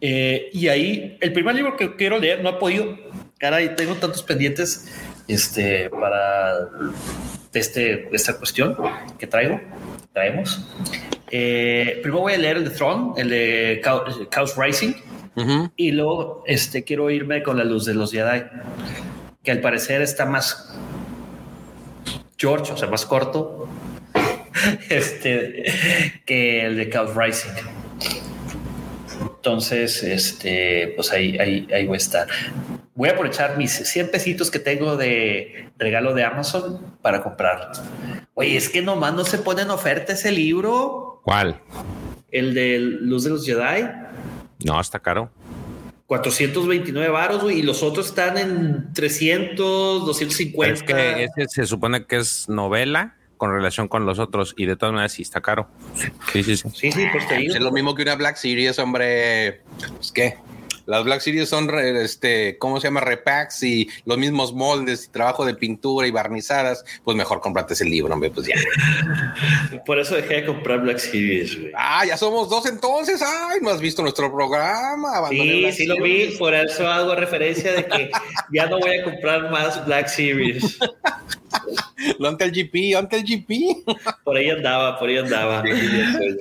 Eh, 0.00 0.50
y 0.52 0.68
ahí, 0.68 1.16
el 1.20 1.32
primer 1.32 1.54
libro 1.54 1.76
que 1.76 1.94
quiero 1.94 2.18
leer, 2.18 2.42
no 2.42 2.50
he 2.50 2.54
podido. 2.54 2.98
Caray, 3.38 3.76
tengo 3.76 3.94
tantos 3.94 4.22
pendientes 4.22 4.92
este, 5.28 5.90
para 5.90 6.68
este, 7.52 8.08
esta 8.12 8.36
cuestión 8.38 8.76
que 9.18 9.26
traigo, 9.26 9.60
traemos. 10.12 10.66
primero 11.28 12.20
voy 12.20 12.32
a 12.32 12.38
leer 12.38 12.56
el 12.56 12.64
de 12.64 12.70
Throne, 12.70 13.12
el 13.20 13.28
de 13.28 13.80
Chaos 14.30 14.56
Rising 14.56 14.94
y 15.76 15.92
luego 15.92 16.42
este, 16.46 16.84
quiero 16.84 17.10
irme 17.10 17.42
con 17.42 17.58
la 17.58 17.64
luz 17.64 17.84
de 17.84 17.94
los 17.94 18.10
Jedi, 18.10 18.44
que 19.42 19.50
al 19.50 19.60
parecer 19.60 20.00
está 20.00 20.24
más 20.24 20.74
George, 22.38 22.72
o 22.72 22.76
sea, 22.76 22.88
más 22.88 23.04
corto 23.04 23.68
este, 24.90 25.64
que 26.24 26.64
el 26.64 26.76
de 26.76 26.90
Chaos 26.90 27.14
Rising. 27.14 27.50
Entonces, 29.20 30.02
este, 30.02 30.92
pues 30.96 31.12
ahí, 31.12 31.38
ahí, 31.38 31.68
ahí 31.72 31.86
voy 31.86 31.94
a 31.94 31.98
estar. 31.98 32.26
Voy 32.94 33.10
a 33.10 33.12
aprovechar 33.12 33.58
mis 33.58 33.72
100 33.72 34.10
pesitos 34.10 34.50
que 34.50 34.58
tengo 34.58 34.96
de 34.96 35.68
regalo 35.78 36.14
de 36.14 36.24
Amazon 36.24 36.96
para 37.02 37.22
comprar. 37.22 37.72
Oye, 38.34 38.56
es 38.56 38.68
que 38.68 38.82
nomás 38.82 39.14
no 39.14 39.24
se 39.24 39.38
pone 39.38 39.62
en 39.62 39.70
oferta 39.70 40.14
ese 40.14 40.32
libro. 40.32 41.20
¿Cuál? 41.24 41.60
El 42.30 42.54
de 42.54 42.78
Luz 42.78 43.24
de 43.24 43.30
los 43.30 43.46
Jedi. 43.46 43.84
No, 44.64 44.80
está 44.80 44.98
caro. 45.00 45.30
429 46.06 47.08
varos, 47.10 47.42
güey, 47.42 47.58
y 47.58 47.62
los 47.62 47.82
otros 47.82 48.06
están 48.06 48.38
en 48.38 48.92
300, 48.92 50.06
250. 50.06 50.72
es 50.72 50.82
que 50.82 51.24
ese 51.24 51.48
se 51.48 51.66
supone 51.66 52.06
que 52.06 52.18
es 52.18 52.48
novela 52.48 53.16
con 53.36 53.52
relación 53.52 53.88
con 53.88 54.06
los 54.06 54.18
otros 54.18 54.54
y 54.56 54.66
de 54.66 54.76
todas 54.76 54.92
maneras 54.92 55.12
sí 55.12 55.22
está 55.22 55.40
caro. 55.40 55.68
Sí, 56.32 56.42
sí, 56.42 56.56
sí. 56.56 56.68
Sí, 56.74 56.92
sí, 56.92 57.06
pues 57.10 57.26
te 57.28 57.36
digo. 57.36 57.54
Es 57.54 57.60
lo 57.60 57.72
mismo 57.72 57.94
que 57.94 58.02
una 58.02 58.14
Black 58.14 58.36
Series, 58.36 58.78
hombre. 58.78 59.62
Pues 59.96 60.12
qué. 60.12 60.36
Las 60.86 61.04
Black 61.04 61.20
Series 61.20 61.48
son, 61.48 61.68
este, 61.78 62.58
¿cómo 62.58 62.80
se 62.80 62.86
llama? 62.86 63.00
Repacks 63.00 63.62
y 63.62 63.88
los 64.04 64.16
mismos 64.18 64.54
moldes 64.54 65.06
y 65.06 65.08
trabajo 65.08 65.44
de 65.44 65.54
pintura 65.54 66.06
y 66.06 66.10
barnizadas. 66.10 66.84
Pues 67.04 67.16
mejor 67.16 67.40
cómprate 67.40 67.74
ese 67.74 67.84
libro, 67.84 68.14
hombre, 68.14 68.30
pues 68.30 68.46
ya. 68.46 68.54
Por 69.86 69.98
eso 69.98 70.14
dejé 70.14 70.36
de 70.36 70.46
comprar 70.46 70.80
Black 70.80 70.98
Series, 70.98 71.58
güey. 71.58 71.72
Ah, 71.76 72.04
ya 72.06 72.16
somos 72.16 72.48
dos 72.48 72.66
entonces. 72.66 73.20
Ay, 73.22 73.58
no 73.60 73.70
has 73.70 73.80
visto 73.80 74.02
nuestro 74.02 74.32
programa. 74.32 75.28
sí, 75.28 75.72
sí 75.72 75.86
lo 75.86 76.02
vi. 76.02 76.36
Por 76.38 76.54
eso 76.54 76.86
hago 76.86 77.14
referencia 77.14 77.72
de 77.72 77.86
que 77.86 78.10
ya 78.52 78.66
no 78.66 78.78
voy 78.78 78.98
a 78.98 79.04
comprar 79.04 79.50
más 79.50 79.84
Black 79.86 80.08
Series. 80.08 80.78
Lo 82.18 82.28
ante 82.28 82.44
el 82.44 82.52
GP, 82.52 82.96
ante 82.96 83.16
el 83.16 83.24
GP. 83.24 83.84
Por 84.24 84.36
ahí 84.36 84.50
andaba, 84.50 84.98
por 84.98 85.08
ahí 85.08 85.18
andaba. 85.18 85.62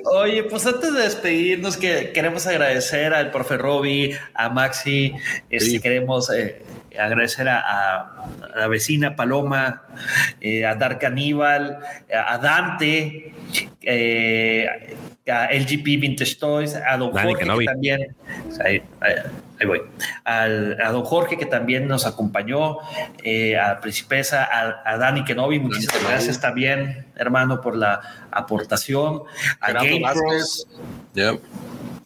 Oye, 0.06 0.44
pues 0.44 0.66
antes 0.66 0.94
de 0.94 1.02
despedirnos, 1.02 1.78
que 1.78 2.12
queremos 2.14 2.46
agradecer 2.48 3.14
al 3.14 3.32
profe 3.32 3.58
Robbie, 3.58 4.18
a 4.34 4.50
Maxi, 4.50 5.14
este, 5.50 5.80
queremos 5.80 6.30
eh, 6.32 6.62
agradecer 6.98 7.48
a, 7.50 8.26
la 8.56 8.68
vecina 8.68 9.16
Paloma, 9.16 9.84
eh, 10.42 10.66
a 10.66 10.76
Dark 10.76 11.04
Aníbal, 11.06 11.80
a 12.14 12.38
Dante, 12.38 13.34
eh, 13.82 14.96
a 15.28 15.48
LGP 15.52 16.00
Vintage 16.00 16.36
Toys, 16.36 16.76
a 16.76 16.98
Don 16.98 17.12
Jorge 17.12 17.46
que 17.46 17.66
también, 17.66 18.16
ahí, 18.64 18.84
voy, 19.66 19.82
a 20.24 20.48
Don 20.92 21.04
Jorge 21.04 21.38
que 21.38 21.46
también 21.46 21.88
nos 21.88 22.06
acompañó, 22.06 22.78
a 22.80 23.80
Principesa, 23.82 24.48
a, 24.86 24.98
Dani 24.98 25.24
Kenobi, 25.24 25.60
muchísimas 25.60 26.04
gracias 26.04 26.40
también, 26.40 27.08
hermano, 27.16 27.60
por 27.62 27.76
la 27.76 28.28
aportación, 28.32 29.24
a 29.62 29.72
Game 29.72 30.02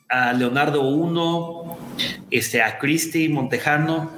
a 0.09 0.33
Leonardo 0.33 0.81
Uno, 0.81 1.77
este, 2.31 2.63
a 2.63 2.79
Cristi 2.79 3.29
Montejano, 3.29 4.11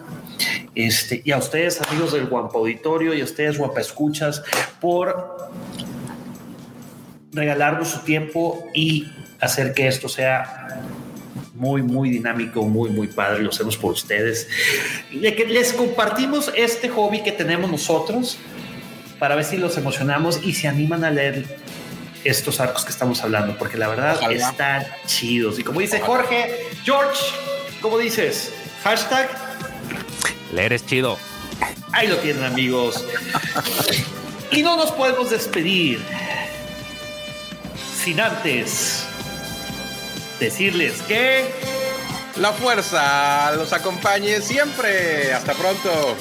este, 0.74 1.22
y 1.26 1.32
a 1.32 1.38
ustedes, 1.38 1.82
amigos 1.82 2.14
del 2.14 2.28
Guampa 2.28 2.58
Auditorio, 2.58 3.14
y 3.14 3.22
a 3.22 3.26
ustedes, 3.26 3.58
Guampa 3.58 3.82
Escuchas, 3.82 4.42
por 4.80 5.52
regalarnos 7.34 7.90
su 7.90 8.00
tiempo 8.00 8.70
y 8.74 9.08
hacer 9.40 9.74
que 9.74 9.88
esto 9.88 10.10
sea 10.10 10.82
muy, 11.54 11.82
muy 11.82 12.10
dinámico, 12.10 12.64
muy, 12.64 12.90
muy 12.90 13.08
padre. 13.08 13.44
Lo 13.44 13.50
hacemos 13.50 13.78
por 13.78 13.94
ustedes. 13.94 14.48
Les 15.12 15.74
compartimos 15.74 16.52
este 16.56 16.90
hobby 16.90 17.22
que 17.22 17.32
tenemos 17.32 17.70
nosotros 17.70 18.38
para 19.20 19.36
ver 19.36 19.46
si 19.46 19.58
los 19.58 19.78
emocionamos 19.78 20.40
y 20.44 20.54
se 20.54 20.68
animan 20.68 21.04
a 21.04 21.12
leer 21.12 21.46
estos 22.24 22.60
arcos 22.60 22.84
que 22.84 22.92
estamos 22.92 23.24
hablando, 23.24 23.58
porque 23.58 23.78
la 23.78 23.88
verdad 23.88 24.32
están 24.32 24.86
chidos. 25.06 25.60
Y 25.60 25.64
como 25.64 25.80
dice 25.80 26.00
Jorge, 26.00 26.56
George, 26.84 27.22
¿cómo 27.82 27.98
dices? 27.98 28.52
Hashtag. 28.84 29.30
Leer 30.54 30.74
es 30.74 30.86
chido. 30.86 31.18
Ahí 31.92 32.08
lo 32.08 32.18
tienen, 32.18 32.44
amigos. 32.44 33.06
y 34.52 34.64
no 34.64 34.78
nos 34.78 34.92
podemos 34.92 35.30
despedir 35.30 36.00
sin 38.04 38.20
antes 38.20 39.06
decirles 40.40 41.02
que 41.04 41.46
la 42.38 42.52
fuerza 42.52 43.52
los 43.56 43.74
acompañe 43.74 44.42
siempre. 44.42 45.34
Hasta 45.34 45.54
pronto. 45.54 46.16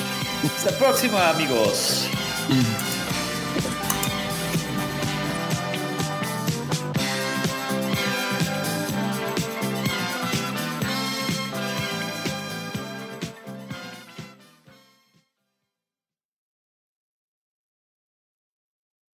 Hasta 0.57 0.73
la 0.73 0.78
próxima, 0.78 1.31
amigos. 1.31 2.07
Mm. 2.48 2.90